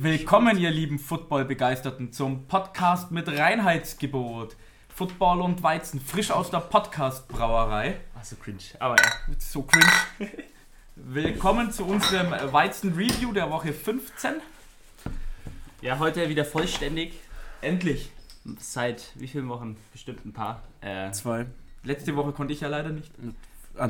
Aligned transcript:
Willkommen, 0.00 0.56
ihr 0.58 0.70
lieben 0.70 1.00
Football-Begeisterten, 1.00 2.12
zum 2.12 2.46
Podcast 2.46 3.10
mit 3.10 3.26
Reinheitsgebot. 3.26 4.54
Football 4.94 5.40
und 5.40 5.64
Weizen, 5.64 6.00
frisch 6.00 6.30
aus 6.30 6.52
der 6.52 6.60
Podcast-Brauerei. 6.60 7.98
Ach, 8.16 8.22
so 8.22 8.36
cringe. 8.36 8.58
Aber 8.78 8.94
ja. 8.94 9.10
So 9.38 9.62
cringe. 9.62 9.90
Willkommen 10.94 11.72
zu 11.72 11.84
unserem 11.84 12.30
Weizen-Review 12.30 13.32
der 13.32 13.50
Woche 13.50 13.72
15. 13.72 14.34
Ja, 15.82 15.98
heute 15.98 16.28
wieder 16.28 16.44
vollständig. 16.44 17.14
Endlich. 17.60 18.12
Seit 18.60 19.10
wie 19.16 19.26
vielen 19.26 19.48
Wochen? 19.48 19.76
Bestimmt 19.90 20.24
ein 20.24 20.32
paar. 20.32 20.62
Äh, 20.80 21.10
Zwei. 21.10 21.46
Letzte 21.82 22.14
Woche 22.14 22.30
konnte 22.30 22.52
ich 22.52 22.60
ja 22.60 22.68
leider 22.68 22.90
nicht. 22.90 23.12
Und 23.18 23.34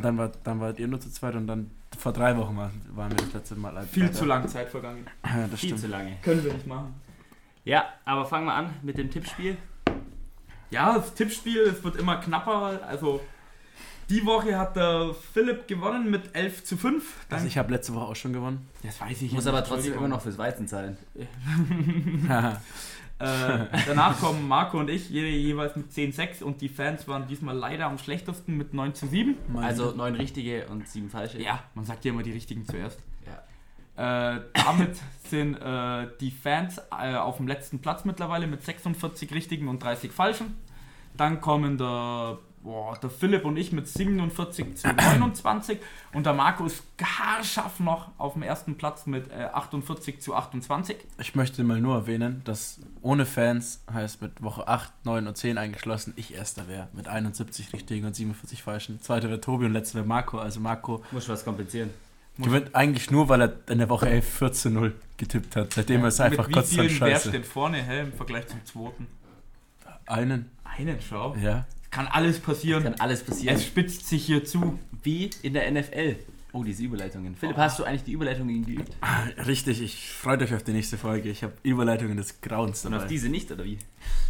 dann 0.02 0.16
war 0.16 0.32
dann 0.42 0.58
wart 0.58 0.78
ihr 0.78 0.88
nur 0.88 1.00
zu 1.00 1.10
zweit 1.10 1.34
und 1.34 1.46
dann 1.46 1.70
vor 1.98 2.12
drei 2.12 2.36
Wochen 2.36 2.56
waren, 2.56 2.70
waren 2.94 3.10
wir 3.10 3.16
das 3.18 3.32
letzte 3.32 3.56
Mal 3.56 3.70
live. 3.70 3.90
Viel 3.90 4.10
zu 4.12 4.24
lange 4.24 4.46
Zeit 4.46 4.68
vergangen. 4.68 5.06
Ja, 5.24 5.46
das 5.50 5.60
viel 5.60 5.70
stimmt. 5.70 5.80
zu 5.80 5.86
lange. 5.88 6.16
Können 6.22 6.44
wir 6.44 6.52
nicht 6.54 6.66
machen. 6.66 6.94
Ja, 7.64 7.84
aber 8.04 8.24
fangen 8.24 8.46
wir 8.46 8.54
an 8.54 8.70
mit 8.82 8.96
dem 8.96 9.10
Tippspiel. 9.10 9.56
Ja, 10.70 10.94
das 10.94 11.14
Tippspiel, 11.14 11.62
es 11.62 11.82
wird 11.82 11.96
immer 11.96 12.16
knapper. 12.16 12.80
Also, 12.86 13.20
die 14.08 14.24
Woche 14.24 14.58
hat 14.58 14.76
der 14.76 15.14
Philipp 15.34 15.66
gewonnen 15.66 16.10
mit 16.10 16.34
11 16.34 16.64
zu 16.64 16.76
5. 16.76 17.26
Also 17.28 17.46
ich 17.46 17.58
habe 17.58 17.72
letzte 17.72 17.94
Woche 17.94 18.06
auch 18.06 18.16
schon 18.16 18.32
gewonnen. 18.32 18.66
das 18.82 19.00
weiß 19.00 19.20
ich 19.22 19.32
Muss 19.32 19.46
aber 19.46 19.62
trotzdem 19.64 19.94
immer 19.94 20.08
noch 20.08 20.22
fürs 20.22 20.38
Weizen 20.38 20.66
zahlen. 20.66 20.96
Äh, 23.18 23.66
danach 23.86 24.20
kommen 24.20 24.46
Marco 24.46 24.78
und 24.78 24.88
ich, 24.90 25.10
jede 25.10 25.26
jeweils 25.28 25.74
mit 25.74 25.90
10-6 25.90 26.42
und 26.42 26.60
die 26.60 26.68
Fans 26.68 27.08
waren 27.08 27.26
diesmal 27.26 27.56
leider 27.56 27.86
am 27.86 27.98
schlechtesten 27.98 28.56
mit 28.56 28.74
9 28.74 28.94
zu 28.94 29.06
7. 29.08 29.34
Meine- 29.48 29.66
Also 29.66 29.90
neun 29.92 30.14
richtige 30.14 30.66
und 30.68 30.86
sieben 30.88 31.10
falsche. 31.10 31.40
Ja, 31.42 31.60
man 31.74 31.84
sagt 31.84 32.04
ja 32.04 32.12
immer 32.12 32.22
die 32.22 32.32
richtigen 32.32 32.64
zuerst. 32.64 33.00
Ja. 33.26 34.36
Äh, 34.36 34.40
damit 34.54 34.96
sind 35.24 35.56
äh, 35.56 36.06
die 36.20 36.30
Fans 36.30 36.78
äh, 36.96 37.16
auf 37.16 37.38
dem 37.38 37.48
letzten 37.48 37.80
Platz 37.80 38.04
mittlerweile 38.04 38.46
mit 38.46 38.62
46 38.62 39.32
richtigen 39.34 39.66
und 39.66 39.82
30 39.82 40.12
falschen. 40.12 40.56
Dann 41.16 41.40
kommen 41.40 41.76
der, 41.78 42.38
boah, 42.62 42.98
der 43.00 43.10
Philipp 43.10 43.44
und 43.44 43.56
ich 43.56 43.72
mit 43.72 43.86
47 43.88 44.76
zu 44.76 44.88
29 44.88 45.78
und 46.12 46.26
der 46.26 46.32
Marco 46.34 46.64
ist 46.66 46.82
haarscharf 47.02 47.80
noch 47.80 48.10
auf 48.18 48.34
dem 48.34 48.42
ersten 48.42 48.76
Platz 48.76 49.06
mit 49.06 49.30
äh, 49.30 49.44
48 49.52 50.20
zu 50.20 50.34
28. 50.34 50.96
Ich 51.18 51.34
möchte 51.34 51.62
mal 51.64 51.80
nur 51.80 51.94
erwähnen, 51.96 52.42
dass 52.44 52.80
ohne 53.02 53.26
Fans 53.26 53.82
heißt 53.92 54.20
mit 54.22 54.42
Woche 54.42 54.66
8, 54.68 54.92
9 55.04 55.26
und 55.26 55.36
10 55.36 55.58
eingeschlossen, 55.58 56.12
ich 56.16 56.34
erster 56.34 56.68
wäre. 56.68 56.88
Mit 56.92 57.08
71 57.08 57.72
richtigen 57.72 58.06
und 58.06 58.14
47 58.14 58.62
falschen. 58.62 59.00
Zweiter 59.00 59.28
wäre 59.28 59.40
Tobi 59.40 59.66
und 59.66 59.72
letzter 59.72 59.96
wäre 59.96 60.06
Marco. 60.06 60.38
Also 60.38 60.60
Marco 60.60 61.04
Muss 61.10 61.28
was 61.28 61.44
kompensieren. 61.44 61.90
gewinnt 62.38 62.74
eigentlich 62.74 63.10
nur, 63.10 63.28
weil 63.28 63.42
er 63.42 63.52
in 63.68 63.78
der 63.78 63.88
Woche 63.88 64.08
11 64.08 64.42
14-0 64.42 64.92
getippt 65.16 65.56
hat. 65.56 65.72
Seitdem 65.72 66.04
ist 66.04 66.18
er 66.18 66.26
einfach 66.26 66.50
konstant 66.50 66.90
vielen 66.90 67.00
wer 67.00 67.10
scheiße. 67.16 67.28
steht 67.30 67.46
vorne 67.46 67.82
hä, 67.82 68.00
im 68.02 68.12
Vergleich 68.12 68.46
zum 68.48 68.64
zweiten? 68.64 69.06
Einen, 70.06 70.50
Einen, 70.64 70.98
schau. 71.06 71.34
ja. 71.36 71.66
Kann 71.90 72.06
alles 72.06 72.38
passieren. 72.38 72.82
Kann 72.84 72.94
alles 72.94 73.22
passieren. 73.22 73.56
Es 73.56 73.64
spitzt 73.66 74.06
sich 74.06 74.24
hier 74.24 74.44
zu. 74.44 74.78
Wie 75.02 75.30
in 75.42 75.54
der 75.54 75.70
NFL. 75.70 76.16
Oh, 76.52 76.64
diese 76.64 76.82
Überleitungen. 76.82 77.36
Philipp, 77.36 77.56
hast 77.56 77.78
du 77.78 77.84
eigentlich 77.84 78.04
die 78.04 78.12
Überleitungen 78.12 78.64
geübt? 78.64 78.90
Richtig, 79.46 79.82
ich 79.82 80.10
freue 80.12 80.38
euch 80.40 80.54
auf 80.54 80.62
die 80.64 80.72
nächste 80.72 80.96
Folge. 80.98 81.28
Ich 81.30 81.42
habe 81.42 81.52
Überleitungen 81.62 82.16
des 82.16 82.40
Grauens 82.40 82.84
Und 82.84 82.92
dabei. 82.92 83.04
auf 83.04 83.08
diese 83.08 83.28
nicht, 83.28 83.50
oder 83.52 83.64
wie? 83.64 83.78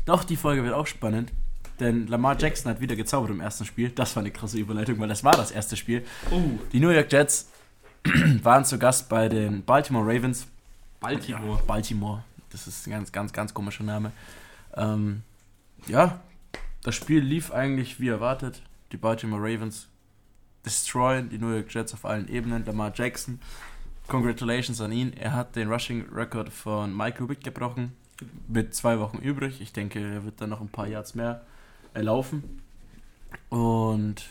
Doch, 0.04 0.24
die 0.24 0.36
Folge 0.36 0.62
wird 0.64 0.74
auch 0.74 0.86
spannend. 0.86 1.32
Denn 1.80 2.08
Lamar 2.08 2.36
Jackson 2.38 2.70
hat 2.72 2.80
wieder 2.80 2.96
gezaubert 2.96 3.30
im 3.30 3.40
ersten 3.40 3.64
Spiel. 3.64 3.90
Das 3.90 4.16
war 4.16 4.22
eine 4.22 4.32
krasse 4.32 4.58
Überleitung, 4.58 4.98
weil 4.98 5.08
das 5.08 5.22
war 5.22 5.36
das 5.36 5.52
erste 5.52 5.76
Spiel. 5.76 6.04
Oh, 6.30 6.40
Die 6.72 6.80
New 6.80 6.90
York 6.90 7.10
Jets 7.12 7.48
waren 8.42 8.64
zu 8.64 8.78
Gast 8.78 9.08
bei 9.08 9.28
den 9.28 9.62
Baltimore 9.62 10.04
Ravens. 10.04 10.46
Baltimore. 11.00 11.56
Ja, 11.58 11.62
Baltimore. 11.66 12.24
Das 12.50 12.66
ist 12.66 12.86
ein 12.88 12.90
ganz, 12.90 13.12
ganz, 13.12 13.32
ganz 13.32 13.54
komischer 13.54 13.84
Name. 13.84 14.10
Ähm, 14.76 15.22
ja, 15.86 16.20
das 16.82 16.94
Spiel 16.94 17.20
lief 17.20 17.50
eigentlich 17.50 18.00
wie 18.00 18.08
erwartet. 18.08 18.62
Die 18.92 18.97
Baltimore 18.97 19.42
Ravens 19.42 19.88
destroyen 20.64 21.28
die 21.28 21.38
New 21.38 21.50
York 21.53 21.72
Jets 21.72 21.94
auf 21.94 22.04
allen 22.04 22.28
Ebenen. 22.28 22.64
Lamar 22.64 22.92
Jackson, 22.94 23.41
congratulations 24.06 24.80
an 24.80 24.92
ihn. 24.92 25.12
Er 25.12 25.34
hat 25.34 25.56
den 25.56 25.70
Rushing 25.70 26.08
Record 26.12 26.50
von 26.50 26.97
Mike 26.97 27.20
Rubik 27.22 27.42
gebrochen. 27.42 27.92
Mit 28.48 28.75
zwei 28.75 28.98
Wochen 28.98 29.19
übrig. 29.19 29.60
Ich 29.60 29.72
denke, 29.72 30.00
er 30.00 30.25
wird 30.25 30.41
dann 30.41 30.50
noch 30.50 30.60
ein 30.60 30.69
paar 30.69 30.88
Yards 30.88 31.14
mehr 31.14 31.42
erlaufen. 31.94 32.62
Und 33.48 34.24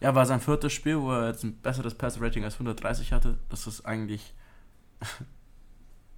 ja, 0.00 0.14
war 0.14 0.26
sein 0.26 0.40
viertes 0.40 0.72
Spiel, 0.72 1.00
wo 1.00 1.12
er 1.12 1.28
jetzt 1.28 1.44
ein 1.44 1.54
besseres 1.56 1.94
Pass-Rating 1.94 2.44
als 2.44 2.54
130 2.54 3.12
hatte. 3.12 3.38
Das 3.48 3.66
ist 3.66 3.86
eigentlich 3.86 4.34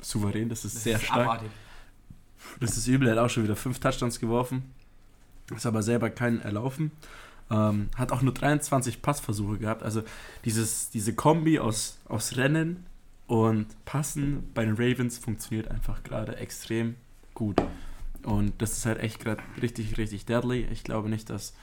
souverän, 0.03 0.49
das 0.49 0.65
ist 0.65 0.75
Das 0.77 0.83
sehr 0.83 0.97
ist 0.97 1.05
stark. 1.05 1.21
abartig. 1.27 1.51
Das 2.61 2.77
ist 2.77 2.87
übel, 2.87 3.09
er 3.09 3.17
hat 3.17 3.25
auch 3.25 3.31
schon 3.31 3.45
wieder 3.45 3.57
fünf 3.57 3.79
Touchdowns 3.81 4.19
geworfen. 4.21 4.75
Ist 5.55 5.67
aber 5.67 5.83
selber 5.83 6.11
keinen 6.11 6.41
erlaufen. 6.41 6.91
Ähm, 7.51 7.89
hat 7.95 8.11
auch 8.11 8.23
nur 8.23 8.35
23 8.35 9.03
Passversuche 9.03 9.59
gehabt. 9.59 9.83
Also 9.83 10.03
dieses, 10.45 10.91
diese 10.91 11.15
Kombi 11.15 11.59
aus, 11.59 11.99
aus 12.09 12.37
Rennen 12.37 12.87
und 13.27 13.67
Passen 13.85 14.51
bei 14.55 14.65
den 14.65 14.75
Ravens 14.75 15.19
funktioniert 15.19 15.71
einfach 15.71 16.03
gerade 16.03 16.37
extrem 16.37 16.97
gut. 17.35 17.63
Und 18.25 18.61
das 18.61 18.73
ist 18.73 18.87
halt 18.87 18.99
echt 18.99 19.21
gerade 19.21 19.43
richtig, 19.63 19.99
richtig 19.99 20.27
deadly. 20.27 20.67
Ich 20.73 20.83
glaube 20.83 21.09
nicht, 21.09 21.31
dass 21.31 21.55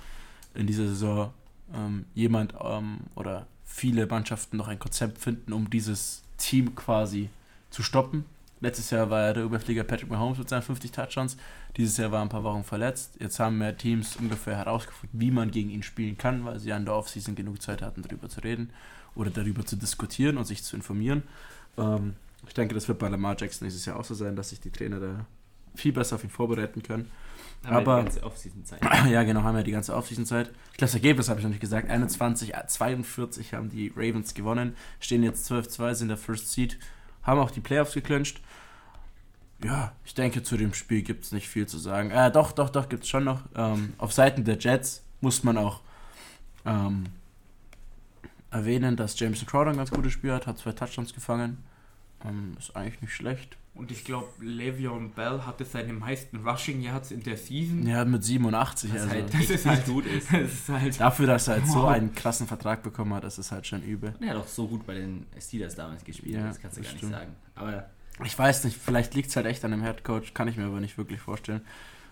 in 0.53 0.67
dieser 0.67 0.88
Saison 0.88 1.33
ähm, 1.73 2.05
jemand 2.13 2.53
ähm, 2.61 2.99
oder 3.16 3.47
viele 3.66 4.05
Mannschaften 4.07 4.57
noch 4.57 4.67
ein 4.67 4.79
Konzept 4.79 5.17
finden, 5.17 5.51
um 5.51 5.69
dieses 5.69 6.23
Team 6.38 6.75
quasi 6.75 7.29
zu 7.69 7.83
stoppen. 7.83 8.25
Letztes 8.63 8.91
Jahr 8.91 9.09
war 9.09 9.24
ja 9.24 9.34
der 9.34 9.44
Überflieger 9.44 9.84
Patrick 9.84 10.09
Mahomes 10.09 10.38
mit 10.38 10.47
seinen 10.47 10.62
50 10.62 10.90
Touchdowns. 10.94 11.35
Dieses 11.75 11.97
Jahr 11.97 12.13
war 12.13 12.19
er 12.19 12.22
ein 12.22 12.29
paar 12.29 12.46
Wochen 12.46 12.63
verletzt. 12.63 13.18
Jetzt 13.19 13.38
haben 13.38 13.57
mehr 13.57 13.75
Teams 13.78 14.16
ungefähr 14.16 14.56
herausgefunden, 14.56 15.19
wie 15.19 15.31
man 15.31 15.51
gegen 15.51 15.69
ihn 15.69 15.84
spielen 15.84 16.18
kann, 16.18 16.46
weil 16.46 16.59
sie 16.59 16.69
ja 16.69 16.78
in 16.78 16.85
der 16.85 16.96
Offseason 16.96 17.35
genug 17.35 17.62
Zeit 17.62 17.81
hatten, 17.81 18.03
darüber 18.03 18.29
zu 18.29 18.40
reden 18.40 18.69
oder 19.16 19.29
darüber 19.31 19.66
zu 19.66 19.75
diskutieren 19.75 20.38
und 20.38 20.46
sich 20.46 20.63
zu 20.63 20.78
informieren. 20.78 21.23
Ähm, 21.78 22.13
ich 22.47 22.53
denke, 22.53 22.73
das 22.73 22.88
wird 22.88 23.00
bei 23.00 23.09
Lamar 23.09 23.35
Jackson 23.38 23.66
nächstes 23.66 23.85
Jahr 23.85 24.00
auch 24.00 24.06
so 24.06 24.13
sein, 24.13 24.38
dass 24.38 24.52
sich 24.52 24.62
die 24.62 24.72
Trainer 24.72 25.02
da 25.02 25.25
viel 25.75 25.91
besser 25.91 26.16
auf 26.16 26.23
ihn 26.23 26.29
vorbereiten 26.29 26.81
können. 26.84 27.12
Haben 27.66 27.75
Aber- 27.75 27.97
wir 27.97 28.03
die 28.03 28.06
ganze 28.12 28.23
Offseason-Zeit. 28.23 28.79
Ja, 29.12 29.23
genau, 29.23 29.44
haben 29.44 29.57
wir 29.57 29.63
die 29.63 29.72
ganze 29.72 29.94
Offseason-Zeit. 29.94 30.47
Ich 30.72 30.78
glaube, 30.78 30.88
das 30.88 30.94
Ergebnis 30.94 31.28
habe 31.28 31.41
ich 31.41 31.44
noch 31.44 31.52
nicht 31.52 31.59
gesagt. 31.59 31.90
21, 31.90 32.53
42 32.68 33.53
haben 33.53 33.69
die 33.69 33.91
Ravens 33.94 34.34
gewonnen, 34.34 34.78
stehen 35.02 35.22
jetzt 35.23 35.52
12-2, 35.52 35.94
sind 35.96 36.07
der 36.07 36.18
First 36.18 36.52
Seed, 36.53 36.78
haben 37.23 37.39
auch 37.39 37.51
die 37.51 37.61
Playoffs 37.61 37.94
geclincht. 37.94 38.41
Ja, 39.63 39.94
ich 40.03 40.13
denke, 40.13 40.44
zu 40.44 40.57
dem 40.57 40.73
Spiel 40.73 41.03
gibt 41.03 41.23
es 41.23 41.31
nicht 41.31 41.47
viel 41.47 41.67
zu 41.67 41.78
sagen. 41.78 42.11
Äh, 42.11 42.31
doch, 42.31 42.51
doch, 42.51 42.69
doch, 42.69 42.89
gibt 42.89 43.03
es 43.03 43.09
schon 43.09 43.23
noch. 43.23 43.41
Ähm, 43.56 43.94
auf 43.97 44.11
Seiten 44.11 44.44
der 44.44 44.57
Jets 44.57 45.03
muss 45.22 45.44
man 45.44 45.57
auch 45.57 45.81
ähm, 46.66 47.06
erwähnen, 48.51 48.97
dass 48.97 49.17
Jameson 49.17 49.47
Crowder 49.47 49.72
ein 49.72 49.78
ganz 49.78 49.91
gutes 49.91 50.11
Spiel 50.11 50.34
hat, 50.34 50.47
hat 50.47 50.57
zwei 50.57 50.73
Touchdowns 50.73 51.13
gefangen. 51.13 51.63
Ähm, 52.25 52.56
ist 52.59 52.75
eigentlich 52.75 53.01
nicht 53.01 53.13
schlecht. 53.13 53.57
Und 53.75 53.89
ich 53.91 54.03
glaube, 54.06 54.28
Le'Veon 54.39 55.09
Bell 55.16 55.41
hatte 55.47 55.66
seine 55.66 55.94
meisten 55.94 56.47
Rushing 56.47 56.81
Yards 56.81 57.09
in 57.09 57.23
der 57.23 57.38
Season. 57.38 57.88
Ja, 57.88 58.06
mit 58.06 58.23
87. 58.23 58.94
Was 58.94 59.01
also. 59.01 59.09
halt 59.13 59.34
das 59.34 59.41
ist 59.41 59.50
nicht 59.50 59.66
halt- 59.66 59.85
gut 59.88 60.06
ist. 60.06 60.28
Das 60.31 60.41
ist 60.53 60.69
halt. 60.69 61.00
Dafür, 61.00 61.25
dass 61.28 61.47
er 61.47 61.56
halt 61.56 61.67
so 61.67 61.88
einen 61.88 62.13
krassen 62.13 62.45
Vertrag 62.45 62.84
bekommen 62.84 63.13
hat, 63.16 63.23
das 63.23 63.39
ist 63.39 63.51
halt 63.51 63.66
schon 63.66 63.81
übel. 63.81 64.13
Er 64.22 64.29
hat 64.29 64.38
auch 64.38 64.47
so 64.47 64.67
gut 64.67 64.85
bei 64.85 64.94
den 64.94 65.25
Steelers 65.41 65.75
damals 65.75 66.03
gespielt, 66.03 66.35
Ja, 66.35 66.47
das 66.47 66.59
kannst 66.59 66.78
du 66.78 66.81
das 66.81 66.88
gar 66.89 66.94
nicht 66.94 67.00
stimmt. 67.00 67.13
sagen. 67.13 67.35
Aber 67.56 67.89
Ich 68.23 68.38
weiß 68.38 68.63
nicht, 68.66 68.78
vielleicht 68.78 69.16
liegt 69.16 69.29
es 69.29 69.35
halt 69.35 69.47
echt 69.47 69.66
an 69.66 69.72
dem 69.72 69.81
Headcoach, 69.81 70.35
kann 70.35 70.47
ich 70.47 70.55
mir 70.55 70.66
aber 70.66 70.79
nicht 70.79 71.00
wirklich 71.00 71.19
vorstellen. 71.19 71.61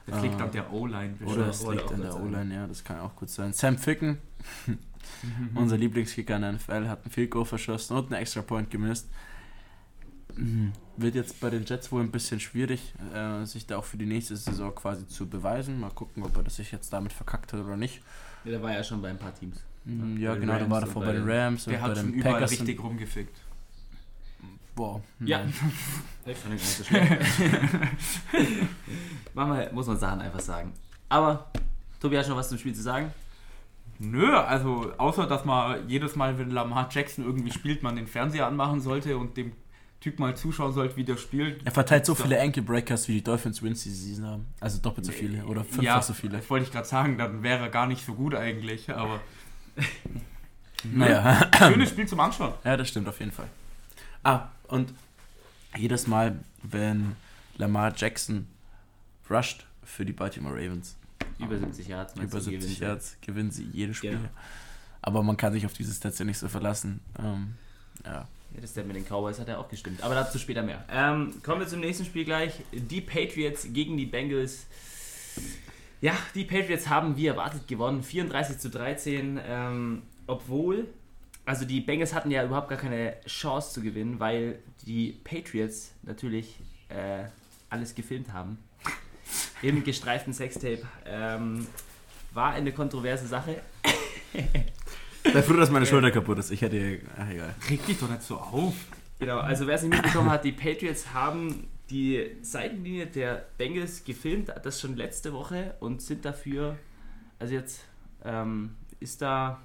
Das 0.08 0.20
liegt 0.24 0.42
Ah. 0.42 0.46
an 0.46 0.52
der 0.52 0.74
O-Line. 0.74 1.14
Oder 1.24 1.50
es 1.50 1.64
oder 1.64 1.76
liegt 1.76 1.92
an 1.92 2.02
der. 2.02 2.20
O-Line, 2.20 2.56
ja, 2.56 2.66
das 2.66 2.84
kann 2.84 3.00
auch 3.00 3.16
gut 3.16 3.30
sein. 3.30 3.54
Sam 3.54 3.78
Ficken, 3.78 4.18
Mhm. 4.68 5.56
unser 5.56 5.78
Lieblingskicker 5.78 6.36
in 6.38 6.42
der 6.42 6.52
NFL, 6.54 6.88
hat 6.88 7.04
einen 7.04 7.12
Field 7.12 7.30
Goal 7.32 7.46
verschossen 7.46 7.96
und 7.98 8.12
einen 8.12 8.22
Extra 8.22 8.42
Point 8.42 8.70
gemisst. 8.72 9.10
Wird 10.98 11.16
jetzt 11.16 11.40
bei 11.40 11.50
den 11.50 11.66
Jets 11.66 11.92
wohl 11.92 12.02
ein 12.02 12.12
bisschen 12.12 12.40
schwierig, 12.40 12.94
äh, 13.14 13.44
sich 13.46 13.66
da 13.66 13.78
auch 13.78 13.86
für 13.86 13.98
die 13.98 14.06
nächste 14.06 14.36
Saison 14.36 14.74
quasi 14.76 15.08
zu 15.08 15.28
beweisen. 15.28 15.80
Mal 15.80 15.90
gucken, 15.92 16.24
ob 16.24 16.36
er 16.38 16.44
das 16.44 16.56
sich 16.58 16.72
jetzt 16.72 16.92
damit 16.94 17.14
verkackt 17.14 17.54
hat 17.54 17.60
oder 17.60 17.78
nicht. 17.78 18.02
ja, 18.44 18.52
der 18.52 18.62
war 18.62 18.72
ja 18.72 18.84
schon 18.84 19.02
bei 19.02 19.10
ein 19.10 19.18
paar 19.20 19.34
Teams. 19.34 19.64
Mhm, 19.86 20.18
Ja, 20.18 20.34
bei 20.34 20.40
genau, 20.40 20.54
da 20.54 20.60
Rams 20.60 20.70
war 20.72 20.78
und 20.82 20.88
davor 20.88 21.02
bei 21.02 21.08
bei 21.08 21.14
den 21.14 21.30
Rams 21.30 21.66
und 21.68 21.72
Der 21.74 21.80
bei 21.80 21.86
hat 21.90 21.98
schon 21.98 22.06
den 22.12 22.14
überall 22.20 22.34
Packers. 22.34 22.52
richtig 22.52 22.84
rumgefickt. 22.84 23.38
Boah, 24.76 25.02
Ja. 25.20 25.42
Ich 26.26 26.38
fand 26.38 26.54
nicht 26.54 26.66
so 26.66 26.84
schlecht. 26.84 27.12
Manchmal 29.34 29.72
muss 29.74 29.88
man 29.88 29.98
Sachen 29.98 30.22
einfach 30.22 30.40
sagen. 30.40 30.72
Aber, 31.10 31.52
Tobi 32.00 32.18
hat 32.18 32.26
schon 32.26 32.36
was 32.38 32.50
zum 32.50 32.58
Spiel 32.58 32.74
zu 32.74 32.82
sagen? 32.82 33.12
Nö, 34.00 34.34
also 34.36 34.92
außer 34.98 35.28
dass 35.28 35.46
man 35.46 35.88
jedes 35.88 36.16
Mal, 36.16 36.38
wenn 36.40 36.50
Lamar 36.52 36.90
Jackson 36.92 37.24
irgendwie 37.26 37.52
spielt, 37.52 37.84
man 37.84 37.96
den 37.96 38.08
Fernseher 38.08 38.48
anmachen 38.48 38.82
sollte 38.82 39.18
und 39.18 39.38
dem 39.38 39.52
Typ 40.02 40.20
mal 40.20 40.36
zuschauen 40.36 40.74
sollte, 40.74 40.98
wie 40.98 41.04
der 41.04 41.16
spielt. 41.16 41.64
Er 41.64 41.72
verteilt 41.72 42.06
so 42.06 42.16
viele 42.16 42.42
Ankle 42.42 42.64
Breakers, 42.64 43.08
wie 43.08 43.14
die 43.14 43.24
Dolphins 43.24 43.62
Wins 43.62 43.84
diese 43.84 43.96
Season 43.96 44.26
haben. 44.26 44.48
Also 44.60 44.80
doppelt 44.80 45.06
so 45.06 45.12
viele 45.12 45.46
oder 45.46 45.64
fünffach 45.64 45.84
ja, 45.84 46.02
so 46.02 46.14
viele. 46.14 46.38
Das 46.38 46.50
wollte 46.50 46.66
ich 46.66 46.72
gerade 46.72 46.88
sagen, 46.88 47.18
dann 47.20 47.44
wäre 47.44 47.62
er 47.62 47.70
gar 47.70 47.86
nicht 47.86 48.04
so 48.04 48.16
gut 48.16 48.34
eigentlich, 48.36 48.90
aber 48.90 49.22
Naja. 50.84 51.50
schönes 51.58 51.90
Spiel 51.90 52.08
zum 52.08 52.20
Anschauen. 52.20 52.54
Ja, 52.64 52.78
das 52.78 52.90
stimmt 52.90 53.08
auf 53.08 53.20
jeden 53.20 53.32
Fall. 53.32 53.48
Ah, 54.24 54.50
und 54.68 54.94
jedes 55.78 56.08
Mal, 56.08 56.40
wenn 56.64 57.16
Lamar 57.58 57.94
Jackson 57.96 58.48
rusht 59.30 59.66
für 59.84 60.06
die 60.06 60.14
Baltimore 60.14 60.56
Ravens, 60.56 60.96
Über 61.40 61.58
70 61.58 61.88
Yards. 61.88 62.14
über 62.16 62.26
du, 62.26 62.40
70 62.40 62.46
gewinnen 62.54 62.76
sie? 62.76 62.84
Yards, 62.84 63.18
gewinnen 63.22 63.52
sie 63.52 63.64
jedes 63.72 63.98
Spiel. 63.98 64.12
Genau. 64.12 64.30
Aber 65.02 65.24
man 65.24 65.38
kann 65.38 65.54
sich 65.54 65.66
auf 65.66 65.74
diese 65.74 65.94
Stats 65.94 66.20
ja 66.20 66.26
nicht 66.26 66.38
so 66.38 66.48
verlassen. 66.48 67.00
Ähm, 67.20 67.56
ja. 68.06 68.28
Ja, 68.54 68.62
das 68.62 68.74
der 68.74 68.84
mit 68.84 68.96
den 68.96 69.06
Cowboys 69.06 69.40
hat 69.40 69.48
ja 69.48 69.58
auch 69.58 69.70
gestimmt. 69.70 70.04
Aber 70.04 70.16
dazu 70.16 70.38
später 70.38 70.62
mehr. 70.62 70.84
Ähm, 70.90 71.34
kommen 71.44 71.62
wir 71.62 71.68
zum 71.68 71.80
nächsten 71.80 72.06
Spiel 72.06 72.26
gleich. 72.26 72.54
Die 72.72 73.02
Patriots 73.02 73.68
gegen 73.72 73.98
die 73.98 74.06
Bengals. 74.06 74.66
Ja, 76.02 76.14
die 76.36 76.44
Patriots 76.44 76.90
haben 76.90 77.16
wie 77.16 77.28
erwartet 77.28 77.68
gewonnen. 77.68 78.04
34 78.04 78.58
zu 78.58 78.70
13. 78.70 79.40
Ähm, 79.46 80.02
obwohl, 80.28 80.88
also 81.46 81.66
die 81.66 81.80
Bengals 81.80 82.14
hatten 82.14 82.32
ja 82.32 82.44
überhaupt 82.44 82.70
gar 82.70 82.78
keine 82.78 83.16
Chance 83.26 83.74
zu 83.74 83.82
gewinnen, 83.82 84.20
weil 84.20 84.60
die 84.86 85.14
Patriots 85.24 85.94
natürlich 86.04 86.60
äh, 86.90 87.24
alles 87.70 87.96
gefilmt 87.96 88.34
haben. 88.34 88.58
Im 89.62 89.84
gestreiften 89.84 90.34
Sextape. 90.34 90.82
Ähm, 91.06 91.68
war 92.34 92.52
eine 92.52 92.72
kontroverse 92.72 93.28
Sache. 93.28 93.62
Sei 95.24 95.42
froh, 95.44 95.54
dass 95.54 95.70
meine 95.70 95.86
Schulter 95.86 96.12
kaputt 96.12 96.40
ist. 96.40 96.52
Ich 96.52 96.62
hätte. 96.62 97.00
Ach, 97.18 97.30
egal. 97.30 97.54
Reg 97.70 97.86
dich 97.86 98.00
doch 98.00 98.10
nicht 98.10 98.24
so 98.24 98.38
auf. 98.38 98.74
Genau, 99.20 99.38
also 99.40 99.68
wer 99.68 99.76
es 99.76 99.84
nicht 99.84 99.94
mitbekommen 99.94 100.30
hat, 100.32 100.44
die 100.44 100.52
Patriots 100.52 101.14
haben 101.14 101.68
die 101.92 102.32
Seitenlinie 102.42 103.06
der 103.06 103.46
Bengals 103.58 104.04
gefilmt, 104.04 104.52
das 104.64 104.80
schon 104.82 104.96
letzte 104.96 105.32
Woche 105.34 105.76
und 105.80 106.02
sind 106.02 106.26
dafür, 106.26 106.78
also 107.38 107.54
jetzt 107.54 107.84
ähm, 108.24 108.76
ist 109.00 109.22
da, 109.22 109.62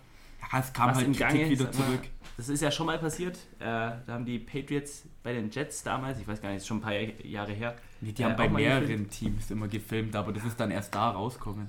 Ja, 0.53 0.58
es 0.58 0.73
kam 0.73 0.91
Was 0.91 0.97
halt 0.99 1.06
im 1.06 1.12
Gange, 1.17 1.49
wieder 1.49 1.70
zurück. 1.73 2.00
das 2.37 2.49
ist 2.50 2.61
ja 2.62 2.70
schon 2.73 2.87
mal 2.87 2.99
passiert, 2.99 3.37
äh, 3.61 3.64
da 3.64 4.03
haben 4.08 4.25
die 4.26 4.41
Patriots 4.41 5.05
bei 5.23 5.32
den 5.32 5.50
Jets 5.50 5.82
damals, 5.85 6.19
ich 6.19 6.26
weiß 6.29 6.43
gar 6.43 6.49
nicht, 6.50 6.58
ist 6.58 6.67
schon 6.67 6.79
ein 6.79 6.82
paar 6.82 6.93
Jahre 7.25 7.53
her, 7.53 7.76
Nee, 8.03 8.12
die 8.12 8.23
Äh, 8.23 8.25
haben 8.26 8.37
bei 8.37 8.47
auch 8.47 8.50
mal 8.50 8.61
mehreren 8.61 8.82
gefilmt. 8.82 9.11
Teams 9.12 9.50
immer 9.53 9.69
gefilmt, 9.69 10.17
aber 10.17 10.32
das 10.32 10.44
ist 10.44 10.58
dann 10.61 10.70
erst 10.73 10.94
da 10.94 11.11
rauskommen. 11.12 11.69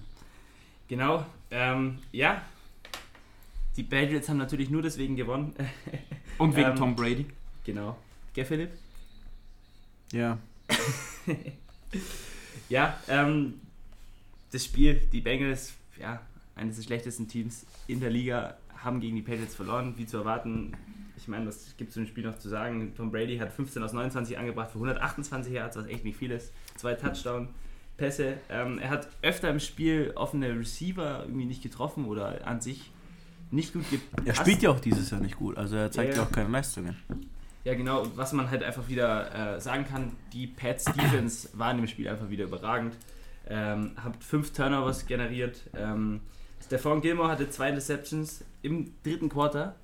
Genau, 0.89 1.24
ähm, 1.51 2.00
ja, 2.12 2.42
die 3.77 3.83
Patriots 3.83 4.27
haben 4.27 4.38
natürlich 4.38 4.69
nur 4.69 4.81
deswegen 4.81 5.15
gewonnen, 5.15 5.53
Und 6.38 6.56
wegen 6.56 6.71
Ähm, 6.71 6.75
Tom 6.75 6.95
Brady. 6.95 7.25
genau, 7.63 7.97
gell 8.33 8.45
Philipp? 8.45 8.71
Ja. 10.12 10.38
Ja, 12.69 13.00
ähm, 13.07 13.62
das 14.51 14.65
Spiel, 14.65 14.95
die 15.13 15.21
Bengals, 15.21 15.74
ja, 16.00 16.21
eines 16.56 16.75
der 16.75 16.83
schlechtesten 16.83 17.27
Teams 17.27 17.65
in 17.88 18.00
der 18.01 18.09
Liga, 18.09 18.57
haben 18.83 19.00
gegen 19.00 19.15
die 19.15 19.21
Patriots 19.21 19.56
verloren, 19.56 19.94
wie 19.97 20.06
zu 20.06 20.18
erwarten. 20.18 20.74
Ich 21.15 21.27
meine, 21.27 21.47
was 21.47 21.75
gibt 21.77 21.89
es 21.89 21.94
zu 21.94 22.01
dem 22.01 22.07
Spiel 22.07 22.25
noch 22.25 22.38
zu 22.38 22.50
sagen? 22.50 22.94
Tom 22.95 23.09
Brady 23.12 23.38
hat 23.38 23.53
15 23.53 23.81
aus 23.81 23.94
29 23.94 24.38
angebracht 24.38 24.69
für 24.71 24.75
128 24.79 25.53
Yards, 25.53 25.77
was 25.77 25.88
echt 25.88 26.03
nicht 26.03 26.18
viel 26.18 26.31
ist. 26.31 26.51
Zwei 26.75 26.94
Touchdown-Pässe. 26.94 28.38
Ähm, 28.50 28.79
er 28.79 28.89
hat 28.89 29.07
öfter 29.21 29.50
im 29.50 29.59
Spiel 29.59 30.12
offene 30.15 30.50
Receiver 30.59 31.24
irgendwie 31.24 31.45
nicht 31.45 31.63
getroffen 31.63 32.06
oder 32.06 32.45
an 32.45 32.59
sich 32.62 32.91
nicht 33.51 33.73
gut 33.73 33.89
gepasst. 33.89 34.27
Er 34.27 34.35
spielt 34.35 34.61
ja 34.61 34.69
auch 34.71 34.79
dieses 34.79 35.09
Jahr 35.11 35.21
nicht 35.21 35.38
gut. 35.38 35.57
Also 35.57 35.75
er 35.75 35.91
zeigt 35.91 36.11
Ja, 36.15 36.21
ja 36.21 36.27
auch 36.27 36.31
keine 36.31 36.49
Leistungen. 36.49 36.95
Ja, 37.63 37.73
genau. 37.75 38.01
Und 38.03 38.17
was 38.17 38.33
man 38.33 38.49
halt 38.49 38.63
einfach 38.63 38.88
wieder 38.88 39.55
äh, 39.55 39.59
sagen 39.61 39.85
kann, 39.85 40.13
die 40.33 40.47
Pats 40.47 40.85
Defense 40.85 41.49
war 41.53 41.71
in 41.71 41.77
dem 41.77 41.88
Spiel 41.88 42.07
einfach 42.07 42.29
wieder 42.29 42.45
überragend. 42.45 42.95
Ähm, 43.49 43.91
hat 44.01 44.23
fünf 44.23 44.53
Turnovers 44.53 45.05
generiert. 45.05 45.61
Ähm, 45.75 46.21
Stephon 46.65 47.01
Gilmore 47.01 47.29
hatte 47.29 47.49
zwei 47.49 47.69
Interceptions 47.69 48.44
im 48.61 48.94
dritten 49.03 49.29
Quarter. 49.29 49.75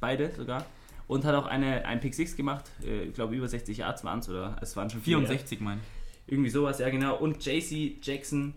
Beide 0.00 0.32
sogar. 0.36 0.64
Und 1.08 1.24
hat 1.24 1.34
auch 1.34 1.46
eine, 1.46 1.84
ein 1.84 2.00
Pick 2.00 2.14
6 2.14 2.36
gemacht. 2.36 2.64
Äh, 2.84 3.04
ich 3.04 3.14
glaube, 3.14 3.34
über 3.34 3.48
60 3.48 3.78
Yards 3.78 4.04
waren 4.04 4.20
es, 4.20 4.28
oder? 4.28 4.56
Es 4.60 4.76
waren 4.76 4.88
schon 4.88 5.00
viele. 5.02 5.18
64, 5.18 5.60
meine 5.60 5.80
ich. 5.80 6.32
Irgendwie 6.32 6.50
sowas, 6.50 6.78
ja 6.78 6.88
genau. 6.90 7.16
Und 7.16 7.44
JC 7.44 7.96
Jackson 8.00 8.54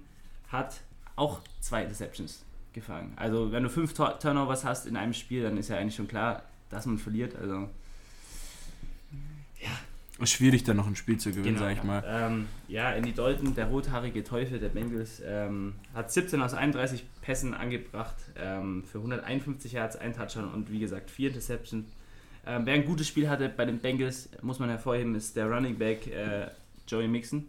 hat 0.49 0.81
auch 1.15 1.39
zwei 1.59 1.83
Interceptions 1.83 2.44
gefangen. 2.75 3.13
Also 3.15 3.51
wenn 3.51 3.63
du 3.63 3.69
fünf 3.69 3.93
Turnovers 3.93 4.63
hast 4.63 4.85
in 4.85 4.95
einem 4.95 5.13
Spiel, 5.13 5.41
dann 5.41 5.57
ist 5.57 5.69
ja 5.69 5.77
eigentlich 5.77 5.95
schon 5.95 6.07
klar, 6.07 6.43
dass 6.69 6.85
man 6.85 6.99
verliert. 6.99 7.35
Also 7.35 7.67
Ist 10.19 10.29
schwierig, 10.31 10.63
dann 10.63 10.77
noch 10.77 10.87
ein 10.87 10.95
Spiel 10.95 11.17
zu 11.17 11.29
gewinnen, 11.31 11.55
Genau. 11.55 11.59
sag 11.59 11.73
ich 11.75 11.83
mal. 11.83 12.01
Ähm, 12.07 12.47
ja, 12.69 12.91
Andy 12.93 13.11
Dalton, 13.11 13.53
der 13.53 13.65
rothaarige 13.65 14.23
Teufel 14.23 14.59
der 14.59 14.69
Bengals, 14.69 15.21
ähm, 15.25 15.73
hat 15.93 16.09
17 16.09 16.41
aus 16.41 16.53
31 16.53 17.03
Pässen 17.21 17.53
angebracht 17.53 18.15
ähm, 18.37 18.83
für 18.89 18.99
151 18.99 19.73
Yards, 19.73 19.97
ein 19.97 20.13
Touchdown 20.13 20.47
und 20.53 20.71
wie 20.71 20.79
gesagt 20.79 21.09
vier 21.11 21.29
Interceptions. 21.29 21.85
Ähm, 22.47 22.61
wer 22.65 22.75
ein 22.75 22.85
gutes 22.85 23.07
Spiel 23.09 23.27
hatte 23.27 23.49
bei 23.49 23.65
den 23.65 23.79
Bengals, 23.79 24.29
muss 24.41 24.59
man 24.59 24.69
hervorheben, 24.69 25.15
ist 25.15 25.35
der 25.35 25.47
Running 25.47 25.77
Back 25.77 26.07
äh, 26.07 26.47
Joey 26.87 27.07
Mixon. 27.09 27.43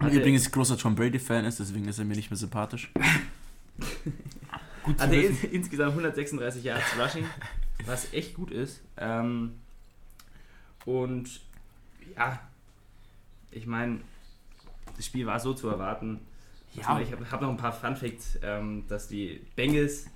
Hatte- 0.00 0.16
übrigens 0.16 0.50
großer 0.50 0.76
Tom 0.76 0.96
Brady-Fan 0.96 1.44
ist, 1.44 1.60
deswegen 1.60 1.86
ist 1.86 2.00
er 2.00 2.06
mir 2.06 2.16
nicht 2.16 2.30
mehr 2.30 2.38
sympathisch. 2.38 2.90
Gut 4.82 5.00
zu 5.00 5.10
wissen. 5.10 5.30
ins, 5.30 5.44
insgesamt 5.44 5.90
136 5.90 6.64
Yards 6.64 6.98
Rushing, 6.98 7.26
was 7.86 8.12
echt 8.12 8.34
gut 8.34 8.50
ist. 8.50 8.82
Ähm, 8.98 9.54
und 10.84 11.40
ja, 12.16 12.38
ich 13.50 13.66
meine, 13.66 14.00
das 14.96 15.06
Spiel 15.06 15.26
war 15.26 15.40
so 15.40 15.54
zu 15.54 15.68
erwarten. 15.68 16.20
Ja. 16.74 16.98
Ich 17.00 17.12
habe 17.12 17.30
hab 17.30 17.40
noch 17.40 17.50
ein 17.50 17.56
paar 17.56 17.72
Fun 17.72 17.96
Facts, 17.96 18.38
ähm, 18.42 18.84
dass 18.88 19.08
die 19.08 19.40
Bengals 19.56 20.06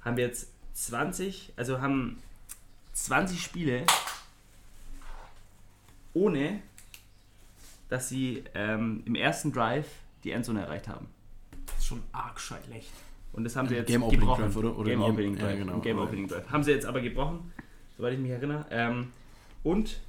haben 0.00 0.18
jetzt 0.18 0.50
20, 0.72 1.52
also 1.56 1.80
haben 1.80 2.18
20 2.94 3.42
Spiele 3.42 3.84
ohne, 6.14 6.60
dass 7.88 8.08
sie 8.08 8.44
ähm, 8.54 9.02
im 9.04 9.14
ersten 9.14 9.52
Drive 9.52 9.86
die 10.24 10.32
Endzone 10.32 10.62
erreicht 10.62 10.88
haben. 10.88 11.08
Das 11.92 11.98
schon 11.98 12.02
arg 12.12 12.40
schlecht. 12.40 12.90
Und 13.32 13.44
das 13.44 13.56
haben 13.56 13.68
sie 13.68 13.76
jetzt 13.76 13.86
Game 13.88 14.02
Opening 14.02 14.20
gebrochen. 14.20 14.42
Drive, 14.44 14.56
oder? 14.56 14.76
Oder 14.78 14.90
Game 14.90 15.00
Game- 15.00 15.10
Opening 15.10 15.36
ja, 15.36 15.44
Drive. 15.44 15.58
genau. 15.58 15.78
Game 15.80 15.98
Opening 15.98 16.28
Drive. 16.28 16.50
Haben 16.50 16.62
sie 16.62 16.72
jetzt 16.72 16.86
aber 16.86 17.00
gebrochen, 17.00 17.52
soweit 17.96 18.14
ich 18.14 18.18
mich 18.18 18.30
erinnere. 18.30 18.66
Ähm, 18.70 19.12
und 19.62 20.00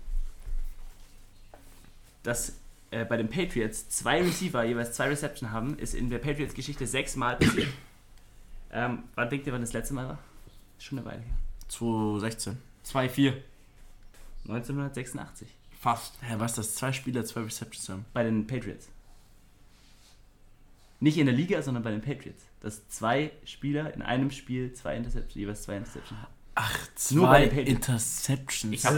dass 2.24 2.58
äh, 2.92 3.06
bei 3.06 3.18
den 3.18 3.30
Patriots 3.30 3.90
zwei 3.90 4.22
Receiver 4.22 4.64
jeweils 4.64 4.94
zwei 4.94 5.08
Reception 5.08 5.52
haben, 5.52 5.78
ist 5.78 5.94
in 5.94 6.10
der 6.10 6.20
Patriots-Geschichte 6.20 6.86
sechsmal 6.86 7.38
passiert. 7.38 7.70
ähm, 8.72 9.04
wann 9.16 9.30
denkt 9.30 9.48
ihr, 9.48 9.54
wann 9.54 9.62
das 9.62 9.74
letzte 9.74 9.94
Mal 9.94 10.08
war? 10.08 10.20
Schon 10.80 11.00
eine 11.00 11.08
Weile 11.08 11.22
her. 11.22 11.36
2016. 11.70 12.58
2-4. 12.86 13.34
1986. 14.48 15.48
Fast. 15.80 16.14
Hä, 16.22 16.36
was, 16.38 16.56
dass 16.56 16.76
zwei 16.76 16.92
Spieler 16.92 17.24
zwei 17.26 17.42
Receptions 17.42 17.88
haben? 17.90 18.06
Bei 18.14 18.24
den 18.24 18.46
Patriots. 18.46 18.90
Nicht 21.04 21.18
in 21.18 21.26
der 21.26 21.36
Liga, 21.36 21.62
sondern 21.62 21.84
bei 21.84 21.92
den 21.92 22.00
Patriots. 22.02 22.46
Dass 22.62 22.88
zwei 22.88 23.32
Spieler 23.44 23.94
in 23.94 24.02
einem 24.02 24.32
Spiel 24.32 24.72
zwei 24.72 24.96
Interceptions, 24.96 25.36
jeweils 25.36 25.64
zwei 25.64 25.76
Interceptions 25.76 26.18
haben. 26.22 26.34
Ach, 26.56 26.80
Nur 27.12 27.28
bei 27.28 27.50
zwei. 27.50 27.62
Interceptions. 27.64 28.74
Ich 28.74 28.86
hab 28.86 28.94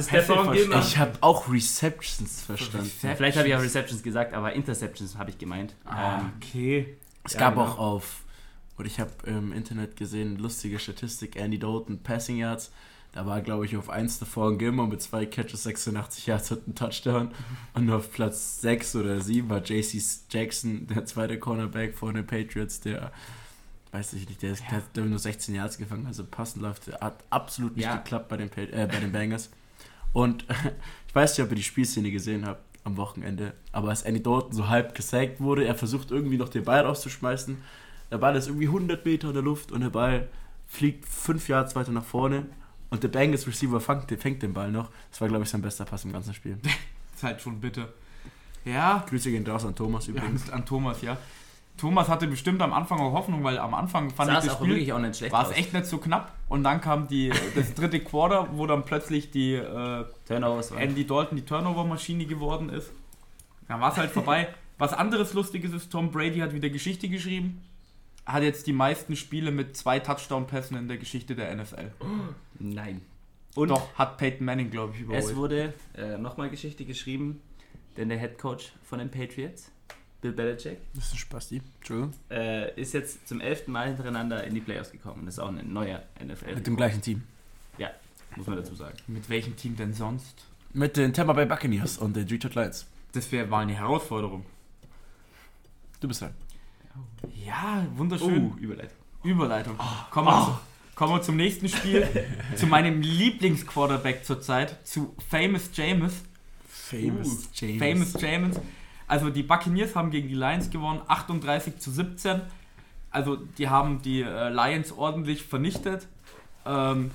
habe 0.97 1.17
auch 1.21 1.49
Receptions 1.51 2.41
verstanden. 2.43 2.85
Receptions. 2.85 3.17
Vielleicht 3.17 3.37
habe 3.39 3.47
ich 3.47 3.55
auch 3.55 3.61
Receptions 3.61 4.03
gesagt, 4.03 4.33
aber 4.35 4.53
Interceptions 4.53 5.17
habe 5.17 5.31
ich 5.31 5.39
gemeint. 5.39 5.73
Ah, 5.83 6.19
Ähm, 6.19 6.33
okay. 6.37 6.97
Es 7.23 7.33
Ja, 7.33 7.39
gab 7.39 7.55
genau. 7.55 7.65
auch 7.65 7.77
auf, 7.79 8.23
oder 8.77 8.85
ich 8.85 8.99
habe 8.99 9.11
im 9.25 9.51
Internet 9.51 9.95
gesehen, 9.95 10.37
lustige 10.37 10.77
Statistik, 10.77 11.37
Andy 11.37 11.57
Dalton 11.57 12.03
Passing 12.03 12.37
Yards. 12.37 12.71
Da 13.15 13.25
war, 13.25 13.39
glaube 13.41 13.65
ich, 13.65 13.77
auf 13.77 13.89
1 13.89 14.19
davor 14.19 14.57
Gilmore 14.57 14.89
mit 14.89 15.01
zwei 15.01 15.25
Catches, 15.25 15.63
86 15.63 16.25
Yards 16.27 16.51
und 16.51 16.65
einen 16.65 16.75
Touchdown. 16.75 17.31
Und 17.73 17.89
auf 17.89 18.11
Platz 18.11 18.59
6 18.59 18.97
oder 18.97 19.21
7 19.21 19.49
war 19.49 19.63
JC 19.63 20.01
Jackson, 20.29 20.85
der 20.87 21.05
zweite 21.05 21.39
Cornerback 21.39 21.97
von 21.97 22.13
den 22.13 22.27
Patriots, 22.27 22.81
der, 22.81 23.13
weiß 23.93 24.11
ich 24.13 24.27
nicht, 24.27 24.41
der, 24.41 24.51
ist, 24.51 24.63
der 24.69 24.79
hat 24.79 24.95
nur 24.97 25.17
16 25.17 25.55
Yards 25.55 25.77
gefangen, 25.77 26.05
also 26.07 26.25
passend 26.25 26.61
läuft. 26.61 26.91
Hat 26.99 27.23
absolut 27.29 27.77
nicht 27.77 27.85
Ja. 27.85 27.95
geklappt 27.95 28.27
bei 28.27 28.35
den, 28.35 28.51
äh, 28.51 28.85
bei 28.91 28.99
den 28.99 29.13
Bangers. 29.13 29.49
Und 30.11 30.45
ich 31.07 31.15
weiß 31.15 31.37
nicht, 31.37 31.45
ob 31.45 31.51
ihr 31.51 31.55
die 31.55 31.63
Spielszene 31.63 32.11
gesehen 32.11 32.45
habt 32.45 32.63
am 32.83 32.97
Wochenende, 32.97 33.53
aber 33.71 33.89
als 33.89 34.01
Andy 34.01 34.21
Dalton 34.21 34.51
so 34.51 34.67
halb 34.67 34.93
gesackt 34.93 35.39
wurde, 35.39 35.65
er 35.65 35.75
versucht 35.75 36.11
irgendwie 36.11 36.37
noch 36.37 36.49
den 36.49 36.65
Ball 36.65 36.81
rauszuschmeißen. 36.81 37.57
Der 38.11 38.17
Ball 38.17 38.35
ist 38.35 38.47
irgendwie 38.47 38.67
100 38.67 39.05
Meter 39.05 39.29
in 39.29 39.33
der 39.35 39.41
Luft 39.41 39.71
und 39.71 39.79
der 39.81 39.89
Ball 39.89 40.27
fliegt 40.67 41.05
5 41.05 41.47
Yards 41.47 41.75
weiter 41.77 41.93
nach 41.93 42.03
vorne 42.03 42.45
und 42.95 43.03
der 43.03 43.09
Bengals 43.09 43.45
Receiver 43.45 43.79
fängt, 43.79 44.09
fängt 44.21 44.41
den 44.41 44.53
Ball 44.53 44.71
noch. 44.71 44.89
Das 45.11 45.21
war, 45.21 45.27
glaube 45.27 45.43
ich, 45.43 45.49
sein 45.49 45.61
bester 45.61 45.85
Pass 45.85 46.05
im 46.05 46.13
ganzen 46.13 46.33
Spiel. 46.33 46.57
Ist 47.15 47.23
halt 47.23 47.41
schon 47.41 47.59
bitter. 47.59 47.89
Ja, 48.63 49.05
Grüße 49.07 49.29
gehen 49.29 49.45
raus 49.45 49.65
an 49.65 49.75
Thomas 49.75 50.07
übrigens. 50.07 50.47
ja, 50.47 50.53
an 50.53 50.65
Thomas, 50.65 51.01
ja. 51.01 51.17
Thomas 51.77 52.07
hatte 52.07 52.27
bestimmt 52.27 52.61
am 52.61 52.71
Anfang 52.71 52.99
auch 52.99 53.11
Hoffnung, 53.11 53.43
weil 53.43 53.59
am 53.59 53.73
Anfang 53.73 54.09
fand 54.09 54.27
sah 54.29 54.33
ich 54.33 54.39
es 54.39 54.45
das 54.45 54.55
auch 54.55 54.61
wirklich 54.61 54.83
Spiel, 54.83 54.93
auch 54.93 54.99
nicht 54.99 55.17
schlecht 55.17 55.33
war 55.33 55.49
es 55.49 55.57
echt 55.57 55.73
nicht 55.73 55.85
so 55.85 55.97
knapp. 55.97 56.33
Und 56.47 56.63
dann 56.63 56.79
kam 56.79 57.07
die, 57.07 57.31
das 57.53 57.73
dritte 57.73 57.99
Quarter, 57.99 58.47
wo 58.53 58.65
dann 58.65 58.85
plötzlich 58.85 59.29
die 59.29 59.55
äh, 59.55 60.05
Turnovers 60.25 60.71
waren. 60.71 60.79
Andy 60.79 61.05
Dalton 61.05 61.37
die 61.37 61.45
Turnover-Maschine 61.45 62.25
geworden 62.25 62.69
ist. 62.69 62.91
Dann 63.67 63.81
war 63.81 63.91
es 63.91 63.97
halt 63.97 64.11
vorbei. 64.11 64.47
Was 64.77 64.93
anderes 64.93 65.33
Lustiges 65.33 65.73
ist, 65.73 65.91
Tom 65.91 66.11
Brady 66.11 66.39
hat 66.39 66.53
wieder 66.53 66.69
Geschichte 66.69 67.09
geschrieben. 67.09 67.61
Hat 68.25 68.43
jetzt 68.43 68.67
die 68.67 68.73
meisten 68.73 69.15
Spiele 69.15 69.51
mit 69.51 69.75
zwei 69.75 69.99
Touchdown-Pässen 69.99 70.77
in 70.77 70.87
der 70.87 70.97
Geschichte 70.97 71.35
der 71.35 71.53
NFL. 71.55 71.91
Nein. 72.59 73.01
Und 73.55 73.69
Doch, 73.69 73.93
hat 73.95 74.17
Peyton 74.17 74.45
Manning, 74.45 74.69
glaube 74.69 74.93
ich, 74.95 75.01
überholt. 75.01 75.23
es 75.23 75.35
wurde 75.35 75.73
äh, 75.95 76.17
nochmal 76.17 76.49
Geschichte 76.49 76.83
geschrieben, 76.85 77.41
denn 77.95 78.09
der 78.09 78.19
Head 78.19 78.37
Coach 78.37 78.73
von 78.83 78.99
den 78.99 79.09
Patriots, 79.09 79.71
Bill 80.21 80.33
Belichick, 80.33 80.77
Das 80.93 81.05
ist 81.05 81.13
ein 81.13 81.17
Spasti. 81.17 81.61
Entschuldigung. 81.77 82.13
äh, 82.29 82.79
ist 82.79 82.93
jetzt 82.93 83.27
zum 83.27 83.39
elften 83.39 83.71
Mal 83.71 83.87
hintereinander 83.87 84.43
in 84.43 84.53
die 84.53 84.59
Playoffs 84.61 84.91
gekommen. 84.91 85.25
Das 85.25 85.35
ist 85.35 85.39
auch 85.39 85.49
ein 85.49 85.71
neuer 85.71 86.03
NFL. 86.23 86.55
Mit 86.55 86.67
dem 86.67 86.75
gleichen 86.75 87.01
Team. 87.01 87.23
muss 88.35 88.47
man 88.47 88.57
dazu 88.57 88.75
sagen. 88.75 88.97
Mit 89.07 89.29
welchem 89.29 89.55
Team 89.55 89.77
denn 89.77 89.93
sonst? 89.93 90.45
Mit 90.73 90.97
den 90.97 91.13
Tampa 91.13 91.31
Bay 91.31 91.45
Buccaneers 91.45 91.97
und 91.97 92.17
den 92.17 92.27
Detroit 92.27 92.55
Lions. 92.55 92.85
Das 93.13 93.31
wäre 93.31 93.47
mal 93.47 93.61
eine 93.61 93.75
Herausforderung. 93.75 94.45
Du 96.01 96.09
bist 96.09 96.21
dran. 96.21 96.33
Ja, 97.45 97.85
wunderschön. 97.95 98.51
Oh, 98.53 98.57
Überleitung. 98.57 98.97
Überleitung. 99.23 99.77
Kommen, 100.11 100.27
wir 100.27 100.45
zu, 100.45 100.59
kommen 100.95 101.13
wir 101.13 101.21
zum 101.21 101.35
nächsten 101.35 101.67
Spiel. 101.67 102.07
zu 102.55 102.67
meinem 102.67 103.01
Lieblingsquarterback 103.01 104.25
zurzeit, 104.25 104.77
zu 104.87 105.13
Famous 105.29 105.69
James. 105.73 106.23
Famous 106.67 107.49
James. 107.53 107.79
Famous 107.79 108.21
James. 108.21 108.59
Also 109.07 109.29
die 109.29 109.43
Buccaneers 109.43 109.95
haben 109.95 110.09
gegen 110.09 110.29
die 110.29 110.35
Lions 110.35 110.69
gewonnen, 110.69 111.01
38 111.07 111.77
zu 111.77 111.91
17. 111.91 112.41
Also 113.11 113.35
die 113.35 113.69
haben 113.69 114.01
die 114.01 114.21
äh, 114.21 114.49
Lions 114.49 114.91
ordentlich 114.91 115.43
vernichtet. 115.43 116.07
Ähm, 116.65 117.11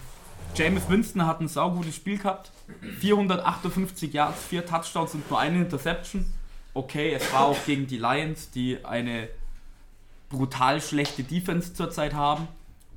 James 0.55 0.89
Winston 0.89 1.27
hat 1.27 1.41
ein 1.41 1.49
saugutes 1.49 1.97
Spiel 1.97 2.19
gehabt. 2.19 2.53
458 3.01 4.13
Yards, 4.13 4.45
4 4.45 4.67
Touchdowns 4.67 5.15
und 5.15 5.29
nur 5.29 5.41
eine 5.41 5.59
Interception. 5.59 6.25
Okay, 6.75 7.13
es 7.13 7.33
war 7.33 7.47
auch 7.47 7.65
gegen 7.67 7.87
die 7.87 7.99
Lions, 7.99 8.51
die 8.51 8.85
eine 8.85 9.29
brutal 10.29 10.81
schlechte 10.81 11.25
Defense 11.25 11.75
zurzeit 11.75 12.15
haben 12.15 12.47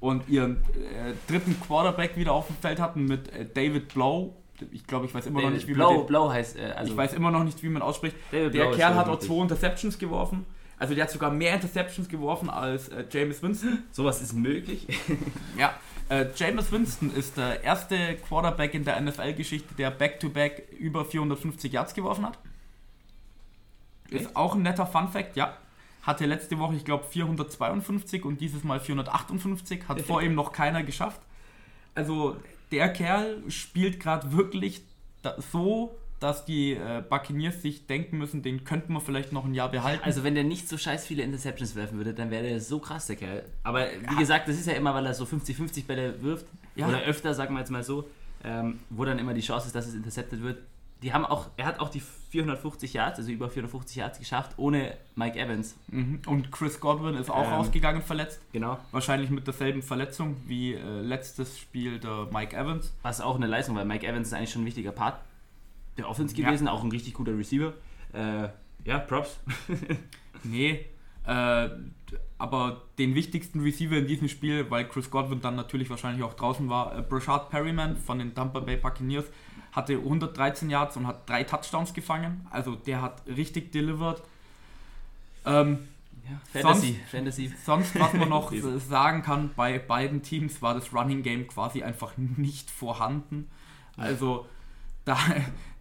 und 0.03 0.27
ihren 0.27 0.57
äh, 0.57 1.13
dritten 1.29 1.57
Quarterback 1.61 2.17
wieder 2.17 2.33
auf 2.33 2.47
dem 2.47 2.57
Feld 2.57 2.81
hatten 2.81 3.05
mit 3.05 3.31
äh, 3.31 3.45
David 3.45 3.93
Blow. 3.93 4.35
Ich 4.71 4.85
glaube, 4.85 5.05
ich 5.05 5.13
weiß 5.13 5.27
immer 5.27 5.41
noch 5.41 5.49
nicht, 5.49 5.65
wie 5.65 5.71
man 5.71 5.87
Blau, 5.87 5.97
den, 5.99 6.05
Blau 6.07 6.29
heißt, 6.29 6.57
äh, 6.57 6.73
also 6.75 6.91
ich 6.91 6.97
weiß 6.97 7.13
immer 7.13 7.31
noch 7.31 7.45
nicht, 7.45 7.63
wie 7.63 7.69
man 7.69 7.81
ausspricht. 7.81 8.17
David 8.29 8.53
Der 8.53 8.69
ist 8.69 8.75
Kerl 8.75 8.95
hat 8.95 9.07
auch 9.07 9.19
zwei 9.19 9.41
Interceptions 9.41 9.97
geworfen. 9.97 10.45
Also 10.77 10.93
der 10.93 11.05
hat 11.05 11.11
sogar 11.11 11.31
mehr 11.31 11.53
Interceptions 11.53 12.09
geworfen 12.09 12.49
als 12.49 12.89
äh, 12.89 13.05
James 13.09 13.41
Winston. 13.41 13.83
Sowas 13.91 14.21
ist 14.21 14.33
möglich. 14.33 14.87
Ja, 15.57 15.73
äh, 16.09 16.25
James 16.35 16.69
Winston 16.73 17.09
ist 17.15 17.37
der 17.37 17.63
erste 17.63 18.17
Quarterback 18.27 18.73
in 18.73 18.83
der 18.83 18.99
NFL-Geschichte, 18.99 19.73
der 19.75 19.89
Back-to-Back 19.89 20.67
über 20.77 21.05
450 21.05 21.71
Yards 21.71 21.93
geworfen 21.93 22.25
hat. 22.25 22.37
Ist 24.09 24.35
auch 24.35 24.55
ein 24.55 24.63
netter 24.63 24.85
Fun-Fact, 24.85 25.37
ja. 25.37 25.55
Hatte 26.03 26.25
letzte 26.25 26.59
Woche, 26.59 26.75
ich 26.75 26.85
glaube, 26.85 27.05
452 27.05 28.25
und 28.25 28.39
dieses 28.41 28.63
Mal 28.63 28.79
458. 28.79 29.87
Hat 29.87 30.01
vor 30.01 30.21
ihm 30.21 30.35
noch 30.35 30.51
keiner 30.51 30.83
geschafft. 30.83 31.21
Also 31.95 32.37
der 32.71 32.91
Kerl 32.91 33.41
spielt 33.49 33.99
gerade 33.99 34.33
wirklich 34.33 34.81
da, 35.21 35.35
so, 35.39 35.95
dass 36.19 36.45
die 36.45 36.73
äh, 36.73 37.03
Buccaneers 37.07 37.61
sich 37.61 37.87
denken 37.87 38.17
müssen, 38.17 38.41
den 38.41 38.63
könnten 38.63 38.93
wir 38.93 39.01
vielleicht 39.01 39.31
noch 39.31 39.45
ein 39.45 39.53
Jahr 39.53 39.69
behalten. 39.69 40.03
Also 40.03 40.23
wenn 40.23 40.35
der 40.35 40.43
nicht 40.43 40.69
so 40.69 40.77
scheiß 40.77 41.05
viele 41.05 41.23
Interceptions 41.23 41.75
werfen 41.75 41.97
würde, 41.97 42.13
dann 42.13 42.31
wäre 42.31 42.43
der 42.43 42.59
so 42.59 42.79
krass, 42.79 43.07
der 43.07 43.15
Kerl. 43.15 43.45
Aber 43.63 43.87
wie 44.09 44.15
gesagt, 44.15 44.47
das 44.47 44.57
ist 44.57 44.67
ja 44.67 44.73
immer, 44.73 44.93
weil 44.93 45.05
er 45.05 45.13
so 45.13 45.25
50-50 45.25 45.85
Bälle 45.85 46.21
wirft. 46.21 46.45
Ja. 46.75 46.87
Oder 46.87 47.01
öfter, 47.03 47.33
sagen 47.33 47.53
wir 47.53 47.59
jetzt 47.59 47.71
mal 47.71 47.83
so. 47.83 48.09
Ähm, 48.43 48.79
wo 48.89 49.05
dann 49.05 49.19
immer 49.19 49.33
die 49.33 49.41
Chance 49.41 49.67
ist, 49.67 49.75
dass 49.75 49.87
es 49.87 49.93
intercepted 49.93 50.41
wird. 50.41 50.59
Die 51.01 51.13
haben 51.13 51.25
auch, 51.25 51.49
er 51.55 51.65
hat 51.65 51.79
auch 51.79 51.89
die 51.89 52.01
450 52.33 52.93
Yards, 52.93 53.19
also 53.19 53.31
über 53.31 53.47
450 53.47 53.95
Yards 53.95 54.17
geschafft, 54.17 54.53
ohne 54.57 54.97
Mike 55.15 55.39
Evans. 55.39 55.75
Mhm. 55.87 56.19
Und 56.25 56.51
Chris 56.51 56.79
Godwin 56.79 57.13
ist 57.15 57.29
auch 57.29 57.45
Ähm. 57.45 57.53
rausgegangen 57.53 58.01
verletzt. 58.01 58.41
Genau. 58.51 58.79
Wahrscheinlich 58.91 59.29
mit 59.29 59.45
derselben 59.45 59.83
Verletzung 59.83 60.35
wie 60.47 60.73
äh, 60.73 61.01
letztes 61.01 61.59
Spiel 61.59 61.99
der 61.99 62.27
Mike 62.33 62.55
Evans. 62.57 62.91
Was 63.03 63.21
auch 63.21 63.35
eine 63.35 63.45
Leistung, 63.45 63.75
weil 63.75 63.85
Mike 63.85 64.05
Evans 64.07 64.29
ist 64.29 64.33
eigentlich 64.33 64.51
schon 64.51 64.63
ein 64.63 64.65
wichtiger 64.65 64.91
Part 64.91 65.21
der 65.97 66.09
Offense 66.09 66.35
Ja. 66.35 66.47
gewesen, 66.47 66.67
auch 66.67 66.83
ein 66.83 66.89
richtig 66.89 67.13
guter 67.13 67.37
Receiver. 67.37 67.73
Äh, 68.13 68.49
ja, 68.83 68.97
Props. 68.99 69.39
Nee, 70.43 70.85
äh, 71.25 71.69
aber 72.37 72.81
den 72.97 73.15
wichtigsten 73.15 73.61
Receiver 73.61 73.95
in 73.95 74.07
diesem 74.07 74.27
Spiel, 74.27 74.69
weil 74.69 74.85
Chris 74.87 75.09
Godwin 75.09 75.39
dann 75.39 75.55
natürlich 75.55 75.89
wahrscheinlich 75.89 76.23
auch 76.23 76.33
draußen 76.33 76.67
war, 76.69 76.97
äh, 76.97 77.01
Brashard 77.01 77.49
Perryman 77.49 77.95
von 77.95 78.19
den 78.19 78.33
Tampa 78.35 78.59
Bay 78.59 78.75
Buccaneers 78.75 79.25
hatte 79.73 79.97
113 79.97 80.69
Yards 80.69 80.95
und 80.97 81.07
hat 81.07 81.27
drei 81.29 81.43
Touchdowns 81.43 81.93
gefangen. 81.93 82.47
Also 82.49 82.75
der 82.75 83.01
hat 83.01 83.21
richtig 83.27 83.71
delivered. 83.71 84.21
Ähm, 85.45 85.79
Ja, 86.29 86.61
Fantasy, 86.61 86.99
Fantasy. 87.11 87.53
Sonst, 87.65 87.99
was 87.99 88.13
man 88.13 88.29
noch 88.29 88.53
sagen 88.89 89.23
kann, 89.23 89.51
bei 89.55 89.77
beiden 89.77 90.21
Teams 90.21 90.61
war 90.61 90.73
das 90.73 90.93
Running 90.93 91.21
Game 91.21 91.47
quasi 91.47 91.83
einfach 91.83 92.13
nicht 92.17 92.71
vorhanden. 92.71 93.49
Also 93.97 94.47
da, 95.05 95.17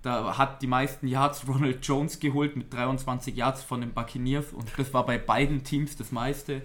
da 0.02 0.36
hat 0.36 0.62
die 0.62 0.66
meisten 0.66 1.06
Yards 1.06 1.46
Ronald 1.46 1.86
Jones 1.86 2.18
geholt 2.18 2.56
mit 2.56 2.72
23 2.74 3.36
Yards 3.36 3.62
von 3.62 3.80
den 3.80 3.92
Buccaneers 3.92 4.52
und 4.52 4.68
das 4.76 4.92
war 4.92 5.06
bei 5.06 5.18
beiden 5.18 5.62
Teams 5.64 5.96
das 5.96 6.10
meiste. 6.12 6.62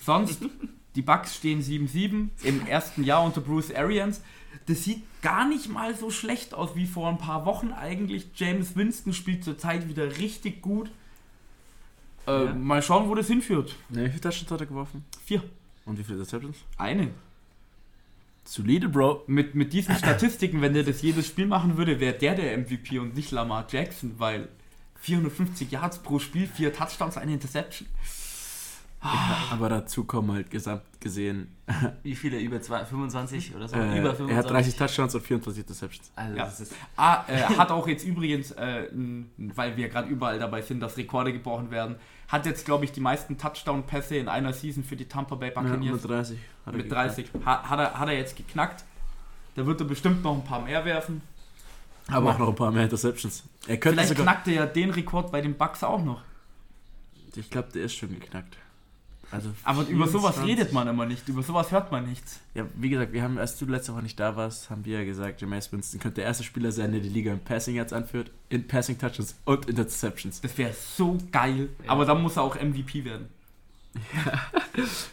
Sonst, 0.00 0.42
die 0.94 1.02
Bucks 1.02 1.36
stehen 1.36 1.62
7-7 1.62 2.28
im 2.42 2.66
ersten 2.66 3.04
Jahr 3.04 3.24
unter 3.24 3.40
Bruce 3.40 3.74
Arians. 3.74 4.20
Das 4.66 4.84
sieht 4.84 5.02
gar 5.22 5.48
nicht 5.48 5.68
mal 5.68 5.94
so 5.96 6.10
schlecht 6.10 6.54
aus 6.54 6.76
wie 6.76 6.86
vor 6.86 7.08
ein 7.08 7.18
paar 7.18 7.44
Wochen 7.44 7.72
eigentlich. 7.72 8.26
James 8.36 8.76
Winston 8.76 9.12
spielt 9.12 9.42
zurzeit 9.44 9.88
wieder 9.88 10.18
richtig 10.18 10.62
gut. 10.62 10.90
Äh, 12.26 12.44
Ja. 12.46 12.54
Mal 12.54 12.82
schauen, 12.82 13.08
wo 13.08 13.14
das 13.14 13.26
hinführt. 13.26 13.74
Ne, 13.90 14.04
wie 14.06 14.08
viele 14.10 14.20
Touchdowns 14.20 14.50
hat 14.50 14.60
er 14.60 14.66
geworfen? 14.66 15.04
Vier. 15.24 15.42
Und 15.84 15.98
wie 15.98 16.04
viele 16.04 16.18
Interceptions? 16.18 16.56
Eine. 16.78 17.10
Solide, 18.44 18.88
Bro. 18.88 19.24
Mit, 19.26 19.54
mit 19.54 19.72
diesen 19.72 19.96
Statistiken, 19.96 20.60
wenn 20.62 20.74
der 20.74 20.82
das 20.84 21.02
jedes 21.02 21.26
Spiel 21.26 21.46
machen 21.46 21.76
würde, 21.76 21.98
wäre 22.00 22.14
der 22.14 22.34
der 22.34 22.56
MVP 22.58 22.98
und 22.98 23.14
nicht 23.16 23.30
Lamar 23.30 23.66
Jackson, 23.70 24.14
weil 24.18 24.48
450 25.00 25.70
Yards 25.70 25.98
pro 25.98 26.18
Spiel, 26.18 26.46
vier 26.46 26.72
Touchdowns, 26.72 27.16
eine 27.16 27.32
Interception. 27.34 27.88
Aber 29.50 29.68
dazu 29.68 30.04
kommen 30.04 30.32
halt 30.32 30.50
gesamt 30.50 30.82
gesehen. 31.00 31.54
Wie 32.02 32.14
viele? 32.16 32.38
Über 32.40 32.60
zwei, 32.62 32.84
25 32.84 33.54
oder 33.54 33.68
so? 33.68 33.76
Äh, 33.76 33.98
Über 34.00 34.14
25. 34.14 34.30
er 34.30 34.36
hat 34.36 34.50
30 34.50 34.76
Touchdowns 34.76 35.14
und 35.14 35.20
24 35.22 35.62
Interceptions. 35.62 36.10
Also 36.16 36.36
Ja. 36.36 36.44
ist, 36.46 36.72
Ah, 36.96 37.24
äh, 37.28 37.42
hat 37.42 37.70
auch 37.70 37.86
jetzt 37.86 38.04
übrigens, 38.04 38.52
äh, 38.52 38.88
weil 39.36 39.76
wir 39.76 39.88
gerade 39.88 40.08
überall 40.08 40.38
dabei 40.38 40.62
sind, 40.62 40.80
dass 40.80 40.96
Rekorde 40.96 41.32
gebrochen 41.32 41.70
werden, 41.70 41.96
hat 42.28 42.46
jetzt, 42.46 42.64
glaube 42.64 42.84
ich, 42.86 42.92
die 42.92 43.00
meisten 43.00 43.36
Touchdown-Pässe 43.36 44.16
in 44.16 44.28
einer 44.28 44.52
Season 44.54 44.82
für 44.82 44.96
die 44.96 45.04
Tampa 45.06 45.34
Bay 45.34 45.52
Ja, 45.54 45.60
Buccaneers. 45.60 46.02
mit 46.02 46.10
30. 46.10 46.38
hat 46.38 46.72
er 46.72 46.76
mit 46.76 46.82
geknackt. 46.88 47.08
30. 47.18 47.26
Ha, 47.44 47.62
hat, 47.70 47.78
er, 47.78 47.98
hat 47.98 48.08
er 48.08 48.16
jetzt 48.16 48.36
geknackt. 48.36 48.84
Da 49.54 49.66
wird 49.66 49.80
er 49.80 49.86
bestimmt 49.86 50.22
noch 50.24 50.34
ein 50.34 50.44
paar 50.44 50.62
mehr 50.62 50.84
werfen. 50.84 51.20
Aber 52.08 52.30
auch 52.34 52.38
noch 52.38 52.48
ein 52.48 52.54
paar 52.54 52.70
mehr 52.72 52.84
Interceptions. 52.84 53.44
Er 53.66 53.76
könnte 53.78 54.02
Vielleicht 54.02 54.20
knackt 54.20 54.48
er 54.48 54.54
ja 54.54 54.66
den 54.66 54.90
Rekord 54.90 55.30
bei 55.30 55.40
den 55.40 55.54
Bucks 55.54 55.82
auch 55.84 56.02
noch. 56.02 56.22
Ich 57.36 57.50
glaube, 57.50 57.68
der 57.74 57.84
ist 57.84 57.94
schon 57.94 58.10
geknackt. 58.10 58.56
Also 59.34 59.50
Aber 59.64 59.82
über 59.88 60.06
sowas 60.06 60.36
24. 60.36 60.44
redet 60.58 60.72
man 60.72 60.86
immer 60.88 61.06
nicht. 61.06 61.28
Über 61.28 61.42
sowas 61.42 61.70
hört 61.72 61.90
man 61.90 62.06
nichts. 62.08 62.40
Ja, 62.54 62.64
wie 62.76 62.88
gesagt, 62.88 63.12
wir 63.12 63.22
haben, 63.22 63.36
als 63.38 63.58
du 63.58 63.66
letzte 63.66 63.92
Woche 63.92 64.02
nicht 64.02 64.18
da 64.20 64.36
warst, 64.36 64.70
haben 64.70 64.84
wir 64.84 65.00
ja 65.00 65.04
gesagt, 65.04 65.40
Jameis 65.40 65.72
Winston 65.72 65.98
könnte 66.00 66.16
der 66.16 66.24
erste 66.24 66.44
Spieler 66.44 66.70
sein, 66.72 66.92
der 66.92 67.00
die 67.00 67.08
Liga 67.08 67.32
in 67.32 67.40
Passing 67.40 67.74
jetzt 67.74 67.92
anführt, 67.92 68.30
in 68.48 68.66
Passing 68.68 68.96
Touchdowns 68.98 69.34
und 69.44 69.66
Interceptions. 69.68 70.40
Das 70.40 70.56
wäre 70.56 70.72
so 70.72 71.18
geil. 71.32 71.68
Ja. 71.84 71.90
Aber 71.90 72.04
dann 72.04 72.22
muss 72.22 72.36
er 72.36 72.44
auch 72.44 72.54
MVP 72.60 73.04
werden. 73.04 73.28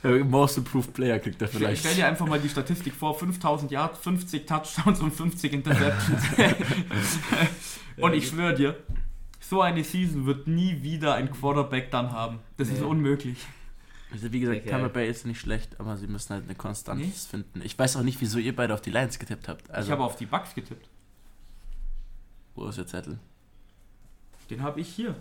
Äh, 0.03 0.19
Most 0.23 0.57
Improved 0.57 0.91
Player 0.93 1.19
kriegt 1.19 1.39
er 1.41 1.47
vielleicht. 1.47 1.81
stell 1.81 1.93
dir 1.93 2.07
einfach 2.07 2.25
mal 2.25 2.39
die 2.39 2.49
Statistik 2.49 2.95
vor: 2.95 3.13
5000 3.17 3.69
Yards, 3.71 3.99
50 3.99 4.47
Touchdowns 4.47 4.99
und 5.01 5.13
50 5.13 5.53
Interceptions. 5.53 6.23
und 7.97 8.13
ich 8.13 8.27
schwöre 8.27 8.55
dir, 8.55 8.75
so 9.39 9.61
eine 9.61 9.83
Season 9.83 10.25
wird 10.25 10.47
nie 10.47 10.81
wieder 10.81 11.13
ein 11.13 11.31
Quarterback 11.31 11.91
dann 11.91 12.11
haben. 12.11 12.39
Das 12.57 12.69
ist 12.69 12.79
Nee. 12.79 12.85
unmöglich. 12.87 13.37
Also 14.11 14.31
wie 14.33 14.39
gesagt. 14.41 14.67
Tampa 14.67 14.89
Bay 14.89 15.09
ist 15.09 15.25
nicht 15.25 15.39
schlecht, 15.39 15.79
aber 15.79 15.95
sie 15.97 16.07
müssen 16.07 16.33
halt 16.33 16.43
eine 16.45 16.55
Konstanz 16.55 16.99
Nee. 16.99 17.11
finden. 17.11 17.61
Ich 17.63 17.77
weiß 17.79 17.95
auch 17.95 18.03
nicht, 18.03 18.19
wieso 18.21 18.39
ihr 18.39 18.55
beide 18.55 18.73
auf 18.73 18.81
die 18.81 18.89
Lions 18.91 19.17
getippt 19.19 19.47
habt. 19.47 19.69
Also, 19.71 19.87
ich 19.87 19.91
habe 19.91 20.03
auf 20.03 20.15
die 20.17 20.25
Bucks 20.25 20.53
getippt. 20.53 20.87
wo 22.55 22.67
ist 22.67 22.77
der 22.77 22.87
Zettel? 22.87 23.17
Den 24.49 24.61
habe 24.61 24.81
ich 24.81 24.89
hier. 24.89 25.15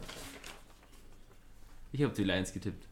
ich 1.93 2.03
habe 2.03 2.13
die 2.15 2.25
Lions 2.25 2.53
getippt. 2.53 2.87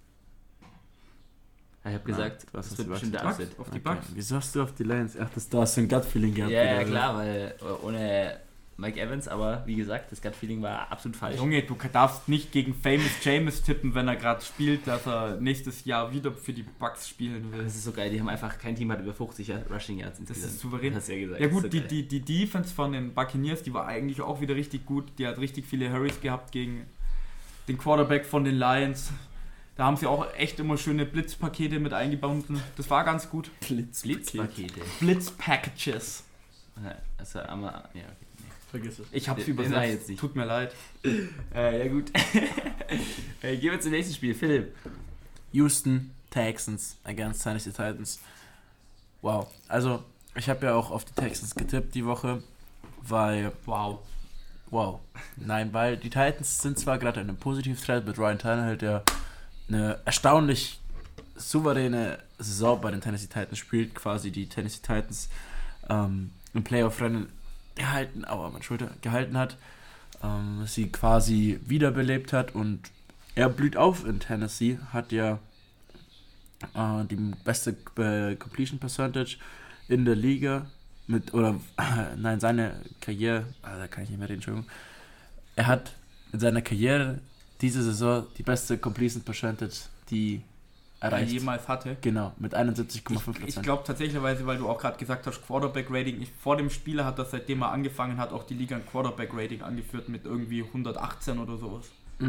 Ich 1.85 1.95
habe 1.95 2.05
gesagt, 2.05 2.47
das 2.53 2.73
auf 2.73 2.79
wird 2.79 2.89
bestimmt 2.91 3.15
der. 3.15 3.25
Upset. 3.27 3.59
Auf 3.59 3.71
die 3.71 3.79
Okay. 3.79 3.81
Bucks. 3.81 4.07
Wieso 4.13 4.37
hast 4.37 4.55
du 4.55 4.63
auf 4.63 4.75
die 4.75 4.83
Lions? 4.85 5.17
Ach, 5.19 5.31
das, 5.35 5.49
da 5.49 5.61
hast 5.63 5.77
du 5.77 5.81
ein 5.81 5.89
Gut-Feeling 5.89 6.35
gehabt. 6.35 6.53
Ja, 6.53 6.63
ja, 6.65 6.85
klar, 6.85 7.17
weil 7.17 7.55
äh, 7.61 7.65
ohne 7.87 8.41
Mike 8.81 9.01
Evans, 9.01 9.27
aber 9.27 9.65
wie 9.67 9.75
gesagt, 9.75 10.13
das 10.13 10.23
Gut-Feeling 10.23 10.63
war 10.63 10.93
absolut 10.93 11.17
falsch. 11.17 11.37
Junge, 11.37 11.61
du 11.65 11.77
darfst 11.93 12.29
nicht 12.29 12.53
gegen 12.53 12.75
Famous 12.75 13.11
James 13.25 13.61
tippen, 13.63 13.93
wenn 13.97 14.07
er 14.07 14.15
gerade 14.15 14.41
spielt, 14.41 14.87
dass 14.87 15.05
er 15.05 15.37
nächstes 15.41 15.85
Jahr 15.85 16.13
wieder 16.13 16.31
für 16.33 16.53
die 16.53 16.63
Bucks 16.63 17.09
spielen 17.09 17.53
will. 17.53 17.65
Das 17.65 17.75
ist 17.75 17.83
so 17.83 17.91
geil, 17.91 18.09
die 18.09 18.21
haben 18.21 18.29
einfach, 18.29 18.57
kein 18.57 18.77
Team 18.77 18.93
hat 18.93 19.01
über 19.01 19.13
50 19.13 19.51
Rushing 19.69 19.99
Yards 19.99 20.21
Das 20.21 20.29
insgesamt. 20.29 20.53
ist 20.53 20.61
souverän. 20.61 20.93
Das 20.95 21.03
hast 21.03 21.09
du 21.09 21.13
ja 21.15 21.19
gesagt. 21.19 21.41
Ja 21.41 21.47
das 21.49 21.55
gut, 21.55 21.63
so 21.65 21.69
die, 21.69 21.81
die, 21.81 22.07
die 22.07 22.21
Defense 22.21 22.73
von 22.73 22.93
den 22.93 23.15
Buccaneers, 23.15 23.65
die 23.65 23.75
war 23.75 23.87
eigentlich 23.87 24.21
auch 24.21 24.41
wieder 24.41 24.55
richtig 24.55 24.87
gut. 24.87 25.07
Die 25.19 25.27
hat 25.27 25.39
richtig 25.39 25.67
viele 25.67 25.93
Hurries 25.93 26.21
gehabt 26.21 26.53
gegen 26.53 26.87
den 27.67 27.79
Quarterback 27.79 28.25
von 28.27 28.45
den 28.45 28.55
Lions. 28.55 29.11
Da 29.75 29.87
haben 29.87 29.97
sie 29.97 30.07
auch 30.07 30.33
echt 30.37 30.61
immer 30.61 30.77
schöne 30.77 31.05
Blitzpakete 31.05 31.81
mit 31.81 31.93
eingebunden. 31.93 32.63
Das 32.77 32.89
war 32.91 33.03
ganz 33.03 33.29
gut. 33.29 33.51
Blitzpakete. 33.61 34.81
Blitzpackages. 35.01 36.23
Also, 37.17 37.41
aber, 37.41 37.89
ja, 37.95 38.03
okay. 38.03 38.28
Vergiss 38.71 38.99
es. 38.99 39.07
Ich 39.13 39.29
hab's 39.29 39.47
übersetzt. 39.47 40.11
Tut 40.19 40.37
mir 40.37 40.45
leid. 40.45 40.75
Äh, 41.55 41.87
ja, 41.87 41.89
gut. 41.93 42.13
äh, 43.43 43.57
gehen 43.57 43.73
wir 43.73 43.81
zum 43.81 43.93
nächsten 43.93 44.15
Spiel. 44.15 44.35
Philipp. 44.35 44.75
Houston 45.53 46.11
Texans 46.31 46.99
against 47.05 47.43
Tennessee 47.43 47.71
Titans. 47.71 48.21
Wow. 49.23 49.49
Also, 49.67 50.05
ich 50.35 50.49
habe 50.49 50.67
ja 50.67 50.75
auch 50.75 50.91
auf 50.91 51.05
die 51.05 51.15
Texans 51.15 51.55
getippt 51.55 51.95
die 51.95 52.05
Woche, 52.05 52.43
weil, 53.03 53.53
Wow. 53.65 54.01
wow. 54.71 55.01
Nein, 55.37 55.73
weil 55.73 55.97
die 55.97 56.11
Titans 56.11 56.61
sind 56.61 56.79
zwar 56.79 56.99
gerade 56.99 57.21
in 57.21 57.29
einem 57.29 57.39
Positiv-Thread 57.39 58.05
mit 58.07 58.19
Ryan 58.19 58.39
Tannehill, 58.39 58.77
der 58.77 59.05
eine 59.69 59.99
erstaunlich 60.05 60.81
souveräne 61.37 62.19
Saison 62.39 62.81
bei 62.81 62.91
den 62.91 63.01
Tennessee 63.01 63.29
Titans 63.29 63.59
spielt, 63.59 63.95
quasi 63.95 64.31
die 64.31 64.49
Tennessee 64.49 64.81
Titans 64.83 65.29
ähm, 65.89 66.31
im 66.53 66.65
Playoff-Rennen 66.65 67.29
gehalten, 67.79 68.25
aua, 68.25 68.51
meine 68.51 68.63
Schulter, 68.63 68.91
gehalten 69.01 69.39
hat, 69.39 69.57
ähm, 70.23 70.65
sie 70.67 70.89
quasi 70.91 71.61
wiederbelebt 71.67 72.33
hat 72.33 72.55
und 72.55 72.91
er 73.35 73.49
blüht 73.49 73.77
auf 73.77 74.05
in 74.05 74.21
Tennessee, 74.21 74.79
hat 74.93 75.13
ja 75.13 75.39
äh, 76.75 77.05
die 77.05 77.17
beste 77.45 77.77
äh, 77.97 78.37
Completion 78.37 78.79
Percentage 78.79 79.39
in 79.89 80.05
der 80.05 80.17
Liga 80.17 80.67
mit, 81.07 81.33
oder 81.33 81.59
nein, 82.17 82.41
seine 82.41 82.81
Karriere, 83.01 83.47
ah, 83.63 83.79
da 83.79 83.89
kann 83.89 84.05
ich 84.05 84.11
nicht 84.11 84.19
mehr 84.19 84.29
reden, 84.29 84.39
Entschuldigung. 84.39 84.71
Er 85.57 85.67
hat 85.67 85.95
in 86.33 86.41
seiner 86.41 86.63
Karriere 86.63 87.21
diese 87.61 87.83
Saison 87.83 88.27
die 88.37 88.43
beste 88.43 88.79
Completion 88.79 89.23
Percentage, 89.23 89.87
die 90.11 90.43
Er 91.01 91.13
erreicht. 91.13 91.31
jemals 91.33 91.69
hatte. 91.69 91.97
Genau, 92.01 92.33
mit 92.39 92.57
71,5%. 92.57 93.43
Ich, 93.47 93.57
ich 93.57 93.63
glaube 93.63 93.85
tatsächlich, 93.87 94.21
weil 94.21 94.37
du 94.59 94.69
auch 94.69 94.79
gerade 94.79 94.99
gesagt 94.99 95.29
hast, 95.29 95.47
Quarterback-Rating. 95.47 96.27
Vor 96.43 96.57
dem 96.57 96.71
Spieler 96.71 97.05
hat 97.05 97.21
das, 97.21 97.31
seitdem 97.31 97.63
er 97.63 97.71
angefangen 97.71 98.17
hat, 98.19 98.33
auch 98.33 98.43
die 98.45 98.55
Liga 98.55 98.75
ein 98.77 98.85
Quarterback-Rating 98.85 99.63
angeführt 99.63 100.09
mit 100.09 100.25
irgendwie 100.25 100.65
118 100.65 101.39
oder 101.39 101.57
sowas. 101.57 101.87
Mm, 102.19 102.29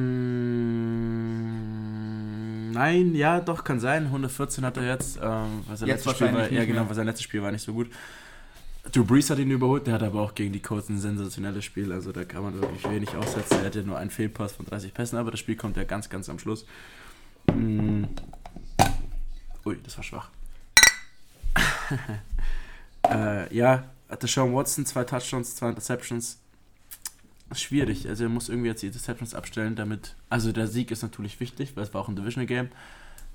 nein, 2.71 3.15
ja, 3.15 3.39
doch, 3.39 3.63
kann 3.63 3.79
sein. 3.79 4.05
114 4.05 4.63
hat 4.63 4.77
er 4.77 4.85
jetzt. 4.85 5.17
Ähm, 5.17 5.63
weil 5.67 5.77
sein 5.77 5.88
Jetzt 5.88 6.05
letztes 6.05 6.27
Spiel 6.27 6.33
war, 6.33 6.51
ja, 6.51 6.63
genau, 6.65 6.88
weil 6.88 6.93
sein 6.93 7.07
letztes 7.07 7.23
Spiel 7.23 7.41
war 7.41 7.51
nicht 7.51 7.63
so 7.63 7.73
gut. 7.73 7.89
Drew 8.91 9.03
Brees 9.03 9.31
hat 9.31 9.39
ihn 9.39 9.49
überholt, 9.51 9.88
der 9.88 9.95
hat 9.95 10.03
aber 10.03 10.21
auch 10.21 10.35
gegen 10.35 10.53
die 10.53 10.61
Colts 10.61 10.89
ein 10.89 10.99
sensationelles 10.99 11.65
Spiel, 11.65 11.91
also 11.91 12.11
da 12.11 12.23
kann 12.23 12.43
man 12.43 12.53
wirklich 12.59 12.89
wenig 12.89 13.15
aussetzen. 13.15 13.57
Er 13.59 13.65
hatte 13.65 13.83
nur 13.83 13.97
einen 13.97 14.09
Fehlpass 14.09 14.53
von 14.53 14.65
30 14.65 14.93
Pässen, 14.93 15.17
aber 15.17 15.31
das 15.31 15.39
Spiel 15.39 15.55
kommt 15.55 15.75
ja 15.75 15.83
ganz, 15.83 16.09
ganz 16.09 16.29
am 16.29 16.39
Schluss. 16.39 16.65
Mm. 17.53 18.05
Ui, 19.69 19.77
das 19.83 19.95
war 19.97 20.03
schwach. 20.03 20.29
äh, 23.07 23.55
ja, 23.55 23.88
hatte 24.09 24.25
Sean 24.25 24.51
Watson, 24.51 24.83
zwei 24.88 25.03
Touchdowns, 25.03 25.55
zwei 25.55 25.69
Interceptions. 25.69 26.39
Ist 27.51 27.61
schwierig, 27.61 28.09
also 28.09 28.23
er 28.23 28.29
muss 28.29 28.49
irgendwie 28.49 28.69
jetzt 28.69 28.81
die 28.81 28.88
Interceptions 28.88 29.35
abstellen, 29.35 29.75
damit. 29.75 30.15
Also 30.27 30.51
der 30.51 30.65
Sieg 30.65 30.89
ist 30.89 31.03
natürlich 31.03 31.39
wichtig, 31.39 31.75
weil 31.75 31.83
es 31.83 31.93
war 31.93 32.01
auch 32.01 32.07
ein 32.07 32.15
Divisional 32.15 32.47
Game. 32.47 32.69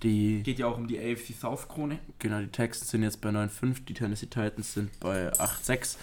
Die, 0.03 0.43
Geht 0.43 0.59
ja 0.59 0.67
auch 0.67 0.77
um 0.77 0.89
die 0.89 0.99
AFC 0.99 1.35
South-Krone. 1.39 2.01
genau, 2.19 2.41
die 2.41 2.49
Texans 2.49 2.91
sind 2.91 3.05
jetzt 3.05 3.21
bei 3.21 3.29
9-5, 3.29 3.85
die 3.85 3.95
Tennessee 3.95 4.27
Titans 4.27 4.75
sind 4.75 4.99
bei 4.99 5.33
8-6. 5.35 5.99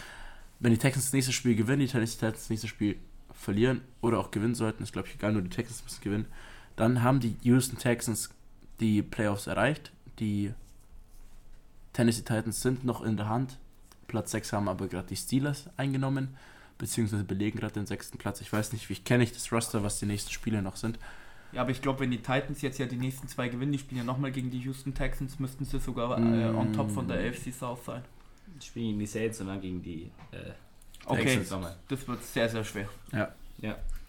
Wenn 0.62 0.72
die 0.72 0.78
Texans 0.78 1.08
das 1.08 1.14
nächste 1.14 1.34
Spiel 1.34 1.56
gewinnen, 1.56 1.82
die 1.82 1.88
Tennessee 1.88 2.20
Titans 2.20 2.40
das 2.40 2.50
nächste 2.50 2.70
Spiel 2.70 2.96
verlieren 3.34 3.82
oder 4.00 4.20
auch 4.20 4.32
gewinnen 4.32 4.56
sollten, 4.56 4.84
ist 4.84 4.94
glaube 4.94 5.10
ich 5.10 5.16
egal, 5.16 5.34
nur 5.34 5.42
die 5.42 5.50
Texans 5.50 5.84
müssen 5.84 6.02
gewinnen, 6.02 6.26
dann 6.78 7.04
haben 7.04 7.20
die 7.20 7.36
Houston 7.42 7.78
Texans 7.78 8.30
die 8.80 9.02
Playoffs 9.02 9.48
erreicht. 9.48 9.92
Die 10.22 10.54
Tennessee 11.94 12.22
Titans 12.22 12.62
sind 12.62 12.86
noch 12.86 13.02
in 13.02 13.18
der 13.18 13.28
Hand. 13.28 13.58
Platz 14.08 14.32
6 14.32 14.54
haben 14.54 14.70
aber 14.70 14.88
gerade 14.88 15.08
die 15.08 15.16
Steelers 15.16 15.70
eingenommen, 15.78 16.38
beziehungsweise 16.78 17.24
belegen 17.24 17.60
gerade 17.60 17.74
den 17.74 17.86
sechsten 17.86 18.18
Platz. 18.18 18.40
Ich 18.42 18.52
weiß 18.54 18.72
nicht, 18.74 18.88
wie 18.90 18.94
ich 18.94 19.04
kenne 19.04 19.24
ich 19.24 19.34
das 19.34 19.52
Roster, 19.52 19.84
was 19.84 20.00
die 20.00 20.06
nächsten 20.06 20.32
Spiele 20.32 20.62
noch 20.62 20.76
sind. 20.78 20.98
Ja, 21.54 21.62
aber 21.64 21.72
ich 21.72 21.82
glaube, 21.82 22.00
wenn 22.02 22.12
die 22.12 22.20
Titans 22.22 22.62
jetzt 22.62 22.78
ja 22.78 22.86
die 22.86 22.96
nächsten 22.96 23.28
zwei 23.28 23.50
gewinnen, 23.50 23.74
die 23.74 23.80
spielen 23.80 23.98
ja 24.00 24.04
nochmal 24.06 24.32
gegen 24.32 24.52
die 24.52 24.60
Houston 24.60 24.94
Texans, 24.94 25.38
müssten 25.40 25.66
sie 25.66 25.80
sogar 25.80 26.18
äh, 26.18 26.22
Mm. 26.52 26.58
on 26.58 26.72
top 26.74 26.90
von 26.92 27.08
der 27.10 27.18
AFC 27.30 27.52
South 27.54 27.84
sein. 27.86 28.04
Die 28.62 28.66
spielen 28.66 28.86
gegen 28.88 29.00
die 29.00 29.06
Saints 29.08 29.42
und 29.42 29.48
dann 29.48 29.60
gegen 29.60 29.82
die 29.82 30.12
äh, 30.32 30.52
Okay, 31.06 31.24
Texans 31.24 31.50
nochmal. 31.50 31.76
das 31.90 32.08
wird 32.08 32.24
sehr, 32.24 32.48
sehr 32.48 32.64
schwer. 32.64 32.88
Ja. 33.12 33.34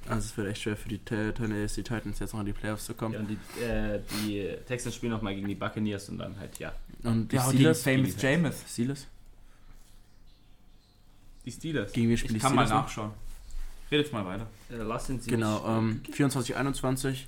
Also 0.09 0.27
es 0.27 0.37
wird 0.37 0.49
echt 0.49 0.63
schwer 0.63 0.77
für 0.77 0.89
die 0.89 0.99
Te- 0.99 1.33
Tennessee 1.35 1.83
Titans 1.83 2.19
jetzt 2.19 2.33
noch 2.33 2.41
in 2.41 2.47
die 2.47 2.53
Playoffs 2.53 2.87
zu 2.87 2.95
kommen. 2.95 3.15
ja 3.15 3.21
und 3.21 3.29
die, 3.29 3.63
äh, 3.63 4.01
die 4.27 4.57
Texans 4.67 4.95
spielen 4.97 5.13
nochmal 5.13 5.35
gegen 5.35 5.47
die 5.49 5.55
Buccaneers 5.55 6.09
und 6.09 6.19
dann 6.19 6.39
halt, 6.39 6.59
ja. 6.59 6.73
Und 7.05 7.31
die 7.31 7.37
Ja, 7.37 7.49
Steelers, 7.49 7.83
Famous 7.83 8.17
gegen- 8.17 8.33
Jameis. 8.43 8.65
Steelers? 8.69 9.07
Die 11.45 11.51
Steelers. 11.53 11.93
Gegen 11.93 12.09
wen 12.09 12.17
spielen 12.17 12.37
Ich 12.37 12.43
die 12.43 12.47
kann 12.47 12.55
mal 12.55 12.63
Steelers 12.67 12.81
noch? 12.81 12.87
nachschauen. 12.89 13.11
Redet 13.91 14.13
mal 14.13 14.25
weiter. 14.25 14.47
Äh, 14.71 14.77
lass 14.77 15.11
uns 15.11 15.27
Genau, 15.27 15.67
ähm, 15.79 16.01
24, 16.11 16.57
21. 16.57 17.27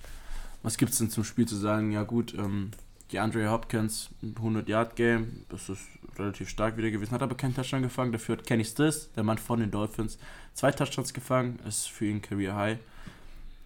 Was 0.63 0.79
gibt 0.79 0.93
es 0.93 0.99
denn 0.99 1.11
zum 1.11 1.25
Spiel 1.25 1.47
zu 1.47 1.57
sagen? 1.57 1.93
Ja 1.93 2.05
gut, 2.05 2.33
ähm, 2.35 2.71
die 3.13 3.19
Andre 3.19 3.51
Hopkins, 3.51 4.09
100-Yard-Game, 4.41 5.45
das 5.51 5.69
ist 5.69 5.83
relativ 6.19 6.49
stark 6.49 6.77
wieder 6.77 6.91
gewesen, 6.91 7.13
hat 7.13 7.23
aber 7.23 7.37
keinen 7.37 7.55
Touchdown 7.55 7.83
gefangen. 7.83 8.13
Dafür 8.13 8.37
hat 8.37 8.47
Kenny 8.47 8.65
Stills, 8.65 9.11
der 9.13 9.23
Mann 9.25 9.39
von 9.39 9.61
den 9.61 9.71
Dolphins, 9.71 10.19
zwei 10.55 10.71
Touchdowns 10.73 11.13
gefangen, 11.13 11.59
ist 11.69 11.89
für 11.89 12.07
ihn 12.07 12.23
Career 12.23 12.55
High. 12.57 12.79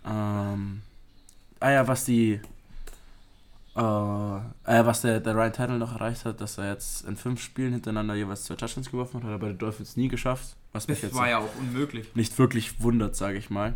Ähm, 0.06 0.82
ah 1.61 1.70
ja, 1.70 1.87
was 1.88 2.04
die, 2.04 2.40
äh, 3.76 3.80
äh, 3.80 4.87
was 4.87 5.02
der, 5.02 5.20
der 5.20 5.34
Ryan 5.34 5.52
Tannehill 5.52 5.78
noch 5.78 5.92
erreicht 5.94 6.24
hat, 6.24 6.40
dass 6.40 6.58
er 6.58 6.72
jetzt 6.72 7.04
in 7.06 7.16
fünf 7.16 7.40
Spielen 7.42 7.72
hintereinander 7.72 8.14
jeweils 8.14 8.44
zwei 8.44 8.54
Touchdowns 8.56 8.90
geworfen 8.90 9.18
hat, 9.18 9.24
hat 9.24 9.30
er 9.32 9.38
bei 9.38 9.48
den 9.48 9.58
Dolphins 9.58 9.96
nie 9.96 10.08
geschafft. 10.08 10.56
Was 10.72 10.88
mich 10.88 11.00
Das 11.00 11.11
jetzt 11.11 11.16
war 11.18 11.28
ja 11.28 11.38
auch 11.38 11.54
unmöglich. 11.58 12.14
nicht 12.14 12.38
wirklich 12.38 12.80
wundert, 12.82 13.16
sage 13.16 13.38
ich 13.38 13.50
mal. 13.50 13.74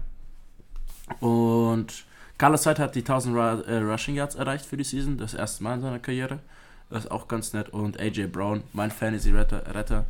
Und 1.21 2.05
Carlos 2.39 2.67
Hyde 2.67 2.83
hat 2.83 2.95
die 2.95 3.01
1000 3.01 3.35
Ru 3.37 3.41
äh, 3.41 3.77
Rushing 3.79 4.15
Yards 4.15 4.35
erreicht 4.35 4.67
für 4.67 4.77
die 4.77 4.85
Season, 4.85 5.19
das 5.19 5.35
erste 5.35 5.63
Mal 5.63 5.75
in 5.75 5.81
seiner 5.83 5.99
Karriere. 5.99 6.41
Das 6.93 7.05
ist 7.05 7.11
auch 7.11 7.29
ganz 7.29 7.53
nett. 7.53 7.71
Und 7.71 7.99
AJ 8.01 8.27
Brown, 8.29 8.63
mein 8.73 8.91
Fantasy-Retter, 8.91 9.75
Retter, 9.75 10.07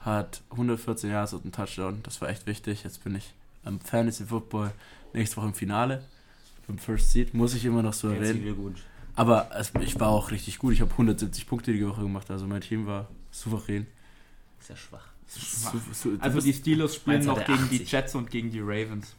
hat 0.00 0.42
114 0.50 1.10
Yards 1.10 1.32
und 1.32 1.44
einen 1.44 1.52
Touchdown. 1.52 2.00
Das 2.02 2.20
war 2.20 2.28
echt 2.28 2.46
wichtig. 2.46 2.84
Jetzt 2.84 3.02
bin 3.04 3.14
ich 3.16 3.32
am 3.64 3.80
Fantasy 3.80 4.24
Football 4.24 4.70
nächste 5.12 5.36
Woche 5.38 5.46
im 5.46 5.54
Finale. 5.54 6.02
Im 6.68 6.78
First 6.78 7.12
Seed, 7.12 7.32
muss 7.34 7.54
ich 7.54 7.64
immer 7.64 7.82
noch 7.82 7.92
so 7.92 8.08
erwähnen. 8.08 8.42
Aber 9.14 9.48
es, 9.56 9.72
ich 9.80 9.98
war 10.00 10.08
auch 10.08 10.30
richtig 10.30 10.58
gut. 10.58 10.72
Ich 10.74 10.80
habe 10.80 10.90
170 10.90 11.46
Punkte 11.46 11.72
die 11.72 11.86
Woche 11.86 12.02
gemacht. 12.02 12.30
Also 12.30 12.46
mein 12.46 12.60
Team 12.60 12.86
war 12.86 13.08
souverän. 13.30 13.86
Ist 14.60 14.68
ja 14.70 14.76
schwach. 14.76 15.06
Schwach. 15.28 15.72
Su- 15.72 15.80
su- 15.92 16.16
du 16.16 16.22
Also 16.22 16.40
die 16.40 16.52
Steelers 16.52 16.94
spielen 16.96 17.24
noch 17.24 17.38
gegen 17.44 17.68
die 17.70 17.76
80. 17.76 17.92
Jets 17.92 18.14
und 18.14 18.30
gegen 18.30 18.50
die 18.50 18.60
Ravens. 18.60 19.14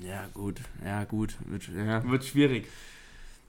ja, 0.00 0.26
gut. 0.32 0.60
Ja, 0.84 1.04
gut. 1.04 1.34
Wird- 1.46 1.68
Ja. 1.68 2.04
Wird 2.08 2.24
schwierig. 2.24 2.66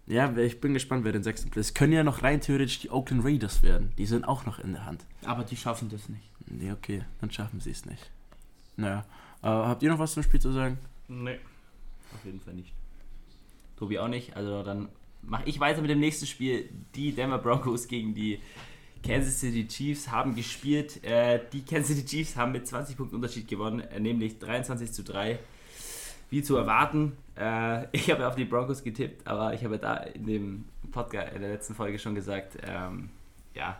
Ja, 0.06 0.36
ich 0.36 0.60
bin 0.60 0.74
gespannt, 0.74 1.06
wer 1.06 1.13
den 1.13 1.24
sechsten 1.24 1.50
Platz. 1.50 1.68
Es 1.68 1.74
können 1.74 1.94
ja 1.94 2.04
noch 2.04 2.24
rein 2.24 2.42
theoretisch 2.42 2.80
die 2.80 2.89
Oakland 2.89 3.24
Raiders 3.24 3.63
werden. 3.63 3.94
Die 3.98 4.06
sind 4.06 4.26
auch 4.26 4.46
noch 4.46 4.60
in 4.60 4.74
der 4.74 4.86
Hand. 4.86 5.06
Aber 5.24 5.44
die 5.44 5.56
schaffen 5.56 5.89
das 5.89 6.10
nicht. 6.10 6.24
Nee, 6.48 6.72
okay, 6.72 7.04
dann 7.22 7.32
schaffen 7.32 7.62
sie 7.62 7.72
es 7.72 7.86
nicht. 7.86 8.12
Naja. 8.76 9.06
Äh, 9.42 9.48
habt 9.48 9.82
ihr 9.82 9.89
noch 9.89 10.00
was 10.00 10.13
zum 10.13 10.24
Spiel 10.24 10.42
zu 10.42 10.52
sagen? 10.52 10.78
Nee. 11.08 11.39
Auf 12.13 12.26
jeden 12.26 12.42
Fall 12.42 12.54
nicht. 12.54 12.74
Tobi 13.78 14.00
auch 14.00 14.08
nicht. 14.08 14.36
Also 14.36 14.63
dann 14.63 14.89
mache 15.22 15.44
ich 15.46 15.60
weiter 15.60 15.82
mit 15.82 15.89
dem 15.89 16.00
nächsten 16.00 16.26
Spiel. 16.26 16.70
Die 16.96 17.13
Denver 17.13 17.38
Broncos 17.38 17.88
gegen 17.88 18.13
die 18.13 18.39
Kansas 19.04 19.39
City 19.39 19.68
Chiefs 19.68 20.10
haben 20.10 20.36
gespielt. 20.36 21.04
Äh, 21.04 21.39
die 21.52 21.62
Kansas 21.62 21.96
City 21.96 22.06
Chiefs 22.06 22.36
haben 22.36 22.52
mit 22.52 22.68
20 22.68 22.98
Punkten 22.98 23.16
Unterschied 23.16 23.48
gewonnen, 23.48 23.80
äh, 23.80 24.00
nämlich 24.00 24.39
23 24.39 24.92
zu 24.92 25.04
3. 25.04 25.39
Wie 26.34 26.41
zu 26.41 26.58
erwarten. 26.58 27.15
Äh, 27.36 27.86
ich 27.96 28.10
habe 28.10 28.28
auf 28.28 28.34
die 28.34 28.46
Broncos 28.46 28.84
getippt, 28.84 29.28
aber 29.28 29.54
ich 29.54 29.63
habe 29.63 29.78
da 29.78 29.98
in 29.98 30.26
dem 30.26 30.65
Podcast 30.91 31.32
in 31.36 31.41
der 31.41 31.52
letzten 31.52 31.76
Folge 31.76 32.00
schon 32.00 32.15
gesagt, 32.15 32.58
ähm, 32.65 33.12
ja, 33.54 33.80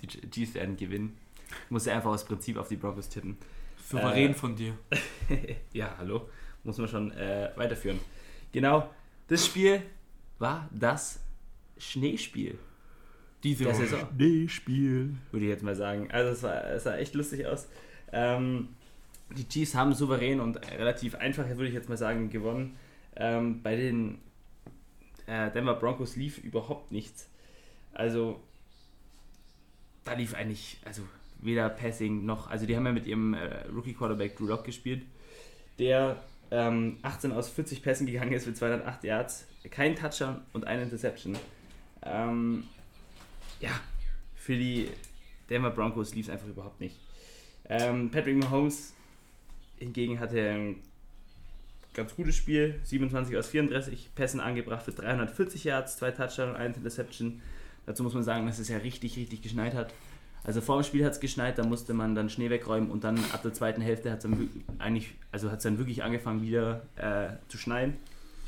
die 0.00 0.06
Chiefs 0.30 0.54
werden 0.54 0.78
gewinnen. 0.78 1.18
Ich 1.66 1.70
muss 1.70 1.84
ja 1.84 1.94
einfach 1.94 2.10
aus 2.10 2.24
Prinzip 2.24 2.56
auf 2.56 2.68
die 2.68 2.76
Broncos 2.76 3.10
tippen. 3.10 3.36
Souverän 3.86 4.30
Äh, 4.30 4.34
von 4.34 4.56
dir. 4.56 4.78
ja, 5.74 5.94
hallo. 5.98 6.30
Muss 6.64 6.78
man 6.78 6.88
schon 6.88 7.12
äh, 7.12 7.50
weiterführen. 7.56 8.00
Genau, 8.50 8.88
das 9.26 9.44
Spiel 9.44 9.82
war 10.38 10.70
das 10.72 11.20
Schneespiel 11.76 12.58
Diese 13.42 13.66
Woche. 13.66 13.74
Saison, 13.74 14.08
Nee, 14.16 14.48
Spiel. 14.48 15.16
würde 15.32 15.44
ich 15.44 15.50
jetzt 15.50 15.62
mal 15.62 15.76
sagen. 15.76 16.10
Also 16.10 16.30
es, 16.30 16.42
war, 16.42 16.64
es 16.64 16.84
sah 16.84 16.96
echt 16.96 17.14
lustig 17.14 17.46
aus. 17.46 17.68
Ähm, 18.10 18.70
die 19.36 19.48
Chiefs 19.48 19.74
haben 19.74 19.92
souverän 19.92 20.40
und 20.40 20.56
relativ 20.72 21.14
einfach, 21.14 21.46
würde 21.48 21.68
ich 21.68 21.74
jetzt 21.74 21.88
mal 21.88 21.98
sagen, 21.98 22.30
gewonnen. 22.30 22.76
Ähm, 23.16 23.62
bei 23.62 23.76
den 23.76 24.18
äh, 25.26 25.50
Denver 25.50 25.74
Broncos 25.74 26.16
lief 26.16 26.38
überhaupt 26.38 26.92
nichts. 26.92 27.28
Also 27.92 28.40
da 30.04 30.14
lief 30.14 30.34
eigentlich, 30.34 30.78
also 30.84 31.02
weder 31.40 31.68
Passing 31.68 32.24
noch, 32.24 32.48
also 32.50 32.66
die 32.66 32.76
haben 32.76 32.86
ja 32.86 32.92
mit 32.92 33.06
ihrem 33.06 33.34
äh, 33.34 33.66
Rookie 33.66 33.92
Quarterback 33.92 34.36
Drew 34.36 34.46
Lock 34.46 34.64
gespielt, 34.64 35.02
der 35.78 36.22
ähm, 36.50 36.98
18 37.02 37.32
aus 37.32 37.48
40 37.50 37.82
Pässen 37.82 38.06
gegangen 38.06 38.32
ist 38.32 38.44
für 38.44 38.54
208 38.54 39.04
Yards, 39.04 39.46
kein 39.70 39.94
Touchdown 39.94 40.40
und 40.52 40.66
eine 40.66 40.82
Interception. 40.82 41.36
Ähm, 42.02 42.64
ja, 43.60 43.70
für 44.34 44.56
die 44.56 44.88
Denver 45.50 45.70
Broncos 45.70 46.14
lief 46.14 46.26
es 46.26 46.32
einfach 46.32 46.48
überhaupt 46.48 46.80
nicht. 46.80 46.96
Ähm, 47.68 48.10
Patrick 48.10 48.36
Mahomes 48.36 48.94
hingegen 49.78 50.20
hatte 50.20 50.40
ein 50.40 50.76
ganz 51.94 52.14
gutes 52.14 52.36
Spiel, 52.36 52.78
27 52.84 53.36
aus 53.36 53.48
34 53.48 54.10
Pässen 54.14 54.40
angebracht 54.40 54.84
für 54.84 54.92
340 54.92 55.64
Yards, 55.64 55.96
zwei 55.96 56.10
Touchdowns 56.10 56.50
und 56.50 56.56
eine 56.56 56.74
Interception. 56.74 57.40
Dazu 57.86 58.02
muss 58.02 58.14
man 58.14 58.22
sagen, 58.22 58.46
dass 58.46 58.58
es 58.58 58.68
ja 58.68 58.78
richtig, 58.78 59.16
richtig 59.16 59.42
geschneit 59.42 59.74
hat. 59.74 59.92
Also 60.44 60.60
vor 60.60 60.80
dem 60.80 60.84
Spiel 60.84 61.04
hat 61.04 61.12
es 61.12 61.20
geschneit, 61.20 61.58
da 61.58 61.64
musste 61.64 61.94
man 61.94 62.14
dann 62.14 62.30
Schnee 62.30 62.50
wegräumen 62.50 62.90
und 62.90 63.04
dann 63.04 63.18
ab 63.32 63.42
der 63.42 63.52
zweiten 63.52 63.80
Hälfte 63.80 64.10
hat 64.10 64.18
es 64.18 64.22
dann 64.22 64.48
eigentlich, 64.78 65.14
also 65.32 65.50
hat 65.50 65.64
dann 65.64 65.78
wirklich 65.78 66.02
angefangen 66.02 66.42
wieder 66.42 66.82
äh, 66.96 67.30
zu 67.48 67.58
schneien. 67.58 67.96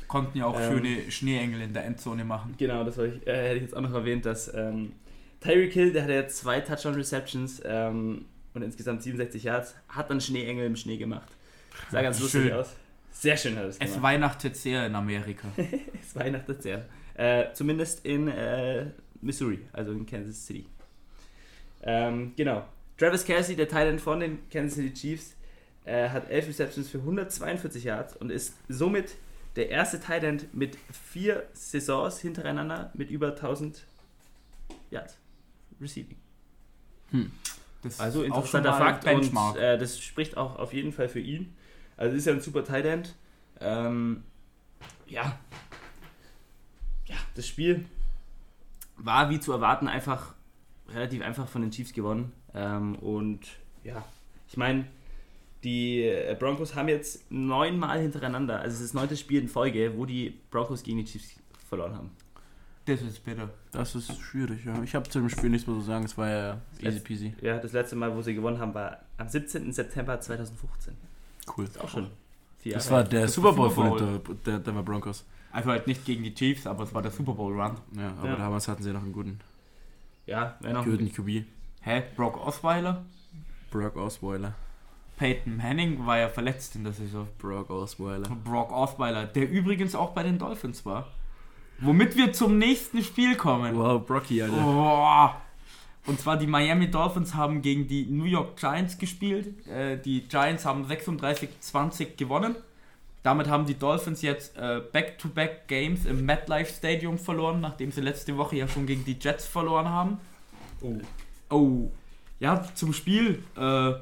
Konnten 0.07 0.37
ja 0.37 0.45
auch 0.45 0.59
Ähm, 0.59 0.71
schöne 0.71 1.11
Schneeengel 1.11 1.61
in 1.61 1.73
der 1.73 1.85
Endzone 1.85 2.23
machen. 2.23 2.55
Genau, 2.57 2.83
das 2.83 2.97
ich, 2.97 3.25
äh, 3.27 3.49
hätte 3.49 3.55
ich 3.57 3.63
jetzt 3.63 3.75
auch 3.75 3.81
noch 3.81 3.93
erwähnt, 3.93 4.25
dass 4.25 4.53
ähm, 4.53 4.93
Tyreek 5.41 5.73
Hill, 5.73 5.91
der 5.91 6.03
hatte 6.03 6.13
ja 6.13 6.27
zwei 6.27 6.61
Touchdown-Receptions 6.61 7.61
ähm, 7.65 8.25
und 8.53 8.61
insgesamt 8.61 9.03
67 9.03 9.43
Yards, 9.43 9.75
hat 9.87 10.09
dann 10.09 10.21
Schneeengel 10.21 10.65
im 10.65 10.75
Schnee 10.75 10.97
gemacht. 10.97 11.29
Sah 11.89 12.01
ganz 12.01 12.19
lustig 12.19 12.43
Schön. 12.43 12.53
aus. 12.53 12.75
Sehr 13.11 13.37
schön 13.37 13.57
hat 13.57 13.65
es 13.65 13.79
gemacht. 13.79 13.95
Es 13.95 14.01
weihnachtet 14.01 14.55
sehr 14.55 14.85
in 14.85 14.95
Amerika. 14.95 15.47
Es 16.01 16.15
weihnachtet 16.15 16.61
sehr. 16.61 16.85
Äh, 17.13 17.53
zumindest 17.53 18.05
in 18.05 18.27
äh, 18.27 18.87
Missouri, 19.21 19.59
also 19.73 19.91
in 19.91 20.05
Kansas 20.05 20.45
City. 20.45 20.65
Ähm, 21.83 22.33
genau. 22.35 22.65
Travis 22.97 23.25
Kelsey, 23.25 23.55
der 23.55 23.67
Titan 23.67 23.99
von 23.99 24.19
den 24.19 24.49
Kansas 24.49 24.75
City 24.75 24.93
Chiefs, 24.93 25.35
äh, 25.85 26.09
hat 26.09 26.29
11 26.29 26.49
Receptions 26.49 26.89
für 26.89 26.99
142 26.99 27.83
Yards 27.83 28.15
und 28.15 28.29
ist 28.29 28.55
somit 28.69 29.15
der 29.55 29.69
erste 29.69 29.99
Titan 29.99 30.41
mit 30.53 30.77
vier 30.91 31.47
Saisons 31.53 32.19
hintereinander 32.19 32.91
mit 32.93 33.09
über 33.09 33.29
1000 33.29 33.85
Yards 34.89 35.17
Receiving. 35.79 36.17
Das 37.81 37.99
Also 37.99 38.23
interessanter 38.23 38.73
Fakt 38.73 39.03
Benchmark. 39.03 39.55
und 39.55 39.61
äh, 39.61 39.77
das 39.77 39.99
spricht 39.99 40.37
auch 40.37 40.57
auf 40.57 40.73
jeden 40.73 40.91
Fall 40.91 41.09
für 41.09 41.19
ihn. 41.19 41.55
Also 41.97 42.15
ist 42.15 42.25
ja 42.25 42.33
ein 42.33 42.41
super 42.41 42.63
Tight 42.63 42.85
End. 42.85 43.15
Ähm, 43.59 44.23
ja. 45.07 45.37
Ja, 47.07 47.15
das 47.35 47.47
Spiel 47.47 47.85
war 48.97 49.29
wie 49.29 49.39
zu 49.39 49.51
erwarten 49.51 49.87
einfach 49.87 50.33
relativ 50.89 51.21
einfach 51.21 51.47
von 51.47 51.61
den 51.61 51.71
Chiefs 51.71 51.93
gewonnen. 51.93 52.31
Ähm, 52.53 52.95
und 52.95 53.41
ja, 53.83 54.03
ich 54.47 54.57
meine, 54.57 54.85
die 55.63 56.03
äh, 56.03 56.35
Broncos 56.37 56.75
haben 56.75 56.89
jetzt 56.89 57.31
neunmal 57.31 57.99
hintereinander, 57.99 58.59
also 58.59 58.75
es 58.75 58.81
ist 58.81 58.93
das 58.93 58.93
neunte 58.93 59.17
Spiel 59.17 59.41
in 59.41 59.47
Folge, 59.47 59.93
wo 59.95 60.05
die 60.05 60.39
Broncos 60.49 60.83
gegen 60.83 60.97
die 60.97 61.05
Chiefs 61.05 61.35
verloren 61.67 61.95
haben. 61.95 62.11
Das 62.95 63.01
ist 63.13 63.23
bitter. 63.25 63.49
Das 63.71 63.95
ist 63.95 64.19
schwierig, 64.21 64.65
ja. 64.65 64.81
Ich 64.83 64.93
habe 64.95 65.07
zu 65.09 65.19
dem 65.19 65.29
Spiel 65.29 65.49
nichts 65.49 65.67
mehr 65.67 65.75
zu 65.77 65.81
sagen, 65.83 66.05
es 66.05 66.17
war 66.17 66.29
ja 66.29 66.57
easy 66.79 66.97
Letz- 66.97 67.03
peasy. 67.03 67.33
Ja, 67.41 67.57
das 67.57 67.73
letzte 67.73 67.95
Mal, 67.95 68.15
wo 68.15 68.21
sie 68.21 68.33
gewonnen 68.33 68.59
haben, 68.59 68.73
war 68.73 68.99
am 69.17 69.27
17. 69.27 69.71
September 69.73 70.19
2015. 70.19 70.93
Cool. 71.57 71.65
Ist 71.65 71.79
auch 71.81 71.89
schon 71.89 72.07
vier 72.59 72.73
Das 72.75 72.85
Jahre 72.89 73.03
war 73.03 73.09
der 73.09 73.21
Das 73.23 73.33
Super 73.33 73.53
Bowl 73.53 73.69
von 73.69 73.97
den 73.97 74.21
der 74.45 74.59
Denver 74.59 74.83
Broncos. 74.83 75.25
Also 75.51 75.69
halt 75.69 75.87
nicht 75.87 76.05
gegen 76.05 76.23
die 76.23 76.33
Chiefs, 76.33 76.65
aber 76.67 76.83
es 76.83 76.93
war 76.93 77.01
der 77.01 77.11
Super 77.11 77.33
Bowl 77.33 77.51
Run. 77.59 77.75
Ja, 77.97 78.09
aber 78.19 78.29
Ja. 78.29 78.35
damals 78.37 78.67
hatten 78.67 78.83
sie 78.83 78.93
noch 78.93 79.01
einen 79.03 79.11
guten, 79.13 79.39
Ja, 80.25 80.55
wäre 80.61 80.73
noch 80.75 80.85
guten 80.85 81.11
QB. 81.11 81.45
Hä? 81.81 82.03
Brock 82.15 82.37
Osweiler? 82.45 83.03
Brock 83.71 83.95
Osweiler. 83.97 84.53
Peyton 85.17 85.57
Manning 85.57 86.05
war 86.05 86.17
ja 86.19 86.29
verletzt 86.29 86.75
in 86.75 86.83
der 86.83 86.93
Saison. 86.93 87.27
Brock 87.37 87.69
Osweiler. 87.69 88.27
Brock 88.43 88.71
Osweiler, 88.71 89.25
der 89.25 89.49
übrigens 89.49 89.93
auch 89.93 90.11
bei 90.13 90.23
den 90.23 90.37
Dolphins 90.39 90.85
war. 90.85 91.07
Womit 91.81 92.15
wir 92.15 92.31
zum 92.33 92.57
nächsten 92.57 93.03
Spiel 93.03 93.35
kommen. 93.35 93.75
Wow, 93.75 94.05
Brocky, 94.05 94.41
Alter. 94.41 94.65
Oh. 94.65 96.09
Und 96.09 96.19
zwar 96.19 96.37
die 96.37 96.47
Miami 96.47 96.89
Dolphins 96.89 97.35
haben 97.35 97.61
gegen 97.61 97.87
die 97.87 98.05
New 98.05 98.25
York 98.25 98.57
Giants 98.57 98.97
gespielt. 98.97 99.67
Äh, 99.67 99.97
die 99.97 100.21
Giants 100.21 100.65
haben 100.65 100.85
36-20 100.85 102.15
gewonnen. 102.17 102.55
Damit 103.23 103.47
haben 103.47 103.65
die 103.65 103.77
Dolphins 103.77 104.23
jetzt 104.23 104.57
äh, 104.57 104.81
Back-to-Back 104.91 105.67
Games 105.67 106.05
im 106.05 106.25
MetLife 106.25 106.73
Stadium 106.73 107.19
verloren, 107.19 107.61
nachdem 107.61 107.91
sie 107.91 108.01
letzte 108.01 108.35
Woche 108.35 108.55
ja 108.55 108.67
schon 108.67 108.87
gegen 108.87 109.05
die 109.05 109.17
Jets 109.19 109.45
verloren 109.45 109.89
haben. 109.89 110.17
Oh. 110.81 110.99
Oh. 111.49 111.91
Ja, 112.39 112.63
zum 112.73 112.93
Spiel. 112.93 113.43
Äh, 113.55 113.93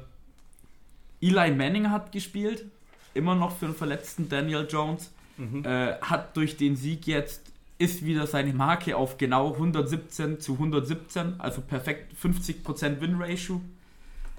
Eli 1.20 1.50
Manning 1.50 1.90
hat 1.90 2.12
gespielt. 2.12 2.64
Immer 3.12 3.34
noch 3.34 3.56
für 3.56 3.66
einen 3.66 3.74
verletzten 3.74 4.28
Daniel 4.28 4.66
Jones. 4.70 5.12
Mhm. 5.36 5.64
Äh, 5.66 6.00
hat 6.00 6.34
durch 6.36 6.56
den 6.56 6.76
Sieg 6.76 7.06
jetzt, 7.06 7.49
ist 7.80 8.04
wieder 8.04 8.26
seine 8.26 8.52
Marke 8.52 8.94
auf 8.94 9.16
genau 9.16 9.54
117 9.54 10.38
zu 10.38 10.52
117, 10.52 11.40
also 11.40 11.62
perfekt 11.62 12.14
50% 12.22 13.00
Win-Ratio. 13.00 13.62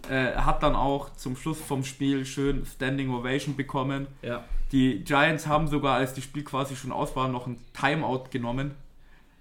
Äh, 0.10 0.34
hat 0.36 0.62
dann 0.62 0.76
auch 0.76 1.16
zum 1.16 1.36
Schluss 1.36 1.60
vom 1.60 1.84
Spiel 1.84 2.26
schön 2.26 2.66
Standing 2.68 3.12
Ovation 3.12 3.56
bekommen. 3.56 4.06
Ja. 4.22 4.46
Die 4.72 5.04
Giants 5.04 5.48
haben 5.48 5.68
sogar, 5.68 5.96
als 5.96 6.14
das 6.14 6.24
Spiel 6.24 6.44
quasi 6.44 6.76
schon 6.76 6.92
aus 6.92 7.16
war, 7.16 7.28
noch 7.30 7.48
ein 7.48 7.58
Timeout 7.74 8.26
genommen, 8.30 8.76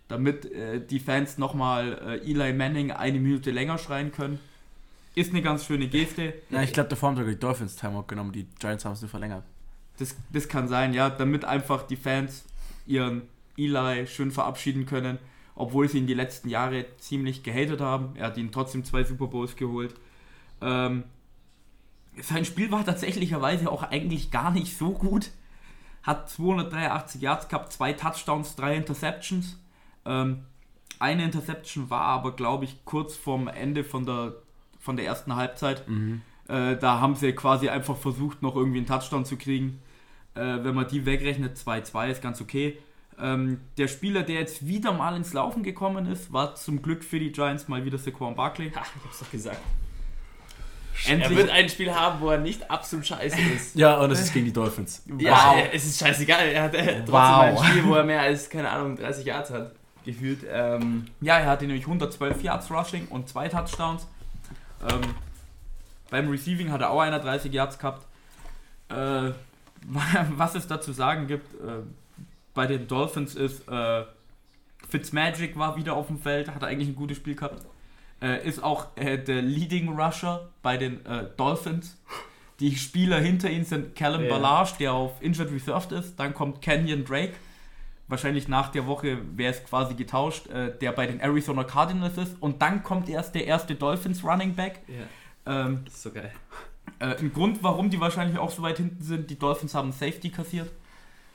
damit 0.08 0.46
äh, 0.46 0.80
die 0.80 0.98
Fans 0.98 1.36
nochmal 1.36 2.20
äh, 2.24 2.30
Eli 2.30 2.54
Manning 2.54 2.92
eine 2.92 3.20
Minute 3.20 3.50
länger 3.50 3.76
schreien 3.76 4.12
können. 4.12 4.38
Ist 5.14 5.30
eine 5.30 5.42
ganz 5.42 5.66
schöne 5.66 5.88
Geste. 5.88 6.34
Ja, 6.48 6.62
ich 6.62 6.72
glaube, 6.72 6.88
davor 6.88 7.10
haben 7.10 7.16
sogar 7.16 7.32
die 7.32 7.38
Dolphins 7.38 7.76
Timeout 7.76 8.04
genommen, 8.06 8.32
die 8.32 8.46
Giants 8.58 8.86
haben 8.86 8.92
es 8.92 9.02
nur 9.02 9.10
verlängert. 9.10 9.44
Das, 9.98 10.14
das 10.32 10.48
kann 10.48 10.68
sein, 10.68 10.94
ja, 10.94 11.10
damit 11.10 11.44
einfach 11.44 11.82
die 11.82 11.96
Fans 11.96 12.44
ihren 12.86 13.22
Eli 13.64 14.06
schön 14.06 14.30
verabschieden 14.30 14.86
können, 14.86 15.18
obwohl 15.54 15.88
sie 15.88 15.98
ihn 15.98 16.06
die 16.06 16.14
letzten 16.14 16.48
Jahre 16.48 16.86
ziemlich 16.98 17.42
gehatet 17.42 17.80
haben. 17.80 18.16
Er 18.16 18.26
hat 18.26 18.36
ihn 18.36 18.52
trotzdem 18.52 18.84
zwei 18.84 19.04
Super 19.04 19.26
Bowls 19.26 19.56
geholt. 19.56 19.94
Ähm, 20.60 21.04
sein 22.22 22.44
Spiel 22.44 22.70
war 22.70 22.84
tatsächlicherweise 22.84 23.70
auch 23.70 23.82
eigentlich 23.82 24.30
gar 24.30 24.50
nicht 24.50 24.76
so 24.76 24.90
gut. 24.92 25.30
Hat 26.02 26.30
283 26.30 27.20
Yards 27.20 27.48
gehabt, 27.48 27.72
zwei 27.72 27.92
Touchdowns, 27.92 28.56
drei 28.56 28.76
Interceptions. 28.76 29.58
Ähm, 30.04 30.44
eine 30.98 31.24
Interception 31.24 31.90
war 31.90 32.02
aber, 32.02 32.32
glaube 32.36 32.64
ich, 32.64 32.84
kurz 32.84 33.16
vorm 33.16 33.48
Ende 33.48 33.84
von 33.84 34.06
der, 34.06 34.34
von 34.78 34.96
der 34.96 35.06
ersten 35.06 35.34
Halbzeit. 35.36 35.86
Äh, 36.48 36.76
da 36.76 37.00
haben 37.00 37.14
sie 37.14 37.32
quasi 37.32 37.68
einfach 37.68 37.96
versucht, 37.96 38.42
noch 38.42 38.56
irgendwie 38.56 38.78
einen 38.78 38.86
Touchdown 38.86 39.24
zu 39.24 39.36
kriegen. 39.36 39.80
Äh, 40.34 40.64
wenn 40.64 40.74
man 40.74 40.88
die 40.88 41.06
wegrechnet, 41.06 41.56
2-2 41.56 42.10
ist 42.10 42.22
ganz 42.22 42.40
okay. 42.40 42.78
Ähm, 43.22 43.60
der 43.76 43.88
Spieler, 43.88 44.22
der 44.22 44.36
jetzt 44.40 44.66
wieder 44.66 44.92
mal 44.92 45.14
ins 45.16 45.32
Laufen 45.32 45.62
gekommen 45.62 46.06
ist, 46.06 46.32
war 46.32 46.54
zum 46.54 46.80
Glück 46.82 47.04
für 47.04 47.18
die 47.18 47.32
Giants 47.32 47.68
mal 47.68 47.84
wieder 47.84 47.98
Saquon 47.98 48.34
Barkley. 48.34 48.70
Ha, 48.70 48.80
ich 48.80 49.04
hab's 49.04 49.18
doch 49.20 49.30
gesagt. 49.30 49.58
Endlich. 51.06 51.30
Er 51.30 51.36
wird 51.36 51.50
ein 51.50 51.68
Spiel 51.68 51.94
haben, 51.94 52.20
wo 52.20 52.28
er 52.30 52.38
nicht 52.38 52.70
absolut 52.70 53.06
scheiße 53.06 53.38
ist. 53.56 53.74
Ja, 53.74 53.98
und 54.00 54.10
es 54.10 54.20
ist 54.20 54.34
gegen 54.34 54.44
die 54.46 54.52
Dolphins. 54.52 55.02
Ja, 55.18 55.54
Wow. 55.54 55.64
es 55.72 55.86
ist 55.86 55.98
scheißegal. 55.98 56.48
Er 56.48 56.64
hat 56.64 56.74
äh, 56.74 56.96
trotzdem 57.04 57.12
Wow. 57.12 57.62
ein 57.62 57.68
Spiel, 57.70 57.84
wo 57.86 57.94
er 57.94 58.04
mehr 58.04 58.20
als, 58.20 58.50
keine 58.50 58.68
Ahnung, 58.68 58.96
30 58.96 59.24
Yards 59.24 59.50
hat. 59.50 59.72
Gefühlt. 60.04 60.40
Ähm, 60.50 61.06
Ja, 61.20 61.38
er 61.38 61.46
hatte 61.46 61.66
nämlich 61.66 61.84
112 61.86 62.42
Yards 62.42 62.70
Rushing 62.70 63.06
und 63.08 63.28
zwei 63.28 63.48
Touchdowns. 63.48 64.06
Ähm, 64.82 65.00
beim 66.10 66.28
Receiving 66.28 66.70
hat 66.70 66.80
er 66.82 66.90
auch 66.90 67.00
einer 67.00 67.18
30 67.20 67.52
Yards 67.52 67.78
gehabt. 67.78 68.06
Äh, 68.90 69.30
was 70.36 70.54
es 70.54 70.66
da 70.66 70.80
zu 70.82 70.92
sagen 70.92 71.26
gibt, 71.26 71.54
äh, 71.54 71.82
bei 72.54 72.66
den 72.66 72.86
Dolphins 72.86 73.34
ist, 73.34 73.68
äh, 73.68 74.04
Fitzmagic 74.88 75.56
war 75.58 75.76
wieder 75.76 75.94
auf 75.94 76.06
dem 76.08 76.18
Feld, 76.18 76.48
hat 76.54 76.64
eigentlich 76.64 76.88
ein 76.88 76.96
gutes 76.96 77.16
Spiel 77.18 77.34
gehabt. 77.36 77.64
Äh, 78.22 78.46
ist 78.46 78.62
auch 78.62 78.88
äh, 78.96 79.18
der 79.18 79.40
Leading 79.42 79.88
Rusher 79.98 80.50
bei 80.62 80.76
den 80.76 81.04
äh, 81.06 81.26
Dolphins. 81.36 81.96
Die 82.58 82.76
Spieler 82.76 83.18
hinter 83.20 83.48
ihm 83.50 83.64
sind 83.64 83.94
Callum 83.94 84.24
Ja. 84.24 84.28
Ballage, 84.30 84.72
der 84.80 84.92
auf 84.92 85.22
Injured 85.22 85.50
Reserved 85.52 85.92
ist. 85.92 86.16
Dann 86.16 86.34
kommt 86.34 86.60
Kenyon 86.60 87.04
Drake. 87.04 87.32
Wahrscheinlich 88.08 88.48
nach 88.48 88.68
der 88.72 88.86
Woche 88.86 89.18
wäre 89.36 89.54
es 89.54 89.64
quasi 89.64 89.94
getauscht, 89.94 90.48
äh, 90.48 90.76
der 90.78 90.92
bei 90.92 91.06
den 91.06 91.20
Arizona 91.20 91.64
Cardinals 91.64 92.18
ist. 92.18 92.36
Und 92.40 92.60
dann 92.60 92.82
kommt 92.82 93.08
erst 93.08 93.34
der 93.34 93.46
erste 93.46 93.74
Dolphins 93.76 94.22
Running 94.24 94.54
Back. 94.54 94.80
ja, 94.88 95.62
Ähm, 95.66 95.82
das 95.84 95.94
ist 95.94 96.02
so 96.02 96.10
geil. 96.10 96.32
äh, 96.98 97.16
ein 97.16 97.32
Grund, 97.32 97.62
warum 97.62 97.88
die 97.88 98.00
wahrscheinlich 98.00 98.38
auch 98.38 98.50
so 98.50 98.60
weit 98.62 98.76
hinten 98.78 99.02
sind, 99.02 99.30
die 99.30 99.38
Dolphins 99.38 99.74
haben 99.74 99.92
Safety 99.92 100.28
kassiert. 100.30 100.70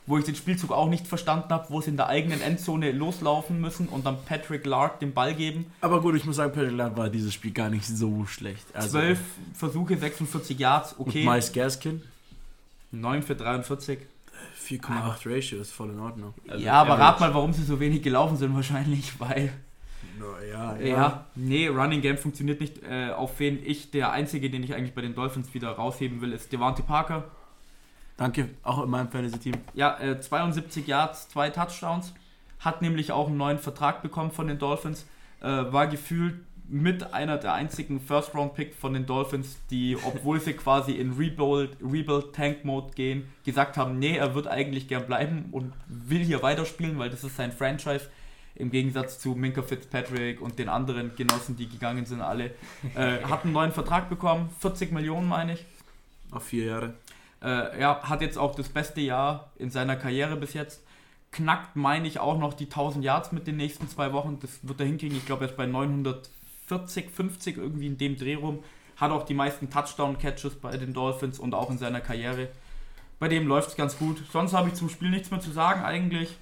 Wo 0.07 0.17
ich 0.19 0.25
den 0.25 0.35
Spielzug 0.35 0.71
auch 0.71 0.87
nicht 0.87 1.07
verstanden 1.07 1.49
habe, 1.49 1.65
wo 1.69 1.81
sie 1.81 1.89
in 1.89 1.97
der 1.97 2.07
eigenen 2.07 2.39
Endzone 2.39 2.91
loslaufen 2.91 3.59
müssen 3.59 3.87
und 3.87 4.05
dann 4.05 4.17
Patrick 4.23 4.65
Lark 4.65 4.99
den 4.99 5.13
Ball 5.13 5.33
geben. 5.33 5.65
Aber 5.81 6.01
gut, 6.01 6.15
ich 6.15 6.25
muss 6.25 6.35
sagen, 6.35 6.53
Patrick 6.53 6.73
Lund 6.73 6.95
war 6.95 7.09
dieses 7.09 7.33
Spiel 7.33 7.51
gar 7.51 7.69
nicht 7.69 7.85
so 7.85 8.25
schlecht. 8.27 8.65
Also, 8.73 8.99
12 8.99 9.19
Versuche, 9.53 9.97
46 9.97 10.59
Yards, 10.59 10.93
Und 10.93 11.07
okay. 11.07 11.25
Miles 11.25 11.51
Gaskin, 11.51 12.03
9 12.91 13.23
für 13.23 13.35
43. 13.35 13.99
4,8 14.61 15.29
Ratio 15.29 15.59
ist 15.59 15.71
voll 15.71 15.91
in 15.91 15.99
Ordnung. 15.99 16.33
Also 16.47 16.63
ja, 16.63 16.73
aber 16.73 16.93
average. 16.93 17.03
rat 17.03 17.19
mal, 17.19 17.33
warum 17.33 17.53
sie 17.53 17.63
so 17.63 17.79
wenig 17.79 18.01
gelaufen 18.01 18.37
sind 18.37 18.55
wahrscheinlich, 18.55 19.19
weil 19.19 19.51
Naja, 20.19 20.77
Ja, 20.77 21.25
nee, 21.35 21.67
Running 21.67 22.01
Game 22.01 22.17
funktioniert 22.17 22.61
nicht. 22.61 22.81
Äh, 22.83 23.11
auf 23.11 23.39
wen 23.39 23.59
ich, 23.63 23.91
der 23.91 24.11
einzige, 24.11 24.49
den 24.49 24.63
ich 24.63 24.73
eigentlich 24.73 24.93
bei 24.93 25.01
den 25.01 25.15
Dolphins 25.15 25.53
wieder 25.53 25.71
rausheben 25.71 26.21
will, 26.21 26.31
ist 26.31 26.51
Devante 26.51 26.83
Parker. 26.83 27.25
Danke, 28.17 28.49
auch 28.63 28.83
in 28.83 28.89
meinem 28.89 29.09
Fantasy-Team. 29.09 29.55
Ja, 29.73 29.99
äh, 29.99 30.19
72 30.19 30.87
Yards, 30.87 31.29
zwei 31.29 31.49
Touchdowns. 31.49 32.13
Hat 32.59 32.81
nämlich 32.81 33.11
auch 33.11 33.27
einen 33.27 33.37
neuen 33.37 33.59
Vertrag 33.59 34.01
bekommen 34.01 34.31
von 34.31 34.47
den 34.47 34.57
Dolphins. 34.57 35.05
Äh, 35.41 35.47
war 35.47 35.87
gefühlt 35.87 36.35
mit 36.67 37.13
einer 37.13 37.37
der 37.37 37.53
einzigen 37.53 37.99
First-Round-Picks 37.99 38.75
von 38.77 38.93
den 38.93 39.05
Dolphins, 39.05 39.57
die, 39.69 39.97
obwohl 40.03 40.39
sie 40.39 40.53
quasi 40.53 40.93
in 40.93 41.13
Rebuild, 41.13 41.77
Rebuild 41.81 42.33
Tank 42.33 42.65
Mode 42.65 42.93
gehen, 42.95 43.27
gesagt 43.43 43.77
haben, 43.77 43.99
nee, 43.99 44.17
er 44.17 44.33
wird 44.33 44.47
eigentlich 44.47 44.87
gern 44.87 45.05
bleiben 45.05 45.49
und 45.51 45.73
will 45.87 46.23
hier 46.23 46.41
weiterspielen, 46.41 46.97
weil 46.97 47.09
das 47.09 47.23
ist 47.23 47.35
sein 47.35 47.51
Franchise. 47.51 48.09
Im 48.55 48.71
Gegensatz 48.71 49.19
zu 49.19 49.35
Minka 49.35 49.61
Fitzpatrick 49.61 50.41
und 50.41 50.57
den 50.57 50.69
anderen 50.69 51.13
Genossen, 51.15 51.57
die 51.57 51.67
gegangen 51.67 52.05
sind, 52.05 52.21
alle. 52.21 52.51
Äh, 52.95 53.21
hat 53.23 53.43
einen 53.43 53.51
neuen 53.51 53.73
Vertrag 53.73 54.09
bekommen, 54.09 54.49
40 54.59 54.93
Millionen 54.93 55.27
meine 55.27 55.53
ich. 55.53 55.65
Auf 56.31 56.45
vier 56.45 56.65
Jahre. 56.65 56.93
Äh, 57.45 57.79
ja, 57.79 58.01
hat 58.01 58.21
jetzt 58.21 58.39
auch 58.39 58.55
das 58.55 58.69
beste 58.69 59.01
Jahr 59.01 59.51
in 59.57 59.69
seiner 59.69 59.95
Karriere 59.95 60.35
bis 60.35 60.53
jetzt. 60.53 60.83
Knackt, 61.31 61.75
meine 61.75 62.07
ich, 62.07 62.19
auch 62.19 62.39
noch 62.39 62.53
die 62.53 62.65
1000 62.65 63.05
Yards 63.05 63.31
mit 63.31 63.45
den 63.45 63.57
nächsten 63.57 63.87
zwei 63.87 64.13
Wochen. 64.13 64.39
Das 64.41 64.59
wird 64.63 64.79
er 64.79 64.87
hinkriegen. 64.87 65.15
Ich 65.15 65.27
glaube, 65.27 65.45
er 65.45 65.51
ist 65.51 65.57
bei 65.57 65.67
940, 65.67 67.11
50 67.11 67.57
irgendwie 67.57 67.85
in 67.87 67.97
dem 67.99 68.17
Dreh 68.17 68.35
rum. 68.35 68.63
Hat 68.97 69.11
auch 69.11 69.23
die 69.23 69.35
meisten 69.35 69.69
Touchdown-Catches 69.69 70.55
bei 70.55 70.75
den 70.77 70.93
Dolphins 70.93 71.37
und 71.37 71.53
auch 71.53 71.69
in 71.69 71.77
seiner 71.77 72.01
Karriere. 72.01 72.47
Bei 73.19 73.27
dem 73.27 73.47
läuft 73.47 73.69
es 73.69 73.75
ganz 73.75 73.97
gut. 73.97 74.23
Sonst 74.31 74.53
habe 74.53 74.69
ich 74.69 74.73
zum 74.73 74.89
Spiel 74.89 75.09
nichts 75.09 75.29
mehr 75.29 75.39
zu 75.39 75.51
sagen 75.51 75.83
eigentlich. 75.83 76.37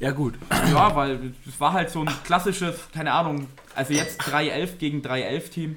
Ja, 0.00 0.12
gut. 0.12 0.34
Ja, 0.72 0.96
weil 0.96 1.34
es 1.46 1.60
war 1.60 1.74
halt 1.74 1.90
so 1.90 2.00
ein 2.00 2.10
klassisches, 2.24 2.90
keine 2.92 3.12
Ahnung, 3.12 3.46
also 3.74 3.92
jetzt 3.92 4.22
3-11 4.22 4.76
gegen 4.78 5.00
3-11-Team. 5.02 5.76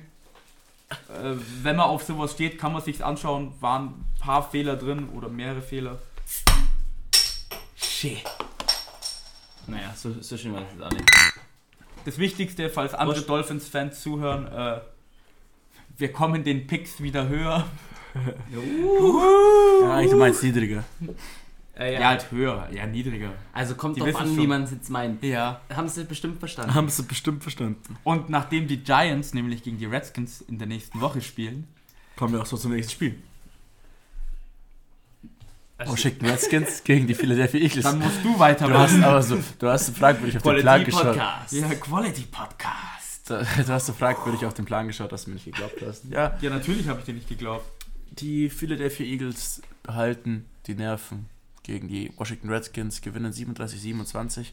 Äh, 0.89 1.35
wenn 1.63 1.75
man 1.75 1.87
auf 1.87 2.03
sowas 2.03 2.33
steht, 2.33 2.57
kann 2.57 2.73
man 2.73 2.81
sich's 2.81 3.01
anschauen. 3.01 3.53
Waren 3.59 3.85
ein 3.87 4.05
paar 4.19 4.49
Fehler 4.49 4.75
drin 4.75 5.09
oder 5.09 5.29
mehrere 5.29 5.61
Fehler. 5.61 5.99
Shit. 7.75 8.23
Naja, 9.67 9.93
so, 9.95 10.13
so 10.21 10.37
schön 10.37 10.53
war 10.53 10.61
das 10.61 10.69
jetzt 10.71 10.83
auch 10.83 10.91
nicht. 10.91 11.11
Das 12.05 12.17
Wichtigste, 12.19 12.69
falls 12.69 12.93
andere. 12.93 13.21
Dolphins-Fans 13.21 13.99
zuhören, 14.01 14.47
äh, 14.47 14.81
wir 15.97 16.11
kommen 16.11 16.43
den 16.43 16.67
Picks 16.67 17.01
wieder 17.01 17.27
höher. 17.27 17.65
Ja, 19.81 19.99
ich 19.99 20.13
mein's 20.13 20.41
niedriger. 20.41 20.85
Äh, 21.77 21.95
Ja, 21.95 22.07
halt 22.09 22.31
höher, 22.31 22.69
ja 22.71 22.85
niedriger. 22.85 23.31
Also 23.53 23.75
kommt 23.75 23.97
Die 23.97 24.01
drauf 24.01 24.15
an, 24.15 24.27
schon. 24.27 24.37
wie 24.37 24.47
man 24.47 24.63
es 24.63 24.71
jetzt 24.71 24.89
meint. 24.89 25.21
Ja. 25.23 25.59
Haben 25.73 25.89
sie 25.89 26.03
bestimmt 26.05 26.39
verstanden. 26.39 26.73
Haben 26.73 26.89
sie 26.89 27.03
bestimmt 27.03 27.43
verstanden. 27.43 27.97
Und 28.03 28.29
nachdem 28.29 28.67
die 28.67 28.77
Giants 28.77 29.33
nämlich 29.33 29.61
gegen 29.63 29.77
die 29.77 29.85
Redskins 29.85 30.41
in 30.41 30.57
der 30.57 30.67
nächsten 30.67 31.01
Woche 31.01 31.21
spielen, 31.21 31.67
Kommen 32.15 32.33
wir 32.33 32.41
auch 32.41 32.45
so 32.45 32.55
zum 32.55 32.71
nächsten 32.71 32.93
Spiel. 32.93 33.15
Also, 35.77 35.91
Washington 35.91 36.25
Redskins 36.27 36.81
gegen 36.85 37.05
die 37.07 37.13
Philadelphia 37.13 37.59
Eagles. 37.59 37.83
dann 37.83 37.99
musst 37.99 38.23
du 38.23 38.39
weiter 38.39 38.67
Du 38.69 38.73
hast 38.77 38.95
aber 39.03 39.21
so, 39.21 39.37
du 39.59 39.67
hast 39.67 39.87
so 39.87 39.91
fragwürdig 39.91 40.37
auf 40.37 40.43
den 40.43 40.61
Plan 40.61 40.83
Quality 40.85 40.85
geschaut. 40.91 41.03
Podcast. 41.17 41.51
Ja, 41.53 41.67
Quality 41.75 42.21
Podcast. 42.31 43.29
Du 43.29 43.67
hast 43.73 43.85
so 43.87 43.91
fragwürdig 43.93 44.45
auf 44.45 44.53
den 44.53 44.63
Plan 44.63 44.87
geschaut, 44.87 45.11
dass 45.11 45.25
du 45.25 45.31
mir 45.31 45.33
nicht 45.35 45.45
geglaubt 45.45 45.75
hast. 45.85 46.05
Ja, 46.09 46.37
Ja, 46.39 46.49
natürlich 46.49 46.87
habe 46.87 46.99
ich 46.99 47.05
dir 47.05 47.13
nicht 47.15 47.27
geglaubt. 47.27 47.65
die 48.11 48.49
Philadelphia 48.49 49.05
Eagles 49.05 49.61
behalten 49.83 50.45
die 50.67 50.75
Nerven 50.75 51.25
gegen 51.65 51.87
die 51.87 52.11
Washington 52.15 52.49
Redskins, 52.49 53.01
gewinnen 53.01 53.33
37-27. 53.33 54.47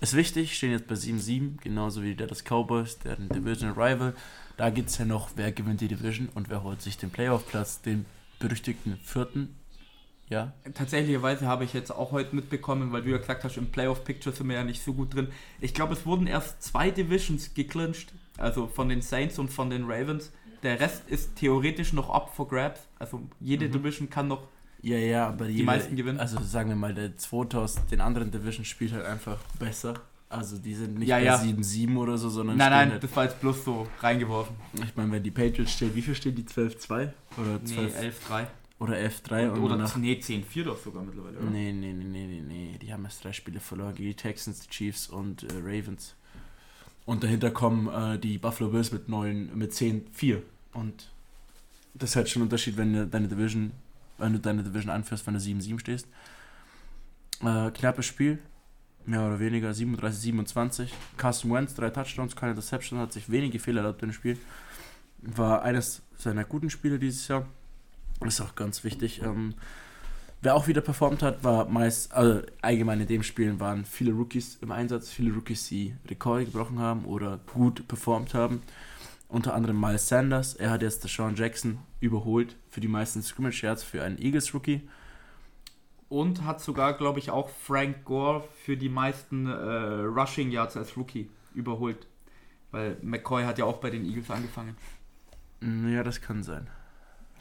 Ist 0.00 0.14
wichtig, 0.16 0.56
stehen 0.56 0.72
jetzt 0.72 0.86
bei 0.86 0.94
7-7, 0.94 1.60
genauso 1.60 2.02
wie 2.02 2.08
die 2.10 2.16
Dallas 2.16 2.42
Cowboys, 2.44 2.98
deren 2.98 3.28
Division 3.28 3.70
Rival. 3.72 4.14
Da 4.56 4.70
geht 4.70 4.88
es 4.88 4.98
ja 4.98 5.04
noch, 5.04 5.30
wer 5.36 5.52
gewinnt 5.52 5.80
die 5.80 5.88
Division 5.88 6.28
und 6.34 6.48
wer 6.50 6.62
holt 6.62 6.82
sich 6.82 6.96
den 6.98 7.10
Playoff-Platz, 7.10 7.82
den 7.82 8.04
berüchtigten 8.38 8.96
vierten. 9.02 9.56
Ja, 10.28 10.54
Tatsächlicherweise 10.74 11.46
habe 11.46 11.64
ich 11.64 11.72
jetzt 11.74 11.90
auch 11.90 12.10
heute 12.12 12.34
mitbekommen, 12.34 12.90
weil 12.92 13.02
du 13.02 13.10
ja 13.10 13.18
gesagt 13.18 13.44
hast, 13.44 13.58
im 13.58 13.66
Playoff-Picture 13.66 14.34
sind 14.34 14.48
wir 14.48 14.56
ja 14.56 14.64
nicht 14.64 14.82
so 14.82 14.94
gut 14.94 15.14
drin. 15.14 15.28
Ich 15.60 15.74
glaube, 15.74 15.92
es 15.92 16.06
wurden 16.06 16.26
erst 16.26 16.62
zwei 16.62 16.90
Divisions 16.90 17.54
geclincht, 17.54 18.12
also 18.38 18.66
von 18.66 18.88
den 18.88 19.02
Saints 19.02 19.38
und 19.38 19.52
von 19.52 19.68
den 19.68 19.84
Ravens. 19.84 20.32
Der 20.62 20.80
Rest 20.80 21.02
ist 21.08 21.36
theoretisch 21.36 21.92
noch 21.92 22.08
up 22.08 22.34
for 22.34 22.48
grabs. 22.48 22.80
Also 22.98 23.20
jede 23.40 23.68
Mhm. 23.68 23.72
Division 23.72 24.10
kann 24.10 24.28
noch. 24.28 24.48
Ja, 24.82 24.96
ja, 24.98 25.28
aber 25.28 25.46
Die 25.46 25.62
meisten 25.62 25.96
gewinnen. 25.96 26.18
Also 26.20 26.40
sagen 26.42 26.68
wir 26.70 26.76
mal, 26.76 26.92
der 26.94 27.12
aus 27.54 27.76
den 27.90 28.00
anderen 28.00 28.30
Division 28.30 28.64
spielt 28.64 28.92
halt 28.92 29.04
einfach 29.06 29.38
besser. 29.58 29.94
Also 30.28 30.56
die 30.58 30.74
sind 30.74 30.98
nicht 30.98 31.08
Ja, 31.08 31.16
bei 31.18 31.24
ja. 31.24 31.36
7-7 31.36 31.94
oder 31.96 32.16
so, 32.16 32.30
sondern 32.30 32.56
Nein, 32.56 32.70
nein, 32.70 32.90
halt, 32.92 33.04
das 33.04 33.14
war 33.14 33.24
jetzt 33.24 33.38
bloß 33.40 33.64
so 33.64 33.86
reingeworfen. 34.00 34.56
ich 34.74 34.96
meine, 34.96 35.12
wenn 35.12 35.22
die 35.22 35.30
Patriots 35.30 35.72
stehen, 35.72 35.94
wie 35.94 36.00
viel 36.02 36.14
stehen 36.14 36.34
die? 36.34 36.42
12-2? 36.44 37.10
Oder 37.36 37.64
12 37.64 38.00
Nee, 38.00 38.08
11-3. 38.08 38.46
oder 38.78 38.94
11-3 38.94 39.50
und 39.50 39.60
Oder 39.60 39.76
danach 39.76 39.96
nee, 39.96 40.14
10-4 40.14 40.64
doch 40.64 40.78
sogar 40.82 41.02
mittlerweile, 41.02 41.36
oder? 41.38 41.50
Nee, 41.50 41.72
nee, 41.72 41.92
nee, 41.92 42.04
nee, 42.04 42.26
nee, 42.26 42.40
nee. 42.40 42.78
Die 42.80 42.92
haben 42.92 43.04
erst 43.04 43.22
drei 43.22 43.32
Spiele 43.34 43.60
verloren 43.60 43.94
gegen 43.94 44.08
die 44.08 44.14
Texans, 44.16 44.60
die 44.60 44.70
Chiefs 44.70 45.06
und 45.06 45.42
äh, 45.42 45.46
Ravens. 45.62 46.14
Und 47.04 47.22
dahinter 47.22 47.50
kommen 47.50 47.88
äh, 47.88 48.18
die 48.18 48.38
Buffalo 48.38 48.70
Bills 48.70 48.90
mit 48.90 49.10
9, 49.10 49.50
mit 49.54 49.72
10-4. 49.72 50.38
Und 50.72 51.10
das 51.92 52.10
ist 52.10 52.16
halt 52.16 52.30
schon 52.30 52.40
ein 52.40 52.44
Unterschied, 52.44 52.78
wenn 52.78 53.10
deine 53.10 53.28
Division, 53.28 53.72
wenn 54.22 54.32
du 54.32 54.38
deine 54.38 54.62
Division 54.62 54.90
anführst, 54.90 55.26
wenn 55.26 55.34
du 55.34 55.40
7-7 55.40 55.78
stehst. 55.78 56.06
Äh, 57.42 57.70
knappes 57.72 58.06
Spiel, 58.06 58.38
mehr 59.04 59.26
oder 59.26 59.38
weniger, 59.40 59.70
37-27. 59.70 60.88
Carson 61.16 61.52
Wentz, 61.52 61.74
drei 61.74 61.90
Touchdowns, 61.90 62.36
keine 62.36 62.54
Deception, 62.54 62.98
hat 62.98 63.12
sich 63.12 63.30
wenige 63.30 63.58
Fehler 63.58 63.82
erlaubt 63.82 64.02
im 64.02 64.12
Spiel. 64.12 64.38
War 65.18 65.62
eines 65.62 66.02
seiner 66.16 66.44
guten 66.44 66.70
Spiele 66.70 66.98
dieses 66.98 67.28
Jahr. 67.28 67.46
Ist 68.24 68.40
auch 68.40 68.54
ganz 68.54 68.84
wichtig. 68.84 69.22
Ähm, 69.22 69.54
Wer 70.44 70.56
auch 70.56 70.66
wieder 70.66 70.80
performt 70.80 71.22
hat, 71.22 71.44
war 71.44 71.68
meist, 71.68 72.12
also 72.12 72.42
allgemein 72.62 73.00
in 73.00 73.06
dem 73.06 73.22
Spielen 73.22 73.60
waren 73.60 73.84
viele 73.84 74.10
Rookies 74.10 74.58
im 74.60 74.72
Einsatz, 74.72 75.08
viele 75.08 75.32
Rookies, 75.32 75.68
die 75.68 75.94
Rekorde 76.08 76.46
gebrochen 76.46 76.80
haben 76.80 77.04
oder 77.04 77.38
gut 77.52 77.86
performt 77.86 78.34
haben. 78.34 78.60
Unter 79.32 79.54
anderem 79.54 79.80
Miles 79.80 80.08
Sanders, 80.08 80.52
er 80.54 80.68
hat 80.70 80.82
jetzt 80.82 81.04
Deshaun 81.04 81.36
Jackson 81.36 81.78
überholt 82.00 82.54
für 82.68 82.82
die 82.82 82.88
meisten 82.88 83.22
Scrimmage 83.22 83.62
Yards 83.62 83.82
für 83.82 84.04
einen 84.04 84.18
Eagles 84.18 84.52
Rookie. 84.52 84.86
Und 86.10 86.44
hat 86.44 86.60
sogar, 86.60 86.92
glaube 86.92 87.18
ich, 87.18 87.30
auch 87.30 87.48
Frank 87.48 88.04
Gore 88.04 88.44
für 88.62 88.76
die 88.76 88.90
meisten 88.90 89.46
äh, 89.46 89.52
Rushing 89.52 90.50
Yards 90.50 90.76
als 90.76 90.98
Rookie 90.98 91.30
überholt. 91.54 92.06
Weil 92.72 92.98
McCoy 93.00 93.44
hat 93.44 93.56
ja 93.56 93.64
auch 93.64 93.78
bei 93.78 93.88
den 93.88 94.04
Eagles 94.04 94.30
angefangen. 94.30 94.76
Mm, 95.60 95.88
Ja, 95.94 96.02
das 96.02 96.20
kann 96.20 96.42
sein. 96.42 96.68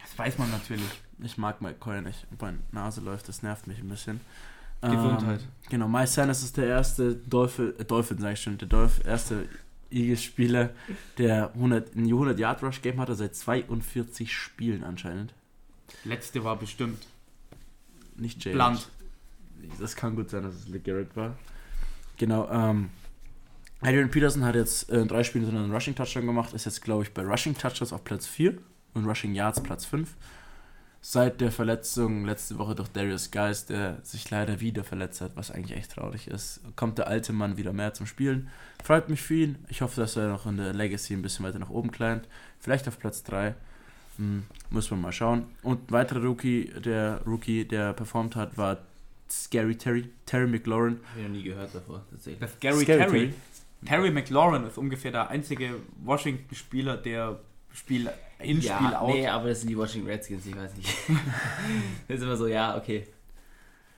Das 0.01 0.17
weiß 0.17 0.37
man 0.37 0.49
natürlich. 0.49 1.03
Ich 1.19 1.37
mag 1.37 1.59
McCoy 1.59 2.01
nicht. 2.01 2.25
Meine 2.39 2.59
Nase 2.71 3.01
läuft, 3.01 3.27
das 3.27 3.43
nervt 3.43 3.67
mich 3.67 3.79
ein 3.79 3.89
bisschen. 3.89 4.21
Gesundheit. 4.81 5.41
Ähm, 5.41 5.47
genau, 5.69 5.89
Miles 5.89 6.13
Sanders 6.13 6.41
ist 6.41 6.55
der 6.55 6.67
erste 6.67 7.15
Dolphin, 7.17 7.73
äh, 7.77 7.83
Dolphin 7.83 8.17
sag 8.17 8.31
ich 8.33 8.41
schon, 8.41 8.57
der 8.57 8.69
Dolph, 8.69 9.05
erste 9.05 9.49
Eagles-Spieler, 9.91 10.71
der 11.17 11.53
100, 11.53 11.95
ein 11.95 12.07
100-Yard-Rush-Game 12.07 12.99
hatte 12.99 13.15
seit 13.15 13.35
42 13.35 14.33
Spielen 14.33 14.83
anscheinend. 14.83 15.33
Letzte 16.03 16.43
war 16.43 16.57
bestimmt. 16.57 17.05
Nicht 18.15 18.43
Jay. 18.43 18.53
Blunt. 18.53 18.87
Das 19.79 19.95
kann 19.95 20.15
gut 20.15 20.29
sein, 20.29 20.43
dass 20.43 20.55
es 20.55 20.67
LeGarrette 20.67 21.15
war. 21.15 21.37
Genau, 22.17 22.49
ähm, 22.49 22.89
Adrian 23.81 24.11
Peterson 24.11 24.43
hat 24.43 24.55
jetzt 24.55 24.89
äh, 24.89 25.01
in 25.01 25.07
drei 25.07 25.23
Spielen 25.23 25.47
einen 25.49 25.71
Rushing-Touchdown 25.71 26.25
gemacht, 26.25 26.53
ist 26.53 26.65
jetzt, 26.65 26.81
glaube 26.81 27.03
ich, 27.03 27.13
bei 27.13 27.23
Rushing-Touchdowns 27.23 27.93
auf 27.93 28.03
Platz 28.03 28.27
4 28.27 28.57
und 28.93 29.05
Rushing 29.05 29.33
Yards 29.33 29.61
Platz 29.61 29.85
5. 29.85 30.13
Seit 31.03 31.41
der 31.41 31.51
Verletzung 31.51 32.25
letzte 32.25 32.59
Woche 32.59 32.75
durch 32.75 32.87
Darius 32.89 33.31
Geist, 33.31 33.71
der 33.71 33.97
sich 34.03 34.29
leider 34.29 34.59
wieder 34.59 34.83
verletzt 34.83 35.19
hat, 35.21 35.35
was 35.35 35.49
eigentlich 35.49 35.75
echt 35.75 35.93
traurig 35.93 36.27
ist, 36.27 36.61
kommt 36.75 36.99
der 36.99 37.07
alte 37.07 37.33
Mann 37.33 37.57
wieder 37.57 37.73
mehr 37.73 37.95
zum 37.95 38.05
Spielen. 38.05 38.49
Freut 38.83 39.09
mich 39.09 39.19
für 39.19 39.33
ihn. 39.33 39.55
Ich 39.67 39.81
hoffe, 39.81 39.99
dass 39.99 40.15
er 40.15 40.27
noch 40.27 40.45
in 40.45 40.57
der 40.57 40.73
Legacy 40.73 41.15
ein 41.15 41.23
bisschen 41.23 41.43
weiter 41.43 41.57
nach 41.57 41.71
oben 41.71 41.89
kleint. 41.89 42.27
Vielleicht 42.59 42.87
auf 42.87 42.99
Platz 42.99 43.23
3. 43.23 43.55
Hm, 44.17 44.43
muss 44.69 44.91
man 44.91 45.01
mal 45.01 45.11
schauen. 45.11 45.47
Und 45.63 45.89
ein 45.89 45.91
weiterer 45.91 46.23
Rookie, 46.23 46.65
der 46.65 47.21
Rookie, 47.25 47.65
der 47.65 47.93
performt 47.93 48.35
hat, 48.35 48.55
war 48.59 48.77
Scary 49.27 49.75
Terry, 49.75 50.07
Terry 50.27 50.45
McLaurin. 50.45 50.99
Hab 51.09 51.17
ich 51.17 51.23
noch 51.23 51.31
nie 51.31 51.43
gehört 51.43 51.73
davor, 51.73 52.05
tatsächlich. 52.11 52.39
Das 52.39 52.59
Gary 52.59 52.83
Scary 52.83 52.99
Terry. 52.99 53.33
Terry 53.85 54.11
McLaurin 54.11 54.67
ist 54.67 54.77
ungefähr 54.77 55.11
der 55.11 55.29
einzige 55.29 55.77
Washington-Spieler, 56.03 56.97
der 56.97 57.39
Spiel 57.73 58.09
in 58.43 58.61
ja, 58.61 58.75
Spiel 58.77 58.93
out. 58.95 59.13
Nee, 59.13 59.27
aber 59.27 59.49
das 59.49 59.61
sind 59.61 59.69
die 59.69 59.77
Washington 59.77 60.07
Redskins, 60.09 60.45
ich 60.45 60.55
weiß 60.55 60.75
nicht. 60.75 60.89
das 62.07 62.17
ist 62.17 62.23
immer 62.23 62.37
so, 62.37 62.47
ja, 62.47 62.77
okay. 62.77 63.07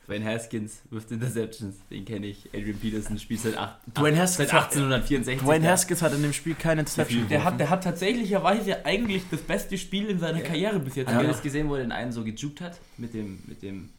Dwayne 0.05 0.25
Haskins 0.25 0.81
wirft 0.89 1.09
Interceptions, 1.11 1.75
den 1.89 2.03
kenne 2.03 2.27
ich. 2.27 2.49
Adrian 2.53 2.77
Peterson 2.77 3.17
spielt 3.17 3.39
seit, 3.39 3.57
acht, 3.57 3.77
Dwayne 3.97 4.17
acht- 4.17 4.23
Haskins 4.23 4.49
seit 4.49 4.53
hat- 4.61 4.63
1864. 4.75 5.41
Dwayne. 5.47 5.67
Haskins 5.69 6.01
hat 6.01 6.13
in 6.13 6.21
dem 6.23 6.33
Spiel 6.33 6.55
keine 6.55 6.81
Interception 6.81 7.29
Der 7.29 7.43
hat, 7.45 7.57
der 7.57 7.69
hat 7.69 7.85
tatsächlicherweise 7.85 8.85
eigentlich 8.85 9.23
das 9.31 9.39
beste 9.39 9.77
Spiel 9.77 10.07
in 10.07 10.19
seiner 10.19 10.39
Ja. 10.39 10.43
Karriere 10.45 10.79
bis 10.79 10.95
jetzt. 10.95 11.07
Habt 11.07 11.19
ihr 11.19 11.23
Ja. 11.27 11.31
das 11.31 11.41
gesehen, 11.41 11.69
wo 11.69 11.75
er 11.75 11.83
den 11.83 11.93
einen 11.93 12.11
so 12.11 12.25
gejuckt 12.25 12.59
hat? 12.59 12.77
Mit 12.97 13.13
dem, 13.13 13.39
mit 13.47 13.61
dem 13.61 13.91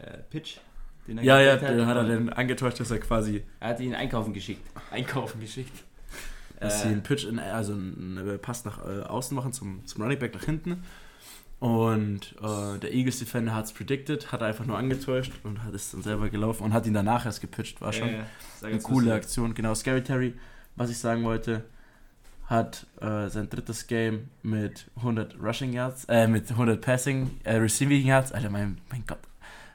äh, 0.00 0.18
Pitch? 0.30 0.58
Den 1.08 1.18
er 1.18 1.24
Ja, 1.24 1.40
ja, 1.40 1.56
dann 1.56 1.86
hat 1.86 1.96
er 1.96 2.04
den 2.04 2.32
angetäuscht, 2.32 2.78
dass 2.78 2.92
er 2.92 3.00
quasi 3.00 3.42
Er 3.58 3.70
hat 3.70 3.80
ihn 3.80 3.96
einkaufen 3.96 4.32
geschickt. 4.32 4.62
einkaufen 4.92 5.40
geschickt. 5.40 5.72
Dass 6.60 6.80
Äh, 6.80 6.82
sie 6.82 6.88
einen 6.88 7.02
Pitch, 7.02 7.24
in, 7.24 7.38
also 7.38 7.72
einen 7.72 8.38
Pass 8.40 8.64
nach 8.64 8.78
äh, 8.84 9.02
außen 9.02 9.34
machen 9.34 9.52
zum, 9.52 9.84
zum 9.86 10.02
Running 10.02 10.18
Back 10.18 10.34
nach 10.34 10.44
hinten. 10.44 10.82
Und 11.60 12.36
äh, 12.40 12.78
der 12.78 12.92
Eagles 12.94 13.18
Defender 13.18 13.54
hat 13.54 13.64
es 13.64 13.72
predicted, 13.72 14.30
hat 14.30 14.42
einfach 14.42 14.64
nur 14.64 14.78
angetäuscht 14.78 15.32
und 15.42 15.64
hat 15.64 15.74
es 15.74 15.90
dann 15.90 16.02
selber 16.02 16.28
gelaufen 16.30 16.62
und 16.62 16.72
hat 16.72 16.86
ihn 16.86 16.94
danach 16.94 17.26
erst 17.26 17.40
gepitcht. 17.40 17.80
War 17.80 17.92
schon 17.92 18.08
Äh, 18.10 18.22
sag 18.60 18.70
eine 18.70 18.80
coole 18.80 19.12
Aktion. 19.12 19.54
Genau, 19.54 19.74
Scary 19.74 20.04
Terry, 20.04 20.34
was 20.76 20.88
ich 20.90 20.98
sagen 20.98 21.24
wollte, 21.24 21.64
hat 22.46 22.86
äh, 23.00 23.28
sein 23.28 23.50
drittes 23.50 23.88
Game 23.88 24.28
mit 24.42 24.86
100 24.96 25.36
Rushing 25.42 25.72
Yards, 25.72 26.04
äh, 26.04 26.28
mit 26.28 26.48
100 26.48 26.80
Passing, 26.80 27.30
äh, 27.42 27.56
Receiving 27.56 28.06
Yards, 28.06 28.32
Alter, 28.32 28.50
mein, 28.50 28.78
mein 28.90 29.04
Gott, 29.06 29.18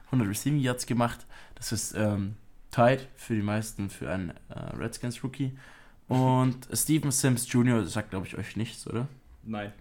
100 0.06 0.26
Receiving 0.28 0.60
Yards 0.60 0.86
gemacht. 0.86 1.26
Das 1.54 1.70
ist 1.70 1.94
ähm, 1.94 2.34
tied 2.70 3.06
für 3.16 3.34
die 3.34 3.42
meisten 3.42 3.90
für 3.90 4.10
einen 4.10 4.30
äh, 4.48 4.58
Redskins 4.76 5.22
Rookie. 5.22 5.52
Und 6.08 6.68
Steven 6.72 7.10
Sims 7.10 7.50
Jr. 7.50 7.84
sagt, 7.86 8.10
glaube 8.10 8.26
ich, 8.26 8.36
euch 8.36 8.56
nichts, 8.56 8.86
oder? 8.86 9.08
Nein. 9.42 9.72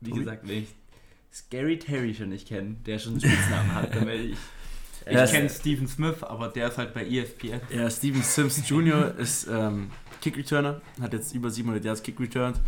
Wie 0.00 0.10
Tobi? 0.10 0.20
gesagt, 0.20 0.48
wenn 0.48 0.58
ich 0.64 0.68
Scary 1.32 1.78
Terry 1.78 2.14
schon 2.14 2.30
nicht 2.30 2.48
kenne, 2.48 2.76
der 2.86 2.98
schon 2.98 3.12
einen 3.12 3.20
Spitznamen 3.20 3.74
hat, 3.74 3.94
dann 3.94 4.06
werde 4.06 4.22
ich. 4.22 4.36
Ich 5.06 5.14
Ja, 5.14 5.26
kenne 5.26 5.48
Steven 5.48 5.88
Smith, 5.88 6.22
aber 6.22 6.48
der 6.48 6.68
ist 6.68 6.76
halt 6.76 6.92
bei 6.92 7.06
ESPN. 7.06 7.58
Ja, 7.74 7.88
Steven 7.88 8.22
Sims 8.22 8.68
Jr. 8.68 9.14
ist 9.16 9.46
ähm, 9.50 9.90
Kick 10.20 10.36
Returner, 10.36 10.82
hat 11.00 11.14
jetzt 11.14 11.34
über 11.34 11.48
700 11.50 11.82
Yards 11.82 12.02
Kick 12.02 12.20
returned. 12.20 12.58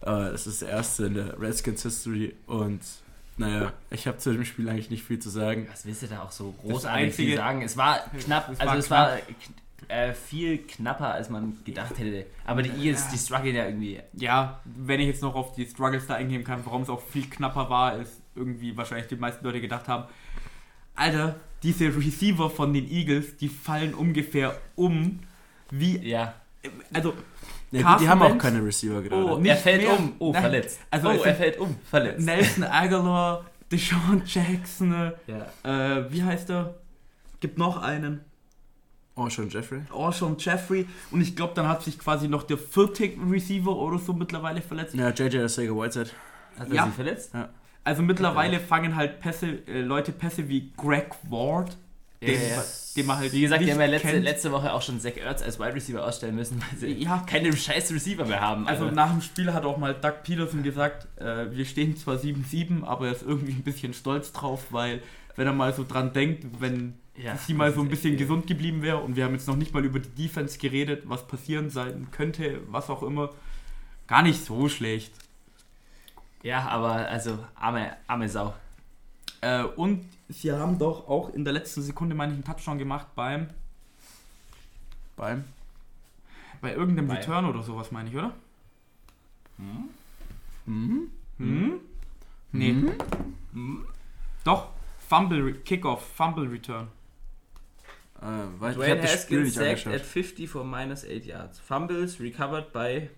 Äh, 0.00 0.06
das 0.06 0.46
ist 0.46 0.62
der 0.62 0.68
erste 0.68 1.06
in 1.06 1.14
der 1.14 1.38
Redskins 1.40 1.82
History 1.82 2.32
und 2.46 2.78
naja, 3.36 3.72
ich 3.90 4.06
habe 4.06 4.18
zu 4.18 4.32
dem 4.32 4.44
Spiel 4.44 4.68
eigentlich 4.68 4.88
nicht 4.90 5.02
viel 5.02 5.18
zu 5.18 5.28
sagen. 5.30 5.66
Was 5.68 5.84
willst 5.84 6.02
du 6.02 6.06
da 6.06 6.22
auch 6.22 6.30
so 6.30 6.52
großartig 6.62 7.06
Einzige- 7.06 7.28
viel 7.30 7.36
sagen? 7.38 7.62
Es 7.62 7.76
war 7.76 7.98
knapp, 8.24 8.50
Es 8.52 8.60
also 8.60 8.70
war 8.70 8.78
es 8.78 8.90
war 8.90 9.08
kn- 9.16 9.22
äh, 9.88 10.12
viel 10.12 10.58
knapper, 10.58 11.12
als 11.14 11.28
man 11.30 11.58
gedacht 11.64 11.98
hätte. 11.98 12.26
Aber 12.44 12.62
die 12.62 12.70
Eagles, 12.70 13.08
die 13.08 13.18
strugglen 13.18 13.54
ja 13.54 13.66
irgendwie. 13.66 14.00
Ja, 14.14 14.60
wenn 14.64 15.00
ich 15.00 15.06
jetzt 15.06 15.22
noch 15.22 15.34
auf 15.34 15.52
die 15.52 15.66
Struggles 15.66 16.06
da 16.06 16.14
eingehen 16.14 16.44
kann, 16.44 16.60
warum 16.64 16.82
es 16.82 16.88
auch 16.88 17.00
viel 17.02 17.28
knapper 17.28 17.68
war, 17.70 17.92
als 17.92 18.20
irgendwie 18.34 18.76
wahrscheinlich 18.76 19.06
die 19.08 19.16
meisten 19.16 19.44
Leute 19.44 19.60
gedacht 19.60 19.88
haben. 19.88 20.04
Alter, 20.94 21.36
diese 21.62 21.86
Receiver 21.86 22.50
von 22.50 22.72
den 22.72 22.88
Eagles, 22.90 23.36
die 23.36 23.48
fallen 23.48 23.94
ungefähr 23.94 24.56
um 24.76 25.20
wie. 25.70 25.98
Ja. 25.98 26.34
Also, 26.92 27.14
Ja, 27.70 27.92
gut, 27.92 28.00
die 28.02 28.08
haben 28.08 28.22
auch 28.22 28.38
keine 28.38 28.64
Receiver 28.64 29.02
gerade. 29.02 29.24
Oh, 29.24 29.40
er 29.42 29.56
fällt 29.56 29.82
mehr. 29.82 29.98
um. 29.98 30.12
Oh, 30.18 30.32
Nein. 30.32 30.42
verletzt. 30.42 30.80
Also 30.90 31.08
oh, 31.08 31.22
er 31.22 31.34
fällt 31.34 31.58
um. 31.58 31.76
Verletzt. 31.90 32.24
Nelson 32.24 32.64
Aguilar, 32.64 33.44
Deshaun 33.72 34.22
Jackson, 34.24 35.12
Ja. 35.26 35.98
äh, 35.98 36.12
wie 36.12 36.22
heißt 36.22 36.50
er? 36.50 36.74
Gibt 37.40 37.58
noch 37.58 37.82
einen. 37.82 38.20
Oh, 39.16 39.30
schon 39.30 39.48
Jeffrey? 39.48 39.80
Orshon 39.92 40.36
Jeffrey. 40.38 40.86
Und 41.12 41.20
ich 41.20 41.36
glaube, 41.36 41.52
dann 41.54 41.68
hat 41.68 41.82
sich 41.84 41.98
quasi 41.98 42.26
noch 42.28 42.42
der 42.42 42.58
vierte 42.58 43.10
Receiver 43.30 43.70
oder 43.74 43.98
so 43.98 44.12
mittlerweile 44.12 44.60
verletzt. 44.60 44.94
Ja, 44.94 45.10
JJ 45.10 45.46
Sega 45.46 45.72
Whiteside. 45.72 46.10
Hat 46.58 46.68
er 46.68 46.74
Ja. 46.74 46.84
sich 46.86 46.94
verletzt? 46.94 47.32
Also 47.84 48.02
mittlerweile 48.02 48.58
fangen 48.60 48.96
halt 48.96 49.20
Pässe, 49.20 49.58
äh, 49.68 49.80
Leute 49.82 50.10
Pässe 50.10 50.48
wie 50.48 50.72
Greg 50.76 51.10
Ward, 51.28 51.76
Ja, 52.20 52.28
den, 52.28 52.40
ja, 52.40 52.48
ja. 52.56 52.62
den 52.96 53.06
man 53.06 53.18
halt 53.18 53.32
Wie 53.32 53.40
gesagt, 53.42 53.60
die 53.60 53.66
nicht 53.66 53.74
haben 53.74 53.80
ja 53.82 53.86
letzte, 53.86 54.18
letzte 54.18 54.50
Woche 54.52 54.72
auch 54.72 54.80
schon 54.82 54.98
Zach 54.98 55.16
Ertz 55.16 55.42
als 55.42 55.60
Wide 55.60 55.74
Receiver 55.74 56.04
ausstellen 56.04 56.34
müssen, 56.34 56.60
weil 56.70 56.78
sie 56.78 56.92
Ja. 57.02 57.22
keine 57.26 57.54
scheiß 57.54 57.92
Receiver 57.92 58.24
mehr 58.24 58.40
haben. 58.40 58.66
Also 58.66 58.90
nach 58.90 59.10
dem 59.12 59.20
Spiel 59.20 59.52
hat 59.52 59.64
auch 59.64 59.76
mal 59.76 59.94
Doug 59.94 60.22
Peterson 60.24 60.62
gesagt, 60.64 61.06
äh, 61.20 61.50
wir 61.52 61.66
stehen 61.66 61.96
zwar 61.96 62.16
7-7, 62.16 62.82
aber 62.84 63.06
er 63.08 63.12
ist 63.12 63.22
irgendwie 63.22 63.52
ein 63.52 63.62
bisschen 63.62 63.92
stolz 63.94 64.32
drauf, 64.32 64.66
weil 64.70 65.02
wenn 65.36 65.46
er 65.46 65.52
mal 65.52 65.72
so 65.74 65.84
dran 65.86 66.12
denkt, 66.12 66.46
wenn 66.60 66.94
ja, 67.16 67.36
sie 67.36 67.54
mal 67.54 67.72
so 67.72 67.80
ein 67.80 67.88
bisschen 67.88 68.16
gesund 68.16 68.46
geblieben 68.46 68.82
wäre 68.82 68.98
und 68.98 69.16
wir 69.16 69.24
haben 69.24 69.34
jetzt 69.34 69.46
noch 69.48 69.56
nicht 69.56 69.72
mal 69.72 69.84
über 69.84 70.00
die 70.00 70.08
Defense 70.10 70.58
geredet, 70.58 71.02
was 71.06 71.26
passieren 71.26 71.70
sein 71.70 72.08
könnte, 72.10 72.60
was 72.68 72.90
auch 72.90 73.02
immer, 73.02 73.30
gar 74.06 74.22
nicht 74.22 74.44
so 74.44 74.68
schlecht. 74.68 75.12
Ja, 76.42 76.68
aber 76.68 76.92
also 77.08 77.38
arme, 77.54 77.96
arme 78.06 78.28
Sau. 78.28 78.54
Äh, 79.40 79.62
und 79.64 80.04
sie 80.28 80.52
haben 80.52 80.78
doch 80.78 81.08
auch 81.08 81.32
in 81.32 81.44
der 81.44 81.52
letzten 81.54 81.82
Sekunde, 81.82 82.14
meine 82.14 82.32
ich, 82.32 82.36
einen 82.36 82.44
Touchdown 82.44 82.78
gemacht 82.78 83.06
beim 83.14 83.48
Beim. 85.16 85.44
bei 86.60 86.74
irgendeinem 86.74 87.08
Bei- 87.08 87.16
Return 87.16 87.44
oder 87.46 87.62
sowas, 87.62 87.92
meine 87.92 88.08
ich, 88.10 88.16
oder? 88.16 88.32
Mhm. 90.66 91.08
Hm? 91.38 91.80
Nee. 92.52 92.72
Mhm. 92.72 92.92
Hm? 93.52 93.86
Doch, 94.44 94.68
Fumble, 95.08 95.54
Kickoff, 95.60 96.04
Fumble 96.16 96.48
Return. 96.50 96.88
Äh, 98.24 98.26
weil 98.58 98.70
ich 98.72 98.76
Dwayne 98.78 98.96
Spiel 99.06 99.10
Haskins 99.10 99.42
nicht 99.42 99.54
sacked 99.82 99.86
at 99.94 100.00
50 100.00 100.48
for 100.48 100.64
minus 100.64 101.04
8 101.04 101.26
yards. 101.26 101.60
Fumbles 101.60 102.18
recovered 102.20 102.72
by 102.72 103.08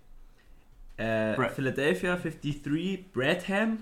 äh, 0.97 1.35
Philadelphia 1.51 2.17
53, 2.17 3.13
Bradham 3.13 3.79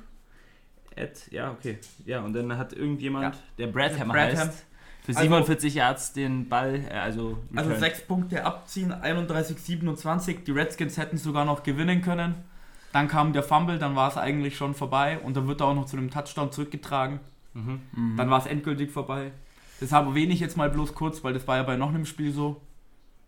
at, 0.97 1.31
ja, 1.31 1.51
okay. 1.53 1.79
Ja, 2.05 2.21
und 2.21 2.35
dann 2.35 2.57
hat 2.59 2.73
irgendjemand, 2.73 3.35
Ja. 3.37 3.41
der 3.59 3.67
Bradham 3.69 4.09
Bradham. 4.09 4.49
heißt, 4.49 4.65
für 5.03 5.09
Also- 5.11 5.21
47 5.23 5.75
Yards 5.75 6.13
den 6.13 6.49
Ball, 6.49 6.77
äh, 6.89 6.95
also, 6.95 7.39
Also 7.55 7.71
returned. 7.71 7.81
sechs 7.81 8.01
Punkte 8.03 8.45
abziehen, 8.45 8.93
31-27. 8.93 10.45
Die 10.45 10.51
Redskins 10.53 10.97
hätten 10.99 11.17
sogar 11.19 11.45
noch 11.45 11.63
gewinnen 11.63 12.03
können. 12.03 12.35
Dann 12.93 13.09
kam 13.09 13.33
der 13.33 13.43
Fumble, 13.43 13.79
dann 13.79 13.97
war 13.97 14.09
es 14.09 14.17
eigentlich 14.17 14.57
schon 14.57 14.75
vorbei 14.75 15.19
und 15.19 15.37
dann 15.37 15.49
wird 15.49 15.61
er 15.61 15.67
auch 15.69 15.75
noch 15.75 15.87
zu 15.87 15.97
einem 15.97 16.11
Touchdown 16.11 16.53
zurückgetragen. 16.53 17.19
Mhm. 17.55 17.81
Mhm. 17.93 18.17
Dann 18.17 18.31
war 18.31 18.39
es 18.39 18.47
endgültig 18.47 18.91
vorbei. 18.91 19.33
Deshalb 19.85 20.07
erwähne 20.07 20.33
ich 20.33 20.41
jetzt 20.41 20.57
mal 20.57 20.71
bloß 20.71 20.95
kurz, 20.95 21.23
weil 21.23 21.35
das 21.35 21.47
war 21.47 21.59
ja 21.59 21.63
bei 21.63 21.77
noch 21.77 21.91
einem 21.91 22.07
Spiel 22.07 22.33
so. 22.33 22.63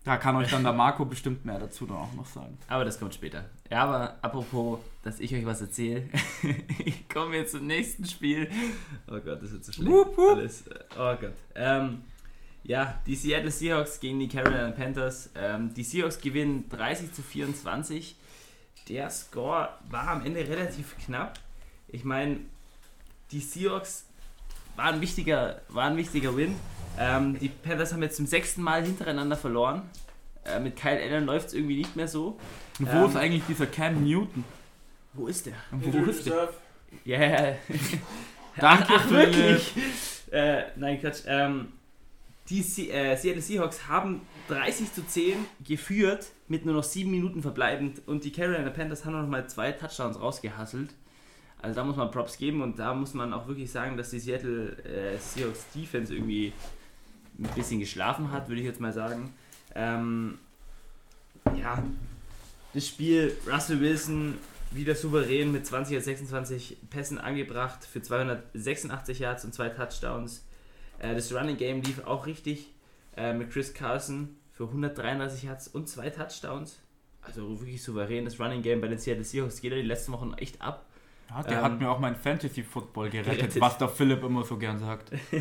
Da 0.05 0.17
kann 0.17 0.35
euch 0.37 0.49
dann 0.49 0.63
der 0.63 0.73
Marco 0.83 1.05
bestimmt 1.05 1.45
mehr 1.45 1.59
dazu 1.59 1.85
dann 1.85 1.99
auch 1.99 2.15
noch 2.15 2.25
sagen. 2.25 2.57
Aber 2.67 2.83
das 2.87 2.99
kommt 2.99 3.13
später. 3.13 3.45
Ja, 3.71 3.85
aber 3.85 4.17
apropos, 4.23 4.79
dass 5.03 5.21
ich 5.21 5.35
euch 5.35 5.45
was 5.45 5.61
erzähle. 5.61 6.09
ich 6.79 7.07
komme 7.11 7.37
jetzt 7.37 7.53
zum 7.53 7.67
nächsten 7.67 8.07
Spiel. 8.07 8.49
Oh 9.07 9.21
Gott, 9.21 9.43
das 9.43 9.53
wird 9.53 9.67
so 9.67 9.73
schlecht. 9.73 9.91
Wup, 9.91 10.17
wup. 10.17 10.39
Alles. 10.39 10.67
äh, 10.69 10.79
Oh 10.99 11.15
Gott. 11.21 11.35
Ähm, 11.55 12.01
ja, 12.65 13.03
die 13.07 13.17
Seattle 13.17 13.51
Seahawks 13.51 14.01
gegen 14.01 14.19
die 14.19 14.29
Carolina 14.29 14.71
Panthers. 14.71 15.29
Ähm, 15.35 15.75
die 15.75 15.85
Seahawks 15.85 16.19
gewinnen 16.23 16.71
30 16.71 17.13
zu 17.13 17.21
24. 17.21 18.17
Der 18.89 19.11
Score 19.11 19.69
war 19.91 20.09
am 20.09 20.25
Ende 20.25 20.41
relativ 20.41 20.97
knapp. 21.05 21.39
Ich 21.89 22.05
meine, 22.05 22.39
die 23.31 23.41
Seahawks 23.41 24.06
war 24.77 24.87
ein 24.93 25.01
wichtiger, 25.01 25.61
war 25.69 25.85
ein 25.85 25.97
wichtiger 25.97 26.37
Win. 26.37 26.55
Ähm, 26.99 27.39
die 27.39 27.49
Panthers 27.49 27.93
haben 27.93 28.03
jetzt 28.03 28.17
zum 28.17 28.27
sechsten 28.27 28.63
Mal 28.63 28.85
hintereinander 28.85 29.37
verloren. 29.37 29.83
Äh, 30.45 30.61
mit 30.61 30.77
Kyle 30.77 31.01
Allen 31.03 31.27
läuft 31.27 31.49
es 31.49 31.55
irgendwie 31.55 31.77
nicht 31.77 31.97
mehr 31.97 32.09
so. 32.09 32.39
Und 32.79 32.93
wo 32.93 32.99
Ähm, 33.05 33.11
ist 33.11 33.17
eigentlich 33.17 33.43
dieser 33.49 33.67
Cam 33.67 34.05
Newton? 34.05 34.45
Wo 35.13 35.27
ist 35.27 35.47
der? 35.47 35.55
Wo 35.71 36.05
ist 36.05 36.27
der? 36.27 36.49
Ja, 37.05 37.21
ja. 37.21 37.55
Danke, 38.59 38.95
Ach, 38.97 39.11
wirklich? 39.11 39.73
Äh, 40.31 40.63
nein, 40.77 41.01
Quatsch. 41.01 41.23
Ähm, 41.27 41.69
die 42.49 42.63
Se 42.63 42.89
äh, 42.91 43.17
Seattle 43.17 43.43
Seahawks 43.43 43.89
haben 43.89 44.23
30 44.49 44.93
zu 44.93 45.07
10 45.07 45.35
geführt 45.67 46.27
mit 46.49 46.65
nur 46.65 46.75
noch 46.75 46.85
7 46.85 47.11
Minuten 47.11 47.43
verbleibend 47.43 48.03
und 48.07 48.25
die 48.25 48.31
Carolina 48.33 48.71
Panthers 48.71 49.05
haben 49.05 49.21
noch 49.21 49.27
mal 49.29 49.49
zwei 49.49 49.73
Touchdowns 49.73 50.21
rausgehasselt. 50.21 50.91
Also 51.67 51.75
da 51.75 51.85
muss 51.85 51.97
man 51.97 52.13
Props 52.13 52.39
geben 52.39 52.63
und 52.63 52.79
da 52.79 52.95
muss 52.95 53.13
man 53.13 53.33
auch 53.33 53.49
wirklich 53.49 53.73
sagen, 53.73 53.97
dass 53.97 54.11
die 54.11 54.21
Seattle 54.21 54.77
äh, 54.85 55.19
Seahawks 55.19 55.67
Defense 55.75 56.15
irgendwie 56.15 56.53
ein 57.41 57.49
bisschen 57.57 57.81
geschlafen 57.81 58.31
hat, 58.31 58.47
würde 58.47 58.61
ich 58.61 58.67
jetzt 58.69 58.81
mal 58.81 58.93
sagen. 58.93 59.35
Ähm, 59.75 60.39
ja, 61.61 61.83
das 62.73 62.87
Spiel 62.87 63.37
Russell 63.53 63.81
Wilson 63.81 64.39
wieder 64.71 64.95
souverän 64.95 65.51
mit 65.51 65.67
20 65.67 65.97
oder 65.97 66.05
26 66.05 66.77
Pässen 66.89 67.19
angebracht 67.19 67.85
für 67.85 68.01
286 68.01 69.19
Yards 69.19 69.45
und 69.45 69.53
zwei 69.53 69.69
Touchdowns. 69.69 70.47
Äh, 71.01 71.17
das 71.17 71.35
Running 71.35 71.57
Game 71.57 71.83
lief 71.83 72.05
auch 72.05 72.27
richtig 72.27 72.69
äh, 73.17 73.33
mit 73.33 73.51
Chris 73.51 73.75
Carson 73.75 74.37
für 74.53 74.69
133 74.69 75.43
Yards 75.43 75.67
und 75.67 75.89
zwei 75.89 76.11
Touchdowns. 76.11 76.79
Also 77.23 77.59
wirklich 77.59 77.83
souverän. 77.83 78.25
Das 78.25 78.39
Running 78.39 78.63
Game 78.63 78.81
bei 78.81 78.87
den 78.87 78.99
Seattle 78.99 79.25
Seahawks 79.25 79.61
geht 79.61 79.73
ja 79.73 79.79
die 79.79 79.83
letzten 79.83 80.13
Wochen 80.13 80.33
echt 80.35 80.63
ab. 80.63 80.87
Ja, 81.29 81.43
der 81.43 81.59
Ähm, 81.59 81.65
hat 81.65 81.81
mir 81.81 81.91
auch 81.91 81.99
mein 81.99 82.15
Fantasy 82.17 82.63
Football 82.63 83.11
gerettet, 83.11 83.39
gerettet. 83.39 83.61
was 83.61 83.77
der 83.79 83.89
Philipp 83.89 84.23
immer 84.23 84.45
so 84.45 84.57
gern 84.57 84.79
sagt. 84.79 85.11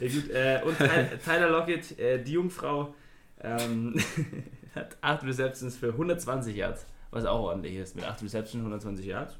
Ja, 0.00 0.08
gut, 0.08 0.30
äh, 0.30 0.60
und 0.64 0.78
Ty- 0.78 1.18
Tyler 1.24 1.50
Lockett, 1.50 1.98
äh, 1.98 2.22
die 2.22 2.32
Jungfrau, 2.32 2.94
ähm, 3.40 3.94
hat 4.74 4.96
8 5.00 5.24
Receptions 5.24 5.76
für 5.76 5.88
120 5.88 6.54
Yards, 6.54 6.86
was 7.10 7.24
auch 7.24 7.40
ordentlich 7.40 7.74
ist. 7.76 7.96
Mit 7.96 8.04
8 8.04 8.22
Receptions 8.22 8.56
120 8.62 9.06
Yards. 9.06 9.34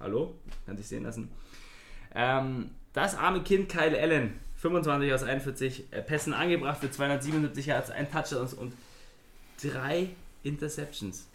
Hallo, 0.00 0.34
kann 0.66 0.76
sich 0.76 0.88
sehen 0.88 1.04
lassen. 1.04 1.30
Ähm, 2.14 2.70
das 2.92 3.14
arme 3.16 3.42
Kind 3.42 3.68
Kyle 3.68 3.96
Allen, 4.00 4.40
25 4.56 5.12
aus 5.12 5.22
41 5.22 5.92
äh, 5.92 6.02
Pässen 6.02 6.34
angebracht 6.34 6.78
für 6.80 6.90
277 6.90 7.66
Yards, 7.66 7.90
ein 7.90 8.10
Touchdown 8.10 8.48
und 8.58 8.72
drei 9.62 10.08
Interceptions. 10.42 11.28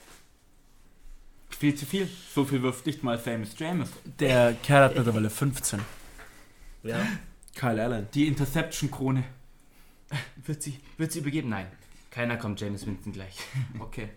Viel 1.57 1.75
zu 1.75 1.85
viel. 1.85 2.09
So 2.33 2.43
viel 2.43 2.61
wirft 2.61 2.85
nicht 2.85 3.03
mal 3.03 3.17
Famous 3.17 3.55
James. 3.57 3.89
Der 4.19 4.53
Kerl 4.61 4.83
hat 4.83 4.95
mittlerweile 4.95 5.29
15. 5.29 5.79
Ja. 6.83 7.05
Kyle 7.55 7.81
Allen. 7.81 8.07
Die 8.13 8.27
Interception-Krone. 8.27 9.23
Wird 10.45 10.61
sie, 10.61 10.79
wird 10.97 11.11
sie 11.11 11.19
übergeben? 11.19 11.49
Nein. 11.49 11.67
Keiner 12.11 12.37
kommt 12.37 12.59
James 12.59 12.85
Winston 12.85 13.13
gleich. 13.13 13.37
Okay. 13.79 14.09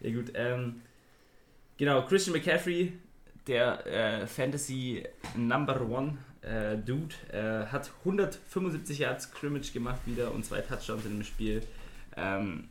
Ja 0.00 0.12
gut, 0.12 0.30
ähm, 0.34 0.82
genau, 1.76 2.06
Christian 2.06 2.36
McCaffrey, 2.36 2.92
der 3.48 3.84
äh, 3.86 4.26
Fantasy 4.28 5.02
Number 5.36 5.80
One 5.80 6.18
äh, 6.42 6.76
Dude. 6.76 7.14
Äh, 7.32 7.66
hat 7.66 7.90
175 8.04 9.00
Yards 9.00 9.24
Scrimmage 9.24 9.72
gemacht 9.72 10.00
wieder 10.06 10.32
und 10.32 10.44
zwei 10.44 10.60
Touchdowns 10.60 11.04
in 11.04 11.18
dem 11.18 11.24
Spiel. 11.24 11.62
Ähm, 12.16 12.68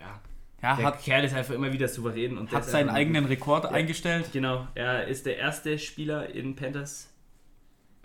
ja, 0.00 0.20
Ja, 0.62 0.74
der 0.76 0.86
hat, 0.86 1.02
Kerl 1.02 1.24
ist 1.24 1.34
einfach 1.34 1.54
immer 1.54 1.72
wieder 1.72 1.86
souverän 1.86 2.38
und 2.38 2.50
hat 2.50 2.64
seinen 2.64 2.88
eigenen 2.88 3.26
Rekord 3.26 3.64
Ja. 3.64 3.70
eingestellt. 3.70 4.30
Genau, 4.32 4.66
er 4.74 5.06
ist 5.06 5.26
der 5.26 5.36
erste 5.36 5.78
Spieler 5.78 6.30
in 6.30 6.56
Panthers 6.56 7.10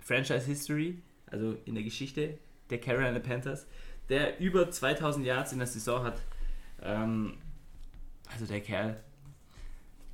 Franchise 0.00 0.46
History, 0.46 0.98
also 1.26 1.56
in 1.64 1.74
der 1.74 1.84
Geschichte 1.84 2.38
der 2.70 2.78
Carolina 2.80 3.18
Panthers, 3.18 3.66
der 4.08 4.38
über 4.40 4.70
2000 4.70 5.24
Yards 5.24 5.52
in 5.52 5.58
der 5.58 5.66
Saison 5.66 6.04
hat. 6.04 6.20
Ähm, 6.82 7.34
also 8.30 8.46
der 8.46 8.60
Kerl 8.60 8.96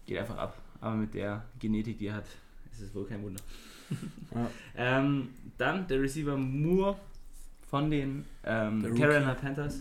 geht 0.07 0.18
einfach 0.18 0.36
ab. 0.36 0.57
Aber 0.80 0.95
mit 0.95 1.14
der 1.14 1.45
Genetik, 1.59 1.99
die 1.99 2.07
er 2.07 2.14
hat, 2.16 2.26
ist 2.72 2.80
es 2.80 2.95
wohl 2.95 3.07
kein 3.07 3.22
Wunder. 3.22 3.41
Ja. 4.34 4.51
ähm, 4.76 5.30
dann 5.57 5.86
der 5.89 6.03
Receiver 6.03 6.36
Moore 6.36 6.99
von 7.70 7.91
den 7.91 8.26
ähm. 8.45 8.82
Carolina 8.95 9.32
Panthers. 9.32 9.80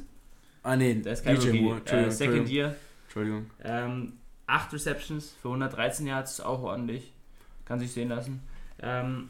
Ah, 0.67 0.75
nee, 0.75 0.95
Der 0.95 1.13
ist 1.13 1.23
kein 1.23 1.35
DJ 1.39 1.47
Rookie, 1.47 1.61
Moore. 1.61 1.75
äh, 1.75 1.79
Entschuldigung, 1.79 2.11
Second 2.11 2.37
Entschuldigung. 2.39 2.55
Year. 2.71 2.75
Entschuldigung. 3.05 3.45
Ähm, 3.63 4.13
8 4.47 4.73
Receptions 4.73 5.35
für 5.41 5.47
113 5.49 6.07
Yards, 6.07 6.41
auch 6.41 6.61
ordentlich. 6.61 7.13
Kann 7.65 7.79
sich 7.79 7.91
sehen 7.91 8.09
lassen. 8.09 8.41
Ähm, 8.81 9.29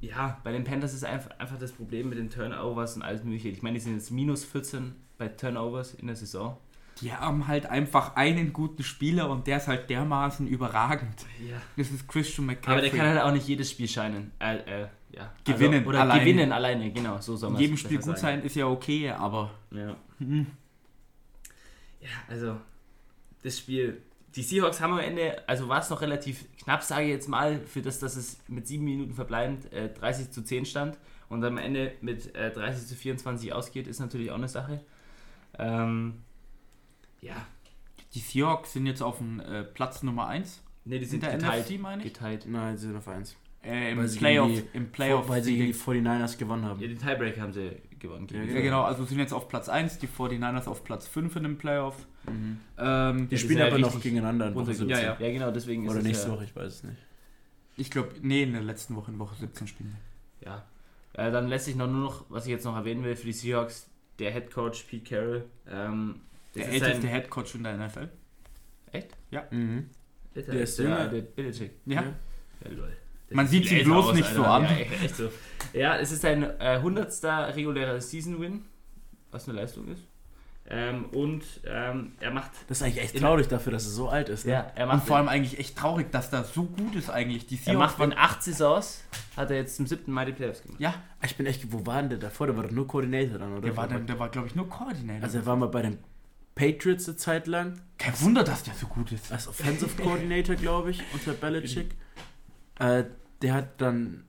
ja, 0.00 0.40
bei 0.42 0.52
den 0.52 0.64
Panthers 0.64 0.94
ist 0.94 1.04
einfach, 1.04 1.30
einfach 1.38 1.58
das 1.58 1.72
Problem 1.72 2.08
mit 2.08 2.18
den 2.18 2.30
Turnovers 2.30 2.96
und 2.96 3.02
alles 3.02 3.22
mögliche. 3.24 3.48
Ich 3.48 3.62
meine, 3.62 3.74
die 3.74 3.80
sind 3.84 3.94
jetzt 3.94 4.10
minus 4.10 4.44
14 4.44 4.94
bei 5.18 5.28
Turnovers 5.28 5.94
in 5.94 6.06
der 6.06 6.16
Saison. 6.16 6.56
Die 7.00 7.12
haben 7.12 7.48
halt 7.48 7.66
einfach 7.66 8.14
einen 8.16 8.52
guten 8.52 8.82
Spieler 8.84 9.28
und 9.28 9.46
der 9.46 9.56
ist 9.58 9.66
halt 9.68 9.90
dermaßen 9.90 10.46
überragend. 10.46 11.26
Ja. 11.48 11.56
Das 11.76 11.90
ist 11.90 12.06
Christian 12.08 12.46
McCaffrey. 12.46 12.72
Aber 12.72 12.80
der 12.82 12.90
kann 12.90 13.06
halt 13.08 13.20
auch 13.20 13.32
nicht 13.32 13.48
jedes 13.48 13.70
Spiel 13.70 13.88
scheinen. 13.88 14.30
Äh, 14.38 14.82
äh, 14.82 14.86
ja. 15.12 15.32
Gewinnen, 15.44 15.78
Also, 15.80 15.88
oder 15.90 16.00
alleine. 16.02 16.20
gewinnen 16.20 16.52
alleine, 16.52 16.92
genau. 16.92 17.20
So 17.20 17.36
soll 17.36 17.50
man 17.50 17.60
jedem 17.60 17.76
Spiel 17.76 17.96
gut 17.98 18.18
sagen. 18.18 18.18
sein 18.18 18.42
ist 18.42 18.54
ja 18.56 18.66
okay, 18.66 19.10
aber 19.10 19.50
Ja. 19.70 19.96
hm, 20.18 20.46
Ja, 22.00 22.08
also 22.28 22.56
das 23.42 23.58
Spiel. 23.58 24.00
Die 24.36 24.42
Seahawks 24.42 24.80
haben 24.80 24.92
am 24.94 24.98
Ende, 24.98 25.48
also 25.48 25.68
war 25.68 25.78
es 25.80 25.90
noch 25.90 26.00
relativ 26.00 26.44
knapp, 26.58 26.82
sage 26.82 27.04
ich 27.04 27.10
jetzt 27.10 27.28
mal, 27.28 27.60
für 27.60 27.82
das, 27.82 28.00
dass 28.00 28.16
es 28.16 28.38
mit 28.48 28.66
sieben 28.66 28.84
Minuten 28.84 29.14
verbleibend 29.14 29.72
äh, 29.72 29.88
30 29.92 30.30
zu 30.32 30.42
10 30.42 30.66
stand 30.66 30.98
und 31.28 31.44
am 31.44 31.56
Ende 31.56 31.92
mit 32.00 32.34
äh, 32.34 32.50
30 32.50 32.86
zu 32.88 32.96
24 32.96 33.52
ausgeht, 33.52 33.86
ist 33.86 34.00
natürlich 34.00 34.32
auch 34.32 34.36
eine 34.36 34.48
Sache. 34.48 34.80
Ähm, 35.56 36.14
ja, 37.24 37.46
die 38.14 38.20
Seahawks 38.20 38.72
sind 38.72 38.86
jetzt 38.86 39.02
auf 39.02 39.18
dem 39.18 39.40
äh, 39.40 39.64
Platz 39.64 40.02
Nummer 40.02 40.26
1 40.28 40.62
ne, 40.84 40.98
die 40.98 41.04
in 41.04 41.10
sind 41.10 41.22
der 41.22 41.32
geteilt. 41.36 41.68
NFC, 41.70 41.80
meine 41.80 42.04
ich. 42.04 42.12
geteilt. 42.12 42.46
Nein, 42.48 42.76
sie 42.76 42.86
sind 42.86 42.96
auf 42.96 43.08
1. 43.08 43.36
Äh, 43.64 43.92
Im 43.92 44.06
Playoff, 44.16 44.48
gegen 44.50 44.68
im 44.74 44.92
Playoff 44.92 45.28
weil 45.28 45.42
sie 45.42 45.52
gegen 45.56 45.66
die 45.66 45.72
gegen- 45.72 46.06
49ers 46.06 46.36
gewonnen 46.38 46.64
haben. 46.66 46.80
Ja, 46.80 46.86
den 46.86 46.98
Tiebreak 46.98 47.40
haben 47.40 47.52
sie 47.54 47.72
gewonnen. 47.98 48.26
Ja, 48.30 48.42
ja, 48.42 48.60
genau, 48.60 48.82
also 48.82 49.04
sind 49.06 49.18
jetzt 49.18 49.32
auf 49.32 49.48
Platz 49.48 49.70
1, 49.70 49.98
die 49.98 50.06
49ers 50.06 50.66
auf 50.68 50.84
Platz 50.84 51.06
5 51.08 51.34
in 51.36 51.42
den 51.44 51.56
Playoff. 51.58 52.06
Mhm. 52.30 52.58
Ähm, 52.76 53.18
Die 53.22 53.26
die 53.28 53.38
spielen 53.38 53.62
aber 53.62 53.78
noch 53.78 53.98
gegeneinander 54.00 54.48
in 54.48 54.54
Woche 54.54 54.66
runtergezogen. 54.66 54.94
17. 54.94 55.06
Ja, 55.06 55.16
ja. 55.18 55.26
ja, 55.26 55.32
genau, 55.32 55.50
deswegen 55.50 55.86
ist 55.86 55.92
Oder 55.92 56.02
nächste 56.02 56.28
ja, 56.28 56.34
Woche, 56.34 56.44
ich 56.44 56.54
weiß 56.54 56.66
es 56.74 56.82
nicht. 56.84 56.98
ich 57.78 57.90
glaube, 57.90 58.10
nee, 58.20 58.42
in 58.42 58.52
der 58.52 58.62
letzten 58.62 58.94
Woche, 58.96 59.10
in 59.10 59.18
Woche 59.18 59.34
17 59.36 59.66
spielen 59.66 59.96
die. 60.40 60.44
Ja. 60.44 60.64
Äh, 61.14 61.30
dann 61.32 61.48
lässt 61.48 61.64
sich 61.64 61.76
noch 61.76 61.86
nur 61.88 62.00
noch, 62.02 62.24
was 62.28 62.44
ich 62.44 62.50
jetzt 62.50 62.64
noch 62.64 62.76
erwähnen 62.76 63.02
will 63.02 63.16
für 63.16 63.24
die 63.26 63.32
Seahawks, 63.32 63.88
der 64.18 64.30
Head 64.32 64.52
Coach 64.52 64.82
Pete 64.82 65.08
Carroll. 65.08 65.44
Ähm, 65.70 66.20
Der 66.54 66.68
älteste 66.68 67.06
ein- 67.08 67.12
Head 67.14 67.30
Coach 67.30 67.54
in 67.54 67.64
der 67.64 67.76
NFL. 67.76 68.08
Echt? 68.92 69.08
Mhm. 69.50 69.90
Der, 70.34 70.42
Der 70.42 70.54
ist 70.62 70.78
der, 70.78 70.84
jünger. 70.84 71.08
der 71.08 71.20
Belichick. 71.22 71.72
Ja. 71.86 72.02
Ja, 72.02 72.70
lol. 72.70 72.96
Der 73.30 73.36
Man 73.36 73.46
sieht 73.46 73.70
ihn 73.70 73.78
älter 73.78 73.90
bloß 73.90 74.14
nicht 74.14 74.28
so 74.34 74.44
Alter. 74.44 74.68
an. 74.70 74.78
Ja, 74.78 74.84
echt 75.04 75.16
so. 75.16 75.28
ja, 75.72 75.96
es 75.98 76.12
ist 76.12 76.22
sein 76.22 76.42
äh, 76.42 76.76
100. 76.76 77.24
regulärer 77.56 78.00
Season-Win, 78.00 78.64
was 79.30 79.48
eine 79.48 79.58
Leistung 79.60 79.88
ist. 79.88 80.02
Ähm, 80.66 81.06
und 81.10 81.42
ähm, 81.66 82.12
er 82.20 82.30
macht. 82.30 82.50
Das 82.68 82.78
ist 82.78 82.82
eigentlich 82.84 83.02
echt 83.04 83.18
traurig 83.18 83.48
dafür, 83.48 83.72
dass 83.72 83.84
er 83.84 83.90
so 83.90 84.08
alt 84.08 84.30
ist. 84.30 84.46
Ne? 84.46 84.52
Ja, 84.52 84.72
er 84.74 84.84
Und 84.88 84.96
macht, 84.96 85.06
vor 85.06 85.18
allem 85.18 85.28
eigentlich 85.28 85.58
echt 85.58 85.76
traurig, 85.76 86.10
dass 86.10 86.30
da 86.30 86.42
so 86.42 86.64
gut 86.64 86.94
ist 86.94 87.10
eigentlich. 87.10 87.46
Die 87.46 87.56
er 87.56 87.74
Seahawks 87.74 87.98
macht 87.98 88.00
in 88.12 88.16
acht 88.16 88.42
Saisons, 88.42 89.04
hat 89.36 89.50
er 89.50 89.56
jetzt 89.58 89.76
zum 89.76 89.86
siebten 89.86 90.10
Mal 90.10 90.24
die 90.24 90.32
Playoffs 90.32 90.62
gemacht. 90.62 90.80
Ja, 90.80 90.94
Ich 91.22 91.36
bin 91.36 91.44
echt, 91.44 91.70
wo 91.70 91.84
war 91.84 92.00
denn 92.00 92.08
der 92.10 92.18
davor? 92.18 92.46
Der 92.46 92.56
war 92.56 92.62
doch 92.64 92.70
nur 92.70 92.86
Koordinator 92.86 93.38
dann, 93.38 93.52
oder? 93.52 93.60
der 93.60 93.76
war, 93.76 93.88
dann, 93.88 94.06
der 94.06 94.18
war 94.18 94.30
glaube 94.30 94.46
ich, 94.48 94.54
nur 94.54 94.66
Koordinator. 94.68 95.22
also 95.22 95.36
er 95.38 95.44
war 95.46 95.56
mal 95.56 95.68
bei 95.68 95.82
den 95.82 95.98
Patriots 96.54 97.08
eine 97.08 97.16
Zeit 97.16 97.46
lang, 97.46 97.80
Kein 97.98 98.18
Wunder, 98.20 98.44
dass 98.44 98.62
der 98.62 98.74
so 98.74 98.86
gut 98.86 99.10
ist. 99.12 99.32
als 99.32 99.48
Offensive 99.48 100.00
Coordinator, 100.02 100.54
glaube 100.56 100.90
ich, 100.90 101.02
unter 101.12 101.32
Belichick. 101.32 101.94
Äh, 102.78 103.04
der 103.42 103.54
hat 103.54 103.80
dann, 103.80 104.24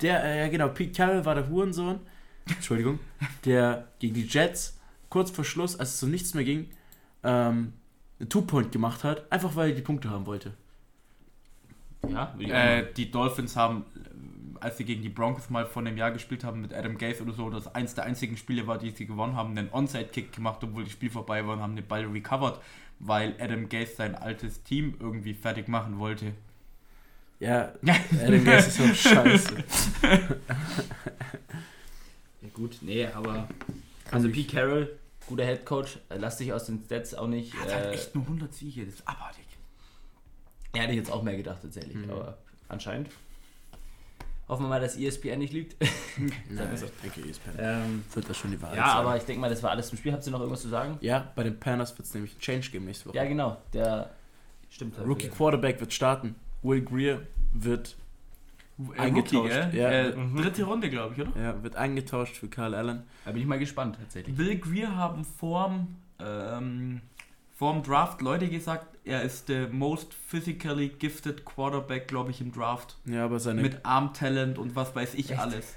der, 0.00 0.24
äh, 0.24 0.40
ja 0.40 0.48
genau, 0.48 0.68
Pete 0.68 0.92
Carroll 0.92 1.24
war 1.24 1.34
der 1.34 1.48
Hurensohn, 1.48 2.00
Entschuldigung, 2.48 2.98
der 3.44 3.88
gegen 3.98 4.14
die 4.14 4.26
Jets 4.26 4.78
kurz 5.08 5.30
vor 5.30 5.44
Schluss, 5.44 5.78
als 5.78 5.90
es 5.94 6.00
so 6.00 6.06
nichts 6.06 6.34
mehr 6.34 6.44
ging, 6.44 6.68
ähm, 7.22 7.72
einen 8.18 8.28
Two-Point 8.28 8.72
gemacht 8.72 9.04
hat, 9.04 9.30
einfach 9.30 9.54
weil 9.56 9.70
er 9.70 9.76
die 9.76 9.82
Punkte 9.82 10.10
haben 10.10 10.26
wollte. 10.26 10.54
Ja, 12.08 12.34
Äh, 12.38 12.92
die 12.96 13.10
Dolphins 13.10 13.56
haben, 13.56 13.84
äh, 13.96 14.08
als 14.66 14.78
sie 14.78 14.84
gegen 14.84 15.00
die 15.02 15.08
Broncos 15.08 15.48
mal 15.48 15.64
vor 15.64 15.80
einem 15.82 15.96
Jahr 15.96 16.10
gespielt 16.10 16.42
haben 16.44 16.60
mit 16.60 16.74
Adam 16.74 16.98
Gase 16.98 17.22
oder 17.22 17.32
so, 17.32 17.48
das 17.50 17.72
eins 17.74 17.94
der 17.94 18.04
einzigen 18.04 18.36
Spiele 18.36 18.66
war, 18.66 18.78
die 18.78 18.90
sie 18.90 19.06
gewonnen 19.06 19.36
haben, 19.36 19.56
einen 19.56 19.72
Onside-Kick 19.72 20.32
gemacht, 20.32 20.58
obwohl 20.62 20.82
das 20.84 20.92
Spiel 20.92 21.08
vorbei 21.10 21.46
war 21.46 21.54
und 21.54 21.62
haben 21.62 21.76
den 21.76 21.86
Ball 21.86 22.04
recovered, 22.04 22.58
weil 22.98 23.34
Adam 23.40 23.68
Gase 23.68 23.94
sein 23.94 24.14
altes 24.16 24.62
Team 24.64 24.96
irgendwie 24.98 25.34
fertig 25.34 25.68
machen 25.68 25.98
wollte. 26.00 26.32
Ja, 27.38 27.72
Adam 28.22 28.44
Gase 28.44 28.68
ist 28.68 28.76
so 28.78 29.08
scheiße. 29.08 29.64
Ja, 32.42 32.48
gut, 32.54 32.78
nee, 32.82 33.06
aber. 33.06 33.48
Also 34.10 34.28
Pete 34.28 34.52
Carroll, 34.56 34.98
guter 35.26 35.44
Head 35.44 35.64
Coach, 35.64 35.98
lass 36.10 36.36
dich 36.36 36.52
aus 36.52 36.66
den 36.66 36.82
Stats 36.84 37.14
auch 37.14 37.26
nicht. 37.26 37.54
Hat 37.54 37.74
halt 37.74 37.86
Äh, 37.86 37.92
echt 37.92 38.14
nur 38.14 38.24
100 38.24 38.54
Siege, 38.54 38.84
das 38.84 38.94
ist 38.96 39.08
abartig. 39.08 39.44
er 40.74 40.82
hätte 40.82 40.92
jetzt 40.92 41.10
auch 41.10 41.22
mehr 41.22 41.36
gedacht 41.36 41.58
tatsächlich, 41.62 41.96
Mhm. 41.96 42.10
aber 42.10 42.38
anscheinend. 42.68 43.08
Hoffen 44.48 44.64
wir 44.64 44.68
mal, 44.68 44.80
dass 44.80 44.96
ESPN 44.96 45.38
nicht 45.40 45.52
lügt. 45.52 45.74
Nein, 46.48 46.76
so. 46.76 46.86
ich 46.86 46.92
denke, 47.12 47.28
ESPN 47.28 47.50
ähm, 47.58 48.04
wird 48.14 48.30
das 48.30 48.36
schon 48.36 48.52
die 48.52 48.62
Wahrheit 48.62 48.76
ja, 48.76 48.86
sagen. 48.86 48.98
aber 49.00 49.16
ich 49.16 49.24
denke 49.24 49.40
mal, 49.40 49.50
das 49.50 49.62
war 49.62 49.70
alles 49.70 49.88
zum 49.88 49.98
Spiel. 49.98 50.12
Habt 50.12 50.24
ihr 50.24 50.30
noch 50.30 50.38
irgendwas 50.40 50.62
zu 50.62 50.68
sagen? 50.68 50.98
Ja, 51.00 51.32
bei 51.34 51.42
den 51.42 51.58
Panthers 51.58 51.96
wird 51.98 52.06
es 52.06 52.14
nämlich 52.14 52.36
ein 52.36 52.40
Change 52.40 52.70
geben 52.70 52.84
nächste 52.84 53.06
Woche. 53.08 53.16
Ja, 53.16 53.24
genau. 53.24 53.56
Der 53.72 54.10
stimmt. 54.70 54.96
halt. 54.98 55.08
Rookie 55.08 55.28
Quarterback 55.28 55.80
wird 55.80 55.92
starten. 55.92 56.36
Will 56.62 56.80
Greer 56.82 57.22
wird, 57.52 57.96
Äh, 58.96 59.00
Eingetauscht, 59.00 59.54
Rookie, 59.56 59.76
ja. 59.78 59.90
Äh, 59.90 60.14
Mhm. 60.16 60.36
Dritte 60.36 60.62
Runde, 60.64 60.90
glaube 60.90 61.14
ich, 61.14 61.20
oder? 61.22 61.40
ja, 61.40 61.62
wird 61.62 61.74
eingetauscht 61.76 62.36
für 62.36 62.48
Carl 62.48 62.74
Allen. 62.74 63.02
Da 63.24 63.32
bin 63.32 63.40
ich 63.40 63.46
mal 63.48 63.58
gespannt 63.58 63.96
tatsächlich. 63.98 64.36
Will 64.38 64.58
Greer 64.58 64.94
haben 64.94 65.24
vorm, 65.24 65.96
ähm, 66.20 67.00
vorm 67.56 67.82
Draft 67.82 68.20
Leute 68.20 68.48
gesagt, 68.48 68.86
er 69.04 69.22
ist 69.22 69.48
der 69.48 69.68
most 69.68 70.12
physically 70.12 70.88
gifted 70.88 71.44
Quarterback, 71.44 72.06
glaube 72.06 72.30
ich, 72.30 72.40
im 72.40 72.52
Draft. 72.52 72.96
Ja, 73.06 73.24
aber 73.24 73.40
seine 73.40 73.62
Mit 73.62 73.84
Armtalent 73.84 74.58
und 74.58 74.76
was 74.76 74.94
weiß 74.94 75.14
ich 75.14 75.30
Echt? 75.30 75.40
alles. 75.40 75.74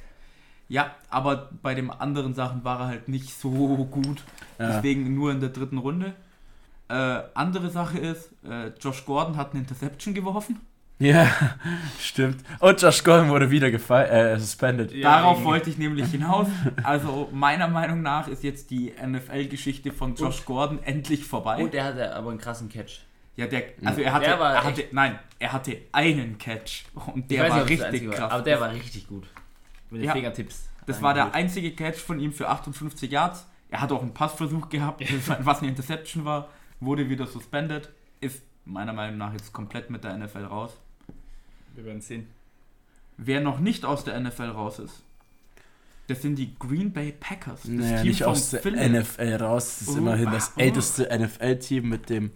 Ja, 0.68 0.94
aber 1.10 1.50
bei 1.64 1.74
den 1.74 1.90
anderen 1.90 2.36
Sachen 2.36 2.64
war 2.64 2.82
er 2.82 2.88
halt 2.88 3.08
nicht 3.08 3.34
so 3.34 3.50
gut. 3.50 4.24
ja, 4.60 4.68
Deswegen 4.74 5.16
nur 5.16 5.32
in 5.32 5.40
der 5.40 5.50
dritten 5.50 5.80
Runde. 5.80 6.14
Äh, 6.90 7.22
andere 7.34 7.70
Sache 7.70 7.98
ist, 7.98 8.32
äh, 8.48 8.68
Josh 8.80 9.06
Gordon 9.06 9.38
hat 9.38 9.52
eine 9.52 9.62
Interception 9.62 10.14
geworfen. 10.14 10.60
Ja, 11.00 11.28
stimmt. 12.00 12.44
Und 12.60 12.82
Josh 12.82 13.04
Gordon 13.04 13.30
wurde 13.30 13.50
wieder 13.50 13.68
gefi- 13.68 14.04
äh, 14.06 14.38
suspended. 14.40 14.92
Ja, 14.92 15.20
Darauf 15.22 15.44
wollte 15.44 15.70
ich 15.70 15.78
nämlich 15.78 16.08
hinaus. 16.12 16.48
Also 16.84 17.30
meiner 17.32 17.68
Meinung 17.68 18.02
nach 18.02 18.28
ist 18.28 18.44
jetzt 18.44 18.70
die 18.70 18.92
NFL-Geschichte 19.02 19.92
von 19.92 20.16
Josh 20.16 20.44
Gordon 20.46 20.84
endlich 20.84 21.24
vorbei. 21.26 21.64
Und 21.64 21.74
er 21.74 21.86
hatte 21.86 22.14
aber 22.16 22.30
einen 22.32 22.40
krassen 22.40 22.68
Catch. 22.70 23.00
ja, 23.38 23.48
der, 23.48 23.64
also 23.86 24.02
er 24.02 24.14
hatte, 24.14 24.26
Der 24.26 24.40
war 24.40 24.54
er 24.56 24.64
hatte, 24.64 24.84
nein, 24.92 25.20
er 25.40 25.54
hatte 25.54 25.78
einen 25.94 26.38
Catch 26.38 26.84
und 27.14 27.32
der 27.32 27.50
war 27.50 27.64
nicht, 27.66 27.82
richtig 27.82 28.12
krass. 28.12 28.20
War, 28.22 28.32
aber 28.34 28.44
der 28.44 28.60
war 28.60 28.72
richtig 28.72 29.08
gut. 29.08 29.26
Mit 29.90 30.02
den 30.02 30.08
Ja. 30.08 30.14
Fingertips. 30.14 30.70
das 30.86 31.02
war 31.02 31.14
der 31.14 31.34
einzige 31.34 31.72
Catch 31.72 31.98
von 32.00 32.20
ihm 32.20 32.34
für 32.34 32.50
58 32.50 33.10
Yards. 33.10 33.48
Er 33.72 33.82
hat 33.82 33.92
auch 33.92 34.02
einen 34.02 34.14
Passversuch 34.14 34.68
gehabt, 34.70 35.02
was 35.46 35.60
eine 35.60 35.70
Interception 35.70 36.26
war, 36.26 36.50
wurde 36.82 37.08
wieder 37.10 37.26
suspended, 37.26 37.90
ist 38.20 38.44
meiner 38.66 38.94
Meinung 38.94 39.18
nach 39.18 39.32
jetzt 39.34 39.54
komplett 39.54 39.90
mit 39.90 40.04
der 40.04 40.18
NFL 40.18 40.44
raus. 40.46 40.78
Wir 41.80 41.86
werden 41.86 42.02
sehen. 42.02 42.28
Wer 43.16 43.40
noch 43.40 43.60
nicht 43.60 43.86
aus 43.86 44.04
der 44.04 44.20
NFL 44.20 44.50
raus 44.50 44.80
ist, 44.80 45.02
das 46.08 46.22
sind 46.22 46.36
die 46.36 46.54
Green 46.60 46.92
Bay 46.92 47.14
Packers. 47.18 47.62
Das 47.62 47.70
Naja, 47.72 47.98
Team 48.02 48.08
nicht 48.10 48.24
aus 48.26 48.50
der 48.50 48.62
Philipp. 48.62 48.92
NFL 48.92 49.36
raus. 49.36 49.80
Das 49.80 49.88
ist 49.88 49.96
Oh, 49.96 50.00
immerhin 50.00 50.26
das 50.30 50.54
oh. 50.58 50.60
älteste 50.60 51.08
NFL-Team 51.18 51.88
mit 51.88 52.10
dem 52.10 52.32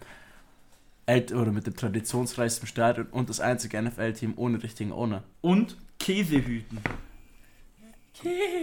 ält 1.04 1.32
oder 1.32 1.52
mit 1.52 1.66
dem 1.66 1.76
traditionsreichsten 1.76 2.66
Stadion 2.66 3.06
und 3.08 3.28
das 3.28 3.40
einzige 3.40 3.82
NFL-Team 3.82 4.32
ohne 4.36 4.62
richtigen 4.62 4.92
Owner. 4.92 5.22
Und 5.42 5.76
Käsehüten. 5.98 6.78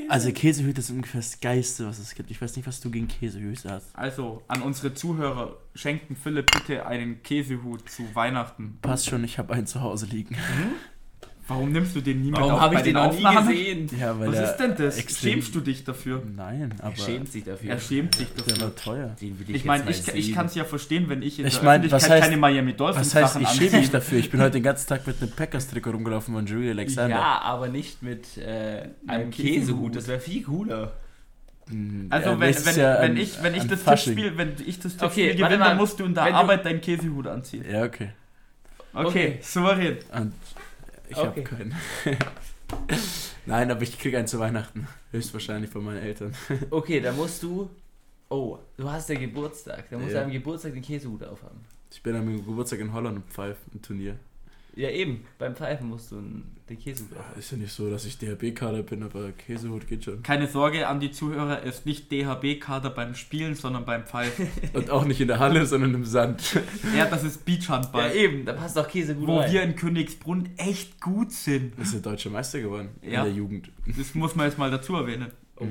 Also 0.10 0.32
Käsehüte 0.32 0.82
sind 0.82 0.97
ungefähr 0.97 1.22
das 1.22 1.39
Geiste, 1.39 1.88
was 1.88 1.99
es 1.99 2.16
gibt. 2.16 2.32
Ich 2.32 2.41
weiß 2.41 2.56
nicht, 2.56 2.68
was 2.68 2.80
du 2.80 2.89
gegen 2.89 3.08
Käsehüte 3.08 3.70
hast. 3.70 3.93
Also, 3.93 4.41
an 4.47 4.62
unsere 4.62 4.93
Zuhörer, 4.93 5.58
schenken 5.76 6.16
Philipp 6.16 6.52
bitte 6.52 6.86
einen 6.86 7.22
Käsehut 7.24 7.89
zu 7.89 8.04
Weihnachten. 8.14 8.78
Passt 8.82 9.08
schon, 9.08 9.24
ich 9.24 9.38
habe 9.38 9.54
einen 9.54 9.68
zu 9.68 9.82
Hause 9.82 10.06
liegen. 10.06 10.38
Warum 11.52 11.72
nimmst 11.72 11.95
du 11.95 12.02
den 12.02 12.22
nie 12.22 12.32
mit 12.32 12.39
Warum 12.39 12.54
auf 12.54 12.60
habe 12.62 12.76
ich 12.76 12.80
bei 12.80 12.84
den 12.86 12.93
noch 12.93 13.14
nie 13.14 13.36
gesehen? 13.36 13.89
Ja, 13.99 14.18
weil 14.20 14.32
Was 14.32 14.52
ist 14.52 14.58
denn 14.58 14.76
das? 14.78 15.20
Schämst 15.20 15.54
du 15.54 15.60
dich 15.60 15.84
dafür? 15.84 16.24
Nein, 16.36 16.74
aber 16.80 16.93
Er 16.93 16.97
schämt 16.97 17.32
sich 17.32 17.43
dafür. 17.43 17.70
Er 17.72 17.80
schämt 17.80 18.16
sich 18.16 18.28
der 18.34 18.43
dafür. 18.45 18.64
war 18.64 18.76
teuer. 18.76 19.16
Den 19.22 19.38
will 19.39 19.45
Ich 19.49 19.56
jetzt 19.58 19.66
meine, 19.66 19.89
ich, 19.91 20.08
ich 20.08 20.34
kann 20.34 20.45
es 20.45 20.56
ja 20.56 20.64
verstehen, 20.64 21.10
wenn 21.10 21.22
ich 21.22 21.39
in 21.39 21.47
Ich 21.47 21.56
der 21.56 21.64
mein, 21.64 21.82
Öffentlichkeit 21.82 22.10
was 22.10 22.18
heißt- 22.18 22.22
keine 22.22 22.38
Miami 22.38 22.74
Dolphins 22.74 23.08
Was 23.08 23.16
heißt, 23.24 23.34
Sachen 23.34 23.43
ich 23.43 23.49
schäme 23.49 23.80
mich 23.82 23.91
dafür? 23.91 24.20
Ich 24.20 24.30
bin 24.32 24.39
heute 24.39 24.52
den 24.52 24.64
ganzen 24.64 24.88
Tag 24.88 25.06
mit 25.06 25.22
einem 25.22 25.32
Packers-Trikot 25.32 25.91
rumgelaufen 25.91 26.34
von 26.34 26.45
Julie 26.45 26.72
Alexander. 26.72 27.16
Ja, 27.18 27.41
aber 27.41 27.68
nicht 27.68 28.02
mit 28.02 28.38
äh, 28.38 28.88
einem 29.08 29.30
Käsehut. 29.32 29.95
Das 29.95 30.08
wäre 30.08 30.20
viel 30.20 30.43
cooler. 30.43 30.93
Hm, 31.70 32.08
Also 32.10 32.39
wenn, 32.39 32.56
wenn, 32.66 32.76
ja 32.78 33.02
wenn 33.02 33.12
an- 33.12 33.18
ich, 33.18 33.43
wenn 33.43 33.56
ich 33.56 33.68
das 33.68 33.82
Fasching. 33.82 34.16
Tippspiel, 34.16 34.38
wenn 34.38 34.54
ich 34.66 34.80
das 34.80 34.93
Okay, 34.95 35.02
Tippspiel 35.04 35.26
warte 35.28 35.38
gewinne, 35.43 35.58
mal. 35.60 35.70
dann 35.70 35.78
musst 35.78 35.99
du 35.99 36.06
in 36.06 36.14
der 36.14 36.34
Arbeit 36.34 36.66
deinen 36.66 36.82
Käsehut 36.82 37.28
anziehen. 37.28 37.66
Ja, 37.70 37.84
okay. 37.84 38.10
Okay, 38.93 39.06
Okay. 39.08 39.38
souverän. 39.41 39.97
Und 40.14 40.34
ich 41.12 41.18
Okay. 41.18 41.28
habe 41.28 41.41
keinen. 41.43 41.76
Nein, 43.45 43.72
aber 43.72 43.82
ich 43.82 43.97
kriege 43.99 44.18
einen 44.18 44.28
zu 44.28 44.39
Weihnachten. 44.39 44.88
Höchstwahrscheinlich 45.12 45.70
von 45.72 45.84
meinen 45.84 46.01
Eltern. 46.01 46.34
Okay, 46.70 46.99
da 47.01 47.12
musst 47.12 47.43
du. 47.43 47.70
Oh, 48.30 48.57
du 48.78 48.89
hast 48.89 49.09
ja 49.09 49.16
Geburtstag. 49.20 49.89
Da 49.89 49.97
musst 49.97 50.14
Ja. 50.14 50.20
du 50.22 50.26
am 50.26 50.32
Geburtstag 50.32 50.74
den 50.74 50.82
Käsehut 50.82 51.24
aufhaben. 51.24 51.59
Ich 51.91 52.01
bin 52.01 52.16
am 52.16 52.28
Geburtstag 52.45 52.80
in 52.80 52.93
Holland 52.93 53.18
und 53.18 53.26
pfeife 53.30 53.59
ein 53.74 53.82
Turnier. 53.82 54.18
Ja, 54.76 54.89
eben. 54.89 55.26
Beim 55.38 55.55
Pfeifen 55.55 55.89
musst 55.89 56.11
du 56.11 56.22
den 56.69 56.80
Käsehut 56.80 57.11
aufhaben. 57.17 57.39
Ist 57.39 57.51
ja 57.51 57.57
nicht 57.57 57.74
so, 57.74 57.89
dass 57.89 58.05
ich 58.05 58.17
DHB-Kader 58.17 58.84
bin, 58.84 59.03
aber 59.03 59.32
Käsehut 59.34 59.86
geht 59.88 60.05
schon. 60.05 60.24
Keine 60.24 60.47
Sorge 60.47 60.88
an 60.88 60.99
die 61.01 61.11
Zuhörer, 61.11 61.59
er 61.59 61.63
ist 61.63 61.86
nicht 61.86 62.09
DHB-Kader 62.11 62.89
beim 62.91 63.13
Spielen, 63.15 63.55
sondern 63.55 63.84
beim 63.86 64.05
Pfeifen. 64.05 64.47
Und 64.74 64.89
auch 64.89 65.03
nicht 65.05 65.19
in 65.19 65.28
der 65.28 65.39
Halle, 65.39 65.65
sondern 65.65 65.93
im 65.93 66.05
Sand. 66.05 66.57
ja, 66.97 67.05
das 67.05 67.24
ist 67.24 67.43
Beachhandball. 67.43 68.07
Ja, 68.09 68.13
eben. 68.13 68.45
Da 68.45 68.53
passt 68.53 68.78
auch 68.80 68.88
Käsehut 68.88 69.28
wo 69.28 69.39
rein. 69.39 69.51
wir 69.51 69.61
in 69.63 69.76
Königsbrunn 69.76 70.49
echt 70.57 71.01
gut 71.01 71.32
sind. 71.34 71.78
Ist 71.78 71.93
der 71.93 72.01
deutsche 72.01 72.30
Meister 72.30 72.61
geworden 72.61 72.89
Ja. 73.01 73.19
in 73.19 73.26
der 73.26 73.34
Jugend. 73.34 73.69
Das 73.97 74.15
muss 74.15 74.36
man 74.36 74.45
jetzt 74.47 74.57
mal 74.57 74.72
dazu 74.72 74.95
erwähnen. 74.95 75.32
Oh. 75.57 75.67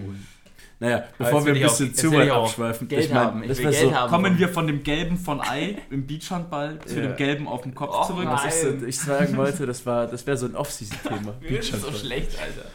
Naja, 0.83 1.05
bevor 1.19 1.45
wir 1.45 1.53
ein 1.53 1.57
ich 1.59 1.65
auch- 1.67 1.71
bisschen 1.71 1.89
jetzt 1.89 2.01
zu 2.01 2.11
weit 2.13 2.25
ich 2.27 2.31
auch 2.33 2.45
abschweifen. 2.47 2.89
Geld 2.89 3.11
mein, 3.13 3.19
haben. 3.19 3.43
Ich 3.43 3.49
das 3.51 3.59
will 3.59 3.71
Geld 3.71 3.83
so, 3.91 3.95
haben. 3.95 4.11
Kommen 4.11 4.39
wir 4.39 4.49
von 4.49 4.67
dem 4.67 4.83
Gelben 4.83 5.19
von 5.19 5.41
Ei 5.43 5.77
im 5.91 6.07
Beachhandball 6.07 6.79
zu 6.87 6.97
Ja. 7.01 7.07
dem 7.09 7.17
Gelben 7.17 7.47
auf 7.49 7.63
dem 7.63 7.75
Kopf 7.75 7.95
Och, 7.95 8.07
zurück. 8.07 8.25
nein. 8.25 8.33
Was 8.43 8.47
ich, 8.47 8.63
so, 8.81 8.87
ich 8.87 8.99
sagen 8.99 9.37
wollte, 9.37 9.67
das, 9.67 9.85
war, 9.85 10.07
das 10.07 10.27
wäre 10.27 10.39
so 10.39 10.47
ein 10.47 10.57
Off-Season-Thema. 10.57 11.35
Wir 11.41 11.63
sind 11.63 11.81
so 11.83 11.93
schlecht, 11.93 12.31
Alter. 12.41 12.69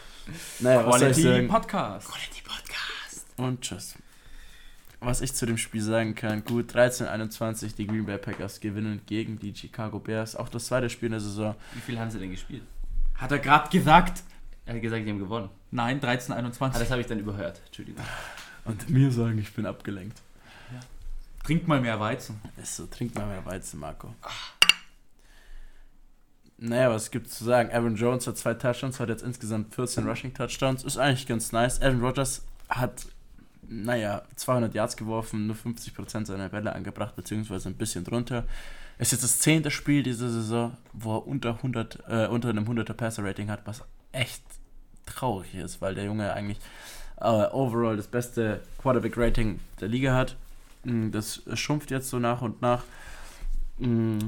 Naja, 0.60 0.86
was 0.86 1.00
soll 1.00 1.10
ich 1.10 1.16
Quality 1.16 1.22
sagen? 1.22 1.48
Podcast. 1.48 2.08
Quality 2.08 2.42
Podcast. 2.44 3.26
Und 3.38 3.60
tschüss. 3.60 3.94
Was 5.00 5.20
ich 5.20 5.34
zu 5.34 5.44
dem 5.44 5.58
Spiel 5.58 5.82
sagen 5.82 6.14
kann, 6.14 6.44
gut, 6.44 6.72
13-21, 6.74 7.74
die 7.76 7.86
Green 7.86 8.06
Bay 8.06 8.18
Packers 8.18 8.60
gewinnen 8.60 9.00
gegen 9.06 9.38
die 9.38 9.54
Chicago 9.54 9.98
Bears. 9.98 10.36
Auch 10.36 10.48
das 10.48 10.66
zweite 10.66 10.88
Spiel 10.90 11.06
in 11.06 11.12
der 11.12 11.20
Saison. 11.20 11.54
Wie 11.74 11.80
viel 11.80 11.98
haben 11.98 12.10
sie 12.10 12.18
denn 12.18 12.30
gespielt? 12.30 12.62
Hat 13.16 13.30
er 13.32 13.38
gerade 13.40 13.68
gesagt? 13.68 14.22
Er 14.64 14.74
hat 14.74 14.82
gesagt, 14.82 15.04
die 15.04 15.10
haben 15.10 15.18
gewonnen. 15.18 15.48
Nein, 15.76 15.98
Ah, 16.02 16.08
1321. 16.08 16.80
das 16.80 16.90
habe 16.90 17.02
ich 17.02 17.06
dann 17.06 17.18
überhört. 17.18 17.60
Entschuldigung. 17.66 18.02
Und 18.64 18.88
mir 18.88 19.12
sagen, 19.12 19.36
ich 19.38 19.52
bin 19.52 19.66
abgelenkt. 19.66 20.22
Trink 21.44 21.68
mal 21.68 21.80
mehr 21.82 22.00
Weizen. 22.00 22.40
Ist 22.60 22.76
so, 22.76 22.86
trink 22.86 23.14
mal 23.14 23.26
mehr 23.26 23.44
Weizen, 23.44 23.78
Marco. 23.78 24.14
Naja, 26.56 26.90
was 26.90 27.10
gibt's 27.10 27.36
zu 27.38 27.44
sagen? 27.44 27.70
Aaron 27.70 27.94
Jones 27.94 28.26
hat 28.26 28.38
zwei 28.38 28.54
Touchdowns, 28.54 28.98
hat 28.98 29.10
jetzt 29.10 29.22
insgesamt 29.22 29.74
14 29.74 30.08
Rushing 30.08 30.32
Touchdowns. 30.32 30.82
Ist 30.82 30.96
eigentlich 30.96 31.26
ganz 31.26 31.52
nice. 31.52 31.80
Aaron 31.82 32.00
Rodgers 32.00 32.42
hat, 32.70 33.06
naja, 33.68 34.22
200 34.36 34.74
Yards 34.74 34.96
geworfen, 34.96 35.46
nur 35.46 35.56
50% 35.56 36.24
seiner 36.24 36.48
Bälle 36.48 36.72
angebracht, 36.74 37.14
beziehungsweise 37.14 37.68
ein 37.68 37.76
bisschen 37.76 38.02
drunter. 38.02 38.44
Ist 38.98 39.12
jetzt 39.12 39.22
das 39.24 39.38
zehnte 39.40 39.70
Spiel 39.70 40.02
dieser 40.02 40.30
Saison, 40.30 40.74
wo 40.94 41.16
er 41.18 41.26
unter, 41.26 41.56
100, 41.56 41.98
äh, 42.08 42.26
unter 42.28 42.48
einem 42.48 42.64
100er 42.66 42.94
Passer-Rating 42.94 43.50
hat, 43.50 43.60
was 43.66 43.84
echt 44.12 44.42
traurig 45.06 45.54
ist, 45.54 45.80
weil 45.80 45.94
der 45.94 46.04
Junge 46.04 46.32
eigentlich 46.32 46.58
äh, 47.20 47.24
overall 47.24 47.96
das 47.96 48.06
beste 48.08 48.60
Quarterback-Rating 48.82 49.58
der 49.80 49.88
Liga 49.88 50.14
hat. 50.14 50.36
Mm, 50.84 51.10
Das 51.10 51.42
schrumpft 51.54 51.90
jetzt 51.90 52.10
so 52.10 52.18
nach 52.18 52.42
und 52.42 52.60
nach. 52.62 52.84
Mm, 53.78 54.18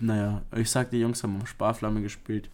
Naja, 0.00 0.42
ich 0.56 0.70
sag, 0.70 0.90
die 0.90 0.98
Jungs 0.98 1.22
haben 1.22 1.36
um 1.36 1.46
Sparflamme 1.46 2.00
gespielt. 2.02 2.48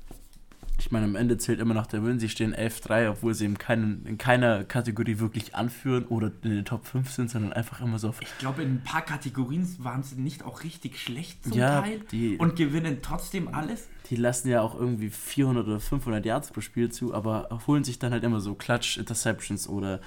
Ich 0.81 0.91
meine, 0.91 1.05
am 1.07 1.15
Ende 1.15 1.39
zählt 1.39 1.61
immer 1.61 1.73
noch 1.73 1.87
der 1.87 2.05
Win. 2.05 2.19
Sie 2.19 2.29
stehen 2.29 2.53
11-3, 2.53 3.09
obwohl 3.11 3.33
sie 3.33 3.45
in, 3.45 3.57
keinen, 3.57 4.05
in 4.07 4.19
keiner 4.19 4.65
Kategorie 4.65 5.21
wirklich 5.21 5.55
anführen 5.55 6.05
oder 6.07 6.33
in 6.43 6.51
den 6.51 6.65
Top 6.65 6.85
5 6.87 7.09
sind, 7.13 7.31
sondern 7.31 7.53
einfach 7.53 7.81
immer 7.81 8.01
so. 8.01 8.13
Ich 8.21 8.39
glaube, 8.39 8.65
in 8.65 8.75
ein 8.75 8.83
paar 8.83 9.03
Kategorien 9.03 9.65
waren 9.79 10.03
sie 10.03 10.17
nicht 10.17 10.43
auch 10.43 10.65
richtig 10.65 11.01
schlecht 11.01 11.45
zum 11.45 11.53
Ja, 11.53 11.81
Teil 11.81 12.03
und 12.39 12.57
gewinnen 12.57 12.99
trotzdem 13.03 13.55
alles. 13.55 13.87
Die 14.07 14.17
lassen 14.17 14.49
ja 14.49 14.61
auch 14.61 14.75
irgendwie 14.79 15.09
400 15.11 15.67
oder 15.67 15.81
500 15.81 16.25
Yards 16.27 16.51
pro 16.51 16.61
Spiel 16.61 16.91
zu, 16.91 17.15
aber 17.15 17.49
holen 17.67 17.85
sich 17.85 17.99
dann 17.99 18.13
halt 18.13 18.23
immer 18.25 18.41
so 18.41 18.55
Clutch-Interceptions 18.55 19.69
oder 19.69 20.01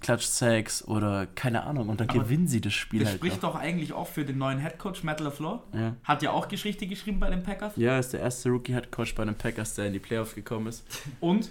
Clutch-Sacks 0.00 0.86
oder 0.86 1.26
keine 1.26 1.62
Ahnung 1.64 1.88
und 1.88 2.00
dann 2.00 2.08
Aber 2.10 2.20
gewinnen 2.24 2.48
sie 2.48 2.60
das 2.60 2.72
Spiel 2.72 3.00
Das 3.00 3.10
halt. 3.10 3.18
spricht 3.18 3.42
doch 3.42 3.54
eigentlich 3.54 3.92
auch 3.92 4.08
für 4.08 4.24
den 4.24 4.38
neuen 4.38 4.58
Headcoach 4.58 5.04
Matt 5.04 5.20
LaFleur. 5.20 5.62
Ja. 5.72 5.94
Hat 6.04 6.22
ja 6.22 6.30
auch 6.32 6.48
Geschichte 6.48 6.86
geschrieben 6.86 7.20
bei 7.20 7.30
den 7.30 7.42
Packers. 7.42 7.74
ja, 7.76 7.98
ist 7.98 8.12
der 8.12 8.20
erste 8.20 8.50
Rookie-Head-Coach 8.50 9.14
bei 9.14 9.24
den 9.24 9.36
Packers, 9.36 9.74
der 9.76 9.86
in 9.86 9.92
die 9.92 9.98
Playoffs 10.00 10.34
gekommen 10.34 10.66
ist. 10.66 10.84
Und 11.20 11.50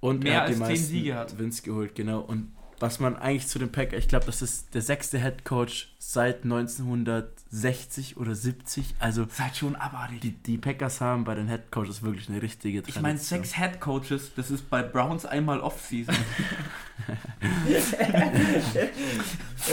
Und 0.00 0.24
Mehr 0.24 0.34
er 0.34 0.42
als 0.42 0.58
meisten 0.58 0.86
Siege 0.86 1.14
hat. 1.14 1.38
Wins 1.38 1.62
geholt, 1.62 1.94
genau. 1.94 2.20
Und 2.20 2.52
was 2.80 3.00
man 3.00 3.16
eigentlich 3.16 3.46
zu 3.48 3.58
den 3.58 3.70
Packers, 3.72 3.98
ich 4.00 4.08
glaube, 4.08 4.26
das 4.26 4.42
ist 4.42 4.74
der 4.74 4.82
sechste 4.82 5.18
Head 5.18 5.44
Coach 5.44 5.94
seit 5.98 6.44
1960 6.44 8.16
oder 8.16 8.34
70. 8.34 8.94
Also 8.98 9.26
halt 9.38 9.56
schon 9.56 9.76
abartig. 9.76 10.20
die, 10.20 10.30
die 10.32 10.58
Packers 10.58 11.00
haben 11.00 11.24
bei 11.24 11.34
den 11.34 11.48
Head 11.48 11.70
Coaches 11.70 12.02
wirklich 12.02 12.28
eine 12.28 12.42
richtige 12.42 12.82
Ich 12.86 12.96
meine, 13.00 13.18
Tradition. 13.18 13.42
sechs 13.44 13.56
Head 13.56 13.80
Coaches, 13.80 14.32
das 14.36 14.50
ist 14.50 14.68
bei 14.70 14.82
Browns 14.82 15.24
einmal 15.26 15.60
Off-Season. 15.60 16.14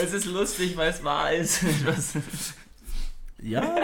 Es 0.01 0.13
ist 0.13 0.25
lustig, 0.25 0.75
weil 0.77 0.89
es 0.91 1.03
wahr 1.03 1.31
ist. 1.33 1.63
Was? 1.85 2.13
Ja, 3.41 3.61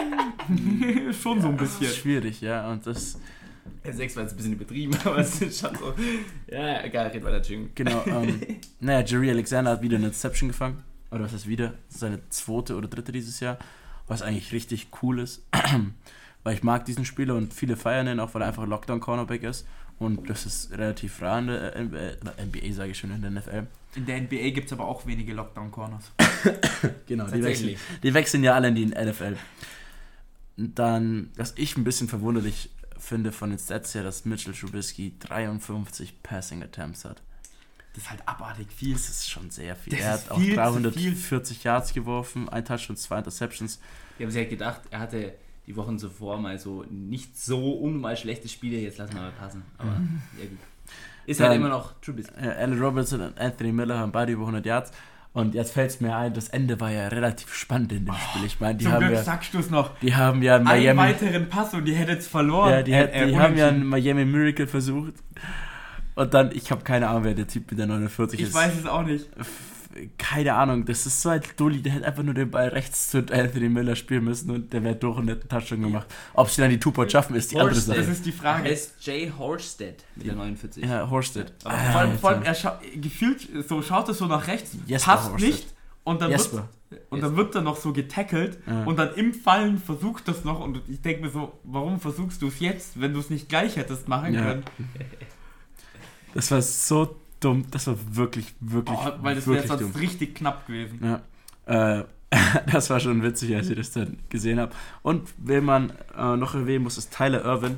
schon 1.21 1.41
so 1.41 1.47
ein 1.49 1.57
bisschen. 1.57 1.87
schwierig, 1.93 2.41
ja. 2.41 2.69
Und 2.71 2.85
das, 2.85 3.13
Ja, 3.13 3.19
sechs 3.91 4.15
war 4.15 4.23
jetzt 4.23 4.33
ein 4.33 4.37
bisschen 4.37 4.53
übertrieben, 4.53 4.95
aber 5.03 5.19
es 5.19 5.41
ist 5.41 5.59
schon 5.59 5.75
so. 5.75 5.93
Ja, 6.47 6.83
egal, 6.83 7.07
red 7.07 7.23
weiter, 7.23 7.41
Jing. 7.41 7.69
genau. 7.75 8.03
Ähm, 8.05 8.39
naja, 8.79 9.05
Jerry 9.05 9.29
Alexander 9.29 9.71
hat 9.71 9.81
wieder 9.81 9.97
eine 9.97 10.07
Interception 10.07 10.49
gefangen. 10.49 10.83
Oder 11.11 11.23
was 11.23 11.33
heißt 11.33 11.47
wieder? 11.47 11.73
Seine 11.89 12.19
zweite 12.29 12.75
oder 12.75 12.87
dritte 12.87 13.11
dieses 13.11 13.39
Jahr. 13.39 13.57
Was 14.07 14.21
eigentlich 14.21 14.51
richtig 14.51 14.87
cool 15.01 15.19
ist. 15.19 15.45
weil 16.43 16.53
ich 16.53 16.63
mag 16.63 16.85
diesen 16.85 17.03
Spieler 17.03 17.35
und 17.35 17.53
viele 17.53 17.75
feiern 17.75 18.07
ihn 18.07 18.19
auch, 18.21 18.33
weil 18.33 18.41
er 18.41 18.47
einfach 18.47 18.65
Lockdown-Cornerback 18.65 19.43
ist. 19.43 19.67
Und 19.99 20.29
das 20.29 20.45
ist 20.45 20.71
relativ 20.71 21.21
rar 21.21 21.39
in 21.39 21.47
der 21.47 21.77
NBA, 21.77 22.43
NBA 22.45 22.73
sage 22.73 22.91
ich 22.91 22.97
schon, 22.99 23.11
in 23.11 23.21
der 23.21 23.31
NFL. 23.31 23.65
In 23.95 24.05
der 24.05 24.21
NBA 24.21 24.51
gibt 24.51 24.67
es 24.67 24.73
aber 24.73 24.87
auch 24.87 25.05
wenige 25.05 25.33
Lockdown-Corners. 25.33 26.11
Genau, 27.07 27.25
die 27.25 27.31
wechseln, 27.31 27.41
Tatsächlich. 27.41 27.79
die 28.03 28.13
wechseln 28.13 28.43
ja 28.43 28.53
alle 28.53 28.67
in 28.67 28.75
die 28.75 28.85
NFL. 28.85 29.35
Dann, 30.55 31.31
was 31.35 31.53
ich 31.57 31.75
ein 31.75 31.83
bisschen 31.83 32.07
verwunderlich 32.07 32.69
finde 32.99 33.31
von 33.31 33.49
den 33.49 33.59
Stats 33.59 33.93
her, 33.95 34.03
dass 34.03 34.25
Mitchell 34.25 34.53
Trubisky 34.53 35.15
53 35.19 36.21
Passing 36.23 36.63
Attempts 36.63 37.05
hat. 37.05 37.21
Das 37.93 38.03
ist 38.03 38.09
halt 38.11 38.21
abartig 38.27 38.71
viel. 38.71 38.93
Das 38.93 39.09
ist 39.09 39.29
schon 39.29 39.49
sehr 39.49 39.75
viel. 39.75 39.91
Das 39.93 40.01
er 40.01 40.11
hat 40.13 40.31
auch 40.31 40.39
viel 40.39 40.53
zu 40.55 40.61
340 40.81 41.63
Yards 41.63 41.93
geworfen, 41.93 42.47
ein 42.49 42.63
Touchdown, 42.63 42.95
zwei 42.97 43.17
Interceptions. 43.19 43.79
Die 44.19 44.23
haben 44.23 44.31
sich 44.31 44.39
halt 44.41 44.49
gedacht, 44.51 44.81
er 44.91 44.99
hatte 44.99 45.33
die 45.65 45.75
Wochen 45.75 45.97
zuvor 45.97 46.39
mal 46.39 46.57
so 46.59 46.83
nicht 46.89 47.37
so 47.39 47.73
unnormal 47.73 48.15
schlechte 48.15 48.47
Spiele, 48.47 48.77
jetzt 48.77 48.97
lassen 48.99 49.15
wir 49.15 49.21
mal 49.21 49.31
passen. 49.31 49.63
Aber 49.77 49.99
ja 50.39 50.45
gut. 50.47 50.57
Ist 51.25 51.39
halt 51.41 51.49
Dann- 51.51 51.57
immer 51.57 51.69
noch 51.69 51.99
Trubisky. 51.99 52.33
Allen 52.39 52.79
Robinson 52.79 53.19
und 53.21 53.37
Anthony 53.39 53.71
Miller 53.71 53.97
haben 53.97 54.11
beide 54.11 54.31
über 54.31 54.43
100 54.43 54.65
Yards. 54.65 54.91
Und 55.37 55.53
jetzt 55.53 55.73
fällt 55.73 55.91
es 55.91 56.01
mir 56.01 56.15
ein, 56.15 56.33
das 56.33 56.49
Ende 56.49 56.79
war 56.79 56.89
ja 56.91 57.09
relativ 57.09 57.53
spannend 57.53 57.91
in 57.91 58.05
dem 58.05 58.15
Spiel. 58.15 58.45
Ich 58.45 58.59
meine, 58.59 58.77
die 58.79 58.87
haben 58.87 58.99
Glück 59.01 59.13
ja, 59.13 59.23
sagst 59.23 59.53
du 59.53 59.59
es 59.59 59.69
noch. 59.69 59.97
die 59.99 60.15
haben 60.15 60.41
ja 60.41 60.57
in 60.57 60.65
Einen 60.67 60.95
Miami, 60.95 60.99
weiteren 61.13 61.47
Pass 61.49 61.73
und 61.75 61.85
die 61.85 61.93
hättet 61.93 62.19
es 62.19 62.27
verloren. 62.27 62.71
ja, 62.71 62.81
die, 62.81 62.91
Äh, 62.91 63.03
hat- 63.03 63.11
äh, 63.13 63.27
die 63.27 63.37
haben 63.37 63.55
ja 63.55 63.67
ein 63.67 63.85
Miami 63.85 64.25
Miracle 64.25 64.65
versucht. 64.67 65.13
Und 66.15 66.33
dann, 66.33 66.51
ich 66.53 66.71
habe 66.71 66.83
keine 66.83 67.07
Ahnung, 67.07 67.23
wer 67.23 67.35
der 67.35 67.47
Typ 67.47 67.69
mit 67.69 67.79
der 67.79 67.85
49 67.85 68.39
Ich 68.39 68.47
ist. 68.47 68.55
weiß 68.55 68.75
es 68.79 68.85
auch 68.87 69.03
nicht. 69.03 69.27
Keine 70.17 70.53
Ahnung, 70.53 70.85
das 70.85 71.05
ist 71.05 71.21
so 71.21 71.29
ein 71.29 71.41
Dulli, 71.57 71.81
der 71.81 71.93
hätte 71.93 72.05
einfach 72.05 72.21
nur 72.23 72.33
den 72.33 72.51
Ball 72.51 72.67
rechts 72.69 73.09
zu 73.09 73.17
Anthony 73.19 73.69
Miller 73.69 73.95
spielen 73.95 74.23
müssen 74.25 74.51
und 74.51 74.71
der 74.71 74.83
wäre 74.83 74.95
durch 74.95 75.17
und 75.17 75.27
hätte 75.27 75.41
einen 75.41 75.49
Touchdown 75.49 75.81
gemacht. 75.81 76.07
Ob 76.33 76.49
sie 76.49 76.61
dann 76.61 76.69
die 76.69 76.79
Two-Point 76.79 77.11
schaffen, 77.11 77.35
ist 77.35 77.51
die 77.51 77.55
andere 77.57 77.73
Horsted. 77.75 77.97
Das 77.97 78.05
Sache. 78.05 78.11
ist 78.11 78.25
die 78.25 78.29
Er 78.29 78.35
Frage. 78.35 78.63
heißt 78.69 78.93
Jay 79.01 79.31
Horsted 79.37 80.03
mit 80.15 80.27
der 80.27 80.35
49. 80.35 80.83
Ja, 80.85 81.09
Horsted. 81.09 81.51
Aber 81.63 81.73
Ah, 81.75 81.91
vor, 81.91 82.01
allem, 82.01 82.19
vor 82.19 82.29
allem, 82.31 82.43
er 82.43 82.53
scha 82.53 82.79
gefühlt, 82.95 83.47
so 83.67 83.81
schaut 83.81 84.07
es 84.09 84.17
so 84.19 84.25
nach 84.27 84.47
rechts, 84.47 84.71
Jesper 84.85 85.11
passt 85.13 85.29
Horsted. 85.31 85.49
nicht 85.49 85.67
und 86.03 86.21
dann, 86.21 86.29
wird, 86.29 86.39
Jesper. 86.41 86.69
und 87.09 87.21
dann 87.21 87.35
wird 87.35 87.55
er 87.55 87.61
noch 87.61 87.77
so 87.77 87.91
getackelt 87.93 88.59
Ja. 88.67 88.83
und 88.83 88.97
dann 88.99 89.13
im 89.15 89.33
Fallen 89.33 89.77
versucht 89.77 90.27
das 90.27 90.43
noch 90.43 90.59
und 90.59 90.81
ich 90.87 91.01
denke 91.01 91.23
mir 91.23 91.29
so, 91.31 91.53
warum 91.63 91.99
versuchst 91.99 92.41
du 92.41 92.47
es 92.49 92.59
jetzt, 92.59 92.99
wenn 93.01 93.13
du 93.13 93.19
es 93.19 93.29
nicht 93.29 93.49
gleich 93.49 93.75
hättest 93.77 94.07
machen 94.07 94.33
Ja. 94.33 94.41
können? 94.43 94.63
Das 96.33 96.51
war 96.51 96.61
so 96.61 97.15
dumm. 97.39 97.65
Das 97.71 97.87
war 97.87 97.97
wirklich, 98.11 98.53
wirklich, 98.59 98.97
Oh, 98.97 99.11
weil 99.21 99.35
das 99.35 99.47
wäre 99.47 99.65
sonst 99.67 99.99
richtig 99.99 100.35
knapp 100.35 100.65
gewesen. 100.67 100.99
Ja. 101.67 101.99
Äh, 101.99 102.05
das 102.71 102.89
war 102.89 102.99
schon 102.99 103.23
witzig, 103.23 103.55
als 103.55 103.69
ich 103.69 103.77
das 103.77 103.91
dann 103.91 104.17
gesehen 104.29 104.59
habe. 104.59 104.73
Und 105.01 105.29
wen 105.37 105.63
man 105.63 105.93
äh, 106.17 106.35
noch 106.35 106.55
erwähnen 106.55 106.83
muss, 106.83 106.97
ist 106.97 107.13
Tyler 107.13 107.43
Irvin. 107.45 107.77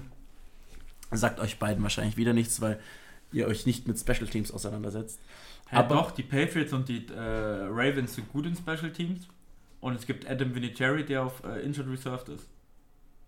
Sagt 1.12 1.40
euch 1.40 1.60
beiden 1.60 1.82
wahrscheinlich 1.84 2.18
wieder 2.18 2.34
nichts, 2.34 2.62
weil 2.62 2.80
ihr 3.32 3.48
euch 3.48 3.66
nicht 3.66 3.88
mit 3.88 4.00
Special 4.00 4.28
Teams 4.28 4.52
auseinandersetzt. 4.52 5.20
Ja, 5.72 5.80
Aber- 5.80 5.96
doch, 5.96 6.12
die 6.12 6.24
Patriots 6.24 6.74
und 6.74 6.90
die 6.90 7.06
äh, 7.08 7.20
Ravens 7.20 8.16
sind 8.16 8.32
gut 8.32 8.46
in 8.46 8.56
Special 8.56 8.92
Teams. 8.92 9.28
Und 9.82 9.94
es 9.96 10.06
gibt 10.06 10.30
Adam 10.30 10.54
Vinatieri, 10.54 11.06
der 11.06 11.24
auf 11.24 11.44
äh, 11.44 11.62
Injured 11.62 11.90
Reserved 11.90 12.30
ist. 12.30 12.48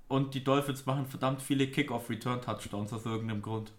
Und 0.07 0.33
die 0.33 0.43
Dolphins 0.43 0.85
machen 0.85 1.05
verdammt 1.05 1.41
viele 1.41 1.67
Kick-Off-Return-Touchdowns 1.67 2.91
aus 2.91 3.05
irgendeinem 3.05 3.41
Grund. 3.41 3.71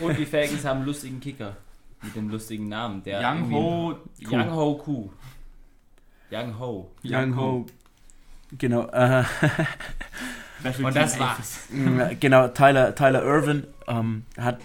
Und 0.00 0.18
die 0.18 0.26
Falcons 0.26 0.64
haben 0.64 0.78
einen 0.78 0.86
lustigen 0.86 1.20
Kicker. 1.20 1.56
Mit 2.02 2.14
dem 2.14 2.28
lustigen 2.28 2.68
Namen. 2.68 3.02
Der 3.04 3.20
Young 3.20 3.50
irgendwie- 3.50 3.54
Ho, 3.54 3.98
Young 4.30 4.52
Ho 4.54 4.74
Ku. 4.76 5.10
Young 6.30 6.58
Ho. 6.58 6.90
Young 7.02 7.36
Ho. 7.36 7.66
Genau, 8.58 8.86
äh, 8.88 9.24
Und 10.82 10.94
das 10.96 11.18
war's. 11.18 11.60
Ja, 11.72 12.10
genau, 12.18 12.48
Tyler, 12.48 12.94
Tyler 12.94 13.22
Irvin 13.22 13.66
ähm, 13.88 14.24
hat 14.38 14.58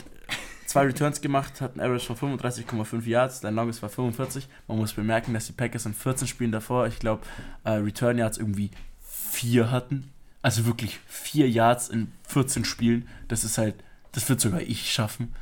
zwei 0.66 0.84
Returns 0.86 1.22
gemacht, 1.22 1.62
hat 1.62 1.74
einen 1.74 1.82
Average 1.82 2.14
von 2.16 2.38
35,5 2.38 3.06
Yards, 3.08 3.42
sein 3.42 3.56
Longest 3.56 3.82
war 3.82 3.90
45. 3.90 4.48
Man 4.68 4.78
muss 4.78 4.94
bemerken, 4.94 5.34
dass 5.34 5.48
die 5.48 5.54
Packers 5.54 5.86
in 5.86 5.94
14 5.94 6.28
Spielen 6.28 6.52
davor, 6.52 6.88
ich 6.88 7.00
glaube, 7.00 7.24
äh, 7.64 7.72
Return 7.72 8.18
Yards 8.18 8.38
irgendwie 8.38 8.72
vier 9.04 9.72
hatten. 9.72 10.12
Also 10.42 10.66
wirklich 10.66 11.00
vier 11.08 11.50
Yards 11.50 11.90
in 11.90 12.12
14 12.28 12.66
Spielen. 12.66 13.08
Das 13.28 13.44
ist 13.44 13.58
halt, 13.58 13.76
das 14.12 14.28
wird 14.30 14.42
sogar 14.42 14.62
ich 14.62 14.92
schaffen. 14.92 15.34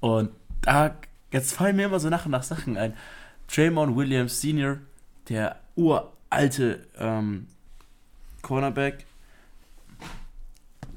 Und 0.00 0.30
da, 0.62 0.94
jetzt 1.32 1.54
fallen 1.54 1.76
mir 1.76 1.86
immer 1.86 2.00
so 2.00 2.08
nach 2.08 2.24
und 2.24 2.32
nach 2.32 2.42
Sachen 2.42 2.76
ein. 2.76 2.94
Draymond 3.54 3.96
Williams 3.96 4.40
Sr., 4.40 4.78
der 5.28 5.56
uralte 5.76 6.86
ähm, 6.98 7.46
Cornerback, 8.42 9.04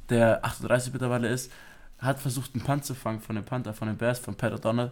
der 0.09 0.43
38 0.43 0.93
mittlerweile 0.93 1.28
ist, 1.30 1.51
hat 1.99 2.19
versucht, 2.19 2.53
einen 2.55 2.63
Punt 2.63 2.84
zu 2.86 2.95
fangen 2.95 3.22
von 3.22 3.36
dem 3.36 3.45
Panther, 3.45 3.74
von 3.74 3.88
den 3.88 3.97
Bears, 3.97 4.19
von 4.19 4.36
Pat 4.36 4.53
O'Donnell 4.53 4.91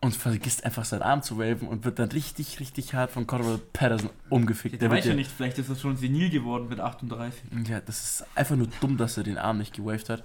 und 0.00 0.14
vergisst 0.14 0.64
einfach 0.64 0.84
seinen 0.84 1.02
Arm 1.02 1.22
zu 1.22 1.38
waven 1.38 1.66
und 1.68 1.84
wird 1.84 1.98
dann 1.98 2.10
richtig, 2.10 2.60
richtig 2.60 2.94
hart 2.94 3.10
von 3.10 3.26
Cordell 3.26 3.58
Patterson 3.72 4.10
umgefickt. 4.28 4.80
Der 4.80 4.90
wird 4.90 4.98
weiß 4.98 5.04
ja 5.06 5.10
ja- 5.12 5.16
nicht, 5.16 5.30
vielleicht 5.30 5.58
ist 5.58 5.68
er 5.68 5.76
schon 5.76 5.96
senil 5.96 6.30
geworden 6.30 6.68
mit 6.68 6.80
38. 6.80 7.42
ja, 7.66 7.80
das 7.80 8.02
ist 8.20 8.26
einfach 8.36 8.56
nur 8.56 8.68
dumm, 8.80 8.96
dass 8.98 9.16
er 9.16 9.24
den 9.24 9.38
Arm 9.38 9.58
nicht 9.58 9.74
gewaved 9.74 10.08
hat. 10.10 10.22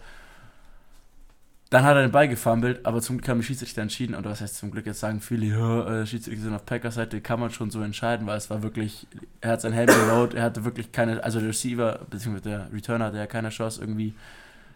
Dann 1.71 1.85
hat 1.85 1.95
er 1.95 2.01
den 2.01 2.11
Ball 2.11 2.27
gefummelt, 2.27 2.85
aber 2.85 3.01
zum 3.01 3.17
Glück 3.17 3.29
haben 3.29 3.39
die 3.39 3.45
Schiedsrichter 3.45 3.81
entschieden. 3.81 4.13
Und 4.13 4.25
was 4.25 4.41
heißt 4.41 4.57
zum 4.57 4.71
Glück? 4.71 4.85
Jetzt 4.85 4.99
sagen 4.99 5.21
viele, 5.21 5.45
ja, 5.45 6.01
äh, 6.01 6.05
Schiedsrichter 6.05 6.43
sind 6.43 6.53
auf 6.53 6.65
Packers 6.65 6.95
Seite, 6.95 7.21
kann 7.21 7.39
man 7.39 7.49
schon 7.49 7.71
so 7.71 7.81
entscheiden, 7.81 8.27
weil 8.27 8.37
es 8.37 8.49
war 8.49 8.61
wirklich, 8.61 9.07
er 9.39 9.51
hat 9.51 9.61
sein 9.61 9.71
Helm 9.71 9.87
geload, 9.87 10.35
er 10.35 10.43
hatte 10.43 10.65
wirklich 10.65 10.91
keine, 10.91 11.23
also 11.23 11.39
der 11.39 11.47
Receiver, 11.47 12.01
beziehungsweise 12.09 12.49
der 12.49 12.73
Returner 12.73 13.05
hatte 13.05 13.17
ja 13.17 13.25
keine 13.25 13.51
Chance, 13.51 13.79
irgendwie 13.79 14.13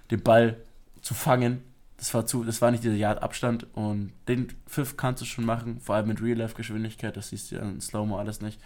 den 0.10 0.22
Ball 0.22 0.56
zu 1.02 1.14
fangen. 1.14 1.64
Das 1.98 2.14
war 2.14 2.26
zu, 2.26 2.46
das 2.46 2.62
war 2.62 2.72
nicht 2.72 2.86
dieser 2.86 2.96
Yard 2.96 3.22
Abstand 3.22 3.68
und 3.74 4.14
den 4.30 4.48
Pfiff 4.66 4.96
kannst 4.96 5.22
du 5.22 5.26
schon 5.26 5.44
machen, 5.44 5.82
vor 5.82 5.96
allem 5.96 6.08
mit 6.08 6.22
Real-Life-Geschwindigkeit, 6.22 7.18
das 7.18 7.28
siehst 7.28 7.52
du 7.52 7.56
ja 7.58 7.62
in 7.62 7.82
Slow-Mo 7.82 8.18
alles 8.18 8.40
nicht. 8.40 8.62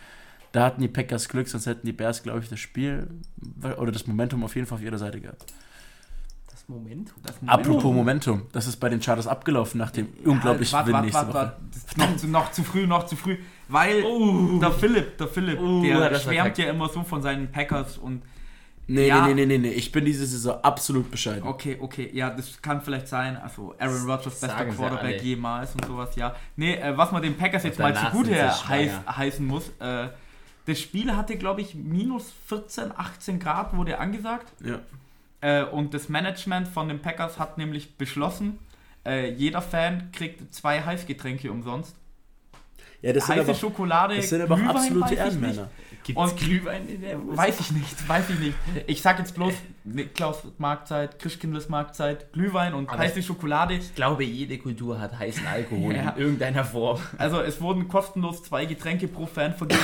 Da 0.52 0.66
hatten 0.66 0.82
die 0.82 0.88
Packers 0.88 1.30
Glück, 1.30 1.48
sonst 1.48 1.66
hätten 1.66 1.88
die 1.88 1.94
Bears, 1.94 2.22
glaube 2.22 2.42
ich, 2.42 2.50
das 2.50 2.60
Spiel 2.60 3.08
oder 3.78 3.92
das 3.92 4.06
Momentum 4.06 4.44
auf 4.44 4.56
jeden 4.56 4.68
Fall 4.68 4.78
auf 4.78 4.84
ihrer 4.84 5.00
Seite 5.00 5.20
gehabt. 5.20 5.46
Das 6.70 6.78
Moment. 6.78 7.14
Das 7.24 7.36
Apropos 7.48 7.84
Momentum, 7.94 8.44
das 8.52 8.68
ist 8.68 8.78
bei 8.78 8.90
den 8.90 9.02
Chargers 9.02 9.26
abgelaufen 9.28 9.80
nach 9.80 9.90
dem 9.92 10.08
unglaublichen 10.24 10.74
warte, 10.74 10.88
Win 10.88 10.94
warte, 10.94 11.06
nächste 11.08 11.34
warte, 11.34 11.54
Woche. 11.98 12.00
noch, 12.12 12.18
zu, 12.18 12.28
noch 12.28 12.52
zu 12.52 12.64
früh, 12.64 12.86
noch 12.88 13.06
zu 13.08 13.16
früh. 13.16 13.38
Weil 13.68 14.04
Uh. 14.04 14.60
der 14.60 14.72
Philipp, 14.72 15.18
der 15.18 15.28
Philipp, 15.28 15.60
Uh, 15.60 15.82
der 15.82 16.16
schwärmt 16.20 16.58
ja 16.60 16.70
immer 16.70 16.88
so 16.90 17.04
von 17.04 17.22
seinen 17.22 17.52
Packers 17.52 17.98
und 17.98 18.22
Nee, 18.92 19.08
Ja. 19.08 19.28
nee, 19.28 19.36
nee, 19.36 19.46
nee, 19.46 19.58
nee, 19.60 19.70
ich 19.70 19.92
bin 19.92 20.04
diese 20.04 20.26
Saison 20.26 20.64
absolut 20.64 21.12
bescheiden. 21.12 21.44
okay, 21.44 21.78
okay, 21.80 22.10
ja, 22.12 22.32
das 22.32 22.60
kann 22.60 22.82
vielleicht 22.82 23.08
sein. 23.08 23.38
Also 23.38 23.76
Aaron 23.78 24.10
Rodgers 24.10 24.40
bester 24.40 24.66
Quarterback 24.66 25.22
jemals 25.22 25.76
und 25.76 25.86
sowas, 25.86 26.16
ja. 26.16 26.36
Nee, 26.56 26.74
äh, 26.76 26.98
was 26.98 27.12
man 27.12 27.22
den 27.22 27.36
Packers 27.38 27.64
jetzt 27.64 27.78
mal 27.80 27.96
zugute 27.96 28.36
heiß, 28.68 28.92
heißen 29.08 29.46
muss, 29.46 29.70
äh, 29.80 30.08
das 30.66 30.80
Spiel 30.80 31.16
hatte, 31.16 31.36
glaube 31.38 31.62
ich, 31.62 31.76
minus 31.76 32.34
14, 32.48 32.92
18 32.96 33.40
Grad 33.40 33.76
wurde 33.78 34.00
angesagt. 34.00 34.52
Ja. 34.64 34.80
Äh, 35.42 35.64
und 35.64 35.94
das 35.94 36.10
Management 36.10 36.68
von 36.68 36.88
den 36.88 37.02
Packers 37.02 37.40
hat 37.40 37.58
nämlich 37.58 37.98
beschlossen, 37.98 38.60
äh, 39.06 39.32
jeder 39.32 39.62
Fan 39.62 40.12
kriegt 40.12 40.54
zwei 40.54 40.82
Heißgetränke 40.82 41.52
umsonst. 41.52 41.96
ja, 43.02 43.14
das 43.14 43.26
sind 43.26 43.36
Heiße 43.38 43.50
aber, 43.50 43.56
Schokolade, 43.60 44.16
das 44.18 44.30
sind 44.30 44.42
aber 44.42 44.56
Glühwein, 44.56 44.76
absolute. 44.76 45.16
Ehrenmänner. 45.16 45.70
Gibt 46.10 46.18
Und- 46.18 46.38
Glühwein 46.38 46.88
in 46.90 47.02
der? 47.02 47.20
Weiß 47.38 47.60
ich 47.60 47.72
nicht, 47.72 48.10
weiß 48.10 48.32
ich 48.32 48.40
nicht. 48.40 48.54
Ich 48.88 49.02
sag 49.04 49.20
jetzt 49.20 49.36
bloß 49.36 49.54
Niklaus 49.84 50.42
Marktzeit, 50.58 51.20
Christkindles 51.20 51.70
Marktzeit, 51.70 52.34
Glühwein 52.34 52.74
und 52.74 52.90
Aber 52.90 52.98
heiße 52.98 53.22
Schokolade. 53.22 53.76
Ich 53.76 53.94
glaube, 53.94 54.24
jede 54.24 54.58
Kultur 54.58 55.00
hat 55.00 55.18
heißen 55.20 55.46
Alkohol 55.46 55.94
Ja. 55.96 56.10
in 56.10 56.18
irgendeiner 56.22 56.64
Form. 56.66 57.00
Also 57.20 57.42
es 57.42 57.62
wurden 57.62 57.88
kostenlos 57.88 58.42
zwei 58.44 58.66
Getränke 58.66 59.08
pro 59.08 59.28
Fan 59.28 59.54
vergeben. 59.54 59.80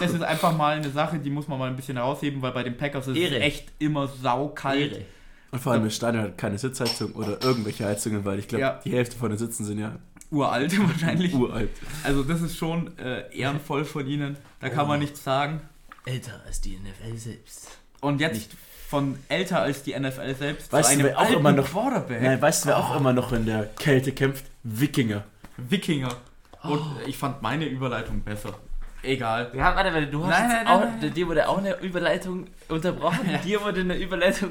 Das 0.00 0.12
ist 0.14 0.22
einfach 0.22 0.56
mal 0.56 0.76
eine 0.76 0.88
Sache, 0.90 1.18
die 1.18 1.28
muss 1.28 1.48
man 1.48 1.58
mal 1.58 1.68
ein 1.68 1.76
bisschen 1.76 1.96
herausheben, 1.96 2.40
weil 2.40 2.52
bei 2.52 2.62
den 2.62 2.76
Packers 2.78 3.08
ist 3.08 3.16
Ehre. 3.18 3.36
es 3.36 3.42
echt 3.42 3.72
immer 3.78 4.06
saukalt. 4.08 4.92
Ehre. 4.92 5.04
Und 5.50 5.60
vor 5.60 5.72
allem 5.72 5.84
das 5.84 5.94
Stadion 5.96 6.24
hat 6.24 6.38
keine 6.38 6.58
Sitzheizung 6.58 7.12
oder 7.12 7.42
irgendwelche 7.42 7.84
Heizungen, 7.86 8.24
weil 8.24 8.38
ich 8.38 8.48
glaube, 8.48 8.60
Ja. 8.62 8.80
die 8.84 8.92
Hälfte 8.92 9.16
von 9.16 9.30
den 9.30 9.38
Sitzen 9.38 9.64
sind 9.64 9.78
ja 9.78 9.96
Uralt 10.30 10.78
wahrscheinlich. 10.88 11.34
uralt. 11.34 11.70
Also 12.04 12.22
das 12.22 12.42
ist 12.42 12.56
schon 12.56 12.96
äh, 12.98 13.24
ehrenvoll 13.36 13.84
von 13.84 14.06
ihnen. 14.06 14.36
Da 14.60 14.68
kann 14.68 14.84
Oh. 14.86 14.88
man 14.88 14.98
nichts 15.00 15.22
sagen. 15.24 15.60
Älter 16.04 16.40
als 16.46 16.60
die 16.60 16.76
NFL 16.78 17.16
selbst. 17.16 17.78
Und 18.00 18.20
jetzt 18.20 18.34
Nicht. 18.34 18.50
von 18.88 19.18
älter 19.28 19.60
als 19.62 19.82
die 19.82 19.98
NFL 19.98 20.34
selbst 20.34 20.72
Weißt 20.72 20.90
du, 20.90 20.94
zu 20.94 21.00
einem 21.00 21.08
wer 21.08 21.18
auch 21.18 21.22
alten 21.22 21.34
immer 21.40 21.52
noch- 21.52 21.66
Quarterback. 21.70 22.22
Nein, 22.22 22.40
weißt 22.42 22.64
du, 22.64 22.68
wer 22.68 22.78
auch 22.78 22.96
immer 22.96 23.12
noch 23.12 23.32
in 23.32 23.44
der 23.46 23.64
Kälte 23.78 24.12
kämpft? 24.12 24.44
Wikinger. 24.62 25.24
Wikinger. 25.56 26.14
Und 26.62 26.82
ich 27.06 27.16
fand 27.18 27.40
meine 27.42 27.66
Überleitung 27.66 28.20
besser. 28.20 28.54
Egal. 29.02 29.50
Ja, 29.54 29.76
warte, 29.76 29.92
warte, 29.94 30.06
du 30.08 30.24
hast 30.26 30.30
Nein, 30.38 30.48
nein, 30.48 30.66
auch, 30.66 30.80
nein. 31.00 31.14
dir 31.14 31.28
wurde 31.28 31.48
auch 31.48 31.58
eine 31.58 31.78
Überleitung 31.80 32.46
unterbrochen. 32.68 33.30
Ja. 33.30 33.38
Dir 33.44 33.62
wurde 33.62 33.80
eine 33.82 33.96
Überleitung 33.96 34.50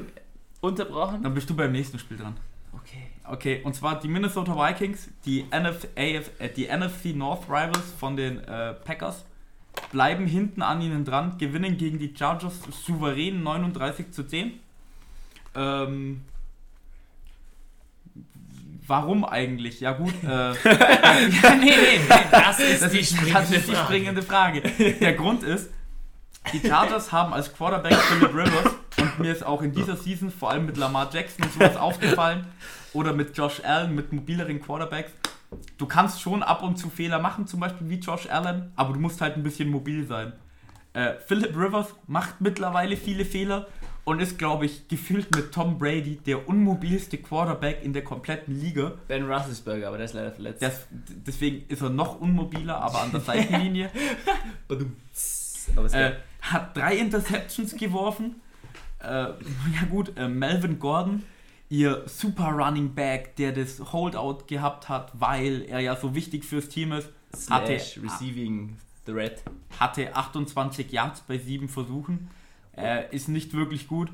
unterbrochen. 0.60 1.22
Dann 1.22 1.34
bist 1.34 1.50
du 1.50 1.54
beim 1.54 1.70
nächsten 1.72 1.98
Spiel 1.98 2.16
dran. 2.16 2.36
Okay. 2.72 3.08
Okay, 3.24 3.60
und 3.62 3.74
zwar 3.74 4.00
die 4.00 4.08
Minnesota 4.08 4.56
Vikings, 4.56 5.08
die, 5.26 5.44
NF, 5.50 5.86
AF, 5.96 6.30
äh, 6.38 6.48
die 6.48 6.66
NFC 6.66 7.14
North 7.14 7.48
Rivals 7.48 7.92
von 7.98 8.16
den 8.16 8.42
äh, 8.44 8.72
Packers, 8.72 9.24
bleiben 9.92 10.26
hinten 10.26 10.62
an 10.62 10.80
ihnen 10.80 11.04
dran, 11.04 11.36
gewinnen 11.38 11.76
gegen 11.76 11.98
die 11.98 12.14
Chargers 12.16 12.60
souverän 12.84 13.42
39 13.42 14.12
zu 14.12 14.26
10. 14.26 14.58
Ähm, 15.54 16.22
warum 18.86 19.24
eigentlich? 19.24 19.80
Ja 19.80 19.92
gut, 19.92 20.14
äh, 20.24 20.26
ja, 20.26 20.54
nee, 20.64 21.66
nee, 21.66 21.98
nee, 21.98 22.24
das 22.30 22.60
ist 22.60 22.82
das 22.82 22.92
die 22.92 23.00
ist, 23.00 23.10
springende 23.14 23.40
das 23.40 23.50
ist 23.50 23.68
die 23.68 23.72
Frage. 23.72 23.84
springende 23.84 24.22
Frage. 24.22 24.60
Der 25.00 25.12
Grund 25.14 25.42
ist, 25.42 25.70
die 26.52 26.66
Chargers 26.66 27.12
haben 27.12 27.32
als 27.34 27.52
Quarterback 27.54 27.94
Philip 27.94 28.34
Rivers 28.34 28.74
und 29.00 29.18
mir 29.18 29.32
ist 29.32 29.44
auch 29.44 29.62
in 29.62 29.72
dieser 29.72 29.96
Season 29.96 30.30
vor 30.30 30.50
allem 30.50 30.66
mit 30.66 30.76
Lamar 30.76 31.10
Jackson 31.12 31.44
und 31.44 31.52
sowas 31.52 31.76
aufgefallen 31.78 32.46
oder 32.92 33.12
mit 33.12 33.36
Josh 33.36 33.62
Allen, 33.64 33.94
mit 33.94 34.12
mobileren 34.12 34.60
Quarterbacks. 34.60 35.12
Du 35.78 35.86
kannst 35.86 36.20
schon 36.20 36.42
ab 36.42 36.62
und 36.62 36.76
zu 36.78 36.90
Fehler 36.90 37.18
machen, 37.18 37.46
zum 37.46 37.60
Beispiel 37.60 37.88
wie 37.88 37.96
Josh 37.96 38.28
Allen, 38.28 38.72
aber 38.76 38.92
du 38.92 39.00
musst 39.00 39.20
halt 39.20 39.36
ein 39.36 39.42
bisschen 39.42 39.70
mobil 39.70 40.06
sein. 40.06 40.32
Äh, 40.92 41.14
Philip 41.26 41.56
Rivers 41.56 41.94
macht 42.06 42.40
mittlerweile 42.40 42.96
viele 42.96 43.24
Fehler 43.24 43.66
und 44.04 44.20
ist, 44.20 44.38
glaube 44.38 44.64
ich, 44.64 44.88
gefühlt 44.88 45.34
mit 45.36 45.52
Tom 45.52 45.78
Brady 45.78 46.16
der 46.16 46.48
unmobilste 46.48 47.18
Quarterback 47.18 47.82
in 47.82 47.92
der 47.92 48.02
kompletten 48.02 48.58
Liga. 48.58 48.94
Ben 49.06 49.30
Roethlisberger, 49.30 49.88
aber 49.88 49.98
der 49.98 50.06
ist 50.06 50.14
leider 50.14 50.32
verletzt. 50.32 50.62
Das, 50.62 50.86
deswegen 50.90 51.66
ist 51.68 51.82
er 51.82 51.90
noch 51.90 52.18
unmobiler, 52.20 52.80
aber 52.80 53.02
an 53.02 53.10
der 53.10 53.20
Seitenlinie. 53.20 53.90
aber 54.68 55.84
es 55.84 55.92
äh, 55.92 56.14
hat 56.40 56.76
drei 56.76 56.96
Interceptions 56.96 57.76
geworfen. 57.76 58.36
Äh, 59.00 59.06
ja 59.06 59.86
gut, 59.90 60.16
äh, 60.16 60.28
Melvin 60.28 60.78
Gordon, 60.78 61.22
ihr 61.68 62.02
Super 62.06 62.50
Running 62.50 62.94
Back, 62.94 63.36
der 63.36 63.52
das 63.52 63.92
Holdout 63.92 64.44
gehabt 64.46 64.88
hat, 64.88 65.12
weil 65.18 65.62
er 65.62 65.80
ja 65.80 65.96
so 65.96 66.14
wichtig 66.14 66.44
fürs 66.44 66.68
Team 66.68 66.92
ist, 66.92 67.08
hatte, 67.50 67.78
Slash 67.78 68.00
Receiving 68.02 68.76
Threat. 69.04 69.42
hatte 69.78 70.14
28 70.14 70.90
Yards 70.90 71.20
bei 71.22 71.38
sieben 71.38 71.68
Versuchen. 71.68 72.30
Äh, 72.76 73.14
ist 73.14 73.28
nicht 73.28 73.54
wirklich 73.54 73.88
gut. 73.88 74.10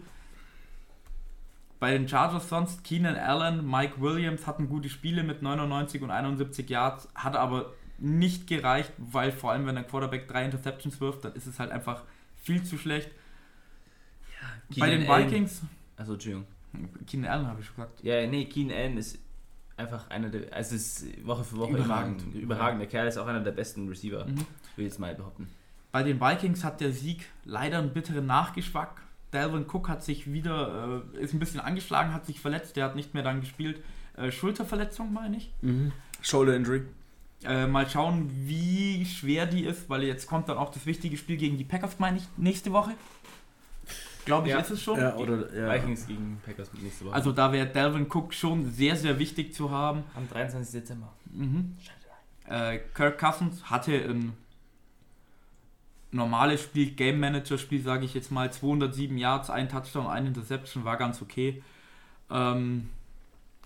Bei 1.81 1.93
den 1.93 2.09
Chargers 2.09 2.49
sonst 2.49 2.83
Keenan 2.83 3.17
Allen, 3.17 3.69
Mike 3.69 4.01
Williams 4.01 4.47
hatten 4.47 4.69
gute 4.69 4.89
Spiele 4.89 5.23
mit 5.23 5.43
99 5.43 6.01
und 6.03 6.11
71 6.11 6.71
Yards, 6.71 7.09
hat 7.15 7.37
aber 7.37 7.73
nicht 7.99 8.47
gereicht, 8.47 8.93
weil 8.97 9.33
vor 9.33 9.53
allem 9.53 9.67
wenn 9.67 9.77
ein 9.77 9.87
Quarterback 9.87 10.27
drei 10.27 10.45
Interceptions 10.47 11.01
wirft, 11.01 11.25
dann 11.25 11.35
ist 11.35 11.47
es 11.47 11.59
halt 11.59 11.71
einfach 11.71 12.03
viel 12.43 12.63
zu 12.63 12.79
schlecht. 12.79 13.11
Bei 14.81 14.91
den 14.91 15.03
Vikings, 15.09 15.63
Also, 15.97 16.15
Entschuldigung. 16.15 16.47
Keenan 17.07 17.31
Allen 17.31 17.47
habe 17.47 17.61
ich 17.61 17.67
schon 17.67 17.77
gesagt. 17.77 18.03
Ja, 18.03 18.27
nee, 18.27 18.47
Keenan 18.47 18.77
Allen 18.77 18.97
ist 18.99 19.19
einfach 19.77 20.09
einer 20.11 20.29
der, 20.29 20.53
also 20.53 20.75
es 20.75 21.03
ist 21.03 21.27
Woche 21.27 21.45
für 21.45 21.57
Woche 21.57 21.77
Überragend. 21.77 22.23
immer 22.23 22.35
ein 22.35 22.41
überragender 22.41 22.87
Kerl, 22.87 23.07
ist 23.09 23.19
auch 23.19 23.27
einer 23.27 23.41
der 23.41 23.53
besten 23.53 23.89
Receiver, 23.89 24.25
Mhm. 24.25 24.37
will 24.39 24.47
ich 24.79 24.85
jetzt 24.85 24.99
mal 24.99 25.15
behaupten. 25.15 25.49
Bei 25.93 26.03
den 26.03 26.21
Vikings 26.21 26.65
hat 26.65 26.81
der 26.81 26.93
Sieg 26.93 27.27
leider 27.45 27.79
einen 27.79 27.93
bitteren 27.93 28.27
Nachgeschmack. 28.27 29.03
Dalvin 29.31 29.67
Cook 29.67 29.89
hat 29.89 30.03
sich 30.05 30.33
wieder, 30.33 31.03
äh, 31.15 31.23
ist 31.23 31.33
ein 31.35 31.39
bisschen 31.41 31.61
angeschlagen, 31.61 32.13
hat 32.13 32.27
sich 32.27 32.41
verletzt, 32.41 32.77
der 32.77 32.85
hat 32.85 32.97
nicht 32.97 33.15
mehr 33.15 33.23
dann 33.23 33.41
gespielt. 33.41 33.81
Äh, 34.17 34.31
Schulterverletzung, 34.31 35.13
meine 35.13 35.37
ich. 35.37 35.53
Mhm. 35.63 35.93
Shoulder 36.21 36.55
Injury. 36.57 36.83
Äh, 37.45 37.67
mal 37.67 37.89
schauen, 37.89 38.31
wie 38.47 39.05
schwer 39.05 39.47
die 39.47 39.65
ist, 39.65 39.91
weil 39.91 40.03
jetzt 40.05 40.27
kommt 40.27 40.49
dann 40.49 40.57
auch 40.57 40.71
das 40.71 40.87
wichtige 40.87 41.17
Spiel 41.17 41.37
gegen 41.37 41.59
die 41.59 41.65
Packers, 41.65 41.99
meine 41.99 42.17
ich, 42.19 42.25
nächste 42.37 42.73
Woche. 42.73 42.93
Glaube 44.25 44.49
ich, 44.49 44.53
Ja. 44.55 44.61
ist 44.61 44.71
es 44.71 44.83
schon. 44.83 44.99
Ja, 44.99 45.15
oder, 45.17 45.53
ja. 45.55 45.73
Vikings 45.75 46.07
gegen 46.07 46.41
Packers 46.45 46.73
mit 46.73 46.83
nächste 46.83 47.05
Woche. 47.07 47.15
Also 47.15 47.33
da 47.33 47.53
wäre 47.53 47.67
Dalvin 47.67 48.07
Cook 48.11 48.33
schon 48.35 48.71
sehr, 48.71 48.97
sehr 48.97 49.19
wichtig 49.19 49.55
zu 49.55 49.71
haben. 49.71 50.05
am 50.15 50.29
23. 50.29 50.81
Dezember. 50.81 51.13
Mhm. 51.33 51.77
Äh, 52.47 52.79
Kirk 52.95 53.19
Cousins 53.19 53.65
hatte 53.71 53.93
ein 53.95 54.33
normales 56.11 56.63
Spiel, 56.63 56.91
Game 56.93 57.19
Manager 57.19 57.59
Spiel, 57.59 57.83
sage 57.83 58.05
ich 58.05 58.15
jetzt 58.15 58.31
mal, 58.31 58.53
207 58.53 59.17
Yards, 59.19 59.51
ein 59.51 59.69
Touchdown, 59.69 60.07
ein 60.07 60.27
Interception, 60.27 60.85
war 60.85 60.97
ganz 60.97 61.21
okay. 61.23 61.63
Ähm, 62.31 62.89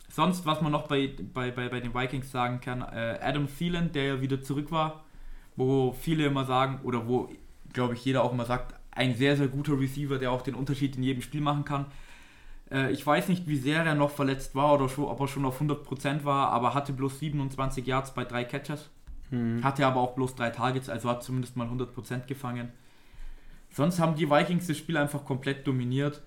sonst, 0.09 0.47
was 0.47 0.61
man 0.63 0.73
noch 0.73 0.89
bei, 0.89 1.15
bei, 1.35 1.51
bei, 1.51 1.69
bei 1.69 1.81
den 1.81 1.95
Vikings 1.95 2.31
sagen 2.31 2.61
kann, 2.61 2.81
äh, 2.83 3.19
Adam 3.21 3.47
Thielen, 3.49 3.93
der 3.93 4.05
ja 4.05 4.21
wieder 4.21 4.41
zurück 4.43 4.71
war, 4.71 5.05
wo 5.57 5.93
viele 5.93 6.25
immer 6.27 6.45
sagen, 6.45 6.81
oder 6.85 7.07
wo, 7.07 7.31
glaube 7.73 7.95
ich, 7.95 8.05
jeder 8.05 8.23
auch 8.25 8.33
immer 8.33 8.47
sagt, 8.47 8.75
ein 8.99 9.15
sehr, 9.15 9.37
sehr 9.37 9.49
guter 9.49 9.79
Receiver, 9.79 10.19
der 10.19 10.31
auch 10.33 10.43
den 10.43 10.55
Unterschied 10.55 10.97
in 10.97 11.03
jedem 11.03 11.23
Spiel 11.23 11.41
machen 11.41 11.65
kann. 11.65 11.87
Äh, 12.71 12.93
ich 12.93 13.07
weiß 13.07 13.29
nicht, 13.29 13.47
wie 13.47 13.57
sehr 13.57 13.85
er 13.85 13.95
noch 13.95 14.11
verletzt 14.11 14.55
war 14.55 14.75
oder 14.75 14.89
schon, 14.89 15.05
ob 15.05 15.21
er 15.21 15.29
schon 15.29 15.45
auf 15.45 15.61
100% 15.61 16.25
war, 16.25 16.51
aber 16.51 16.75
hatte 16.75 16.93
bloß 16.93 17.19
27 17.21 17.87
Yards 17.87 18.13
bei 18.13 18.25
drei 18.25 18.45
Catches. 18.45 18.91
Mhm. 19.31 19.63
Hatte 19.63 19.87
aber 19.87 20.01
auch 20.01 20.15
bloß 20.15 20.35
drei 20.35 20.51
Targets, 20.51 20.89
also 20.89 21.09
hat 21.09 21.23
zumindest 21.23 21.57
mal 21.57 21.69
100% 21.69 22.27
gefangen. 22.27 22.71
Sonst 23.71 24.01
haben 24.01 24.17
die 24.17 24.29
Vikings 24.31 24.67
das 24.67 24.77
Spiel 24.79 24.97
einfach 24.97 25.25
komplett 25.25 25.67
dominiert. 25.67 26.23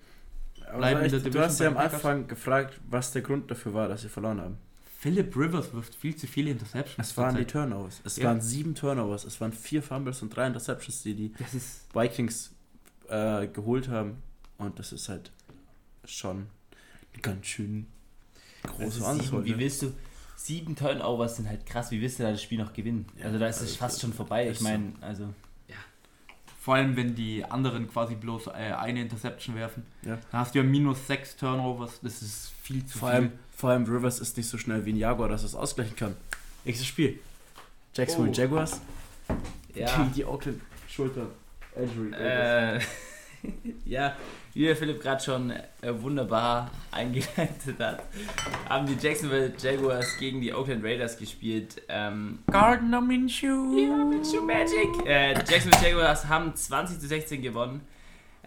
Bleiben 0.78 1.10
der 1.10 1.20
du, 1.20 1.40
hast 1.40 1.60
ja 1.60 1.68
am. 1.68 1.78
Anfang 1.78 2.28
gefragt, 2.28 2.80
was 2.90 3.12
der 3.12 3.24
Grund 3.24 3.50
dafür 3.52 3.74
war, 3.74 3.88
dass 3.88 4.04
sie 4.04 4.10
verloren 4.10 4.40
haben. 4.40 4.58
Philip 5.00 5.36
Rivers 5.36 5.74
wirft 5.74 5.96
viel 5.96 6.16
zu 6.16 6.28
viele 6.28 6.52
Interceptions. 6.52 7.10
Es 7.10 7.18
waren 7.18 7.36
die. 7.36 7.46
Turnovers. 7.46 8.02
Es 8.06 8.18
Ja. 8.18 8.26
waren 8.26 8.40
sieben 8.40 8.76
Turnovers. 8.76 9.26
Es 9.26 9.42
waren 9.42 9.52
vier 9.52 9.82
Fumbles 9.82 10.22
und 10.22 10.30
drei 10.36 10.46
Interceptions, 10.46 11.02
die 11.02 11.16
die 11.16 11.34
Das 11.40 11.56
ist 11.56 11.88
Vikings 11.94 12.54
äh, 13.12 13.48
geholt 13.48 13.90
haben. 13.90 14.22
Und 14.58 14.80
das 14.80 14.92
ist 14.92 15.10
halt 15.10 15.32
schon 16.06 16.48
ganz 17.22 17.46
schön 17.46 17.88
große 18.64 19.06
Also 19.06 19.24
sieben, 19.24 19.46
wie 19.46 19.58
willst 19.58 19.82
du, 19.82 19.94
sieben 20.36 20.76
Turnovers 20.76 21.36
sind 21.38 21.48
halt 21.48 21.66
krass, 21.66 21.92
wie 21.92 22.02
willst 22.02 22.20
du 22.20 22.24
da 22.24 22.32
das 22.32 22.42
Spiel 22.42 22.60
noch 22.60 22.74
gewinnen? 22.74 23.06
Ja, 23.18 23.26
also 23.26 23.40
da 23.40 23.48
ist 23.48 23.58
es 23.58 23.62
also 23.64 23.76
fast 23.76 24.02
schon 24.02 24.14
vorbei. 24.14 24.50
Ich 24.50 24.62
meine, 24.62 24.94
also 25.02 25.34
vor 26.62 26.76
allem, 26.76 26.96
wenn 26.96 27.16
die 27.16 27.44
anderen 27.44 27.90
quasi 27.90 28.14
bloß 28.14 28.48
äh, 28.48 28.52
eine 28.52 29.02
Interception 29.02 29.56
werfen. 29.56 29.84
Ja. 30.04 30.20
Dann 30.32 30.42
hast 30.42 30.54
du 30.54 30.60
ja 30.60 30.64
minus 30.64 31.08
sechs 31.08 31.36
Turnovers. 31.36 32.00
Das 32.04 32.22
ist 32.22 32.52
viel 32.62 32.86
zu 32.86 33.00
vor, 33.00 33.10
viel. 33.10 33.16
allem, 33.16 33.32
vor 33.56 33.72
allem 33.72 33.86
Rivers 33.86 34.20
ist 34.20 34.38
nicht 34.38 34.48
so 34.48 34.60
schnell 34.60 34.86
wie 34.86 34.94
ein 34.94 34.98
Jaguar, 34.98 35.28
dass 35.28 35.42
er 35.42 35.48
es 35.48 35.56
ausgleichen 35.56 35.96
kann. 35.96 36.16
Nächstes 36.64 36.86
Spiel. 36.86 37.20
Jacksonville 37.96 38.32
Oh. 38.32 38.36
Jaguars 38.36 38.80
ja. 39.74 39.98
gegen 39.98 40.14
die 40.14 40.24
Oakland 40.24 40.62
Schulter. 40.88 41.26
Injury. 41.76 42.14
Äh, 42.14 42.80
ja, 43.86 44.16
wie 44.54 44.66
der 44.66 44.76
Philipp 44.76 45.02
gerade 45.02 45.24
schon 45.24 45.52
äh, 45.52 45.62
wunderbar 46.02 46.70
eingeleitet 46.92 47.80
hat, 47.80 48.04
haben 48.70 48.86
die 48.86 48.96
Jacksonville 49.02 49.54
Jaguars 49.58 50.18
gegen 50.20 50.42
die 50.42 50.54
Oakland 50.54 50.84
Raiders 50.84 51.18
gespielt. 51.18 51.82
Ähm, 51.88 52.40
Gardner 52.48 53.02
Minshew. 53.02 53.78
ja, 53.78 54.04
Minshew 54.04 54.42
Magic. 54.42 55.06
Äh, 55.06 55.34
die 55.36 55.52
Jacksonville 55.52 55.90
Jaguars 55.90 56.28
haben 56.28 56.56
20 56.56 57.00
zu 57.00 57.08
16 57.08 57.42
gewonnen. 57.42 57.82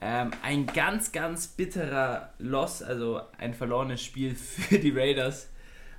Ähm, 0.00 0.32
ein 0.42 0.66
ganz, 0.66 1.12
ganz 1.12 1.46
bitterer 1.46 2.34
Loss, 2.38 2.82
also 2.82 3.20
ein 3.38 3.54
verlorenes 3.54 4.02
Spiel 4.02 4.34
für 4.34 4.78
die 4.78 4.90
Raiders, 4.90 5.48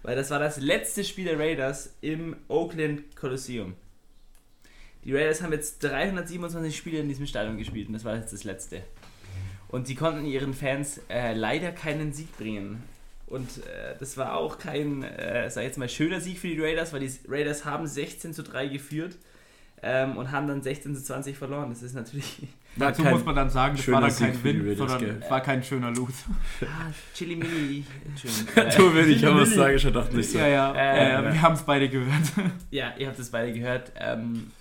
weil 0.03 0.15
das 0.15 0.29
war 0.29 0.39
das 0.39 0.57
letzte 0.57 1.03
Spiel 1.03 1.25
der 1.25 1.39
Raiders 1.39 1.95
im 2.01 2.35
Oakland 2.47 3.15
Coliseum. 3.15 3.73
Die 5.05 5.13
Raiders 5.13 5.43
haben 5.43 5.53
jetzt 5.53 5.83
327 5.83 6.75
Spiele 6.75 6.99
in 6.99 7.07
diesem 7.07 7.27
Stadion 7.27 7.57
gespielt 7.57 7.87
und 7.87 7.93
das 7.93 8.03
war 8.03 8.15
jetzt 8.15 8.33
das 8.33 8.43
letzte. 8.43 8.81
Und 9.67 9.87
sie 9.87 9.95
konnten 9.95 10.25
ihren 10.25 10.53
Fans 10.53 10.99
äh, 11.09 11.33
leider 11.33 11.71
keinen 11.71 12.11
Sieg 12.11 12.35
bringen. 12.37 12.83
Und 13.27 13.57
äh, 13.57 13.95
das 13.99 14.17
war 14.17 14.35
auch 14.35 14.57
kein, 14.57 15.03
äh, 15.03 15.49
sag 15.49 15.61
ich 15.61 15.67
jetzt 15.67 15.77
mal, 15.77 15.89
schöner 15.89 16.21
Sieg 16.21 16.39
für 16.39 16.47
die 16.47 16.59
Raiders, 16.59 16.91
weil 16.93 17.01
die 17.01 17.11
Raiders 17.27 17.65
haben 17.65 17.87
16 17.87 18.33
zu 18.33 18.43
3 18.43 18.67
geführt 18.67 19.17
ähm, 19.83 20.17
und 20.17 20.31
haben 20.31 20.47
dann 20.47 20.61
16 20.61 20.95
zu 20.95 21.03
20 21.03 21.37
verloren. 21.37 21.69
Das 21.69 21.83
ist 21.83 21.93
natürlich. 21.93 22.43
Dazu 22.75 23.03
muss 23.03 23.23
man 23.23 23.35
dann 23.35 23.49
sagen, 23.49 23.77
das 23.77 23.87
war 23.89 24.01
dann 24.01 24.15
kein 24.15 24.43
Win, 24.43 24.75
sondern 24.75 25.21
es 25.21 25.29
war 25.29 25.41
kein 25.41 25.63
schöner 25.63 25.91
Lose. 25.91 26.13
Ah, 26.61 26.91
Chili 27.13 27.35
Milli. 27.35 27.85
Du 28.77 28.93
will 28.93 29.09
ich 29.09 29.25
auch 29.25 29.35
was 29.35 29.53
sagen, 29.53 29.79
schon 29.79 29.93
dachte 29.93 30.15
nicht 30.15 30.29
so. 30.29 30.39
Ja, 30.39 30.47
ja. 30.47 30.73
Äh, 30.73 31.19
äh, 31.19 31.33
wir 31.33 31.41
haben 31.41 31.53
es 31.53 31.63
beide 31.63 31.89
gehört. 31.89 32.31
Ja, 32.71 32.93
ihr 32.97 33.07
habt 33.07 33.19
es 33.19 33.29
beide 33.29 33.53
gehört. 33.53 33.91
Ähm, 33.97 34.51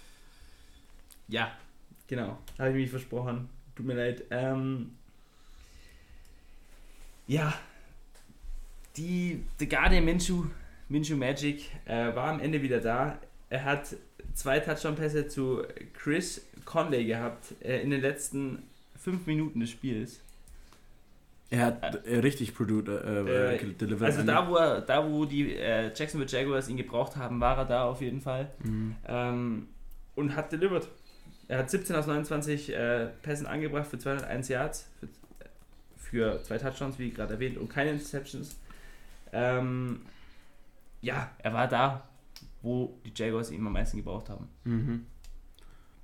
ja, 1.29 1.53
genau. 2.07 2.39
Habe 2.59 2.71
ich 2.71 2.77
mich 2.77 2.91
versprochen. 2.91 3.49
Tut 3.75 3.87
mir 3.87 3.95
leid. 3.95 4.25
Ähm, 4.31 4.93
ja, 7.27 7.53
die 8.97 9.43
The 9.59 9.69
Guardian 9.69 10.05
Minshew, 10.05 10.45
Minshew 10.89 11.17
Magic 11.17 11.71
äh, 11.87 12.15
war 12.15 12.29
am 12.29 12.41
Ende 12.41 12.63
wieder 12.63 12.81
da. 12.81 13.19
Er 13.51 13.65
hat 13.65 13.97
zwei 14.35 14.61
Touchdown-Pässe 14.61 15.29
zu 15.29 15.63
Chris 15.95 16.47
Conley 16.65 17.05
gehabt 17.05 17.55
äh, 17.63 17.81
in 17.83 17.91
den 17.91 18.01
letzten 18.01 18.63
fünf 18.97 19.27
Minuten 19.27 19.61
des 19.61 19.71
Spiels. 19.71 20.21
Er 21.51 21.67
hat 21.67 22.07
äh, 22.07 22.19
richtig 22.19 22.55
produced, 22.55 22.89
äh, 22.89 23.21
Äh, 23.21 23.57
äh, 23.57 23.73
delivered. 23.75 24.07
Also 24.07 24.23
da, 24.23 24.49
wo, 24.49 24.57
er, 24.57 24.81
da, 24.81 25.09
wo 25.09 25.25
die 25.25 25.55
äh, 25.55 25.93
Jacksonville 25.95 26.31
Jaguars 26.31 26.69
ihn 26.69 26.77
gebraucht 26.77 27.17
haben, 27.17 27.41
war 27.41 27.59
er 27.59 27.65
da 27.65 27.85
auf 27.85 28.01
jeden 28.01 28.21
Fall. 28.21 28.51
Mhm. 28.63 28.97
Ähm, 29.07 29.69
und 30.15 30.35
hat 30.35 30.53
delivered. 30.53 30.89
Er 31.49 31.59
hat 31.59 31.71
17 31.71 31.95
aus 31.97 32.07
29 32.07 32.73
äh, 32.75 33.07
Pässen 33.23 33.47
angebracht 33.47 33.87
für 33.87 33.99
201 33.99 34.49
Yards, 34.49 34.89
für, 35.01 35.09
für 35.97 36.43
zwei 36.43 36.59
Touchdowns, 36.59 36.99
wie 36.99 37.11
gerade 37.11 37.35
erwähnt, 37.35 37.59
und 37.59 37.69
keine 37.69 37.91
Interceptions. 37.91 38.57
Ähm, 39.33 40.03
ja, 41.03 41.31
er 41.39 41.53
war 41.53 41.69
da, 41.69 42.09
wo 42.63 42.99
die 43.05 43.13
Jaguars 43.15 43.51
ihn 43.51 43.67
am 43.67 43.73
meisten 43.73 43.99
gebraucht 43.99 44.31
haben. 44.31 44.49
Mhm. 44.65 45.07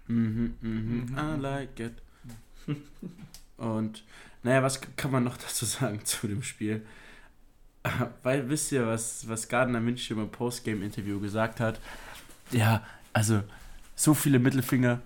Mhm, 0.09 0.57
mhm. 0.61 1.07
Mhm. 1.11 1.17
I 1.17 1.41
like 1.41 1.81
it. 1.81 1.95
Und, 3.57 4.05
naja, 4.43 4.63
was 4.63 4.81
kann 4.97 5.11
man 5.11 5.25
noch 5.25 5.37
dazu 5.37 5.65
sagen 5.65 6.05
zu 6.05 6.27
dem 6.27 6.43
Spiel? 6.43 6.85
Weil, 8.23 8.49
wisst 8.49 8.73
ihr, 8.73 8.87
was, 8.87 9.29
was 9.29 9.49
Gardner 9.49 9.81
Minshew 9.81 10.21
im 10.21 10.31
Postgame-Interview 10.31 11.21
gesagt 11.21 11.61
hat? 11.61 11.79
Ja, 12.51 12.85
also, 13.13 13.43
so 13.95 14.15
viele 14.15 14.39
Mittelfinger, 14.39 15.01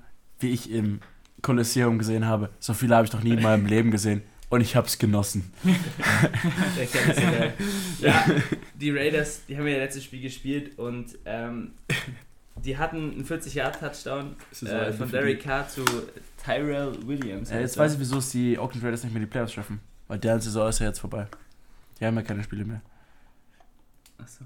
wie 0.45 0.51
ich 0.51 0.71
im 0.71 1.01
Kolosseum 1.43 1.99
gesehen 1.99 2.27
habe, 2.27 2.51
so 2.61 2.75
viele 2.75 2.95
habe 2.95 3.05
ich 3.05 3.11
doch 3.11 3.23
nie 3.23 3.33
in 3.33 3.43
meinem 3.43 3.67
Leben 3.67 3.91
gesehen. 3.91 4.23
Und 4.51 4.61
ich 4.61 4.77
habe 4.77 4.87
es 4.87 4.99
genossen. 4.99 5.53
Ja, 8.01 8.25
die 8.75 8.91
Raiders, 8.91 9.41
die 9.49 9.57
haben 9.57 9.67
ja 9.67 9.79
letztes 9.79 10.05
Spiel 10.05 10.21
gespielt 10.21 10.79
und 10.79 11.19
ähm, 11.25 11.73
die 12.57 12.77
hatten 12.77 13.13
einen 13.13 13.25
40-Yard-Touchdown 13.25 14.37
äh, 14.67 14.93
von 14.93 15.11
Derek 15.11 15.43
Carr 15.43 15.67
zu 15.69 15.83
Tyrell 16.45 16.95
Williams. 17.07 17.51
Äh, 17.51 17.61
jetzt 17.61 17.79
weiß 17.79 17.95
ich, 17.95 18.01
wieso 18.01 18.19
es 18.19 18.31
die 18.31 18.59
Oakland 18.59 18.85
Raiders 18.85 19.03
nicht 19.03 19.13
mehr 19.13 19.21
die 19.21 19.27
Playoffs 19.27 19.55
schaffen. 19.55 19.81
Weil 20.07 20.19
deren 20.19 20.41
Saison 20.41 20.69
ist 20.69 20.79
ja 20.79 20.87
jetzt 20.87 20.99
vorbei. 20.99 21.27
Die 21.99 22.05
haben 22.05 22.17
ja 22.17 22.23
keine 22.23 22.45
Spiele 22.45 22.65
mehr. 22.65 22.83
Achso. 24.19 24.45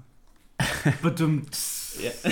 Bedummt. 1.01 1.55
Ja. 2.01 2.31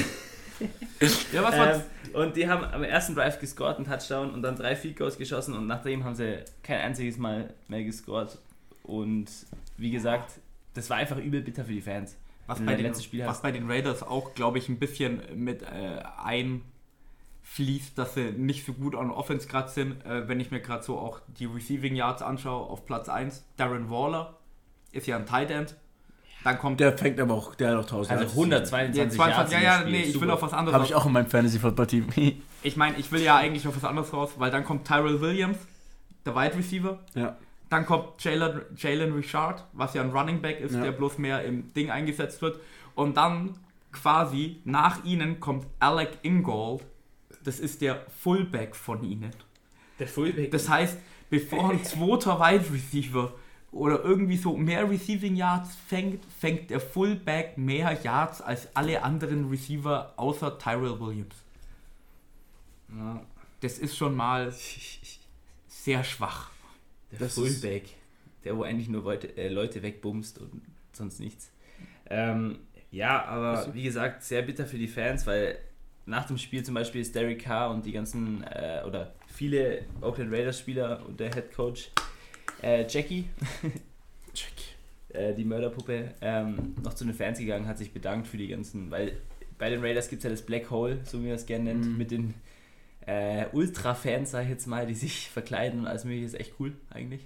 Ja, 1.33 1.43
was 1.43 1.57
war's? 1.57 1.77
Ähm, 1.77 2.15
und 2.15 2.35
die 2.35 2.47
haben 2.47 2.63
am 2.63 2.83
ersten 2.83 3.15
Drive 3.15 3.39
gescored, 3.39 3.77
einen 3.77 3.85
Touchdown 3.85 4.31
und 4.31 4.41
dann 4.41 4.55
drei 4.55 4.75
Field 4.75 4.97
Goals 4.97 5.17
geschossen 5.17 5.55
und 5.55 5.67
nachdem 5.67 6.03
haben 6.03 6.15
sie 6.15 6.43
kein 6.63 6.79
einziges 6.79 7.17
Mal 7.17 7.53
mehr 7.67 7.83
gescored. 7.83 8.37
Und 8.83 9.29
wie 9.77 9.91
gesagt, 9.91 10.39
das 10.73 10.89
war 10.89 10.97
einfach 10.97 11.17
übel 11.17 11.41
bitter 11.41 11.65
für 11.65 11.73
die 11.73 11.81
Fans. 11.81 12.15
Was 12.47 12.61
bei, 12.61 12.75
den, 12.75 12.93
was 13.25 13.41
bei 13.41 13.51
den 13.51 13.69
Raiders 13.69 14.03
auch, 14.03 14.33
glaube 14.33 14.57
ich, 14.57 14.69
ein 14.69 14.79
bisschen 14.79 15.21
mit 15.35 15.63
äh, 15.63 16.01
einfließt, 16.23 17.97
dass 17.97 18.13
sie 18.13 18.31
nicht 18.31 18.65
so 18.65 18.71
gut 18.71 18.95
an 18.95 19.11
Offense 19.11 19.49
gerade 19.49 19.69
sind. 19.69 20.05
Äh, 20.05 20.29
wenn 20.29 20.39
ich 20.39 20.49
mir 20.49 20.61
gerade 20.61 20.81
so 20.81 20.97
auch 20.97 21.19
die 21.27 21.45
Receiving 21.45 21.95
Yards 21.95 22.21
anschaue, 22.21 22.69
auf 22.69 22.85
Platz 22.85 23.09
1, 23.09 23.43
Darren 23.57 23.89
Waller 23.89 24.37
ist 24.93 25.07
ja 25.07 25.17
ein 25.17 25.25
Tight 25.25 25.51
End. 25.51 25.75
Dann 26.47 26.59
kommt 26.59 26.79
Der 26.79 26.97
fängt 26.97 27.19
aber 27.19 27.33
auch, 27.33 27.55
der 27.55 27.71
hat 27.71 27.75
auch 27.75 27.81
1000 27.81 28.11
Also 28.11 28.23
Yards. 28.23 28.33
122 28.37 28.95
Ja, 29.03 29.09
22, 29.09 29.53
ja, 29.53 29.61
ja, 29.61 29.83
nee, 29.83 30.01
ich 30.03 30.21
will 30.21 30.31
auf 30.31 30.41
was 30.41 30.53
anderes 30.53 30.73
Habe 30.75 30.85
ich 30.85 30.95
auch 30.95 31.05
in 31.05 31.11
meinem 31.11 31.27
Fantasy-Football-Team. 31.27 32.07
Ich 32.63 32.75
meine, 32.77 32.97
ich 32.97 33.11
will 33.11 33.21
ja 33.21 33.35
eigentlich 33.35 33.67
auf 33.67 33.75
was 33.75 33.83
anderes 33.83 34.11
raus, 34.13 34.31
weil 34.37 34.49
dann 34.49 34.63
kommt 34.63 34.87
Tyrell 34.87 35.19
Williams, 35.21 35.57
der 36.25 36.35
Wide 36.35 36.55
Receiver. 36.57 36.99
ja. 37.15 37.35
Dann 37.69 37.85
kommt 37.85 38.23
Jalen, 38.23 38.61
Jalen 38.77 39.11
Richard, 39.13 39.65
was 39.73 39.93
ja 39.93 40.01
ein 40.01 40.09
Running 40.11 40.41
Back 40.41 40.61
ist, 40.61 40.73
Ja. 40.73 40.83
der 40.83 40.91
bloß 40.93 41.17
mehr 41.17 41.43
im 41.43 41.73
Ding 41.73 41.91
eingesetzt 41.91 42.41
wird. 42.41 42.61
Und 42.95 43.17
dann 43.17 43.55
quasi 43.91 44.61
nach 44.63 45.03
ihnen 45.03 45.41
kommt 45.41 45.65
Alec 45.79 46.11
Ingold. 46.21 46.83
Das 47.43 47.59
ist 47.59 47.81
der 47.81 48.05
Fullback 48.21 48.73
von 48.75 49.03
ihnen. 49.03 49.31
Der 49.99 50.07
Fullback. 50.07 50.51
Das 50.51 50.69
heißt, 50.69 50.97
bevor 51.29 51.71
ein 51.71 51.83
zweiter 51.83 52.39
Wide 52.39 52.65
Receiver 52.73 53.33
oder 53.78 54.03
irgendwie 54.03 54.38
so 54.38 54.55
mehr 54.57 54.89
Receiving 54.89 55.36
Yards 55.36 55.75
fängt, 55.88 56.23
fängt 56.25 56.69
der 56.69 56.80
Fullback 56.80 57.57
mehr 57.57 57.97
Yards 58.03 58.41
als 58.41 58.67
alle 58.75 59.03
anderen 59.03 59.49
Receiver 59.49 60.13
außer 60.17 60.57
Tyrell 60.57 60.99
Williams. 60.99 61.36
ja, 62.95 63.21
Das 63.61 63.78
ist 63.80 63.95
schon 63.95 64.15
mal 64.15 64.53
sehr 65.67 66.03
schwach. 66.03 66.51
der 67.11 67.19
Das 67.19 67.36
Fullback. 67.36 67.89
Der, 68.43 68.57
wo 68.57 68.63
eigentlich 68.63 68.89
nur 68.89 69.03
Leute, 69.03 69.36
äh, 69.38 69.49
Leute 69.49 69.82
wegbumst 69.82 70.39
und 70.39 70.61
sonst 70.93 71.19
nichts. 71.19 71.51
Ähm, 72.09 72.59
ja, 72.91 73.25
aber 73.25 73.73
wie 73.73 73.84
gesagt, 73.84 74.23
sehr 74.23 74.41
bitter 74.41 74.65
für 74.65 74.78
die 74.78 74.88
Fans, 74.88 75.28
weil 75.28 75.59
nach 76.05 76.25
dem 76.25 76.38
Spiel 76.38 76.63
zum 76.63 76.73
Beispiel 76.75 77.01
ist 77.01 77.13
Derek 77.13 77.43
Carr 77.43 77.71
und 77.71 77.86
die 77.86 77.91
ganzen, 77.91 78.43
äh, 78.43 78.82
oder 78.88 79.13
viele 79.28 79.84
Oakland 80.01 80.32
Raiders 80.32 80.59
Spieler 80.59 81.05
und 81.05 81.19
der 81.19 81.34
Head 81.34 81.53
Coach 81.53 81.91
äh, 82.61 82.81
Jackie, 82.87 83.25
äh, 85.09 85.33
die 85.33 85.45
Mörderpuppe, 85.45 86.13
ähm, 86.21 86.75
noch 86.83 86.93
zu 86.93 87.05
den 87.05 87.13
Fans 87.13 87.39
gegangen, 87.39 87.67
hat 87.67 87.77
sich 87.77 87.91
bedankt 87.93 88.27
für 88.27 88.37
die 88.37 88.47
ganzen, 88.47 88.91
weil 88.91 89.17
bei 89.57 89.69
den 89.69 89.81
Raiders 89.81 90.09
gibt 90.09 90.19
es 90.19 90.23
ja 90.25 90.29
das 90.29 90.41
Black 90.45 90.69
Hole, 90.69 90.99
so 91.03 91.19
wie 91.21 91.27
man 91.27 91.35
es 91.35 91.45
gerne 91.45 91.65
nennt, 91.65 91.85
Mhm. 91.85 91.97
mit 91.97 92.11
den 92.11 92.33
äh, 93.07 93.45
Ultra-Fans, 93.53 94.31
sag 94.31 94.43
ich 94.43 94.49
jetzt 94.49 94.67
mal, 94.67 94.85
die 94.85 94.93
sich 94.93 95.29
verkleiden 95.29 95.79
und 95.79 95.87
alles 95.87 96.03
mögliche, 96.03 96.25
ist 96.25 96.39
echt 96.39 96.53
cool 96.59 96.73
eigentlich. 96.89 97.25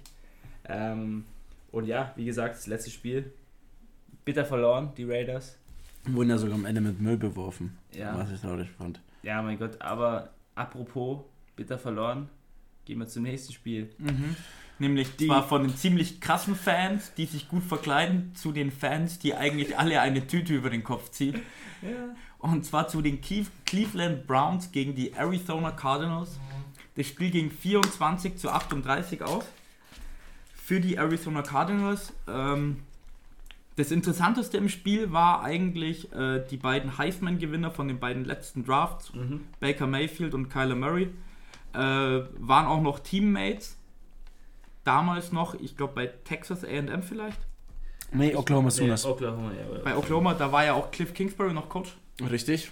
Ähm, 0.68 1.24
und 1.72 1.86
ja, 1.86 2.12
wie 2.16 2.24
gesagt, 2.24 2.54
das 2.54 2.66
letzte 2.68 2.90
Spiel, 2.90 3.32
bitter 4.24 4.44
verloren, 4.44 4.92
die 4.96 5.04
Raiders. 5.04 5.58
Wurden 6.04 6.30
ja 6.30 6.38
sogar 6.38 6.54
am 6.54 6.66
Ende 6.66 6.80
mit 6.80 7.00
Müll 7.00 7.16
beworfen. 7.16 7.76
Ja. 7.92 8.16
Was 8.16 8.30
ich 8.30 8.40
traurig 8.40 8.68
fand. 8.78 9.00
Ja, 9.24 9.42
mein 9.42 9.58
Gott, 9.58 9.80
aber 9.82 10.30
apropos 10.54 11.24
bitter 11.56 11.78
verloren, 11.78 12.28
gehen 12.84 12.98
wir 13.00 13.06
zum 13.08 13.24
nächsten 13.24 13.52
Spiel. 13.52 13.90
Nämlich 14.82 15.14
Die- 15.16 15.28
zwar 15.28 15.46
von 15.46 15.62
den 15.62 15.76
ziemlich 15.76 16.20
krassen 16.20 16.56
Fans, 16.56 17.12
die 17.16 17.26
sich 17.26 17.48
gut 17.48 17.62
verkleiden, 17.62 18.34
zu 18.34 18.50
den 18.50 18.72
Fans, 18.72 19.20
die 19.20 19.32
eigentlich 19.34 19.78
alle 19.78 20.00
eine 20.00 20.26
Tüte 20.26 20.54
über 20.54 20.70
den 20.70 20.82
Kopf 20.82 21.10
ziehen. 21.12 21.40
Und 22.40 22.64
zwar 22.66 22.88
zu 22.88 23.00
den 23.00 23.20
Cle- 23.20 23.46
Cleveland 23.64 24.26
Browns 24.26 24.72
gegen 24.72 24.96
die 24.96 25.12
Arizona 25.12 25.70
Cardinals. 25.70 26.40
Das 26.96 27.06
Spiel 27.06 27.30
ging 27.30 27.50
24 27.52 28.36
zu 28.36 28.50
38 28.50 29.22
aus. 29.22 29.44
Für 30.52 30.80
die 30.80 30.96
Arizona 30.96 31.42
Cardinals. 31.42 32.12
Ähm, 32.26 32.78
das 33.76 33.92
Interessanteste 33.92 34.56
im 34.56 34.68
Spiel 34.68 35.12
war 35.12 35.44
eigentlich 35.44 36.12
äh, 36.12 36.44
die 36.50 36.56
beiden 36.56 36.98
Heisman-Gewinner 36.98 37.70
von 37.70 37.86
den 37.86 38.00
beiden 38.00 38.24
letzten 38.24 38.64
Drafts, 38.64 39.14
Mhm. 39.14 39.42
Baker 39.60 39.86
Mayfield 39.86 40.34
und 40.34 40.48
Kyler 40.48 40.74
Murray, 40.74 41.08
äh, 41.72 41.78
waren 41.78 42.66
auch 42.66 42.82
noch 42.82 42.98
Teammates. 42.98 43.76
Damals 44.84 45.32
noch, 45.32 45.54
ich 45.54 45.76
glaube 45.76 45.94
bei 45.94 46.06
Texas 46.06 46.64
AM 46.64 47.02
vielleicht. 47.02 47.38
Nee, 48.12 48.34
Oklahoma 48.34 48.68
Nee, 48.68 48.74
Sooners. 48.74 49.06
Oklahoma, 49.06 49.52
ja. 49.52 49.78
Bei 49.82 49.96
Oklahoma, 49.96 50.34
da 50.34 50.52
war 50.52 50.64
ja 50.64 50.74
auch 50.74 50.90
Cliff 50.90 51.14
Kingsbury 51.14 51.52
noch 51.52 51.68
Coach. 51.68 51.96
Richtig. 52.30 52.70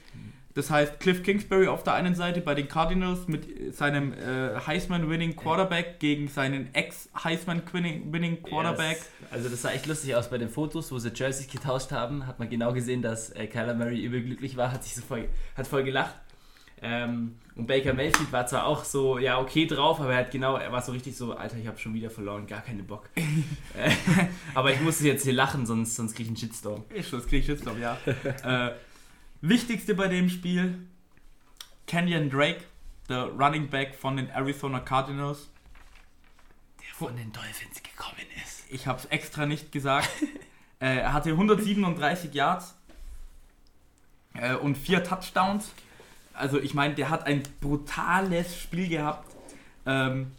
Das 0.54 0.68
heißt, 0.68 0.98
Cliff 0.98 1.22
Kingsbury 1.22 1.68
auf 1.68 1.84
der 1.84 1.94
einen 1.94 2.16
Seite 2.16 2.40
bei 2.40 2.54
den 2.54 2.66
Cardinals 2.66 3.28
mit 3.28 3.74
seinem 3.74 4.12
äh, 4.12 4.58
Heisman-Winning 4.66 5.36
Quarterback 5.36 6.00
gegen 6.00 6.26
seinen 6.26 6.74
Ex-Heisman-Winning 6.74 8.42
Quarterback. 8.42 8.96
Yes. 8.96 9.08
Also 9.30 9.48
das 9.48 9.62
sah 9.62 9.70
echt 9.70 9.86
lustig 9.86 10.16
aus 10.16 10.28
bei 10.28 10.38
den 10.38 10.48
Fotos, 10.48 10.90
wo 10.90 10.98
sie 10.98 11.10
Jerseys 11.14 11.46
getauscht 11.46 11.92
haben. 11.92 12.26
Hat 12.26 12.40
man 12.40 12.50
genau 12.50 12.72
gesehen, 12.72 13.00
dass 13.00 13.30
äh, 13.30 13.46
Kyler 13.46 13.74
Murray 13.74 14.02
überglücklich 14.02 14.56
war, 14.56 14.72
hat 14.72 14.82
sich 14.82 14.96
so 14.96 15.02
voll, 15.02 15.28
hat 15.56 15.68
voll 15.68 15.84
gelacht. 15.84 16.16
Ähm, 16.82 17.36
und 17.60 17.66
Baker 17.66 17.92
Mayfield 17.92 18.32
war 18.32 18.46
zwar 18.46 18.64
auch 18.64 18.84
so, 18.84 19.18
ja, 19.18 19.38
okay 19.38 19.66
drauf, 19.66 20.00
aber 20.00 20.14
er 20.14 20.20
hat 20.20 20.30
genau, 20.30 20.56
er 20.56 20.72
war 20.72 20.80
so 20.80 20.92
richtig 20.92 21.14
so, 21.14 21.34
Alter, 21.34 21.58
ich 21.58 21.66
habe 21.66 21.76
schon 21.76 21.92
wieder 21.92 22.08
verloren, 22.08 22.46
gar 22.46 22.62
keinen 22.62 22.86
Bock. 22.86 23.10
äh, 23.16 23.90
aber 24.54 24.72
ich 24.72 24.80
musste 24.80 25.06
jetzt 25.06 25.24
hier 25.24 25.34
lachen, 25.34 25.66
sonst, 25.66 25.94
sonst 25.94 26.14
kriege 26.14 26.22
ich 26.22 26.28
einen 26.28 26.36
Shitstorm. 26.38 26.88
Kriege 26.88 27.36
ich 27.36 27.46
jetzt 27.46 27.66
noch, 27.66 27.76
ja. 27.76 27.98
äh, 28.44 28.72
wichtigste 29.42 29.94
bei 29.94 30.08
dem 30.08 30.30
Spiel, 30.30 30.86
Kenyon 31.86 32.30
Drake, 32.30 32.62
der 33.10 33.24
Running 33.24 33.68
Back 33.68 33.94
von 33.94 34.16
den 34.16 34.30
Arizona 34.30 34.80
Cardinals. 34.80 35.50
Der 36.80 36.94
von 36.94 37.14
den 37.14 37.30
Dolphins 37.30 37.82
gekommen 37.82 38.24
ist. 38.42 38.64
Ich 38.70 38.86
habe 38.86 38.98
es 39.00 39.04
extra 39.04 39.44
nicht 39.44 39.70
gesagt. 39.70 40.08
äh, 40.80 41.00
er 41.00 41.12
hatte 41.12 41.28
137 41.28 42.32
Yards 42.32 42.74
äh, 44.32 44.54
und 44.54 44.78
vier 44.78 45.04
Touchdowns. 45.04 45.72
Also 46.40 46.58
ich 46.58 46.74
meine, 46.74 46.94
der 46.94 47.10
hat 47.10 47.26
ein 47.26 47.42
brutales 47.60 48.58
Spiel 48.58 48.88
gehabt. 48.88 49.34
Ähm, 49.86 50.32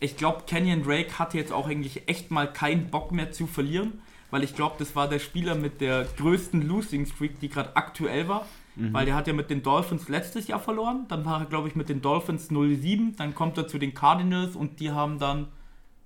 ich 0.00 0.16
glaube, 0.16 0.42
Kenyon 0.46 0.82
Drake 0.82 1.18
hatte 1.18 1.38
jetzt 1.38 1.52
auch 1.52 1.68
eigentlich 1.68 2.08
echt 2.08 2.30
mal 2.30 2.52
keinen 2.52 2.90
Bock 2.90 3.12
mehr 3.12 3.32
zu 3.32 3.46
verlieren, 3.46 4.02
weil 4.30 4.42
ich 4.42 4.54
glaube, 4.54 4.76
das 4.78 4.96
war 4.96 5.08
der 5.08 5.18
Spieler 5.18 5.54
mit 5.54 5.80
der 5.80 6.04
größten 6.04 6.62
Losing 6.62 7.06
Streak, 7.06 7.40
die 7.40 7.48
gerade 7.48 7.76
aktuell 7.76 8.28
war. 8.28 8.46
Weil 8.92 9.04
der 9.04 9.14
hat 9.14 9.26
ja 9.26 9.34
mit 9.34 9.50
den 9.50 9.62
Dolphins 9.62 10.08
letztes 10.08 10.48
Jahr 10.48 10.60
verloren. 10.60 11.04
Dann 11.08 11.26
war 11.26 11.40
er, 11.40 11.46
glaube 11.46 11.68
ich, 11.68 11.76
mit 11.76 11.90
den 11.90 12.00
Dolphins 12.00 12.50
0-7. 12.50 13.16
Dann 13.16 13.34
kommt 13.34 13.58
er 13.58 13.68
zu 13.68 13.78
den 13.78 13.92
Cardinals 13.92 14.56
und 14.56 14.80
die 14.80 14.90
haben 14.90 15.18
dann 15.18 15.48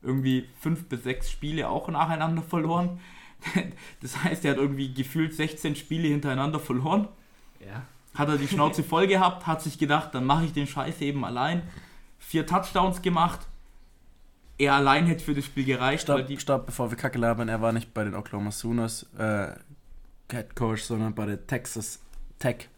irgendwie 0.03 0.49
fünf 0.61 0.85
bis 0.89 1.05
sechs 1.05 1.31
Spiele 1.31 1.69
auch 1.69 1.89
nacheinander 1.89 2.43
verloren. 2.43 3.01
Das 4.01 4.25
heißt, 4.25 4.45
er 4.45 4.53
hat 4.53 4.59
irgendwie 4.59 4.93
gefühlt 4.93 5.35
16 5.35 5.77
Spiele 5.77 6.09
hintereinander 6.09 6.59
verloren. 6.59 7.07
Ja. 7.61 7.83
Hat 8.17 8.29
er 8.29 8.37
die 8.39 8.49
Schnauze 8.49 8.83
voll 8.83 9.07
gehabt, 9.07 9.47
hat 9.47 9.63
sich 9.63 9.79
gedacht, 9.79 10.15
dann 10.15 10.25
mache 10.25 10.45
ich 10.45 10.53
den 10.53 10.67
Scheiß 10.67 11.01
eben 11.01 11.25
allein. 11.25 11.63
Vier 12.19 12.47
Touchdowns 12.47 13.03
gemacht. 13.03 13.41
Er 14.59 14.75
allein 14.75 15.07
hätte 15.07 15.23
für 15.23 15.35
das 15.35 15.45
Spiel 15.45 15.65
gereicht, 15.65 16.05
Stopp, 16.05 16.27
stopp, 16.41 16.67
bevor 16.67 16.91
wir 16.91 16.97
Kacke 16.97 17.19
labern, 17.19 17.49
er 17.49 17.61
war 17.61 17.73
nicht 17.73 17.93
bei 17.93 18.05
den 18.05 18.15
Oklahoma 18.15 18.51
Sooners 18.51 19.05
äh, 19.19 19.49
Head 20.31 20.57
Coach, 20.57 20.83
sondern 20.83 21.15
bei 21.15 21.27
der 21.27 21.47
Texas 21.47 22.01
Tech. 22.39 22.69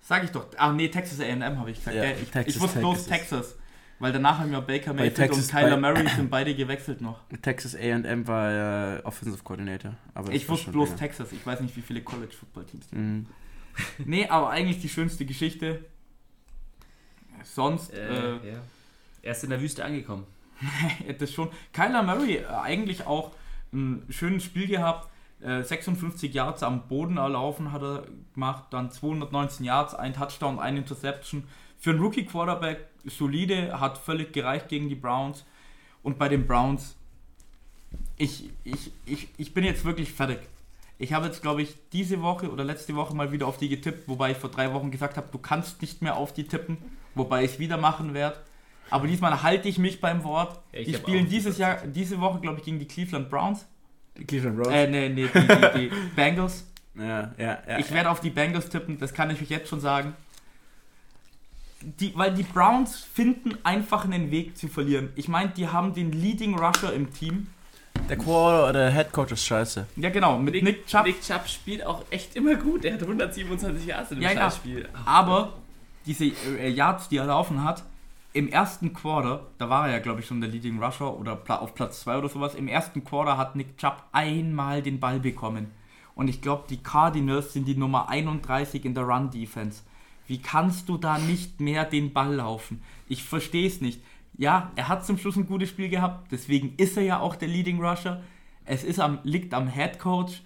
Sag 0.00 0.24
ich 0.24 0.30
doch. 0.30 0.46
Ah, 0.56 0.72
nee, 0.72 0.88
Texas 0.88 1.20
AM 1.20 1.58
habe 1.58 1.70
ich 1.70 1.78
gesagt. 1.78 1.96
Ja, 1.96 2.04
ich, 2.04 2.28
Texas 2.30 2.56
ich 2.56 2.60
wusste 2.60 2.74
Tech 2.80 2.82
bloß. 2.82 3.06
Texas. 3.06 3.54
Weil 4.00 4.12
danach 4.12 4.40
haben 4.40 4.52
ja 4.52 4.58
Baker 4.58 4.92
Mayfield 4.94 5.14
Texas- 5.14 5.44
und 5.44 5.50
Kyler 5.52 5.76
Murray 5.76 6.08
sind 6.08 6.28
beide 6.28 6.56
gewechselt 6.56 7.00
noch. 7.00 7.20
Texas 7.42 7.76
A&M 7.76 8.26
war 8.26 8.96
äh, 8.98 9.02
Offensive 9.04 9.44
Coordinator. 9.44 9.94
Ich 10.32 10.48
wusste 10.48 10.72
bloß 10.72 10.88
länger. 10.88 10.98
Texas. 10.98 11.30
Ich 11.30 11.46
weiß 11.46 11.60
nicht, 11.60 11.76
wie 11.76 11.82
viele 11.82 12.02
College-Football-Teams 12.02 12.88
die 12.88 12.96
Mhm. 12.96 13.26
Nee, 14.04 14.26
aber 14.26 14.50
eigentlich 14.50 14.80
die 14.80 14.88
schönste 14.88 15.24
Geschichte. 15.24 15.84
Sonst, 17.44 17.92
Äh, 17.92 18.36
äh, 18.36 18.52
ja. 18.52 18.62
Er 19.22 19.32
ist 19.32 19.44
in 19.44 19.50
der 19.50 19.60
Wüste 19.60 19.84
angekommen. 19.84 20.26
das 21.18 21.32
schon. 21.32 21.50
Kyler 21.72 22.02
Murray 22.02 22.36
äh, 22.36 22.46
eigentlich 22.46 23.06
auch 23.06 23.32
ein 23.72 24.04
schönes 24.10 24.44
Spiel 24.44 24.66
gehabt. 24.66 25.08
Äh, 25.40 25.62
56 25.62 26.32
Yards 26.34 26.62
am 26.62 26.86
Boden 26.88 27.16
erlaufen 27.16 27.72
hat 27.72 27.82
er 27.82 28.04
gemacht, 28.34 28.64
dann 28.70 28.90
219 28.90 29.66
Yards, 29.66 29.94
ein 29.94 30.14
Touchdown, 30.14 30.58
ein 30.58 30.76
Interception. 30.76 31.44
Für 31.78 31.90
einen 31.90 32.00
Rookie-Quarterback 32.00 32.86
solide, 33.06 33.80
hat 33.80 33.98
völlig 33.98 34.32
gereicht 34.32 34.68
gegen 34.68 34.88
die 34.88 34.94
Browns. 34.94 35.44
Und 36.02 36.18
bei 36.18 36.28
den 36.28 36.46
Browns, 36.46 36.96
ich, 38.16 38.50
ich, 38.62 38.92
ich, 39.04 39.28
ich 39.36 39.54
bin 39.54 39.64
jetzt 39.64 39.84
wirklich 39.84 40.12
fertig. 40.12 40.38
Ich 41.02 41.12
habe 41.12 41.26
jetzt, 41.26 41.42
glaube 41.42 41.62
ich, 41.62 41.74
diese 41.92 42.22
Woche 42.22 42.48
oder 42.48 42.62
letzte 42.62 42.94
Woche 42.94 43.12
mal 43.12 43.32
wieder 43.32 43.48
auf 43.48 43.56
die 43.56 43.68
getippt, 43.68 44.06
wobei 44.06 44.30
ich 44.30 44.36
vor 44.36 44.50
drei 44.50 44.72
Wochen 44.72 44.92
gesagt 44.92 45.16
habe, 45.16 45.26
du 45.32 45.38
kannst 45.38 45.82
nicht 45.82 46.00
mehr 46.00 46.16
auf 46.16 46.32
die 46.32 46.44
tippen, 46.44 46.78
wobei 47.16 47.42
ich 47.42 47.54
es 47.54 47.58
wieder 47.58 47.76
machen 47.76 48.14
werde. 48.14 48.36
Aber 48.88 49.08
diesmal 49.08 49.42
halte 49.42 49.68
ich 49.68 49.78
mich 49.78 50.00
beim 50.00 50.22
Wort. 50.22 50.60
Ja, 50.70 50.78
ich 50.78 50.86
die 50.86 50.94
spielen 50.94 51.28
dieses. 51.28 51.58
Jahr, 51.58 51.78
diese 51.84 52.20
Woche, 52.20 52.38
glaube 52.38 52.58
ich, 52.58 52.64
gegen 52.64 52.78
die 52.78 52.86
Cleveland 52.86 53.28
Browns. 53.30 53.66
Cleveland 54.28 54.56
Browns. 54.58 54.72
Äh, 54.72 54.86
nee, 54.86 55.08
nee, 55.08 55.26
die, 55.26 55.40
die, 55.40 55.88
die 55.88 55.96
Bengals. 56.14 56.68
ja, 56.94 57.34
ja, 57.36 57.58
ja. 57.66 57.78
Ich 57.80 57.90
werde 57.90 58.08
auf 58.08 58.20
die 58.20 58.30
Bengals 58.30 58.68
tippen, 58.68 59.00
das 59.00 59.12
kann 59.12 59.28
ich 59.30 59.42
euch 59.42 59.50
jetzt 59.50 59.68
schon 59.68 59.80
sagen. 59.80 60.14
Die, 61.80 62.16
weil 62.16 62.32
die 62.32 62.44
Browns 62.44 62.96
finden 62.96 63.58
einfach 63.64 64.04
einen 64.04 64.30
Weg 64.30 64.56
zu 64.56 64.68
verlieren. 64.68 65.08
Ich 65.16 65.26
meine, 65.26 65.50
die 65.50 65.66
haben 65.66 65.94
den 65.94 66.12
Leading 66.12 66.56
Rusher 66.56 66.92
im 66.92 67.12
Team. 67.12 67.48
Der 68.08 68.16
Quarter 68.18 68.64
oder 68.70 68.72
der 68.72 68.92
Head 68.92 69.12
Coach 69.12 69.32
ist 69.32 69.44
scheiße. 69.44 69.86
Ja, 69.96 70.10
genau, 70.10 70.38
mit 70.38 70.62
Nick, 70.62 70.86
Chubb. 70.86 71.06
Nick 71.06 71.20
Chubb 71.22 71.48
spielt 71.48 71.84
auch 71.86 72.04
echt 72.10 72.36
immer 72.36 72.54
gut. 72.56 72.84
Er 72.84 72.94
hat 72.94 73.02
127 73.02 73.86
Yards 73.86 74.10
in 74.10 74.18
dem 74.18 74.22
Ja, 74.22 74.32
ja. 74.32 74.50
Spiel. 74.50 74.88
Aber 75.04 75.54
diese 76.06 76.24
äh, 76.24 76.68
Yards, 76.68 77.08
die 77.08 77.16
er 77.16 77.26
laufen 77.26 77.64
hat, 77.64 77.84
im 78.34 78.48
ersten 78.48 78.94
Quarter, 78.94 79.46
da 79.58 79.68
war 79.68 79.86
er 79.86 79.94
ja, 79.94 79.98
glaube 79.98 80.20
ich, 80.20 80.26
schon 80.26 80.40
der 80.40 80.50
Leading 80.50 80.82
Rusher 80.82 81.18
oder 81.18 81.38
auf 81.48 81.74
Platz 81.74 82.00
2 82.00 82.18
oder 82.18 82.28
sowas, 82.28 82.54
im 82.54 82.66
ersten 82.66 83.04
Quarter 83.04 83.36
hat 83.36 83.56
Nick 83.56 83.76
Chubb 83.78 84.02
einmal 84.12 84.82
den 84.82 85.00
Ball 85.00 85.20
bekommen. 85.20 85.70
Und 86.14 86.28
ich 86.28 86.40
glaube, 86.40 86.64
die 86.68 86.82
Cardinals 86.82 87.52
sind 87.52 87.66
die 87.66 87.76
Nummer 87.76 88.08
31 88.08 88.84
in 88.84 88.94
der 88.94 89.04
Run-Defense. 89.04 89.82
Wie 90.26 90.38
kannst 90.40 90.88
du 90.88 90.96
da 90.98 91.18
nicht 91.18 91.60
mehr 91.60 91.84
den 91.84 92.12
Ball 92.12 92.34
laufen? 92.34 92.82
Ich 93.08 93.22
verstehe 93.24 93.66
es 93.66 93.80
nicht. 93.80 94.00
Ja, 94.38 94.72
er 94.76 94.88
hat 94.88 95.04
zum 95.04 95.18
Schluss 95.18 95.36
ein 95.36 95.46
gutes 95.46 95.68
Spiel 95.68 95.88
gehabt, 95.88 96.32
deswegen 96.32 96.74
ist 96.76 96.96
er 96.96 97.02
ja 97.02 97.20
auch 97.20 97.36
der 97.36 97.48
Leading 97.48 97.84
Rusher. 97.84 98.22
Es 98.64 98.84
ist 98.84 98.98
am, 98.98 99.18
liegt 99.24 99.54
am 99.54 99.68
Head 99.68 99.98
Coach. 99.98 100.42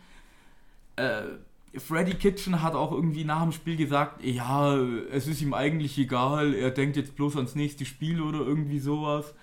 Äh, 0.97 1.23
Freddy 1.79 2.15
Kitchen 2.15 2.63
hat 2.63 2.75
auch 2.75 2.91
irgendwie 2.93 3.25
nach 3.25 3.43
dem 3.43 3.53
Spiel 3.53 3.77
gesagt, 3.77 4.25
ja, 4.25 4.77
es 4.77 5.27
ist 5.27 5.43
ihm 5.43 5.55
eigentlich 5.55 5.99
egal, 5.99 6.55
er 6.55 6.71
denkt 6.71 6.97
jetzt 6.97 7.17
bloß 7.17 7.37
ans 7.37 7.55
nächste 7.55 7.85
Spiel 7.85 8.23
oder 8.23 8.39
irgendwie 8.39 8.79
sowas. 8.79 9.35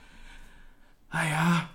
Naja, 1.12 1.70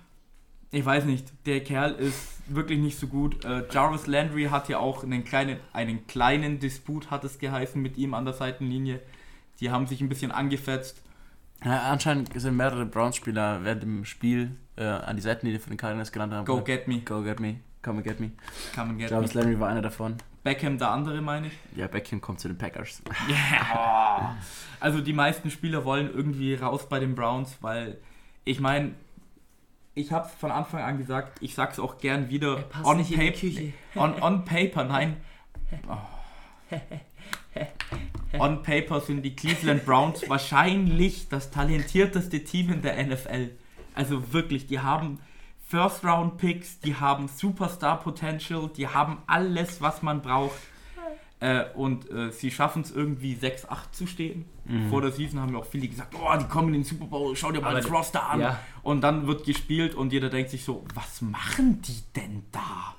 ich 0.71 0.85
weiß 0.85 1.05
nicht, 1.05 1.31
der 1.45 1.63
Kerl 1.63 1.93
ist 1.93 2.41
wirklich 2.47 2.79
nicht 2.79 2.99
so 2.99 3.07
gut. 3.07 3.43
Äh, 3.45 3.63
Jarvis 3.71 4.05
Landry 4.05 4.45
hat 4.45 4.69
ja 4.69 4.79
auch 4.79 5.03
einen 5.03 5.23
kleinen, 5.23 5.59
einen 5.73 6.05
kleinen 6.07 6.59
Disput, 6.59 7.09
hat 7.09 7.23
es 7.23 7.39
geheißen, 7.39 7.81
mit 7.81 7.97
ihm 7.97 8.13
an 8.13 8.25
der 8.25 8.33
Seitenlinie. 8.33 9.01
Die 9.61 9.71
haben 9.71 9.87
sich 9.87 10.01
ein 10.01 10.09
bisschen 10.09 10.31
angefetzt. 10.31 11.01
Ja, 11.63 11.91
anscheinend 11.91 12.29
sind 12.39 12.55
mehrere 12.55 12.85
Browns-Spieler 12.85 13.63
während 13.63 13.83
dem 13.83 14.05
Spiel 14.05 14.55
äh, 14.77 14.83
an 14.83 15.15
die 15.15 15.21
Seitenlinie 15.21 15.59
von 15.59 15.71
den 15.71 15.77
Cardinals 15.77 16.11
gelandet 16.11 16.39
haben. 16.39 16.45
Go 16.45 16.61
get 16.61 16.87
me. 16.87 16.99
Go 16.99 17.21
get 17.21 17.39
me. 17.39 17.59
Come 17.81 17.97
and 17.97 18.07
get 18.07 18.19
me. 18.19 18.31
Come 18.75 18.91
and 18.91 18.99
get 18.99 19.11
Jarvis 19.11 19.33
me. 19.33 19.41
Landry 19.41 19.59
war 19.59 19.69
einer 19.69 19.81
davon. 19.81 20.17
Beckham 20.43 20.77
der 20.77 20.89
andere, 20.91 21.21
meine 21.21 21.47
ich. 21.47 21.53
Ja, 21.75 21.87
Beckham 21.87 22.21
kommt 22.21 22.39
zu 22.39 22.47
den 22.47 22.57
Packers. 22.57 23.01
Ja. 23.29 24.37
Also 24.79 25.01
die 25.01 25.13
meisten 25.13 25.51
Spieler 25.51 25.83
wollen 25.83 26.09
irgendwie 26.13 26.55
raus 26.55 26.87
bei 26.87 26.99
den 26.99 27.13
Browns, 27.15 27.57
weil 27.61 27.97
ich 28.45 28.61
meine, 28.61 28.93
ich 29.93 30.11
habe 30.13 30.27
es 30.27 30.33
von 30.33 30.51
Anfang 30.51 30.81
an 30.81 30.97
gesagt, 30.97 31.37
ich 31.41 31.55
sag's 31.55 31.79
auch 31.79 31.97
gern 31.97 32.29
wieder. 32.29 32.63
On, 32.83 33.03
paper, 33.03 33.73
on, 33.95 34.21
on 34.21 34.45
paper, 34.45 34.83
nein. 34.85 35.17
Oh. 35.87 35.97
On 38.39 38.61
paper 38.61 39.01
sind 39.01 39.23
die 39.23 39.35
Cleveland 39.35 39.85
Browns 39.85 40.27
wahrscheinlich 40.29 41.29
das 41.29 41.49
talentierteste 41.49 42.43
Team 42.43 42.71
in 42.71 42.81
der 42.81 43.03
NFL. 43.03 43.51
Also 43.95 44.31
wirklich, 44.31 44.67
die 44.67 44.79
haben 44.79 45.19
First 45.67 46.03
Round 46.03 46.37
Picks, 46.37 46.79
die 46.79 46.95
haben 46.95 47.27
Superstar 47.27 47.99
Potential, 47.99 48.69
die 48.75 48.87
haben 48.87 49.17
alles, 49.27 49.81
was 49.81 50.01
man 50.01 50.21
braucht. 50.21 50.57
Äh, 51.41 51.65
und 51.73 52.09
äh, 52.11 52.31
sie 52.31 52.51
schaffen 52.51 52.81
es 52.81 52.91
irgendwie 52.91 53.35
6-8 53.35 53.91
zu 53.91 54.07
stehen. 54.07 54.45
Mhm. 54.65 54.89
Vor 54.89 55.01
der 55.01 55.11
Season 55.11 55.39
haben 55.39 55.53
ja 55.53 55.59
auch 55.59 55.65
viele 55.65 55.87
gesagt, 55.87 56.13
oh, 56.15 56.35
die 56.37 56.45
kommen 56.45 56.69
in 56.69 56.81
den 56.81 56.83
Super 56.83 57.05
Bowl, 57.05 57.33
schau 57.35 57.51
dir 57.51 57.61
mal 57.61 57.69
Aber 57.69 57.81
das 57.81 57.89
Roster 57.89 58.27
an. 58.27 58.41
ja. 58.41 58.59
Und 58.83 59.01
dann 59.01 59.25
wird 59.25 59.45
gespielt 59.45 59.95
und 59.95 60.11
jeder 60.11 60.29
denkt 60.29 60.51
sich 60.51 60.65
so, 60.65 60.83
was 60.95 61.21
machen 61.21 61.81
die 61.81 62.03
denn 62.15 62.43
da? 62.51 62.93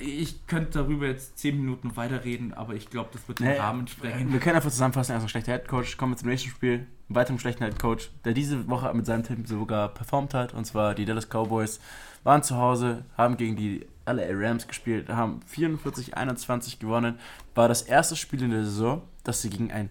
Ich 0.00 0.46
könnte 0.46 0.78
darüber 0.78 1.06
jetzt 1.06 1.38
10 1.38 1.56
Minuten 1.56 1.96
weiterreden, 1.96 2.54
aber 2.54 2.74
ich 2.74 2.90
glaube, 2.90 3.10
das 3.12 3.26
wird 3.28 3.40
den 3.40 3.48
Nee, 3.48 3.58
Rahmen 3.58 3.86
sprengen. 3.86 4.32
Wir 4.32 4.40
können 4.40 4.56
einfach 4.56 4.70
zusammenfassen, 4.70 5.12
er 5.12 5.18
ist 5.18 5.24
ein 5.24 5.28
schlechter 5.28 5.52
Headcoach. 5.52 5.96
Kommen 5.96 6.12
wir 6.12 6.16
zum 6.16 6.28
nächsten 6.28 6.50
Spiel. 6.50 6.86
Einen 7.08 7.16
weiteren 7.16 7.38
schlechten 7.38 7.64
Headcoach, 7.64 8.10
der 8.24 8.34
diese 8.34 8.68
Woche 8.68 8.92
mit 8.94 9.06
seinem 9.06 9.24
Team 9.24 9.46
sogar 9.46 9.88
performt 9.88 10.34
hat. 10.34 10.54
Und 10.54 10.64
zwar 10.66 10.94
die 10.94 11.04
Dallas 11.04 11.28
Cowboys 11.28 11.80
waren 12.24 12.42
zu 12.42 12.56
Hause, 12.56 13.04
haben 13.16 13.36
gegen 13.36 13.56
die 13.56 13.86
LA 14.06 14.26
Rams 14.30 14.66
gespielt, 14.66 15.08
haben 15.08 15.40
44-21 15.54 16.78
gewonnen. 16.78 17.18
War 17.54 17.68
das 17.68 17.82
erste 17.82 18.16
Spiel 18.16 18.42
in 18.42 18.50
der 18.50 18.64
Saison, 18.64 19.02
dass 19.24 19.42
sie 19.42 19.50
gegen 19.50 19.70
ein 19.70 19.90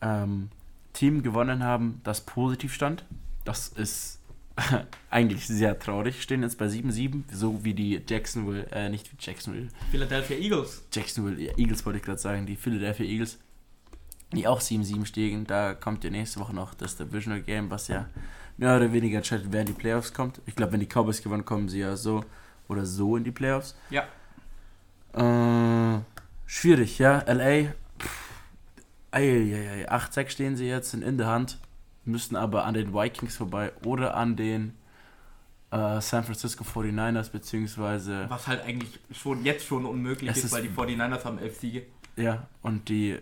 ähm, 0.00 0.50
Team 0.92 1.22
gewonnen 1.22 1.62
haben, 1.62 2.00
das 2.04 2.20
positiv 2.20 2.72
stand. 2.72 3.04
Das 3.44 3.68
ist 3.68 4.20
eigentlich 5.10 5.46
sehr 5.46 5.78
traurig. 5.78 6.22
Stehen 6.22 6.42
jetzt 6.42 6.58
bei 6.58 6.66
7-7, 6.66 7.24
so 7.32 7.64
wie 7.64 7.74
die 7.74 8.00
Jacksonville, 8.06 8.66
äh, 8.72 8.88
nicht 8.88 9.10
wie 9.12 9.16
Jacksonville, 9.18 9.68
Philadelphia 9.90 10.36
Eagles. 10.36 10.84
Jacksonville 10.92 11.40
ja, 11.40 11.52
Eagles 11.56 11.84
wollte 11.84 11.98
ich 11.98 12.04
gerade 12.04 12.18
sagen, 12.18 12.46
die 12.46 12.56
Philadelphia 12.56 13.06
Eagles, 13.06 13.38
die 14.32 14.46
auch 14.46 14.60
7-7 14.60 15.06
stehen. 15.06 15.46
Da 15.46 15.74
kommt 15.74 16.04
ja 16.04 16.10
nächste 16.10 16.40
Woche 16.40 16.54
noch 16.54 16.74
das 16.74 16.96
Divisional 16.96 17.42
Game, 17.42 17.70
was 17.70 17.88
ja 17.88 18.08
mehr 18.56 18.76
oder 18.76 18.92
weniger 18.92 19.18
entscheidet, 19.18 19.48
wer 19.50 19.60
in 19.60 19.66
die 19.66 19.72
Playoffs 19.72 20.12
kommt. 20.14 20.40
Ich 20.46 20.56
glaube, 20.56 20.72
wenn 20.72 20.80
die 20.80 20.86
Cowboys 20.86 21.22
gewonnen, 21.22 21.44
kommen 21.44 21.68
sie 21.68 21.80
ja 21.80 21.96
so 21.96 22.24
oder 22.68 22.86
so 22.86 23.16
in 23.16 23.24
die 23.24 23.32
Playoffs. 23.32 23.76
Ja. 23.90 24.04
Äh, 25.12 26.00
schwierig, 26.46 26.98
ja. 26.98 27.22
LA, 27.26 27.72
pff, 27.98 28.30
eieiei, 29.10 29.90
8-6 29.90 30.28
stehen 30.30 30.56
sie 30.56 30.66
jetzt, 30.66 30.90
sind 30.90 31.02
in 31.02 31.18
der 31.18 31.26
Hand, 31.26 31.58
müssten 32.06 32.36
aber 32.36 32.64
an 32.64 32.74
den 32.74 32.94
Vikings 32.94 33.36
vorbei 33.36 33.72
oder 33.84 34.16
an 34.16 34.36
den 34.36 34.74
äh, 35.70 36.00
San 36.00 36.24
Francisco 36.24 36.64
49ers, 36.64 37.30
beziehungsweise 37.30 38.26
Was 38.28 38.46
halt 38.46 38.62
eigentlich 38.62 38.98
schon 39.12 39.44
jetzt 39.44 39.66
schon 39.66 39.84
unmöglich 39.84 40.30
ist, 40.30 40.44
ist- 40.44 40.52
weil 40.52 40.62
die 40.62 40.68
49ers 40.68 41.24
haben 41.24 41.38
11 41.38 41.58
Siege. 41.60 41.82
Ja, 42.16 42.46
und 42.62 42.88
die. 42.88 43.18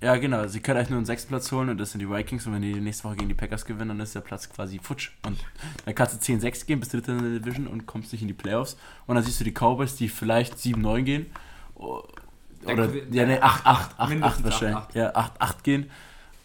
Ja, 0.00 0.14
genau, 0.16 0.46
sie 0.46 0.60
können 0.60 0.78
eigentlich 0.78 0.90
nur 0.90 0.98
einen 0.98 1.06
sechsten 1.06 1.28
Platz 1.28 1.50
holen 1.50 1.70
und 1.70 1.78
das 1.78 1.90
sind 1.90 1.98
die 1.98 2.08
Vikings. 2.08 2.46
Und 2.46 2.52
wenn 2.54 2.62
die 2.62 2.72
nächste 2.74 3.02
Woche 3.02 3.16
gegen 3.16 3.28
die 3.28 3.34
Packers 3.34 3.64
gewinnen, 3.64 3.88
dann 3.88 3.98
ist 4.00 4.14
der 4.14 4.20
Platz 4.20 4.48
quasi 4.48 4.78
futsch. 4.78 5.10
Und 5.26 5.44
dann 5.84 5.94
kannst 5.96 6.14
du 6.28 6.32
10-6 6.32 6.66
gehen 6.66 6.78
bis 6.78 6.90
dritte 6.90 7.10
in 7.10 7.18
der 7.18 7.40
Division 7.40 7.66
und 7.66 7.86
kommst 7.86 8.12
nicht 8.12 8.22
in 8.22 8.28
die 8.28 8.34
Playoffs. 8.34 8.76
Und 9.08 9.16
dann 9.16 9.24
siehst 9.24 9.40
du 9.40 9.44
die 9.44 9.50
Cowboys, 9.52 9.96
die 9.96 10.08
vielleicht 10.08 10.54
7-9 10.56 11.02
gehen. 11.02 11.26
Oder, 11.74 12.86
Der- 12.86 13.08
ja, 13.10 13.26
nee, 13.26 13.40
8-8, 13.40 13.96
8-8 13.98 14.08
mindestens 14.08 14.44
wahrscheinlich. 14.44 14.78
8-8. 14.84 14.94
Ja, 14.96 15.14
8-8 15.16 15.62
gehen 15.64 15.90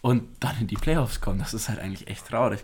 und 0.04 0.28
dann 0.40 0.54
in 0.60 0.66
die 0.66 0.76
Playoffs 0.76 1.22
kommen. 1.22 1.38
Das 1.38 1.54
ist 1.54 1.70
halt 1.70 1.78
eigentlich 1.78 2.08
echt 2.08 2.26
traurig. 2.26 2.62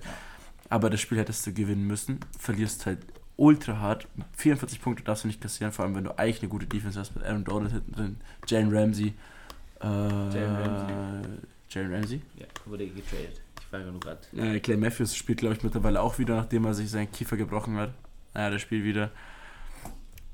Aber 0.68 0.90
das 0.90 1.00
Spiel 1.00 1.16
hättest 1.16 1.46
du 1.46 1.54
gewinnen 1.54 1.86
müssen. 1.86 2.20
Verlierst 2.38 2.84
halt 2.84 2.98
ultra 3.36 3.78
hart. 3.78 4.06
44 4.36 4.82
Punkte 4.82 5.04
darfst 5.04 5.24
du 5.24 5.28
nicht 5.28 5.40
kassieren, 5.40 5.72
vor 5.72 5.86
allem 5.86 5.94
wenn 5.94 6.04
du 6.04 6.18
eigentlich 6.18 6.42
eine 6.42 6.50
gute 6.50 6.66
Defense 6.66 7.00
hast 7.00 7.16
mit 7.16 7.24
Aaron 7.24 7.44
Donald 7.44 7.72
hinten 7.72 7.92
drin, 7.92 8.16
Jalen 8.46 8.76
Ramsey. 8.76 9.14
Äh, 9.80 9.86
Jalen 9.86 10.56
Ramsey. 10.56 10.94
Jalen 11.70 11.94
Ramsey. 11.94 12.20
Ja, 12.36 12.46
wurde 12.66 12.86
getradet. 12.88 13.40
Ich 13.58 13.72
war 13.72 13.80
nur 13.80 14.00
gerade. 14.00 14.20
Äh, 14.36 14.60
Clay 14.60 14.76
Matthews 14.76 15.16
spielt, 15.16 15.38
glaube 15.38 15.54
ich, 15.54 15.62
mittlerweile 15.62 16.02
auch 16.02 16.18
wieder, 16.18 16.36
nachdem 16.36 16.66
er 16.66 16.74
sich 16.74 16.90
seinen 16.90 17.10
Kiefer 17.10 17.38
gebrochen 17.38 17.78
hat. 17.78 17.94
Ja, 18.34 18.50
der 18.50 18.58
spielt 18.58 18.84
wieder. 18.84 19.12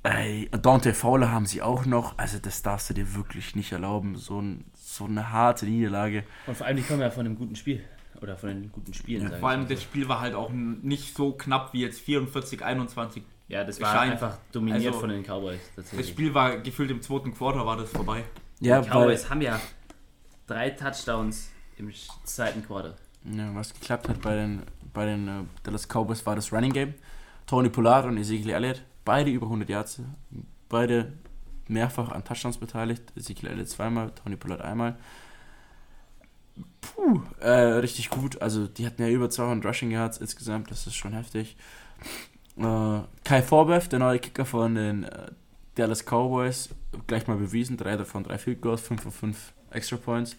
Ey, 0.03 0.51
Dante 0.61 0.93
Fowler 0.93 1.31
haben 1.31 1.47
sie 1.47 1.63
auch 1.63 1.87
noch. 1.87 2.19
Also, 2.19 2.41
das 2.41 2.63
darfst 2.63 2.91
du 2.91 2.95
dir 2.95 3.15
wirklich 3.15 3.55
nicht 3.55 3.71
erlauben. 3.71 4.17
So, 4.17 4.41
ein, 4.41 4.65
so 4.97 5.05
eine 5.05 5.31
harte 5.31 5.67
Niederlage. 5.67 6.25
Und 6.47 6.57
vor 6.57 6.67
allem, 6.67 6.77
die 6.77 6.83
kommen 6.83 7.01
ja 7.01 7.11
von 7.11 7.27
einem 7.27 7.37
guten 7.37 7.57
Spiel. 7.57 7.85
Oder 8.21 8.37
von 8.37 8.49
den 8.49 8.73
guten 8.73 8.95
Spielen, 8.95 9.31
Ja, 9.31 9.37
Vor 9.39 9.51
allem 9.51 9.69
das 9.69 9.81
so. 9.81 9.85
Spiel 9.85 10.09
war 10.09 10.21
halt 10.21 10.35
auch 10.35 10.51
nicht 10.51 11.15
so 11.15 11.33
knapp 11.33 11.73
wie 11.75 11.83
jetzt 11.83 12.01
44, 12.01 12.65
21. 12.65 13.23
Ja, 13.49 13.63
das 13.63 13.81
war 13.81 13.93
scheint- 13.95 14.13
einfach 14.13 14.39
dominiert 14.53 14.87
also, 14.87 15.01
von 15.01 15.11
den 15.11 15.23
Cowboys. 15.23 15.61
Das. 15.77 16.09
Spiel 16.09 16.33
war 16.35 16.57
gefühlt 16.59 16.91
im 16.91 17.03
zweiten 17.03 17.35
Quarter 17.35 17.65
war 17.67 17.77
das 17.77 17.91
vorbei. 17.91 18.25
Ja, 18.61 18.81
die 18.81 18.89
weil, 18.91 19.03
Cowboys 19.03 19.29
haben 19.31 19.43
ja 19.43 19.61
drei 20.47 20.71
Touchdowns 20.71 21.51
im 21.77 21.93
zweiten 22.25 22.65
Quarter. 22.65 22.97
ja, 23.25 23.55
was 23.55 23.75
geklappt 23.75 24.09
hat 24.09 24.23
bei 24.23 24.35
den, 24.35 24.63
bei 24.95 25.05
den 25.05 25.29
äh, 25.29 25.43
Dallas 25.63 25.87
Cowboys 25.87 26.25
war 26.25 26.35
das 26.37 26.53
Running 26.53 26.73
Game. 26.73 26.95
Tony 27.47 27.69
Pollard 27.69 28.07
und 28.07 28.17
Ezekiel 28.17 28.51
Elliott, 28.51 28.83
beide 29.05 29.31
über 29.31 29.47
100 29.47 29.69
Yards. 29.69 30.01
Beide 30.69 31.13
mehrfach 31.69 32.11
an 32.11 32.25
Touchdowns 32.25 32.59
beteiligt. 32.59 33.03
Ezekiel 33.17 33.51
Elliott 33.51 33.69
zweimal, 33.69 34.11
Tony 34.13 34.37
Pollard 34.37 34.63
einmal. 34.63 34.97
Puh, 36.81 37.21
äh, 37.41 37.51
richtig 37.51 38.11
gut. 38.11 38.41
Also, 38.41 38.67
die 38.67 38.87
hatten 38.87 39.03
ja 39.03 39.09
über 39.09 39.29
200 39.29 39.67
Rushing 39.67 39.91
Yards 39.91 40.19
insgesamt. 40.19 40.71
Das 40.71 40.87
ist 40.87 40.95
schon 40.95 41.13
heftig. 41.13 41.57
Äh, 42.57 43.01
Kai 43.25 43.43
Forbev, 43.43 43.89
der 43.89 43.99
neue 43.99 44.19
Kicker 44.19 44.47
von 44.47 44.75
den 44.75 45.05
äh, 45.05 45.27
Dallas 45.75 46.05
Cowboys, 46.05 46.71
gleich 47.07 47.27
mal 47.27 47.37
bewiesen. 47.37 47.77
Drei 47.77 47.97
davon, 47.97 48.25
drei 48.25 48.39
Field 48.39 48.63
Goals, 48.63 48.81
5 48.81 49.03
von 49.03 49.13
5 49.13 49.53
Extra 49.71 49.97
Points. 49.97 50.37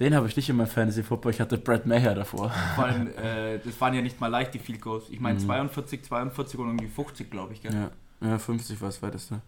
Den 0.00 0.14
habe 0.14 0.26
ich 0.26 0.34
nicht 0.36 0.48
in 0.48 0.56
meinem 0.56 0.66
Fantasy 0.66 1.02
Football. 1.02 1.32
Ich 1.32 1.40
hatte 1.40 1.58
Brad 1.58 1.86
Maher 1.86 2.14
davor. 2.14 2.50
Vor 2.74 2.84
allem, 2.84 3.08
äh, 3.16 3.58
das 3.58 3.78
waren 3.80 3.92
ja 3.94 4.00
nicht 4.00 4.20
mal 4.20 4.28
leicht, 4.28 4.54
die 4.54 4.58
Field 4.58 4.80
Goals. 4.80 5.04
Ich 5.10 5.20
meine 5.20 5.38
Mhm. 5.38 5.44
42, 5.44 6.02
42 6.04 6.58
und 6.58 6.66
irgendwie 6.68 6.88
50, 6.88 7.30
glaube 7.30 7.52
ich. 7.52 7.62
Gell? 7.62 7.72
Ja, 7.74 7.90
ja 8.26 8.38
50 8.38 8.80
war 8.80 8.88
das 8.88 9.02
weiteste. 9.02 9.40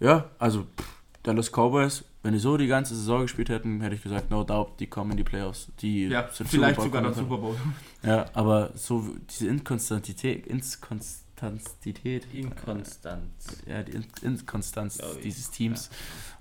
Ja, 0.00 0.30
also 0.38 0.62
pff, 0.62 0.88
Dallas 1.22 1.50
Cowboys, 1.50 2.04
wenn 2.22 2.32
die 2.32 2.38
so 2.38 2.56
die 2.56 2.66
ganze 2.66 2.94
Saison 2.94 3.22
gespielt 3.22 3.48
hätten, 3.48 3.80
hätte 3.80 3.94
ich 3.94 4.02
gesagt, 4.02 4.30
no 4.30 4.44
doubt, 4.44 4.78
die 4.80 4.86
kommen 4.86 5.12
in 5.12 5.16
die 5.16 5.24
Playoffs. 5.24 5.68
Die 5.80 6.06
Ja, 6.06 6.28
sind 6.32 6.48
vielleicht 6.48 6.80
sogar 6.80 7.02
der 7.02 7.12
Super 7.12 7.38
Bowl. 7.38 7.56
Ja, 8.02 8.26
aber 8.34 8.70
so 8.74 9.04
diese 9.30 9.48
Inkonstantität, 9.48 10.46
Inkonstantität, 10.46 12.26
Inkonstant. 12.32 13.30
ja, 13.66 13.82
die 13.82 13.92
In 13.92 14.04
Inkonstanz 14.22 15.00
dieses 15.22 15.50
Teams 15.50 15.90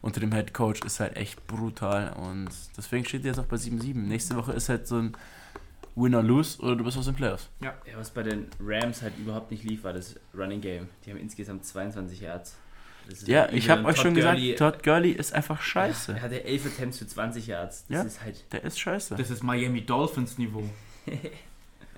unter 0.01 0.19
dem 0.19 0.31
Head 0.31 0.53
Coach 0.53 0.81
ist 0.85 0.99
halt 0.99 1.15
echt 1.15 1.45
brutal 1.47 2.13
und 2.13 2.49
deswegen 2.75 3.05
steht 3.05 3.23
die 3.23 3.27
jetzt 3.27 3.39
auch 3.39 3.45
bei 3.45 3.57
7-7. 3.57 3.93
Nächste 3.95 4.35
Woche 4.35 4.53
ist 4.53 4.69
halt 4.69 4.87
so 4.87 4.97
ein 4.97 5.13
Win-or-Lose 5.95 6.61
oder 6.61 6.75
du 6.75 6.83
bist 6.83 6.97
aus 6.97 7.05
den 7.05 7.15
Playoffs. 7.15 7.49
Ja, 7.61 7.73
was 7.95 8.11
bei 8.11 8.23
den 8.23 8.47
Rams 8.59 9.01
halt 9.01 9.17
überhaupt 9.17 9.49
nicht 9.51 9.63
lief, 9.63 9.83
war 9.83 9.93
das 9.93 10.15
Running 10.35 10.61
Game. 10.61 10.89
Die 11.05 11.09
haben 11.11 11.17
insgesamt 11.17 11.65
22 11.65 12.21
Yards. 12.21 12.55
Ja, 13.25 13.41
halt 13.41 13.53
ich 13.53 13.69
habe 13.69 13.85
euch 13.85 13.95
Todd 13.95 14.03
schon 14.05 14.13
Gurley- 14.15 14.51
gesagt, 14.53 14.75
Todd 14.75 14.83
Gurley 14.83 15.11
ist 15.11 15.33
einfach 15.33 15.61
scheiße. 15.61 16.13
Er 16.13 16.21
hatte 16.21 16.43
11 16.43 16.65
Attempts 16.65 16.97
für 16.99 17.07
20 17.07 17.47
Yards. 17.47 17.85
Das 17.87 17.97
Ja. 17.97 18.03
ist 18.03 18.21
halt. 18.23 18.53
Der 18.53 18.63
ist 18.63 18.79
scheiße. 18.79 19.15
Das 19.15 19.29
ist 19.29 19.43
Miami 19.43 19.85
Dolphins 19.85 20.37
Niveau. 20.37 20.63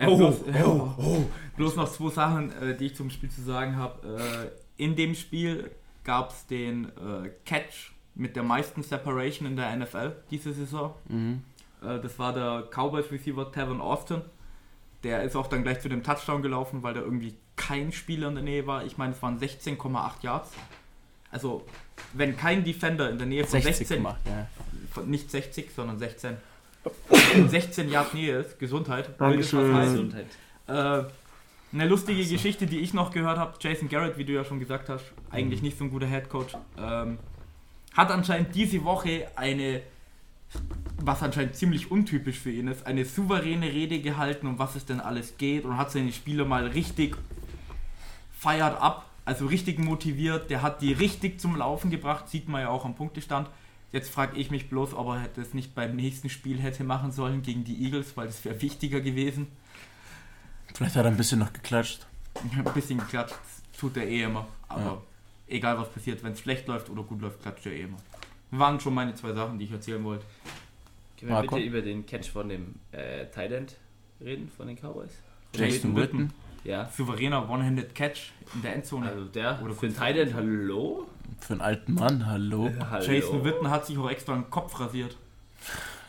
Äh, 0.02 0.08
Oh, 0.08 0.16
bloß, 0.16 0.36
oh, 0.66 1.26
bloß 1.58 1.76
noch 1.76 1.92
zwei 1.92 2.10
Sachen, 2.10 2.54
äh, 2.62 2.74
die 2.78 2.86
ich 2.86 2.96
zum 2.96 3.10
Spiel 3.10 3.30
zu 3.30 3.42
sagen 3.42 3.76
habe. 3.76 4.52
Äh, 4.78 4.82
in 4.82 4.96
dem 4.96 5.14
Spiel 5.14 5.72
gab 6.06 6.30
es 6.32 6.48
den 6.48 6.86
äh, 6.86 7.30
Catch 7.46 7.92
mit 8.16 8.38
der 8.38 8.44
meisten 8.44 8.82
Separation 8.82 9.46
in 9.46 9.58
der 9.58 9.76
NFL 9.76 10.14
diese 10.32 10.54
Saison. 10.54 10.96
Mhm. 11.10 11.44
Äh, 11.84 12.00
das 12.00 12.18
war 12.18 12.32
der 12.32 12.70
Cowboys 12.74 13.12
Receiver 13.12 13.52
Tevin 13.52 13.82
Austin. 13.82 14.22
Der 15.04 15.24
ist 15.24 15.36
auch 15.36 15.48
dann 15.48 15.64
gleich 15.64 15.82
zu 15.82 15.90
dem 15.90 16.02
Touchdown 16.02 16.42
gelaufen, 16.44 16.82
weil 16.82 16.94
da 16.94 17.02
irgendwie 17.02 17.36
kein 17.58 17.92
Spieler 17.92 18.30
in 18.30 18.36
der 18.36 18.44
Nähe 18.46 18.66
war. 18.68 18.86
Ich 18.86 18.98
meine, 18.98 19.12
es 19.12 19.22
waren 19.22 19.38
16,8 19.38 20.24
Yards. 20.24 20.52
Also, 21.32 21.66
wenn 22.14 22.36
kein 22.36 22.64
Defender 22.64 23.10
in 23.10 23.18
der 23.18 23.28
Nähe 23.28 23.44
von 23.44 23.62
60 23.62 23.88
16, 23.88 23.98
gemacht, 23.98 24.20
ja. 24.26 24.48
von- 24.92 25.10
nicht 25.10 25.30
60, 25.30 25.72
sondern 25.76 26.00
16, 26.00 26.38
in 27.36 27.50
16 27.50 27.90
Yards 27.90 28.14
Nähe 28.14 28.40
ist, 28.40 28.58
Gesundheit. 28.60 29.10
Dankeschön. 29.20 29.76
Gesundheit. 29.76 30.26
Äh, 30.68 31.04
eine 31.72 31.88
lustige 31.88 32.26
Geschichte, 32.26 32.66
die 32.66 32.80
ich 32.80 32.94
noch 32.94 33.12
gehört 33.12 33.38
habe, 33.38 33.54
Jason 33.60 33.90
Garrett, 33.90 34.18
wie 34.18 34.26
du 34.26 34.34
ja 34.34 34.44
schon 34.44 34.60
gesagt 34.60 34.90
hast, 34.90 35.06
eigentlich 35.30 35.62
nicht 35.62 35.78
so 35.78 35.84
ein 35.84 35.92
guter 35.92 36.08
Headcoach, 36.08 36.58
ähm, 36.80 37.20
hat 37.94 38.10
anscheinend 38.12 38.56
diese 38.56 38.84
Woche 38.84 39.28
eine, 39.36 39.82
was 40.98 41.22
anscheinend 41.22 41.56
ziemlich 41.56 41.92
untypisch 41.92 42.40
für 42.40 42.50
ihn 42.50 42.68
ist, 42.70 42.88
eine 42.88 43.06
souveräne 43.06 43.68
Rede 43.68 44.00
gehalten, 44.02 44.48
um 44.48 44.58
was 44.58 44.76
es 44.76 44.86
denn 44.86 45.00
alles 45.00 45.38
geht 45.38 45.64
und 45.66 45.78
hat 45.78 45.92
seine 45.92 46.12
Spieler 46.12 46.46
mal 46.46 46.66
richtig 46.66 47.16
feiert 48.32 48.82
ab, 48.82 49.09
also 49.30 49.46
richtig 49.46 49.78
motiviert, 49.78 50.50
der 50.50 50.64
hat 50.64 50.82
die 50.82 50.92
richtig 50.92 51.40
zum 51.40 51.56
Laufen 51.56 51.92
gebracht, 51.92 52.28
sieht 52.30 52.48
man 52.50 52.62
ja 52.62 52.70
auch 52.70 52.84
am 52.84 52.96
Punktestand. 52.96 53.48
Jetzt 53.92 54.10
frage 54.10 54.36
ich 54.38 54.50
mich 54.50 54.70
bloß, 54.70 54.96
ob 54.96 55.08
er 55.10 55.28
das 55.36 55.54
nicht 55.54 55.76
beim 55.76 55.96
nächsten 55.96 56.30
Spiel 56.32 56.60
hätte 56.60 56.84
machen 56.84 57.12
sollen 57.12 57.44
gegen 57.44 57.64
die 57.64 57.84
Eagles, 57.86 58.18
weil 58.18 58.26
das 58.26 58.44
wäre 58.44 58.60
wichtiger 58.62 59.02
gewesen. 59.02 59.46
Vielleicht 60.74 60.96
hat 60.96 61.06
er 61.06 61.12
ein 61.12 61.18
bisschen 61.18 61.38
noch 61.40 61.54
geklatscht. 61.54 62.08
Ein 62.36 62.64
bisschen 62.74 62.98
geklatscht, 62.98 63.36
tut 63.80 63.98
er 63.98 64.08
eh 64.08 64.24
immer. 64.24 64.48
Aber 64.68 64.82
Ja. 64.84 65.02
egal 65.48 65.78
was 65.78 65.92
passiert, 65.92 66.24
wenn 66.24 66.34
es 66.34 66.40
schlecht 66.40 66.68
läuft 66.68 66.90
oder 66.90 67.04
gut 67.04 67.22
läuft, 67.22 67.42
klatscht 67.44 67.68
er 67.68 67.74
eh 67.74 67.82
immer. 67.84 67.98
Waren 68.52 68.80
schon 68.80 68.96
meine 68.96 69.14
zwei 69.14 69.34
Sachen, 69.34 69.60
die 69.60 69.66
ich 69.66 69.72
erzählen 69.72 70.04
wollte. 70.04 70.26
Können 71.20 71.30
wir 71.32 71.36
Marco? 71.36 71.56
bitte 71.56 71.68
über 71.68 71.82
den 71.84 72.04
Catch 72.06 72.30
von 72.32 72.50
dem 72.50 72.76
äh, 72.92 73.26
Tight 73.28 73.52
End 73.52 73.76
reden, 74.22 74.50
von 74.58 74.66
den 74.66 74.76
Cowboys? 74.76 75.12
Jason 75.56 75.96
Witten. 75.96 76.34
Ja. 76.64 76.90
Souveräner 76.90 77.50
One-Handed 77.50 77.96
Catch 77.96 78.32
in 78.54 78.62
der 78.62 78.76
Endzone. 78.76 79.10
Also 79.10 79.26
der, 79.26 79.62
Oder 79.64 79.74
für 79.74 79.94
Tight 79.94 80.18
End, 80.18 80.34
hallo? 80.34 81.08
Für 81.40 81.54
einen 81.54 81.62
alten 81.62 81.94
Mann, 81.94 82.26
hallo. 82.26 82.70
hallo? 82.90 83.06
Jason 83.06 83.44
Witten 83.44 83.70
hat 83.70 83.86
sich 83.86 83.98
auch 83.98 84.10
extra 84.10 84.34
den 84.34 84.50
Kopf 84.50 84.80
rasiert. 84.80 85.16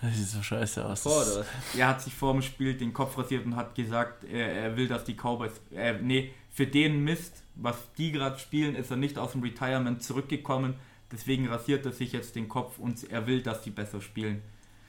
Das 0.02 0.16
sieht 0.16 0.28
so 0.28 0.42
scheiße 0.42 0.84
aus. 0.84 1.02
Vor, 1.02 1.22
oder? 1.22 1.44
Er 1.76 1.88
hat 1.88 2.00
sich 2.00 2.14
vor 2.14 2.32
dem 2.32 2.42
Spiel 2.42 2.74
den 2.74 2.92
Kopf 2.92 3.18
rasiert 3.18 3.44
und 3.44 3.54
hat 3.54 3.74
gesagt, 3.74 4.24
er, 4.24 4.52
er 4.52 4.76
will, 4.76 4.88
dass 4.88 5.04
die 5.04 5.14
Cowboys, 5.14 5.52
äh, 5.74 5.94
nee, 6.00 6.32
für 6.50 6.66
den 6.66 7.04
Mist, 7.04 7.42
was 7.54 7.76
die 7.98 8.10
gerade 8.10 8.38
spielen, 8.38 8.74
ist 8.74 8.90
er 8.90 8.96
nicht 8.96 9.18
aus 9.18 9.32
dem 9.32 9.42
Retirement 9.42 10.02
zurückgekommen. 10.02 10.74
Deswegen 11.12 11.48
rasiert 11.48 11.84
er 11.86 11.92
sich 11.92 12.12
jetzt 12.12 12.34
den 12.34 12.48
Kopf 12.48 12.78
und 12.78 13.10
er 13.10 13.26
will, 13.26 13.42
dass 13.42 13.62
die 13.62 13.70
besser 13.70 14.00
spielen. 14.00 14.42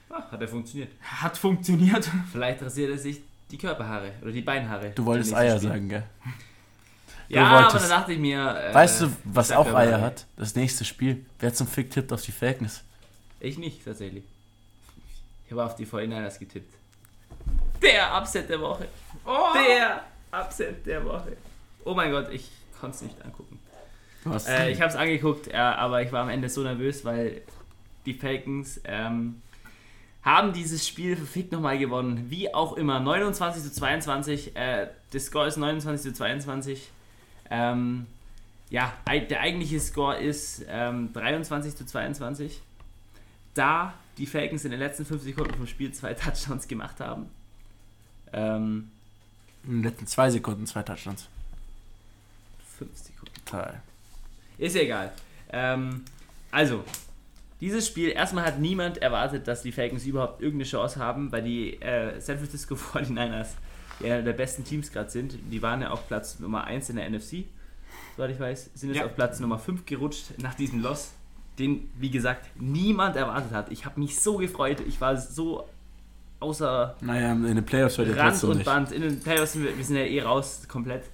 Ah, 0.08 0.30
hat 0.30 0.40
er 0.40 0.48
funktioniert. 0.48 0.90
Hat 1.00 1.36
funktioniert. 1.36 2.08
Vielleicht 2.30 2.62
rasiert 2.62 2.90
er 2.90 2.98
sich 2.98 3.22
die 3.52 3.58
Körperhaare 3.58 4.12
oder 4.22 4.32
die 4.32 4.40
Beinhaare. 4.42 4.90
Du 4.90 5.04
wolltest 5.04 5.34
Eier 5.34 5.56
Spiel. 5.58 5.68
sagen, 5.68 5.88
gell? 5.88 6.02
Ja, 7.28 7.40
Du 7.42 7.46
aber 7.46 7.64
wolltest- 7.64 7.90
dann 7.90 8.00
dachte 8.00 8.12
ich 8.12 8.18
mir. 8.18 8.40
Äh, 8.70 8.74
weißt 8.74 9.02
du, 9.02 9.12
was 9.24 9.52
auch 9.52 9.72
Eier 9.72 10.00
hat? 10.00 10.26
Das 10.36 10.54
nächste 10.54 10.84
Spiel. 10.84 11.24
Wer 11.38 11.54
zum 11.54 11.66
Fick 11.66 11.90
tippt 11.90 12.12
auf 12.12 12.22
die 12.22 12.32
Falcons? 12.32 12.82
Ich 13.40 13.58
nicht, 13.58 13.84
tatsächlich. 13.84 14.24
Ich 15.46 15.52
habe 15.52 15.64
auf 15.64 15.76
die 15.76 15.86
49ers 15.86 16.38
getippt. 16.38 16.74
Der 17.82 18.16
Upset 18.16 18.48
der 18.48 18.60
Woche. 18.60 18.86
Der 19.54 20.02
Upset 20.32 20.86
der 20.86 21.04
Woche. 21.04 21.36
Oh 21.84 21.94
mein 21.94 22.10
Gott, 22.10 22.28
ich 22.32 22.48
konnte 22.80 22.96
es 22.96 23.02
nicht 23.02 23.16
angucken. 23.24 23.58
Äh, 24.46 24.70
ich 24.70 24.80
habe 24.80 24.90
es 24.90 24.96
angeguckt, 24.96 25.48
äh, 25.48 25.56
aber 25.56 26.00
ich 26.02 26.12
war 26.12 26.22
am 26.22 26.28
Ende 26.28 26.48
so 26.48 26.62
nervös, 26.62 27.04
weil 27.04 27.42
die 28.06 28.14
Falcons 28.14 28.80
ähm, 28.84 29.42
haben 30.22 30.52
dieses 30.52 30.86
Spiel 30.86 31.16
verfickt 31.16 31.52
nochmal 31.52 31.78
gewonnen. 31.78 32.30
Wie 32.30 32.52
auch 32.54 32.74
immer, 32.74 33.00
29 33.00 33.62
zu 33.62 33.72
22. 33.72 34.56
Äh, 34.56 34.88
der 35.12 35.20
Score 35.20 35.48
ist 35.48 35.56
29 35.56 36.12
zu 36.12 36.16
22. 36.16 36.90
Ähm, 37.50 38.06
ja, 38.70 38.92
der 39.06 39.40
eigentliche 39.40 39.80
Score 39.80 40.16
ist 40.16 40.64
ähm, 40.68 41.12
23 41.12 41.76
zu 41.76 41.84
22. 41.84 42.60
Da 43.54 43.94
die 44.16 44.26
Falcons 44.26 44.64
in 44.64 44.70
den 44.70 44.80
letzten 44.80 45.04
5 45.04 45.22
Sekunden 45.22 45.54
vom 45.54 45.66
Spiel 45.66 45.92
zwei 45.92 46.14
Touchdowns 46.14 46.68
gemacht 46.68 47.00
haben. 47.00 47.26
Ähm, 48.32 48.90
in 49.64 49.70
den 49.70 49.82
letzten 49.82 50.06
zwei 50.06 50.30
Sekunden 50.30 50.66
zwei 50.66 50.82
Touchdowns. 50.82 51.28
5 52.78 52.90
Sekunden. 52.96 53.34
Total. 53.44 53.82
Ist 54.58 54.76
ja 54.76 54.82
egal. 54.82 55.12
Ähm, 55.50 56.04
also, 56.50 56.84
dieses 57.62 57.86
Spiel, 57.86 58.10
erstmal 58.10 58.44
hat 58.44 58.58
niemand 58.58 58.98
erwartet, 58.98 59.48
dass 59.48 59.62
die 59.62 59.72
Falcons 59.72 60.04
überhaupt 60.04 60.42
irgendeine 60.42 60.68
Chance 60.68 61.00
haben, 61.00 61.32
weil 61.32 61.42
die 61.42 61.80
äh, 61.80 62.20
San 62.20 62.36
Francisco 62.36 62.74
49ers 62.94 63.46
ja 64.00 64.14
einer 64.14 64.22
der 64.22 64.32
besten 64.34 64.64
Teams 64.64 64.92
gerade 64.92 65.08
sind. 65.08 65.38
Die 65.50 65.62
waren 65.62 65.80
ja 65.80 65.90
auf 65.90 66.06
Platz 66.08 66.38
Nummer 66.40 66.64
1 66.64 66.90
in 66.90 66.96
der 66.96 67.08
NFC, 67.08 67.44
soweit 68.16 68.30
ich 68.32 68.40
weiß. 68.40 68.70
Sind 68.74 68.90
jetzt 68.90 68.98
Ja. 68.98 69.06
auf 69.06 69.14
Platz 69.14 69.40
Nummer 69.40 69.58
5 69.58 69.86
gerutscht 69.86 70.26
nach 70.42 70.54
diesem 70.54 70.82
Loss, 70.82 71.12
den, 71.58 71.88
wie 71.98 72.10
gesagt, 72.10 72.48
niemand 72.60 73.14
erwartet 73.16 73.52
hat. 73.52 73.70
Ich 73.70 73.84
habe 73.86 73.98
mich 74.00 74.18
so 74.20 74.36
gefreut. 74.38 74.80
Ich 74.88 75.00
war 75.00 75.16
so 75.16 75.68
außer 76.40 76.96
Naja, 77.00 77.30
in 77.32 77.42
den 77.54 77.64
Playoffs 77.64 77.96
wird 77.98 78.16
Rand 78.18 78.42
und 78.42 78.56
nicht. 78.56 78.64
Band. 78.66 78.90
In 78.90 79.02
den 79.02 79.20
Playoffs 79.20 79.52
sind 79.52 79.62
wir, 79.64 79.76
wir 79.78 79.84
sind 79.84 79.96
ja 79.96 80.02
eh 80.02 80.20
raus, 80.22 80.62
komplett. 80.66 81.04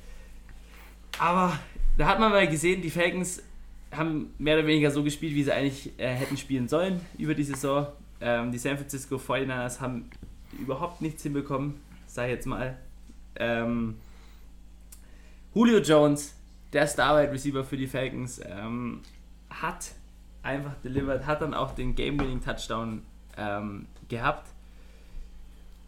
Aber 1.18 1.58
da 1.98 2.06
hat 2.06 2.20
man 2.20 2.30
mal 2.30 2.48
gesehen, 2.48 2.80
die 2.80 2.90
Falcons 2.90 3.42
haben 3.92 4.34
mehr 4.38 4.58
oder 4.58 4.66
weniger 4.66 4.90
so 4.90 5.02
gespielt, 5.02 5.34
wie 5.34 5.42
sie 5.42 5.52
eigentlich 5.52 5.92
äh, 5.98 6.08
hätten 6.08 6.36
spielen 6.36 6.68
sollen 6.68 7.00
über 7.16 7.34
die 7.34 7.44
Saison. 7.44 7.86
Ähm, 8.20 8.52
die 8.52 8.58
San 8.58 8.76
Francisco 8.76 9.16
49ers 9.16 9.80
haben 9.80 10.10
überhaupt 10.58 11.00
nichts 11.00 11.22
hinbekommen, 11.22 11.74
sag 12.06 12.26
ich 12.26 12.32
jetzt 12.32 12.46
mal. 12.46 12.76
Ähm, 13.36 13.96
Julio 15.54 15.78
Jones, 15.78 16.34
der 16.72 16.86
Star-Wide 16.86 17.32
Receiver 17.32 17.64
für 17.64 17.76
die 17.76 17.86
Falcons, 17.86 18.40
ähm, 18.44 19.00
hat 19.50 19.92
einfach 20.42 20.74
delivered, 20.84 21.26
hat 21.26 21.40
dann 21.42 21.54
auch 21.54 21.74
den 21.74 21.94
Game-Winning-Touchdown 21.94 23.02
ähm, 23.36 23.86
gehabt. 24.08 24.48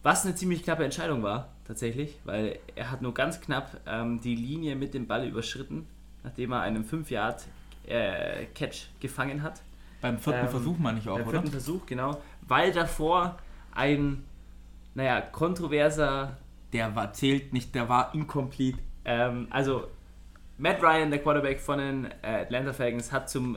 Was 0.03 0.25
eine 0.25 0.35
ziemlich 0.35 0.63
knappe 0.63 0.85
Entscheidung 0.85 1.23
war, 1.23 1.51
tatsächlich, 1.67 2.19
weil 2.25 2.59
er 2.75 2.91
hat 2.91 3.03
nur 3.03 3.13
ganz 3.13 3.41
knapp 3.41 3.81
ähm, 3.87 4.21
die 4.21 4.35
Linie 4.35 4.77
mit 4.77 4.95
dem 4.95 5.07
Ball 5.07 5.27
überschritten, 5.29 5.87
nachdem 6.25 6.53
er 6.53 6.61
einen 7.89 8.47
5-Yard-Catch 8.49 8.89
gefangen 9.01 9.43
hat. 9.43 9.63
Beim 10.01 10.19
vierten 10.19 10.41
Ähm, 10.47 10.49
Versuch 10.49 10.79
meine 10.79 10.99
ich 10.99 11.09
auch, 11.09 11.15
Beim 11.17 11.23
oder? 11.23 11.31
vierten 11.33 11.51
Versuch, 11.51 11.87
genau. 11.87 12.21
Weil 12.47 12.73
davor 12.73 13.39
ein, 13.73 14.25
naja, 14.95 15.21
kontroverser, 15.21 16.37
Der 16.73 16.95
war, 16.95 17.13
zählt 17.13 17.53
nicht, 17.53 17.75
der 17.75 17.89
war 17.89 18.15
incomplete, 18.15 18.79
ähm, 19.05 19.49
also 19.51 19.89
Matt 20.59 20.83
Ryan, 20.83 21.11
der 21.11 21.21
Quarterback 21.23 21.61
von 21.61 21.79
den 21.79 22.05
äh, 22.23 22.43
Atlanta 22.43 22.73
Falcons, 22.73 23.13
hat 23.13 23.29
zum 23.31 23.57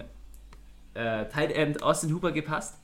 äh, 0.94 1.26
Tight 1.26 1.52
End 1.52 1.84
Austin 1.84 2.14
Hooper 2.14 2.32
gepasst. 2.32 2.80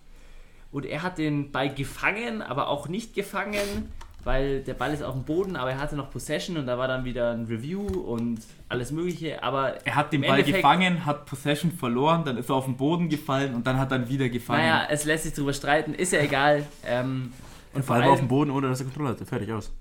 Und 0.71 0.85
er 0.85 1.01
hat 1.01 1.17
den 1.17 1.51
Ball 1.51 1.73
gefangen, 1.73 2.41
aber 2.43 2.67
auch 2.67 2.87
nicht 2.87 3.15
gefangen, 3.15 3.91
weil 4.23 4.61
der 4.63 4.73
Ball 4.73 4.93
ist 4.93 5.01
auf 5.01 5.13
dem 5.13 5.23
Boden, 5.23 5.55
aber 5.55 5.71
er 5.71 5.79
hatte 5.79 5.95
noch 5.95 6.09
Possession 6.11 6.57
und 6.57 6.65
da 6.65 6.77
war 6.77 6.87
dann 6.87 7.05
wieder 7.05 7.31
ein 7.31 7.45
Review 7.45 7.81
und 7.87 8.39
alles 8.67 8.91
Mögliche. 8.91 9.41
Aber 9.41 9.85
Er 9.85 9.95
hat 9.95 10.11
den 10.11 10.21
Ball 10.21 10.31
Endeffekt- 10.39 10.57
gefangen, 10.57 11.05
hat 11.05 11.25
Possession 11.25 11.71
verloren, 11.71 12.23
dann 12.25 12.37
ist 12.37 12.49
er 12.49 12.55
auf 12.55 12.65
den 12.65 12.75
Boden 12.77 13.07
gefallen 13.09 13.55
und 13.55 13.65
dann 13.65 13.77
hat 13.79 13.91
er 13.91 14.07
wieder 14.09 14.29
gefangen. 14.29 14.59
naja, 14.61 14.87
es 14.89 15.05
lässt 15.05 15.23
sich 15.23 15.33
drüber 15.33 15.53
streiten, 15.53 15.93
ist 15.93 16.11
ja 16.13 16.19
egal. 16.19 16.65
Ähm, 16.85 17.31
und 17.73 17.85
vor 17.85 17.95
allem 17.95 18.09
auf 18.09 18.19
dem 18.19 18.27
Boden, 18.27 18.51
ohne 18.51 18.67
dass 18.67 18.79
er 18.81 18.85
Kontrolle 18.85 19.09
hatte. 19.09 19.25
Fertig 19.25 19.51
aus. 19.51 19.71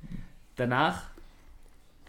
danach 0.56 1.02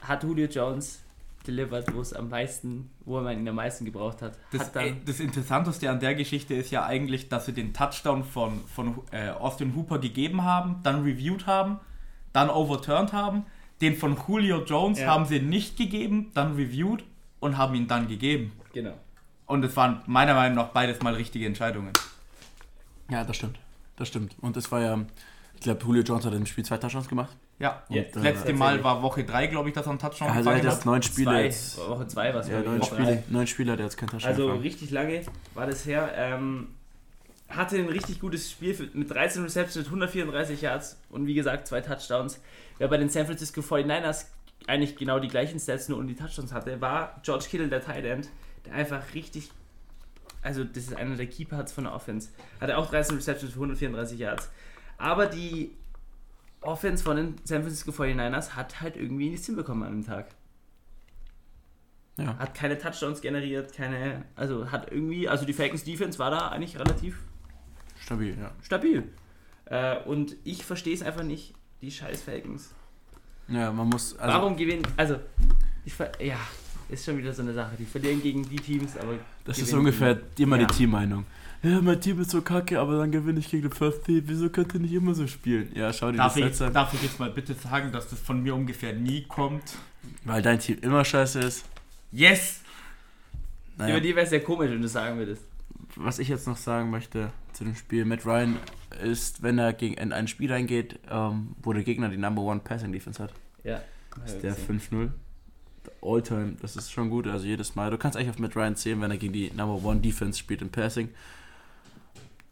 hat 0.02 0.24
Julio 0.24 0.48
Jones 0.48 1.02
delivered, 1.48 1.94
wo 1.96 2.02
es 2.02 2.14
am 2.14 2.30
meisten, 2.30 2.90
wo 3.06 3.20
man 3.22 3.38
ihn 3.40 3.48
am 3.48 3.56
meisten 3.56 3.86
gebraucht 3.86 4.22
hat. 4.22 4.34
Das, 4.52 4.62
hat 4.68 4.76
dann, 4.76 4.86
äh, 4.86 4.94
das 5.06 5.20
Interessanteste 5.20 5.90
an 5.90 6.00
der 6.00 6.16
Geschichte 6.16 6.54
ist 6.54 6.70
ja 6.72 6.86
eigentlich, 6.86 7.30
dass 7.30 7.46
sie 7.46 7.54
den 7.54 7.74
Touchdown 7.74 8.24
von, 8.24 8.60
von 8.74 9.00
äh, 9.12 9.30
Austin 9.30 9.74
Hooper 9.76 10.00
gegeben 10.00 10.44
haben, 10.44 10.78
dann 10.84 11.04
reviewed 11.04 11.48
haben, 11.48 11.80
dann 12.34 12.50
overturned 12.50 13.14
haben. 13.14 13.46
Den 13.82 13.96
von 13.96 14.18
Julio 14.28 14.64
Jones 14.66 15.00
Ja. 15.00 15.08
haben 15.08 15.26
sie 15.26 15.40
nicht 15.40 15.78
gegeben, 15.78 16.32
dann 16.34 16.56
reviewed 16.56 17.04
und 17.40 17.58
haben 17.58 17.76
ihn 17.76 17.88
dann 17.88 18.08
gegeben. 18.08 18.52
genau. 18.74 18.94
Und 19.46 19.64
es 19.66 19.76
waren 19.76 20.02
meiner 20.06 20.36
Meinung 20.36 20.58
nach 20.58 20.68
beides 20.68 21.02
mal 21.02 21.16
richtige 21.16 21.48
Entscheidungen. 21.48 21.92
Ja, 23.10 23.24
das 23.24 23.38
stimmt. 23.38 23.58
Das 23.96 24.08
stimmt. 24.08 24.36
Und 24.42 24.56
es 24.58 24.72
war 24.72 24.82
ja, 24.82 25.00
ich 25.56 25.62
glaube, 25.62 25.82
Julio 25.84 26.04
Jones 26.04 26.26
hat 26.26 26.34
im 26.34 26.46
Spiel 26.46 26.64
zwei 26.64 26.78
Touchdowns 26.78 27.08
gemacht. 27.10 27.36
Ja, 27.58 27.82
Ja, 27.90 28.04
das 28.04 28.16
äh, 28.24 28.30
letzte 28.32 28.54
Mal 28.54 28.84
war 28.84 29.02
Woche 29.02 29.24
3, 29.24 29.48
glaube 29.48 29.70
ich, 29.70 29.76
dass 29.76 29.86
er 29.88 29.90
einen 29.90 30.00
Touchdown 30.00 30.30
Also 30.30 30.50
er 30.52 30.56
hat 30.58 30.62
gefangen 30.62 30.76
jetzt 30.78 30.86
neun 30.86 31.02
Spiele. 31.02 31.26
zwei, 31.32 31.44
Jetzt, 31.46 31.78
Woche 31.90 32.08
2 32.08 32.34
war 32.34 32.42
es, 32.42 32.48
ja, 32.48 32.62
neun. 32.62 32.84
Spiele, 32.84 33.24
neun 33.30 33.48
Spiele 33.48 33.72
hat 33.72 33.80
er 33.80 33.86
jetzt 33.86 33.98
kein 33.98 34.08
Touchdown 34.10 34.30
Also 34.30 34.46
gefangen. 34.46 34.62
richtig 34.62 34.92
lange 34.92 35.22
war 35.56 35.66
das 35.66 35.86
her. 35.86 36.10
Ähm, 36.16 36.68
hatte 37.50 37.78
ein 37.78 37.90
richtig 37.90 38.20
gutes 38.20 38.52
Spiel 38.52 38.74
für, 38.74 38.90
mit 38.94 39.10
13 39.10 39.44
Receptions, 39.44 39.88
134 39.88 40.62
Yards 40.62 41.00
und 41.10 41.26
wie 41.26 41.34
gesagt 41.34 41.68
zwei 41.68 41.82
Touchdowns. 41.82 42.40
Wer 42.78 42.88
bei 42.88 42.98
den 42.98 43.10
San 43.10 43.26
Francisco 43.26 43.62
49ers 43.62 44.26
eigentlich 44.68 44.96
genau 44.96 45.20
die 45.20 45.28
gleichen 45.28 45.60
Stats 45.60 45.90
nur 45.90 45.98
und 45.98 46.08
die 46.08 46.16
Touchdowns 46.16 46.54
hatte, 46.54 46.80
war 46.80 47.20
George 47.24 47.46
Kittle, 47.50 47.70
der 47.70 47.82
Tight 47.84 48.06
End, 48.06 48.30
der 48.66 48.74
einfach 48.74 49.14
richtig, 49.14 49.50
also 50.42 50.64
das 50.64 50.84
ist 50.84 50.96
einer 50.96 51.16
der 51.16 51.28
Keyparts 51.28 51.72
von 51.72 51.86
der 51.86 51.94
Offense. 51.94 52.30
Hatte 52.62 52.78
auch 52.78 52.90
13 52.90 53.16
Receptions 53.16 53.54
für 53.54 53.60
134 53.60 54.20
Yards. 54.20 54.50
Aber 54.98 55.26
die 55.26 55.76
Offense 56.62 57.04
von 57.04 57.18
den 57.18 57.36
San 57.46 57.62
Francisco 57.62 57.92
49ers 57.92 58.52
hat 58.52 58.82
halt 58.82 58.96
irgendwie 58.96 59.30
nichts 59.30 59.46
hinbekommen 59.46 59.88
an 59.88 60.02
dem 60.02 60.06
Tag. 60.06 60.28
Ja. 62.18 62.38
Hat 62.38 62.54
keine 62.54 62.78
Touchdowns 62.78 63.22
generiert, 63.22 63.74
keine. 63.74 64.26
Also 64.36 64.72
hat 64.72 64.92
irgendwie. 64.92 65.30
Also 65.30 65.46
die 65.46 65.54
Falcons 65.54 65.86
Defense 65.86 66.20
war 66.20 66.32
da 66.32 66.50
eigentlich 66.50 66.78
relativ 66.78 67.16
Stabil, 68.10 68.36
ja. 68.40 68.52
stabil. 68.64 69.04
Äh, 69.66 69.98
und 70.06 70.36
ich 70.44 70.66
verstehe 70.66 70.96
es 70.96 71.04
einfach 71.04 71.22
nicht, 71.22 71.54
die 71.80 71.92
scheiß 71.92 72.24
Falcons. 72.24 72.72
Ja, 73.48 73.72
man 73.72 73.88
muss. 73.88 74.18
Also, 74.18 74.36
Warum 74.36 74.58
gewinnen. 74.58 74.82
Also, 74.98 75.18
ich 75.86 75.94
ja, 76.20 76.38
ist 76.90 77.06
schon 77.06 77.20
wieder 77.20 77.32
so 77.32 77.44
eine 77.44 77.54
Sache. 77.54 77.76
Die 77.78 77.86
verlieren 77.86 78.20
gegen 78.20 78.50
die 78.50 78.56
Teams, 78.56 78.98
aber. 78.98 79.14
Das 79.46 79.60
ist 79.60 79.72
ungefähr 79.74 80.20
immer 80.40 80.60
Ja. 80.60 80.66
die 80.66 80.74
Teammeinung. 80.74 81.24
Ja, 81.62 81.82
mein 81.82 82.02
Team 82.02 82.20
ist 82.20 82.32
so 82.32 82.42
kacke, 82.42 82.80
aber 82.80 82.98
dann 82.98 83.12
gewinne 83.12 83.40
ich 83.42 83.50
gegen 83.52 83.70
den 83.70 83.72
First 83.72 84.06
Team. 84.06 84.24
Wieso 84.26 84.50
könnt 84.50 84.74
ihr 84.74 84.80
nicht 84.80 84.94
immer 84.94 85.14
so 85.14 85.28
spielen? 85.28 85.70
Ja, 85.76 85.94
schau 85.94 86.10
dir 86.10 86.18
Darf 86.18 86.34
das 86.34 86.38
ich, 86.38 86.44
jetzt 86.46 86.62
an. 86.64 86.74
darf 86.74 86.92
ich 86.96 87.04
jetzt 87.04 87.20
mal 87.20 87.30
bitte 87.30 87.54
sagen, 87.54 87.92
dass 87.92 88.08
das 88.10 88.20
von 88.20 88.42
mir 88.42 88.56
ungefähr 88.56 88.94
nie 88.94 89.22
kommt? 89.28 89.76
Weil 90.24 90.42
dein 90.42 90.58
Team 90.60 90.80
immer 90.82 91.06
scheiße 91.06 91.42
ist. 91.42 91.66
Yes! 92.12 92.62
Naja, 93.78 93.92
Über 93.98 94.02
die 94.02 94.16
wäre 94.16 94.26
es 94.26 94.32
ja 94.32 94.40
komisch, 94.40 94.72
wenn 94.72 94.82
du 94.82 94.88
sagen 94.88 95.20
würdest. 95.20 95.44
was 95.96 96.18
ich 96.18 96.30
jetzt 96.30 96.48
noch 96.48 96.58
sagen 96.58 96.90
möchte 96.90 97.32
zu 97.60 97.66
dem 97.66 97.76
Spiel, 97.76 98.06
Matt 98.06 98.26
Ryan 98.26 98.58
ist, 99.04 99.44
wenn 99.44 99.58
er 99.60 99.74
gegen 99.74 99.96
in 99.96 100.14
ein 100.14 100.28
Spiel 100.30 100.52
reingeht, 100.52 100.98
ähm, 101.12 101.56
wo 101.62 101.74
der 101.74 101.84
Gegner 101.84 102.08
die 102.10 102.18
Number 102.18 102.42
One 102.42 102.62
Passing 102.62 102.92
Defense 102.94 103.22
hat, 103.22 103.34
Ja. 103.66 103.82
ist 104.26 104.42
der 104.42 104.56
5-0. 104.56 105.12
All-Time, 106.02 106.56
das 106.62 106.78
ist 106.78 106.92
schon 106.92 107.10
gut, 107.10 107.28
also 107.28 107.46
jedes 107.46 107.76
Mal. 107.76 107.92
Du 107.92 107.98
kannst 107.98 108.18
eigentlich 108.18 108.30
auf 108.30 108.40
Matt 108.40 108.56
Ryan 108.56 108.76
zählen, 108.78 109.02
wenn 109.02 109.12
er 109.12 109.18
gegen 109.18 109.34
die 109.34 109.52
Number 109.52 109.84
One 109.88 110.00
Defense 110.00 110.40
spielt 110.40 110.62
im 110.62 110.70
Passing. 110.70 111.10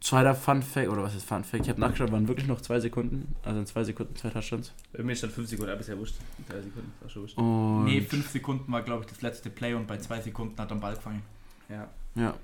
Zweiter 0.00 0.34
Fun 0.34 0.62
Fact, 0.62 0.88
oder 0.88 1.02
was 1.02 1.14
ist 1.14 1.26
Fun 1.26 1.42
Fact? 1.42 1.64
Ich 1.64 1.70
habe 1.70 1.80
nachgeschaut, 1.80 2.12
waren 2.12 2.28
wirklich 2.28 2.46
noch 2.46 2.60
zwei 2.60 2.78
Sekunden, 2.78 3.34
also 3.42 3.58
in 3.60 3.66
zwei 3.66 3.84
Sekunden 3.84 4.14
zwei 4.14 4.28
Touchdowns. 4.30 4.72
Bei 4.92 5.02
mir 5.02 5.16
stand 5.16 5.32
5 5.32 5.48
Sekunden, 5.48 5.72
aber 5.72 5.80
ist 5.80 5.88
ja 5.88 5.98
wurscht. 5.98 6.16
3 6.48 6.60
Sekunden, 6.60 6.92
war 7.00 7.08
schon 7.10 7.22
wurscht. 7.22 7.36
Und 7.38 7.84
Nee, 7.86 8.00
5 8.02 8.28
Sekunden 8.28 8.70
war, 8.70 8.82
glaube 8.82 9.04
ich, 9.04 9.10
das 9.10 9.22
letzte 9.22 9.48
Play 9.50 9.72
und 9.74 9.86
bei 9.86 9.96
2 9.98 10.20
Sekunden 10.20 10.56
hat 10.58 10.70
er 10.70 10.76
den 10.76 10.80
Ball 10.80 10.94
gefangen. 10.94 11.22
Ja. 11.68 11.88
ja, 12.14 12.34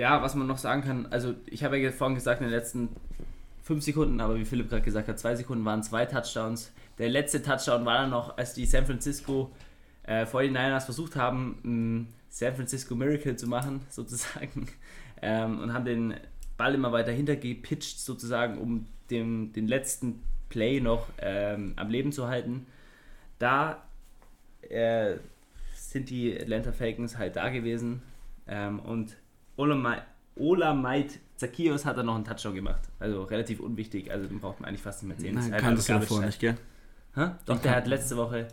Ja, 0.00 0.22
was 0.22 0.34
man 0.34 0.46
noch 0.46 0.56
sagen 0.56 0.80
kann, 0.80 1.08
also 1.10 1.34
ich 1.44 1.62
habe 1.62 1.76
ja 1.76 1.90
vorhin 1.90 2.14
gesagt, 2.14 2.40
in 2.40 2.46
den 2.46 2.56
letzten 2.56 2.88
5 3.64 3.84
Sekunden, 3.84 4.18
aber 4.22 4.36
wie 4.36 4.46
Philipp 4.46 4.70
gerade 4.70 4.80
gesagt 4.80 5.08
hat, 5.08 5.18
2 5.18 5.36
Sekunden 5.36 5.62
waren 5.66 5.82
zwei 5.82 6.06
Touchdowns. 6.06 6.72
Der 6.96 7.10
letzte 7.10 7.42
Touchdown 7.42 7.84
war 7.84 7.98
dann 7.98 8.08
noch, 8.08 8.38
als 8.38 8.54
die 8.54 8.64
San 8.64 8.86
Francisco 8.86 9.52
äh, 10.04 10.24
49ers 10.24 10.86
versucht 10.86 11.16
haben, 11.16 11.58
ein 11.66 12.14
San 12.30 12.54
Francisco 12.54 12.94
Miracle 12.94 13.36
zu 13.36 13.46
machen, 13.46 13.82
sozusagen, 13.90 14.68
ähm, 15.20 15.60
und 15.60 15.74
haben 15.74 15.84
den 15.84 16.14
Ball 16.56 16.74
immer 16.74 16.92
weiter 16.92 17.12
hintergepitcht, 17.12 18.00
sozusagen, 18.00 18.56
um 18.56 18.86
dem, 19.10 19.52
den 19.52 19.68
letzten 19.68 20.22
Play 20.48 20.80
noch 20.80 21.08
ähm, 21.18 21.74
am 21.76 21.90
Leben 21.90 22.10
zu 22.10 22.26
halten. 22.26 22.66
Da 23.38 23.84
äh, 24.62 25.16
sind 25.74 26.08
die 26.08 26.40
Atlanta 26.40 26.72
Falcons 26.72 27.18
halt 27.18 27.36
da 27.36 27.50
gewesen 27.50 28.00
ähm, 28.46 28.80
und 28.80 29.14
Olamide 29.60 30.02
Olamide 30.36 31.14
Zacchaeus 31.36 31.84
hat 31.84 31.96
dann 31.96 32.06
noch 32.06 32.14
einen 32.14 32.24
Touchdown 32.24 32.54
gemacht. 32.54 32.82
Also 32.98 33.24
relativ 33.24 33.60
unwichtig, 33.60 34.10
also 34.10 34.26
den 34.26 34.40
braucht 34.40 34.60
man 34.60 34.68
eigentlich 34.68 34.82
fast 34.82 35.02
nicht 35.02 35.08
mehr 35.08 35.18
sehen. 35.18 35.34
Nein, 35.34 35.60
kann 35.60 35.74
das 35.74 35.88
ja 35.88 35.98
davor 35.98 36.18
Time. 36.18 36.26
nicht, 36.26 36.40
gell? 36.40 36.56
Hä? 37.14 37.30
Doch, 37.46 37.60
der 37.60 37.76
hat 37.76 37.86
letzte 37.86 38.16
Woche 38.16 38.48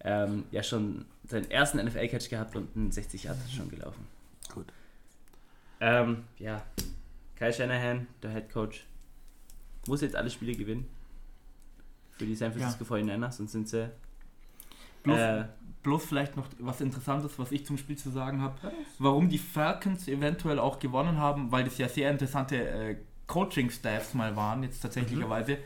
ähm, 0.00 0.44
ja 0.50 0.62
schon 0.62 1.06
seinen 1.26 1.50
ersten 1.50 1.84
NFL-Catch 1.84 2.28
gehabt 2.30 2.56
und 2.56 2.74
einen 2.76 2.92
60 2.92 3.24
Yard 3.24 3.36
schon 3.54 3.68
gelaufen. 3.68 4.06
Gut. 4.54 4.66
Ähm, 5.80 6.24
ja, 6.38 6.62
Kyle 7.36 7.52
Shanahan, 7.52 8.06
der 8.22 8.30
Head 8.30 8.50
Coach, 8.52 8.86
muss 9.86 10.00
jetzt 10.00 10.16
alle 10.16 10.30
Spiele 10.30 10.54
gewinnen. 10.54 10.86
Für 12.18 12.24
die 12.24 12.34
San 12.34 12.52
Francisco 12.52 12.84
49ers, 12.84 13.32
sonst 13.32 13.52
sind 13.52 13.68
sie. 13.68 13.90
Äh, 15.04 15.44
bloß 15.86 16.04
vielleicht 16.04 16.36
noch 16.36 16.46
was 16.58 16.80
Interessantes, 16.80 17.38
was 17.38 17.52
ich 17.52 17.64
zum 17.64 17.78
Spiel 17.78 17.96
zu 17.96 18.10
sagen 18.10 18.42
habe. 18.42 18.54
Warum 18.98 19.28
die 19.28 19.38
Falcons 19.38 20.08
eventuell 20.08 20.58
auch 20.58 20.80
gewonnen 20.80 21.18
haben, 21.18 21.52
weil 21.52 21.62
das 21.62 21.78
ja 21.78 21.88
sehr 21.88 22.10
interessante 22.10 22.56
äh, 22.56 22.96
Coaching-Staffs 23.28 24.12
mal 24.14 24.34
waren, 24.34 24.64
jetzt 24.64 24.80
tatsächlicherweise. 24.80 25.58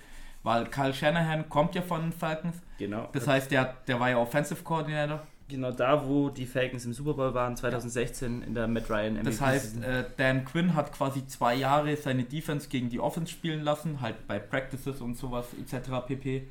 Weil 0.43 0.67
Kyle 0.67 0.93
Shanahan 0.93 1.49
kommt 1.49 1.75
ja 1.75 1.81
von 1.81 2.03
den 2.03 2.13
Falcons. 2.13 2.57
genau. 2.79 3.09
Das 3.13 3.27
heißt, 3.27 3.51
der, 3.51 3.77
der 3.87 3.99
war 3.99 4.11
ja 4.11 4.19
Offensive 4.19 4.63
Coordinator. 4.63 5.27
genau 5.49 5.71
da, 5.73 6.07
wo 6.07 6.29
die 6.29 6.45
Falcons 6.45 6.85
im 6.85 6.93
Super 6.93 7.15
Bowl 7.15 7.33
waren, 7.33 7.57
2016 7.57 8.43
in 8.43 8.55
der 8.55 8.69
Matt 8.69 8.91
Ryan 8.91 9.15
MVP. 9.15 9.25
Das 9.25 9.41
heißt, 9.41 9.83
äh, 9.83 10.05
Dan 10.19 10.45
Quinn 10.45 10.75
hat 10.75 10.93
quasi 10.93 11.27
zwei 11.27 11.55
Jahre 11.55 11.97
seine 11.97 12.25
Defense 12.25 12.69
gegen 12.69 12.91
die 12.91 13.01
Offense 13.01 13.33
spielen 13.33 13.63
lassen, 13.63 14.03
halt 14.03 14.27
bei 14.27 14.39
Practices 14.39 15.01
und 15.01 15.17
sowas 15.17 15.47
etc. 15.59 16.07
pp. 16.07 16.49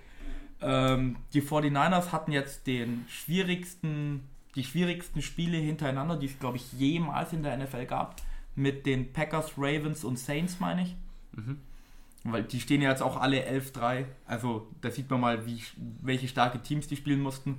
Ähm, 0.61 1.18
die 1.34 1.41
49ers 1.41 2.11
hatten 2.11 2.31
jetzt 2.31 2.68
den 2.68 3.06
schwierigsten, 3.07 4.27
die 4.56 4.64
schwierigsten 4.64 5.22
Spiele 5.22 5.57
hintereinander, 5.57 6.18
die 6.18 6.26
es 6.26 6.40
glaube 6.40 6.57
ich 6.57 6.73
jemals 6.73 7.31
in 7.34 7.44
der 7.44 7.57
NFL 7.57 7.86
gab, 7.86 8.22
mit 8.56 8.86
den 8.86 9.14
Packers, 9.14 9.53
Ravens 9.57 10.03
und 10.03 10.19
Saints 10.19 10.60
meine 10.60 10.84
ich. 10.84 10.95
Mhm. 11.34 11.60
Weil 12.26 12.44
die 12.44 12.60
stehen 12.60 12.81
ja 12.81 12.90
jetzt 12.90 13.02
auch 13.02 13.18
alle 13.18 13.48
11-3. 13.48 14.06
Also 14.26 14.68
da 14.81 14.91
sieht 14.91 15.10
man 15.10 15.22
mal, 15.22 15.45
wie, 15.45 15.61
welche 16.02 16.27
starke 16.27 16.61
Teams 16.61 16.88
die 16.88 16.98
spielen 16.98 17.22
mussten. 17.22 17.57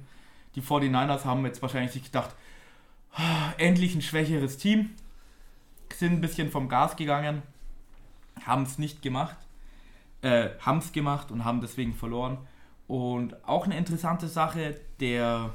Die 0.55 0.63
49ers 0.63 1.25
haben 1.25 1.45
jetzt 1.47 1.63
wahrscheinlich 1.63 1.93
sich 1.93 2.05
gedacht, 2.05 2.35
"Ah, 3.15 3.53
endlich 3.59 3.95
ein 3.95 4.03
schwächeres 4.03 4.59
Team. 4.59 4.91
Sind 5.95 6.13
ein 6.13 6.21
bisschen 6.21 6.51
vom 6.51 6.69
Gas 6.69 6.97
gegangen. 6.97 7.43
Haben 8.45 8.65
es 8.65 8.79
nicht 8.79 9.01
gemacht. 9.01 9.37
Äh, 10.23 10.51
haben 10.61 10.79
es 10.79 10.93
gemacht 10.93 11.31
und 11.31 11.45
haben 11.45 11.63
deswegen 11.63 11.95
verloren. 11.95 12.39
Und 12.91 13.37
auch 13.47 13.67
eine 13.67 13.79
interessante 13.79 14.27
Sache, 14.27 14.75
der 14.99 15.51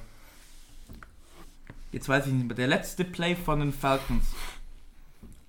jetzt 1.92 2.08
weiß 2.08 2.28
ich 2.28 2.32
nicht 2.32 2.48
mehr, 2.48 2.56
der 2.56 2.68
letzte 2.68 3.04
Play 3.04 3.36
von 3.36 3.60
den 3.60 3.74
Falcons 3.74 4.24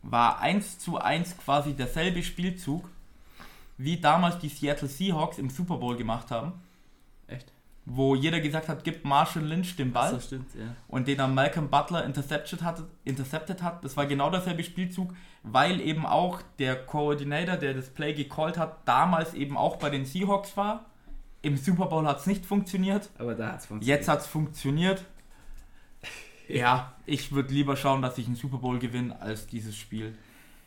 war 0.03 0.41
1 0.41 0.81
zu 0.81 0.99
1 0.99 1.39
quasi 1.39 1.75
derselbe 1.75 2.25
Spielzug, 2.25 2.91
wie 3.79 4.01
damals 4.01 4.41
die 4.41 4.49
Seattle 4.49 4.89
Seahawks 4.89 5.39
im 5.39 5.49
Super 5.49 5.77
Bowl 5.77 5.97
gemacht 5.97 6.33
haben, 6.33 6.55
Echt? 7.29 7.53
wo 7.85 8.17
jeder 8.17 8.41
gesagt 8.41 8.69
hat, 8.69 8.83
gib 8.83 9.05
Marshall 9.05 9.45
Lynch 9.45 9.77
den 9.77 9.93
Ball 9.93 10.11
So 10.11 10.19
stimmt, 10.19 10.53
ja. 10.57 10.75
und 10.89 11.07
den 11.07 11.19
dann 11.19 11.37
Malcolm 11.37 11.71
Butler 11.71 12.05
intercepted 12.05 12.65
hat, 12.65 12.83
intercepted 13.05 13.63
hat. 13.63 13.85
Das 13.85 13.97
war 13.97 14.07
genau 14.07 14.29
derselbe 14.31 14.65
Spielzug, 14.65 15.15
weil 15.45 15.81
eben 15.81 16.05
auch 16.05 16.43
der 16.59 16.85
Coordinator, 16.85 17.57
der 17.57 17.75
das 17.75 17.91
Play 17.91 18.13
gecallt 18.13 18.59
hat, 18.59 18.89
damals 18.89 19.35
eben 19.35 19.57
auch 19.57 19.77
bei 19.77 19.89
den 19.89 20.05
Seahawks 20.05 20.57
war. 20.57 20.85
Im 21.47 21.57
Super 21.57 21.87
Bowl 21.87 22.05
hat 22.07 22.19
es 22.19 22.27
nicht 22.27 22.45
funktioniert. 22.45 23.09
Aber 23.19 23.37
da 23.37 23.53
hat 23.53 23.61
es 23.61 23.67
funktioniert. 23.67 23.99
Jetzt 24.01 24.09
hat 24.09 24.21
es 24.21 24.27
funktioniert. 24.27 25.05
Ja, 26.49 26.97
ich 27.07 27.31
würde 27.31 27.55
lieber 27.55 27.77
schauen, 27.77 28.03
dass 28.03 28.19
ich 28.19 28.27
einen 28.27 28.35
Super 28.35 28.59
Bowl 28.59 28.81
gewinne, 28.81 29.21
als 29.21 29.47
dieses 29.47 29.77
Spiel. 29.77 30.17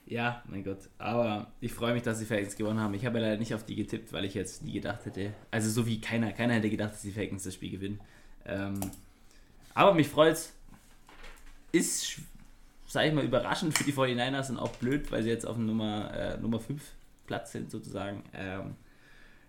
Ja, 0.06 0.42
mein 0.48 0.64
Gott. 0.64 0.80
Aber 0.98 1.48
ich 1.60 1.74
freue 1.74 1.94
mich, 1.94 2.04
dass 2.04 2.20
die 2.20 2.26
Falcons 2.26 2.56
gewonnen 2.56 2.80
haben. 2.80 2.94
Ich 2.94 3.06
habe 3.06 3.20
ja 3.20 3.26
leider 3.26 3.38
nicht 3.38 3.54
auf 3.54 3.66
die 3.66 3.76
getippt, 3.76 4.14
weil 4.14 4.24
ich 4.24 4.34
jetzt 4.36 4.64
nie 4.64 4.72
gedacht 4.72 5.06
hätte. 5.06 5.34
Also 5.52 5.70
so 5.70 5.86
wie 5.86 6.00
keiner. 6.00 6.32
Keiner 6.32 6.54
hätte 6.54 6.70
gedacht, 6.70 6.94
dass 6.94 7.02
die 7.02 7.12
Falcons 7.12 7.44
das 7.44 7.54
Spiel 7.56 7.72
gewinnen. 7.72 8.00
Ähm, 8.46 8.80
aber 9.74 9.94
mich 9.94 10.08
freut's. 10.08 10.54
Ist, 11.74 12.06
sch- 12.06 12.20
sag 12.88 13.06
ich 13.06 13.14
mal, 13.14 13.26
überraschend 13.26 13.78
für 13.78 13.84
die 13.84 13.94
49ers 13.94 14.50
und 14.50 14.60
auch 14.60 14.72
blöd, 14.78 15.12
weil 15.12 15.24
sie 15.24 15.30
jetzt 15.30 15.46
auf 15.46 15.58
dem 15.58 15.66
Nummer, 15.66 16.14
äh, 16.14 16.38
Nummer 16.38 16.62
5 16.62 16.82
Platz 17.28 17.52
sind 17.52 17.70
sozusagen. 17.70 18.24
Ähm, 18.34 18.76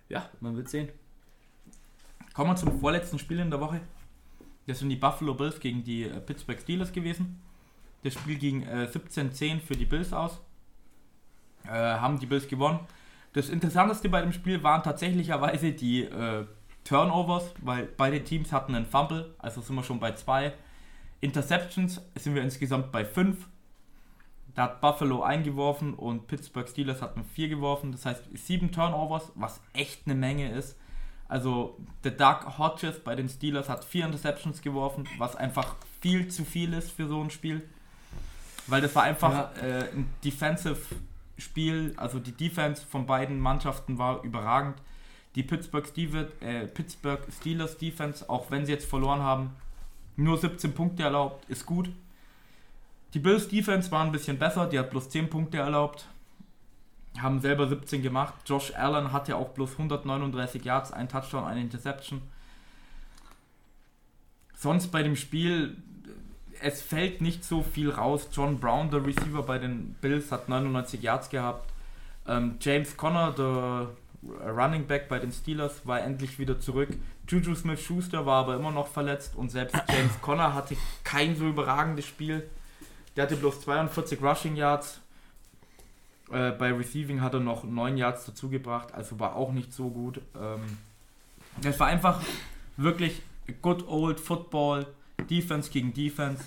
ja, 0.08 0.28
man 0.40 0.56
wird 0.56 0.68
sehen. 0.68 0.88
Kommen 2.34 2.50
wir 2.50 2.56
zum 2.56 2.78
vorletzten 2.78 3.18
Spiel 3.18 3.40
in 3.40 3.50
der 3.50 3.60
Woche. 3.60 3.80
Das 4.66 4.78
sind 4.78 4.88
die 4.88 4.96
Buffalo 4.96 5.34
Bills 5.34 5.58
gegen 5.58 5.82
die 5.82 6.04
äh, 6.04 6.20
Pittsburgh 6.20 6.60
Steelers 6.60 6.92
gewesen. 6.92 7.40
Das 8.02 8.14
Spiel 8.14 8.36
ging 8.36 8.62
äh, 8.62 8.88
17-10 8.90 9.60
für 9.60 9.74
die 9.74 9.84
Bills 9.84 10.12
aus. 10.12 10.40
Äh, 11.64 11.70
haben 11.70 12.18
die 12.18 12.26
Bills 12.26 12.46
gewonnen. 12.48 12.80
Das 13.32 13.48
Interessanteste 13.48 14.08
bei 14.08 14.20
dem 14.20 14.32
Spiel 14.32 14.62
waren 14.62 14.82
tatsächlicherweise 14.82 15.72
die 15.72 16.02
äh, 16.02 16.46
Turnovers, 16.84 17.52
weil 17.62 17.86
beide 17.96 18.22
Teams 18.24 18.52
hatten 18.52 18.74
einen 18.74 18.86
Fumble, 18.86 19.34
also 19.38 19.60
sind 19.60 19.76
wir 19.76 19.82
schon 19.82 20.00
bei 20.00 20.12
zwei. 20.12 20.52
Interceptions 21.20 22.00
sind 22.14 22.34
wir 22.34 22.42
insgesamt 22.42 22.90
bei 22.92 23.04
fünf. 23.04 23.48
Da 24.54 24.62
hat 24.62 24.80
Buffalo 24.80 25.22
eingeworfen 25.22 25.94
und 25.94 26.26
Pittsburgh 26.26 26.68
Steelers 26.68 27.02
hatten 27.02 27.24
vier 27.24 27.48
geworfen. 27.48 27.92
Das 27.92 28.06
heißt 28.06 28.24
sieben 28.34 28.72
Turnovers, 28.72 29.30
was 29.34 29.60
echt 29.74 30.06
eine 30.06 30.14
Menge 30.14 30.50
ist. 30.50 30.76
Also 31.30 31.76
der 32.02 32.10
Doug 32.10 32.58
Hodges 32.58 32.98
bei 32.98 33.14
den 33.14 33.28
Steelers 33.28 33.68
hat 33.68 33.84
vier 33.84 34.04
Interceptions 34.04 34.62
geworfen, 34.62 35.08
was 35.16 35.36
einfach 35.36 35.76
viel 36.00 36.26
zu 36.26 36.44
viel 36.44 36.74
ist 36.74 36.90
für 36.90 37.06
so 37.06 37.22
ein 37.22 37.30
Spiel. 37.30 37.62
Weil 38.66 38.80
das 38.80 38.96
war 38.96 39.04
einfach 39.04 39.56
äh, 39.62 39.90
ein 39.94 40.12
Defensive-Spiel, 40.24 41.94
also 41.96 42.18
die 42.18 42.32
Defense 42.32 42.84
von 42.84 43.06
beiden 43.06 43.38
Mannschaften 43.38 43.96
war 43.96 44.24
überragend. 44.24 44.74
Die 45.36 45.44
Pittsburgh, 45.44 45.86
äh, 46.40 46.66
Pittsburgh 46.66 47.20
Steelers 47.32 47.78
Defense, 47.78 48.28
auch 48.28 48.50
wenn 48.50 48.66
sie 48.66 48.72
jetzt 48.72 48.90
verloren 48.90 49.22
haben, 49.22 49.50
nur 50.16 50.36
17 50.36 50.74
Punkte 50.74 51.04
erlaubt, 51.04 51.48
ist 51.48 51.64
gut. 51.64 51.90
Die 53.14 53.20
Bills 53.20 53.46
Defense 53.46 53.88
war 53.92 54.04
ein 54.04 54.10
bisschen 54.10 54.36
besser, 54.36 54.66
die 54.66 54.80
hat 54.80 54.90
bloß 54.90 55.08
10 55.10 55.30
Punkte 55.30 55.58
erlaubt. 55.58 56.08
Haben 57.18 57.40
selber 57.40 57.68
17 57.68 58.02
gemacht. 58.02 58.34
Josh 58.46 58.72
Allen 58.74 59.12
hatte 59.12 59.36
auch 59.36 59.50
bloß 59.50 59.72
139 59.72 60.64
Yards, 60.64 60.92
ein 60.92 61.08
Touchdown, 61.08 61.44
eine 61.44 61.60
Interception. 61.60 62.22
Sonst 64.56 64.88
bei 64.88 65.02
dem 65.02 65.16
Spiel, 65.16 65.76
es 66.60 66.82
fällt 66.82 67.20
nicht 67.20 67.44
so 67.44 67.62
viel 67.62 67.90
raus. 67.90 68.28
John 68.32 68.60
Brown, 68.60 68.90
der 68.90 69.04
Receiver 69.04 69.42
bei 69.42 69.58
den 69.58 69.94
Bills, 70.00 70.30
hat 70.30 70.48
99 70.48 71.02
Yards 71.02 71.30
gehabt. 71.30 71.72
Ähm, 72.28 72.56
James 72.60 72.96
Conner, 72.96 73.32
der 73.32 73.88
Running 74.46 74.86
Back 74.86 75.08
bei 75.08 75.18
den 75.18 75.32
Steelers, 75.32 75.86
war 75.86 76.02
endlich 76.02 76.38
wieder 76.38 76.60
zurück. 76.60 76.90
Juju 77.26 77.54
Smith-Schuster 77.54 78.26
war 78.26 78.40
aber 78.40 78.56
immer 78.56 78.70
noch 78.70 78.88
verletzt 78.88 79.34
und 79.36 79.50
selbst 79.50 79.76
James 79.88 80.20
Conner 80.20 80.54
hatte 80.54 80.76
kein 81.04 81.36
so 81.36 81.48
überragendes 81.48 82.06
Spiel. 82.06 82.48
Der 83.16 83.24
hatte 83.24 83.36
bloß 83.36 83.62
42 83.62 84.22
Rushing 84.22 84.56
Yards. 84.56 85.00
Äh, 86.32 86.52
bei 86.52 86.72
Receiving 86.72 87.20
hat 87.20 87.34
er 87.34 87.40
noch 87.40 87.64
9 87.64 87.96
Yards 87.96 88.26
dazugebracht, 88.26 88.94
also 88.94 89.18
war 89.18 89.36
auch 89.36 89.52
nicht 89.52 89.72
so 89.72 89.90
gut. 89.90 90.20
Ähm, 90.40 90.78
es 91.62 91.78
war 91.80 91.88
einfach 91.88 92.20
wirklich 92.76 93.22
good 93.62 93.86
old 93.88 94.20
Football, 94.20 94.86
Defense 95.28 95.70
gegen 95.70 95.92
Defense. 95.92 96.44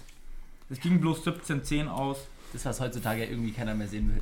Es 0.69 0.80
ging 0.80 0.99
bloß 1.01 1.26
17-10 1.26 1.88
aus. 1.88 2.27
Das, 2.53 2.65
was 2.65 2.80
heutzutage 2.80 3.26
irgendwie 3.26 3.51
keiner 3.51 3.73
mehr 3.73 3.88
sehen 3.88 4.14
will. 4.14 4.22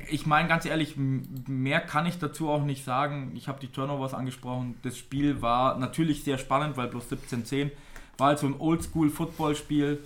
Ich 0.10 0.26
meine 0.26 0.46
ganz 0.46 0.66
ehrlich, 0.66 0.94
mehr 0.96 1.80
kann 1.80 2.04
ich 2.04 2.18
dazu 2.18 2.50
auch 2.50 2.64
nicht 2.64 2.84
sagen. 2.84 3.32
Ich 3.34 3.48
habe 3.48 3.60
die 3.60 3.68
Turnovers 3.68 4.12
angesprochen. 4.12 4.76
Das 4.82 4.98
Spiel 4.98 5.40
war 5.40 5.78
natürlich 5.78 6.22
sehr 6.22 6.36
spannend, 6.36 6.76
weil 6.76 6.88
bloß 6.88 7.04
17-10 7.10 7.70
war 8.18 8.28
halt 8.28 8.38
so 8.38 8.46
ein 8.46 8.54
Oldschool-Football-Spiel. 8.58 10.04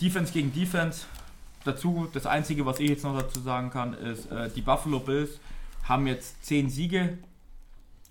Defense 0.00 0.32
gegen 0.32 0.52
Defense. 0.52 1.06
Dazu, 1.64 2.08
das 2.12 2.26
Einzige, 2.26 2.66
was 2.66 2.80
ich 2.80 2.90
jetzt 2.90 3.04
noch 3.04 3.18
dazu 3.18 3.40
sagen 3.40 3.70
kann, 3.70 3.94
ist, 3.94 4.30
äh, 4.30 4.50
die 4.50 4.62
Buffalo 4.62 5.00
Bills 5.00 5.38
haben 5.84 6.06
jetzt 6.06 6.44
10 6.44 6.70
Siege, 6.70 7.18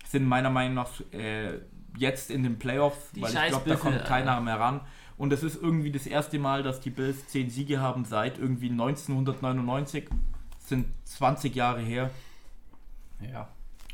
sind 0.07 0.25
meiner 0.25 0.49
Meinung 0.49 0.75
nach 0.75 0.89
äh, 1.11 1.59
jetzt 1.97 2.31
in 2.31 2.43
den 2.43 2.59
Playoffs, 2.59 3.11
Die 3.15 3.21
weil 3.21 3.33
ich 3.33 3.47
glaube, 3.47 3.69
da 3.69 3.75
kommt 3.75 4.05
keiner 4.05 4.39
mehr 4.41 4.59
ran. 4.59 4.81
Und 5.17 5.31
es 5.33 5.43
ist 5.43 5.61
irgendwie 5.61 5.91
das 5.91 6.07
erste 6.07 6.39
Mal, 6.39 6.63
dass 6.63 6.81
die 6.81 6.89
Bills 6.89 7.27
10 7.27 7.49
Siege 7.49 7.79
haben 7.79 8.05
seit 8.05 8.39
irgendwie 8.39 8.69
1999. 8.69 10.09
Das 10.57 10.69
sind 10.69 10.87
20 11.05 11.55
Jahre 11.55 11.81
her. 11.81 12.09
Ja. 13.31 13.47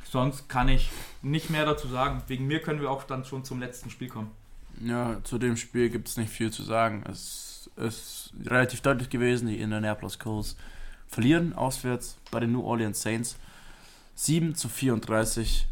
Sonst 0.09 0.47
kann 0.47 0.69
ich 0.69 0.89
nicht 1.21 1.49
mehr 1.49 1.65
dazu 1.65 1.87
sagen. 1.87 2.23
Wegen 2.27 2.47
mir 2.47 2.61
können 2.61 2.79
wir 2.79 2.89
auch 2.89 3.03
dann 3.03 3.25
schon 3.25 3.43
zum 3.43 3.59
letzten 3.59 3.89
Spiel 3.89 4.07
kommen. 4.07 4.31
Ja, 4.79 5.21
zu 5.23 5.37
dem 5.37 5.57
Spiel 5.57 5.89
gibt 5.89 6.07
es 6.07 6.17
nicht 6.17 6.29
viel 6.29 6.51
zu 6.51 6.63
sagen. 6.63 7.03
Es 7.09 7.56
ist 7.75 8.33
relativ 8.45 8.81
deutlich 8.81 9.09
gewesen, 9.09 9.47
die 9.47 9.59
Indianapolis 9.59 10.19
Colts 10.19 10.55
verlieren 11.07 11.53
auswärts 11.53 12.17
bei 12.31 12.39
den 12.39 12.51
New 12.51 12.63
Orleans 12.63 13.01
Saints. 13.01 13.37
7 14.15 14.55
zu 14.55 14.67
34. 14.67 15.67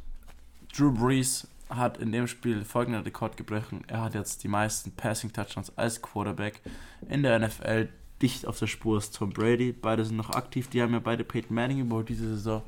Drew 0.75 0.91
Brees 0.91 1.47
hat 1.69 1.97
in 1.97 2.11
dem 2.11 2.27
Spiel 2.27 2.63
folgenden 2.63 3.03
Rekord 3.03 3.37
gebrochen. 3.37 3.83
Er 3.87 4.01
hat 4.01 4.13
jetzt 4.13 4.43
die 4.43 4.47
meisten 4.47 4.91
Passing 4.91 5.33
Touchdowns 5.33 5.75
als 5.77 6.01
Quarterback 6.01 6.61
in 7.09 7.23
der 7.23 7.39
NFL. 7.39 7.89
Dicht 8.21 8.45
auf 8.45 8.59
der 8.59 8.67
Spur 8.67 8.97
ist 8.97 9.15
Tom 9.15 9.31
Brady. 9.31 9.73
Beide 9.73 10.05
sind 10.05 10.15
noch 10.17 10.29
aktiv. 10.29 10.69
Die 10.69 10.81
haben 10.81 10.93
ja 10.93 10.99
beide 10.99 11.23
Peyton 11.23 11.55
Manning 11.55 11.79
überholt 11.79 12.07
diese 12.07 12.29
Saison. 12.29 12.61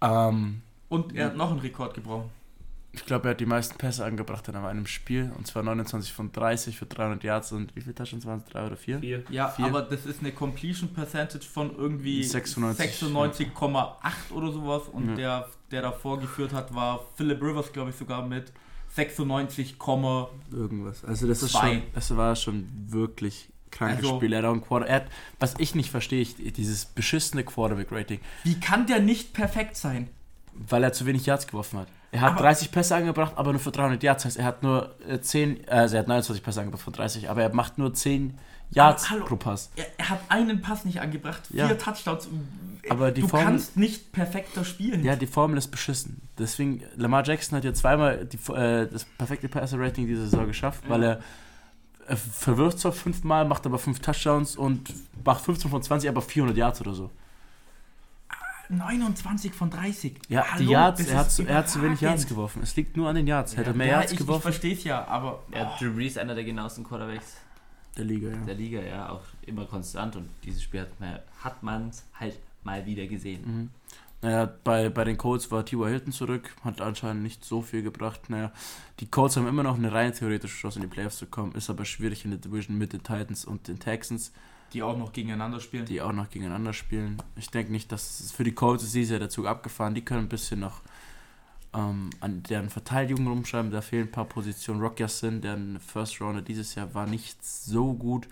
Ähm, 0.00 0.62
Und 0.88 1.14
er 1.14 1.26
hat 1.26 1.36
noch 1.36 1.50
einen 1.50 1.60
Rekord 1.60 1.94
gebrochen. 1.94 2.30
Ich 2.94 3.04
glaube, 3.06 3.28
er 3.28 3.30
hat 3.32 3.40
die 3.40 3.46
meisten 3.46 3.76
Pässe 3.76 4.04
angebracht 4.04 4.46
in 4.48 4.56
einem 4.56 4.86
Spiel. 4.86 5.32
Und 5.36 5.46
zwar 5.46 5.62
29 5.62 6.12
von 6.12 6.32
30 6.32 6.76
für 6.78 6.86
300 6.86 7.22
Yards. 7.24 7.52
Und 7.52 7.74
wie 7.76 7.80
viele 7.80 7.94
Touchdowns 7.94 8.24
waren 8.26 8.38
es? 8.38 8.44
Drei 8.52 8.66
oder 8.66 8.76
vier? 8.76 9.00
Vier. 9.00 9.24
Ja, 9.30 9.48
Vier. 9.48 9.66
aber 9.66 9.82
das 9.82 10.06
ist 10.06 10.20
eine 10.20 10.32
Completion 10.32 10.88
Percentage 10.94 11.44
von 11.44 11.74
irgendwie 11.76 12.22
96, 12.22 13.00
96,8 13.02 14.32
oder 14.32 14.52
sowas. 14.52 14.82
Und 14.92 15.10
Ja. 15.10 15.14
der, 15.16 15.48
der 15.70 15.82
davor 15.82 16.20
geführt 16.20 16.52
hat, 16.52 16.74
war 16.74 17.00
Philip 17.16 17.42
Rivers, 17.42 17.72
glaube 17.72 17.90
ich, 17.90 17.96
sogar 17.96 18.26
mit 18.26 18.52
96, 18.90 19.76
Irgendwas. 20.52 21.04
Also 21.04 21.26
das 21.26 21.42
ist 21.42 21.52
Zwei. 21.52 21.74
schon, 21.74 21.82
das 21.94 22.16
war 22.16 22.36
schon 22.36 22.68
wirklich 22.88 23.48
krankes 23.70 24.04
Also- 24.04 24.16
Spiel. 24.16 24.32
Er 24.32 24.38
hat 24.38 24.44
auch 24.46 24.52
ein 24.54 24.62
Quarter. 24.62 24.86
Er 24.86 24.96
hat, 24.96 25.06
was 25.40 25.54
ich 25.58 25.74
nicht 25.74 25.90
verstehe, 25.90 26.20
ich, 26.22 26.36
dieses 26.36 26.84
beschissene 26.86 27.42
Quarterback-Rating, 27.44 28.20
wie 28.44 28.60
kann 28.60 28.86
der 28.86 29.00
nicht 29.00 29.32
perfekt 29.32 29.76
sein? 29.76 30.08
weil 30.56 30.84
er 30.84 30.92
zu 30.92 31.04
wenig 31.04 31.26
Yards 31.26 31.48
geworfen 31.48 31.80
hat. 31.80 31.88
Er 32.14 32.20
hat 32.20 32.32
Aber- 32.34 32.42
30 32.42 32.70
Pässe 32.70 32.94
angebracht, 32.94 33.32
aber 33.36 33.50
nur 33.52 33.60
für 33.60 33.72
300 33.72 34.00
Yards. 34.02 34.22
Das 34.22 34.30
heißt, 34.30 34.38
er 34.38 34.44
hat 34.44 34.62
nur 34.62 34.94
äh, 35.08 35.18
10, 35.20 35.64
äh, 35.66 35.70
also 35.70 35.96
er 35.96 36.00
hat 36.00 36.08
29 36.08 36.44
Pässe 36.44 36.60
angebracht 36.60 36.82
von 36.82 36.92
30, 36.92 37.28
aber 37.28 37.42
er 37.42 37.52
macht 37.52 37.76
nur 37.76 37.92
10 37.92 38.38
Yards 38.70 39.10
hallo. 39.10 39.24
pro 39.24 39.34
Pass. 39.36 39.70
Er, 39.74 39.86
er 39.98 40.10
hat 40.10 40.20
einen 40.28 40.62
Pass 40.62 40.84
nicht 40.84 41.00
angebracht, 41.00 41.48
vier 41.48 41.66
Ja. 41.66 41.74
Touchdowns. 41.74 42.28
Aber 42.88 43.10
die 43.10 43.22
du 43.22 43.28
Formel- 43.28 43.46
kannst 43.46 43.76
nicht 43.76 44.12
perfekter 44.12 44.64
spielen. 44.64 45.02
Ja, 45.04 45.16
die 45.16 45.26
Formel 45.26 45.58
ist 45.58 45.68
beschissen. 45.72 46.20
Deswegen, 46.38 46.82
Lamar 46.96 47.24
Jackson 47.26 47.56
hat 47.56 47.64
ja 47.64 47.72
zweimal 47.74 48.26
die, 48.26 48.36
äh, 48.52 48.86
das 48.86 49.04
perfekte 49.04 49.48
Passer-Rating 49.48 50.06
diese 50.06 50.22
Saison 50.28 50.46
geschafft, 50.46 50.84
weil 50.88 51.02
er, 51.02 51.20
er 52.06 52.16
verwirft 52.16 52.78
zwar 52.78 52.92
fünfmal, 52.92 53.44
macht 53.44 53.66
aber 53.66 53.78
fünf 53.78 53.98
Touchdowns 54.00 54.54
und 54.56 54.92
macht 55.24 55.44
15 55.44 55.68
von 55.70 55.82
20, 55.82 56.08
aber 56.08 56.22
400 56.22 56.56
Yards 56.56 56.80
oder 56.80 56.94
so. 56.94 57.10
29 58.68 59.52
von 59.52 59.70
30. 59.70 60.18
Ja, 60.28 60.44
Hallo, 60.52 60.64
die 60.64 60.70
Yards, 60.70 61.00
das 61.00 61.08
er 61.08 61.18
hat, 61.18 61.26
ist 61.28 61.36
zu, 61.36 61.46
er 61.46 61.56
hat 61.56 61.68
zu 61.68 61.82
wenig 61.82 62.00
Yards 62.00 62.26
geworfen. 62.26 62.62
Es 62.62 62.74
liegt 62.76 62.96
nur 62.96 63.08
an 63.08 63.16
den 63.16 63.26
Yards. 63.26 63.56
Hätte 63.56 63.70
er 63.70 63.76
mehr 63.76 63.86
Ja, 63.86 63.92
Yards 63.94 64.12
ich, 64.12 64.12
ich 64.12 64.26
geworfen, 64.26 64.42
verstehe 64.42 64.74
es 64.74 64.84
ja, 64.84 65.06
aber 65.06 65.42
Ja, 65.52 65.76
Drew 65.78 65.92
Brees, 65.94 66.16
einer 66.16 66.34
der 66.34 66.44
genauesten 66.44 66.84
Quarterbacks 66.84 67.36
der 67.96 68.04
Liga, 68.04 68.30
ja. 68.30 68.36
der 68.36 68.54
Liga, 68.54 68.80
ja, 68.80 69.08
auch 69.08 69.22
immer 69.46 69.66
konstant 69.66 70.16
und 70.16 70.28
dieses 70.42 70.62
Spiel 70.62 70.80
hat 70.80 71.00
man 71.00 71.18
hat 71.40 71.62
man's 71.62 72.04
halt 72.18 72.38
mal 72.64 72.84
wieder 72.86 73.06
gesehen. 73.06 73.42
Mhm. 73.44 73.70
Naja, 74.22 74.50
bei, 74.64 74.88
bei 74.88 75.04
den 75.04 75.18
Colts 75.18 75.50
war 75.50 75.66
T.Y. 75.66 75.86
Hilton 75.86 76.12
zurück, 76.12 76.54
hat 76.64 76.80
anscheinend 76.80 77.22
nicht 77.22 77.44
so 77.44 77.60
viel 77.60 77.82
gebracht. 77.82 78.30
Naja, 78.30 78.52
die 79.00 79.06
Colts 79.06 79.36
haben 79.36 79.46
immer 79.46 79.62
noch 79.62 79.76
eine 79.76 79.92
rein 79.92 80.14
theoretische 80.14 80.56
Chance, 80.56 80.78
in 80.78 80.82
die 80.82 80.88
Playoffs 80.88 81.18
zu 81.18 81.26
kommen, 81.26 81.52
ist 81.52 81.68
aber 81.68 81.84
schwierig 81.84 82.24
in 82.24 82.30
der 82.30 82.40
Division 82.40 82.78
mit 82.78 82.94
den 82.94 83.02
Titans 83.02 83.44
und 83.44 83.68
den 83.68 83.78
Texans. 83.78 84.32
Die 84.74 84.82
auch 84.82 84.96
noch 84.98 85.12
gegeneinander 85.12 85.60
spielen. 85.60 85.86
die 85.86 86.02
auch 86.02 86.12
noch 86.12 86.28
gegeneinander 86.28 86.72
spielen. 86.72 87.22
Ich 87.36 87.50
denke 87.50 87.72
nicht, 87.72 87.90
dass 87.92 88.20
es 88.20 88.32
für 88.32 88.44
die 88.44 88.52
Colts 88.52 88.82
ist 88.84 88.94
dieses 88.94 89.10
Jahr 89.10 89.20
der 89.20 89.30
Zug 89.30 89.46
abgefahren. 89.46 89.94
Die 89.94 90.04
können 90.04 90.20
ein 90.26 90.28
bisschen 90.28 90.60
noch 90.60 90.82
ähm, 91.72 92.10
an 92.20 92.42
deren 92.42 92.70
Verteidigung 92.70 93.26
rumschreiben. 93.26 93.70
Da 93.70 93.80
fehlen 93.80 94.08
ein 94.08 94.12
paar 94.12 94.24
Positionen. 94.26 94.80
Rock 94.80 95.00
Yassin, 95.00 95.40
der 95.40 95.56
First 95.80 96.20
Rounder 96.20 96.42
dieses 96.42 96.74
Jahr 96.74 96.92
war 96.94 97.06
nicht 97.06 97.44
so 97.44 97.94
gut. 97.94 98.28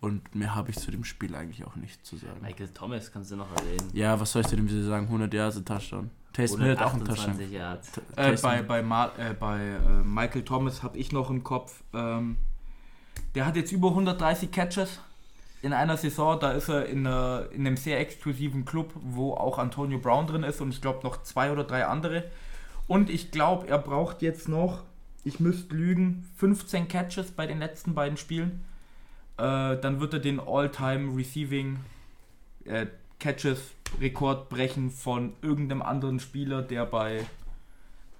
Und 0.00 0.34
mehr 0.34 0.54
habe 0.54 0.70
ich 0.70 0.76
zu 0.78 0.90
dem 0.90 1.02
Spiel 1.04 1.34
eigentlich 1.34 1.64
auch 1.64 1.76
nicht 1.76 2.04
zu 2.04 2.16
sagen. 2.18 2.38
Michael 2.42 2.68
Thomas 2.68 3.10
kannst 3.10 3.30
du 3.30 3.36
noch 3.36 3.50
erwähnen. 3.56 3.88
Ja, 3.94 4.20
was 4.20 4.32
soll 4.32 4.42
ich 4.42 4.48
zu 4.48 4.56
dem 4.56 4.68
sagen? 4.86 5.06
100 5.06 5.32
Yards, 5.32 5.56
ein 5.56 5.64
Touchdown. 5.64 6.10
Taysom 6.34 6.60
Hill 6.60 6.72
hat 6.78 6.82
auch 6.86 6.92
einen 6.94 7.04
Touchdown. 7.06 7.30
128 7.40 7.52
Yards. 7.52 7.92
T- 7.92 8.00
Äh, 8.16 8.36
bei 8.42 8.62
bei, 8.62 8.82
Ma 8.82 9.12
äh, 9.16 9.32
bei 9.32 9.60
äh, 9.62 9.78
Michael 10.04 10.42
Thomas 10.42 10.82
habe 10.82 10.98
ich 10.98 11.10
noch 11.12 11.30
im 11.30 11.42
Kopf, 11.42 11.82
ähm, 11.94 12.36
der 13.34 13.46
hat 13.46 13.56
jetzt 13.56 13.72
über 13.72 13.88
130 13.90 14.50
Catches 14.50 15.00
in 15.64 15.72
einer 15.72 15.96
Saison. 15.96 16.38
Da 16.38 16.52
ist 16.52 16.68
er 16.68 16.86
in, 16.86 17.06
einer, 17.06 17.46
in 17.52 17.66
einem 17.66 17.76
sehr 17.76 17.98
exklusiven 17.98 18.64
Club, 18.64 18.92
wo 18.94 19.32
auch 19.32 19.58
Antonio 19.58 19.98
Brown 19.98 20.26
drin 20.26 20.42
ist 20.42 20.60
und 20.60 20.70
ich 20.70 20.80
glaube 20.80 21.00
noch 21.02 21.22
zwei 21.22 21.50
oder 21.50 21.64
drei 21.64 21.86
andere. 21.86 22.24
Und 22.86 23.08
ich 23.08 23.30
glaube, 23.30 23.66
er 23.68 23.78
braucht 23.78 24.20
jetzt 24.20 24.48
noch, 24.48 24.82
ich 25.24 25.40
müsste 25.40 25.74
lügen, 25.74 26.28
15 26.36 26.86
Catches 26.86 27.30
bei 27.30 27.46
den 27.46 27.58
letzten 27.58 27.94
beiden 27.94 28.18
Spielen. 28.18 28.62
Äh, 29.38 29.78
dann 29.78 30.00
wird 30.00 30.12
er 30.12 30.20
den 30.20 30.38
All-Time 30.38 31.16
Receiving 31.16 31.78
äh, 32.66 32.86
Catches 33.18 33.72
Rekord 34.00 34.50
brechen 34.50 34.90
von 34.90 35.32
irgendeinem 35.40 35.80
anderen 35.80 36.20
Spieler, 36.20 36.60
der 36.60 36.84
bei 36.84 37.24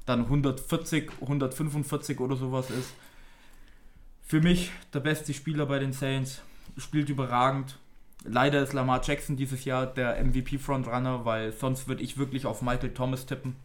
dann 0.07 0.21
140, 0.21 1.11
145 1.21 2.21
oder 2.21 2.37
sowas 2.37 2.71
ist. 2.71 2.95
Für 4.23 4.41
mich 4.41 4.71
der 4.95 5.01
beste 5.01 5.35
Spieler 5.35 5.67
bei 5.67 5.79
den 5.79 5.93
Saints, 5.93 6.43
spielt 6.77 7.09
überragend. 7.09 7.79
Leider 8.25 8.63
ist 8.63 8.73
Lamar 8.73 9.03
Jackson 9.05 9.37
dieses 9.37 9.65
Jahr 9.65 9.87
der 9.87 10.23
MVP-Frontrunner, 10.25 11.25
weil 11.25 11.53
sonst 11.53 11.89
würde 11.89 12.03
ich 12.03 12.17
wirklich 12.17 12.47
auf 12.47 12.63
Michael 12.63 12.95
Thomas 12.95 13.27
tippen. 13.27 13.57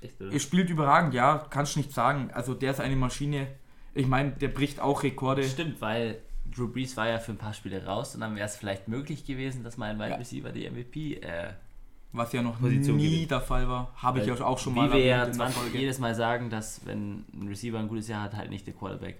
Echt, 0.00 0.20
oder? 0.20 0.32
Er 0.32 0.40
spielt 0.40 0.70
überragend, 0.70 1.12
ja, 1.14 1.46
kannst 1.50 1.76
nicht 1.76 1.92
sagen. 1.92 2.30
Also 2.32 2.54
der 2.54 2.70
ist 2.70 2.80
eine 2.80 2.96
Maschine. 2.96 3.46
Ich 3.94 4.06
meine, 4.06 4.30
der 4.32 4.48
bricht 4.48 4.80
auch 4.80 5.02
Rekorde. 5.02 5.44
Stimmt, 5.44 5.80
weil 5.82 6.18
Drew 6.54 6.68
Brees 6.68 6.96
war 6.96 7.08
ja 7.08 7.18
für 7.18 7.32
ein 7.32 7.38
paar 7.38 7.52
Spiele 7.52 7.84
raus 7.84 8.14
und 8.14 8.22
dann 8.22 8.34
wäre 8.36 8.46
es 8.46 8.56
vielleicht 8.56 8.88
möglich 8.88 9.26
gewesen, 9.26 9.62
dass 9.64 9.76
mal 9.76 9.90
ein 9.90 9.98
Wide 9.98 10.10
Ja. 10.10 10.16
Receiver 10.16 10.50
die 10.50 10.68
MVP 10.70 11.16
äh, 11.16 11.50
Was 12.12 12.32
ja 12.32 12.40
noch 12.42 12.58
Position 12.58 12.96
nie 12.96 13.10
gewinnt. 13.10 13.30
der 13.32 13.40
Fall 13.42 13.68
war. 13.68 13.92
Habe 13.96 14.20
ich 14.20 14.26
ja 14.26 14.34
auch 14.42 14.58
schon 14.58 14.74
mal 14.74 14.88
Wie 14.90 14.94
wir 14.94 15.04
ja 15.04 15.16
erwähnt 15.18 15.34
in 15.34 15.38
der 15.38 15.46
20, 15.48 15.62
Folge. 15.62 15.78
jedes 15.78 15.98
Mal 15.98 16.14
sagen, 16.14 16.48
dass 16.48 16.80
wenn 16.86 17.24
ein 17.34 17.48
Receiver 17.48 17.78
ein 17.78 17.88
gutes 17.88 18.08
Jahr 18.08 18.22
hat, 18.22 18.34
halt 18.34 18.48
nicht 18.50 18.66
der 18.66 18.74
Quarterback 18.74 19.18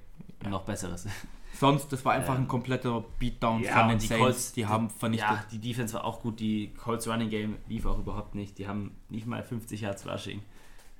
noch 0.49 0.63
besseres. 0.65 1.07
Sonst, 1.53 1.93
das 1.93 2.05
war 2.05 2.13
einfach 2.13 2.35
Ähm, 2.37 2.43
ein 2.43 2.49
kompletter 2.49 3.05
Beatdown 3.19 3.63
ja, 3.63 3.79
von 3.79 3.89
den 3.89 3.99
die 3.99 4.07
Saints. 4.07 4.23
Colts- 4.25 4.53
die 4.53 4.67
haben 4.67 4.89
vernichtet. 4.89 5.29
Ja, 5.29 5.45
die 5.51 5.59
Defense 5.59 5.95
war 5.95 6.05
auch 6.05 6.21
gut, 6.23 6.41
die 6.41 6.73
Colts 6.75 7.07
Running 7.09 7.29
Game 7.29 7.57
lief 7.69 7.85
auch 7.87 7.99
überhaupt 7.99 8.35
nicht. 8.35 8.57
Die 8.59 8.67
haben 8.69 8.97
nicht 9.09 9.27
mal 9.27 9.43
50 9.43 9.83
Yards 9.83 10.07
Rushing. 10.07 10.43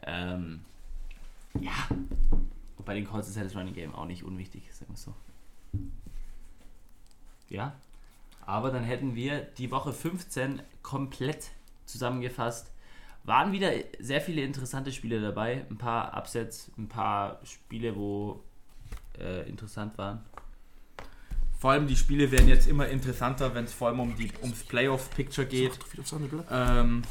Ähm, 0.03 0.61
ja, 1.61 1.73
und 2.77 2.85
bei 2.85 2.95
den 2.95 3.07
Colts 3.07 3.29
ist 3.29 3.37
ja 3.37 3.45
das 3.45 3.55
Running 3.57 3.75
Game 3.75 3.95
auch 3.95 4.07
nicht 4.07 4.23
unwichtig, 4.25 4.63
sagen 4.73 4.93
wir 4.93 4.97
so. 4.99 5.15
Ja, 7.49 7.75
Aber 8.47 8.71
dann 8.71 8.85
hätten 8.85 9.15
wir 9.15 9.41
die 9.43 9.71
Woche 9.71 9.93
15 9.93 10.63
komplett 10.83 11.51
zusammengefasst. 11.87 12.71
Waren 13.25 13.53
wieder 13.53 13.71
sehr 13.99 14.21
viele 14.21 14.43
interessante 14.43 14.93
Spiele 14.93 15.21
dabei. 15.21 15.67
Ein 15.71 15.77
paar 15.79 16.17
Upsets, 16.17 16.71
ein 16.79 16.89
paar 16.89 17.39
Spiele, 17.45 17.95
wo 17.97 18.43
äh, 19.19 19.49
interessant 19.49 19.99
waren. 19.99 20.25
Vor 21.61 21.73
allem 21.73 21.87
die 21.87 21.97
Spiele 21.97 22.31
werden 22.31 22.49
jetzt 22.49 22.67
immer 22.67 22.89
interessanter, 22.89 23.55
wenn 23.55 23.67
es 23.67 23.73
vor 23.75 23.89
allem 23.89 24.01
um 24.01 24.17
die, 24.17 24.33
ums 24.41 24.65
Playoff-Picture 24.65 25.47
geht. 25.47 25.79
Ähm, 26.51 27.03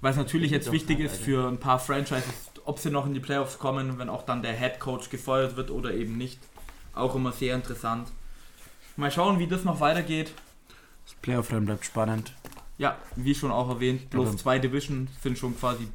was 0.00 0.16
natürlich 0.16 0.50
jetzt 0.50 0.72
wichtig 0.72 1.00
ist 1.00 1.16
für 1.16 1.46
ein 1.46 1.60
paar 1.60 1.78
Franchises, 1.78 2.24
ob 2.64 2.78
sie 2.78 2.90
noch 2.90 3.04
in 3.04 3.12
die 3.12 3.20
Playoffs 3.20 3.58
kommen, 3.58 3.98
wenn 3.98 4.08
auch 4.08 4.24
dann 4.24 4.40
der 4.42 4.54
Head 4.54 4.80
Coach 4.80 5.10
gefeuert 5.10 5.56
wird 5.56 5.70
oder 5.70 5.92
eben 5.92 6.16
nicht. 6.16 6.38
Auch 6.94 7.14
immer 7.14 7.30
sehr 7.30 7.54
interessant. 7.54 8.08
Mal 8.96 9.10
schauen, 9.10 9.38
wie 9.38 9.46
das 9.46 9.64
noch 9.64 9.80
weitergeht. 9.80 10.32
Das 11.04 11.14
Playoff-Rennen 11.20 11.66
bleibt 11.66 11.84
spannend. 11.84 12.32
Ja, 12.78 12.96
wie 13.16 13.34
schon 13.34 13.50
auch 13.50 13.68
erwähnt, 13.68 14.08
bloß 14.08 14.28
Aber- 14.28 14.36
zwei 14.38 14.58
Divisions 14.58 15.10
sind 15.22 15.36
schon 15.38 15.54
quasi 15.58 15.88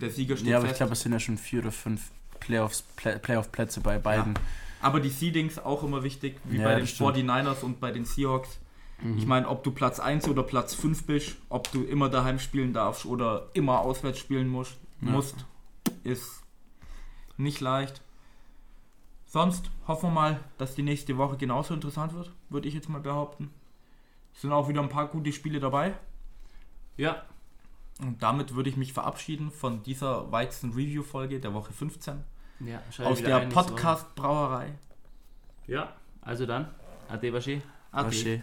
der 0.00 0.10
Sieger 0.10 0.36
steht 0.36 0.46
Ja, 0.48 0.58
aber 0.58 0.66
ich 0.66 0.70
fest. 0.70 0.78
glaube, 0.78 0.92
es 0.92 1.00
sind 1.00 1.12
ja 1.12 1.18
schon 1.18 1.36
vier 1.36 1.60
oder 1.62 1.72
fünf 1.72 2.10
Playoffs, 2.38 2.82
Play 2.94 3.18
Playoff-Plätze 3.18 3.80
bei 3.80 3.98
beiden. 3.98 4.34
Aber 4.80 5.00
die 5.00 5.08
Seedings 5.10 5.58
auch 5.58 5.82
immer 5.82 6.02
wichtig, 6.02 6.40
wie 6.44 6.58
Ja, 6.58 6.64
bei 6.64 6.74
den 6.76 6.86
stimmt. 6.86 7.16
49ers 7.16 7.62
und 7.62 7.80
bei 7.80 7.90
den 7.92 8.04
Seahawks. 8.04 8.58
Mhm. 9.02 9.18
Ich 9.18 9.26
meine, 9.26 9.48
ob 9.48 9.62
du 9.64 9.70
Platz 9.70 10.00
1 10.00 10.28
oder 10.28 10.42
Platz 10.42 10.74
5 10.74 11.06
bist, 11.06 11.36
ob 11.48 11.70
du 11.72 11.82
immer 11.84 12.08
daheim 12.08 12.38
spielen 12.38 12.72
darfst 12.72 13.06
oder 13.06 13.48
immer 13.54 13.80
auswärts 13.80 14.18
spielen 14.18 14.48
musst, 14.48 14.78
Ja. 15.00 15.10
musst 15.10 15.46
ist 16.04 16.42
nicht 17.36 17.60
leicht. 17.60 18.02
Sonst 19.26 19.70
hoffen 19.86 20.08
wir 20.10 20.14
mal, 20.14 20.40
dass 20.58 20.74
die 20.74 20.82
nächste 20.82 21.16
Woche 21.16 21.36
genauso 21.36 21.72
interessant 21.72 22.12
wird, 22.14 22.32
würde 22.48 22.68
ich 22.68 22.74
jetzt 22.74 22.88
mal 22.88 23.00
behaupten. 23.00 23.50
Es 24.34 24.42
sind 24.42 24.52
auch 24.52 24.68
wieder 24.68 24.82
ein 24.82 24.88
paar 24.88 25.06
gute 25.08 25.32
Spiele 25.32 25.60
dabei. 25.60 25.94
Ja, 26.96 27.22
Und 28.02 28.22
damit 28.22 28.54
würde 28.54 28.70
ich 28.70 28.76
mich 28.78 28.92
verabschieden 28.94 29.50
von 29.50 29.82
dieser 29.82 30.32
Weizen 30.32 30.70
Review 30.72 31.02
Folge 31.02 31.38
der 31.38 31.52
Woche 31.54 31.72
15 31.72 32.24
ja 32.66 32.82
aus 33.04 33.22
der 33.22 33.36
ein 33.36 33.48
nächste 33.48 33.56
Woche. 33.56 33.70
Podcast 33.70 34.14
Brauerei. 34.14 34.72
Ja, 35.66 35.92
also 36.22 36.46
dann, 36.46 36.68
Ade 37.08 37.32
Baschi. 37.32 37.62
Ade. 37.92 38.06